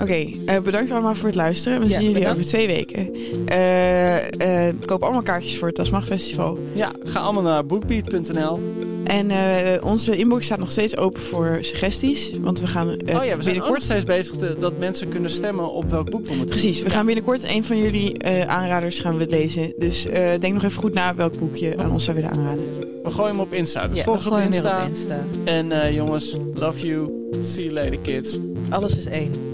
Oké, 0.00 0.30
eh, 0.46 0.58
bedankt 0.60 0.90
allemaal 0.90 1.14
voor 1.14 1.26
het 1.26 1.34
luisteren. 1.36 1.80
We 1.80 1.84
Ja, 1.88 1.90
zien 1.92 2.00
jullie 2.00 2.14
bedankt. 2.18 2.36
over 2.38 2.48
twee 2.50 2.66
weken. 2.66 3.10
Eh, 3.46 4.66
eh, 4.68 4.74
koop 4.86 5.02
allemaal 5.02 5.22
kaartjes 5.22 5.58
voor 5.58 5.66
het 5.66 5.76
Tasmag 5.76 6.06
Festival. 6.06 6.58
Ja, 6.74 6.92
ga 7.04 7.20
allemaal 7.20 7.42
naar 7.42 7.66
bookbeat.nl. 7.66 8.60
En 9.04 9.30
eh, 9.30 9.84
onze 9.84 10.16
inbox 10.16 10.44
staat 10.44 10.58
nog 10.58 10.70
steeds 10.70 10.96
open 10.96 11.22
voor 11.22 11.58
suggesties. 11.60 12.30
Want 12.40 12.60
we 12.60 12.66
gaan 12.66 12.96
eh, 12.96 13.16
oh 13.18 13.24
ja, 13.24 13.36
we 13.36 13.36
zijn 13.36 13.36
ook 13.36 13.36
nog 13.36 13.44
binnenkort... 13.44 13.82
steeds 13.82 14.04
bezig 14.04 14.36
te- 14.36 14.56
dat 14.60 14.78
mensen 14.78 15.08
kunnen 15.08 15.30
stemmen 15.30 15.72
op 15.72 15.90
welk 15.90 16.10
boek 16.10 16.22
we 16.26 16.28
moeten 16.36 16.46
Precies, 16.46 16.82
we 16.82 16.90
gaan 16.90 17.06
binnenkort 17.06 17.42
een 17.54 17.64
van 17.64 17.78
jullie 17.78 18.18
eh, 18.18 18.48
aanraders 18.48 18.98
gaan 18.98 19.16
we 19.18 19.26
lezen. 19.26 19.72
Dus 19.78 20.06
eh, 20.06 20.40
denk 20.40 20.54
nog 20.54 20.62
even 20.64 20.80
goed 20.80 20.94
na 20.94 21.14
welk 21.14 21.38
boek 21.38 21.56
je 21.56 21.76
aan 21.78 21.92
ons 21.92 22.04
zou 22.04 22.16
willen 22.16 22.30
aanraden. 22.32 22.64
We 23.02 23.10
gooien 23.10 23.30
hem 23.32 23.40
op 23.40 23.52
Insta. 23.52 23.88
Dus 23.88 23.96
Ja, 23.96 24.04
volg 24.04 24.26
op 24.30 24.38
Insta. 24.38 24.82
op 24.82 24.88
Insta. 24.88 25.24
En 25.44 25.72
eh, 25.82 25.94
jongens, 25.94 26.36
love 26.54 26.86
you. 26.86 27.10
See 27.42 27.62
you 27.64 27.74
later, 27.74 27.98
kids. 27.98 28.38
Alles 28.68 28.96
is 28.96 29.06
één. 29.06 29.51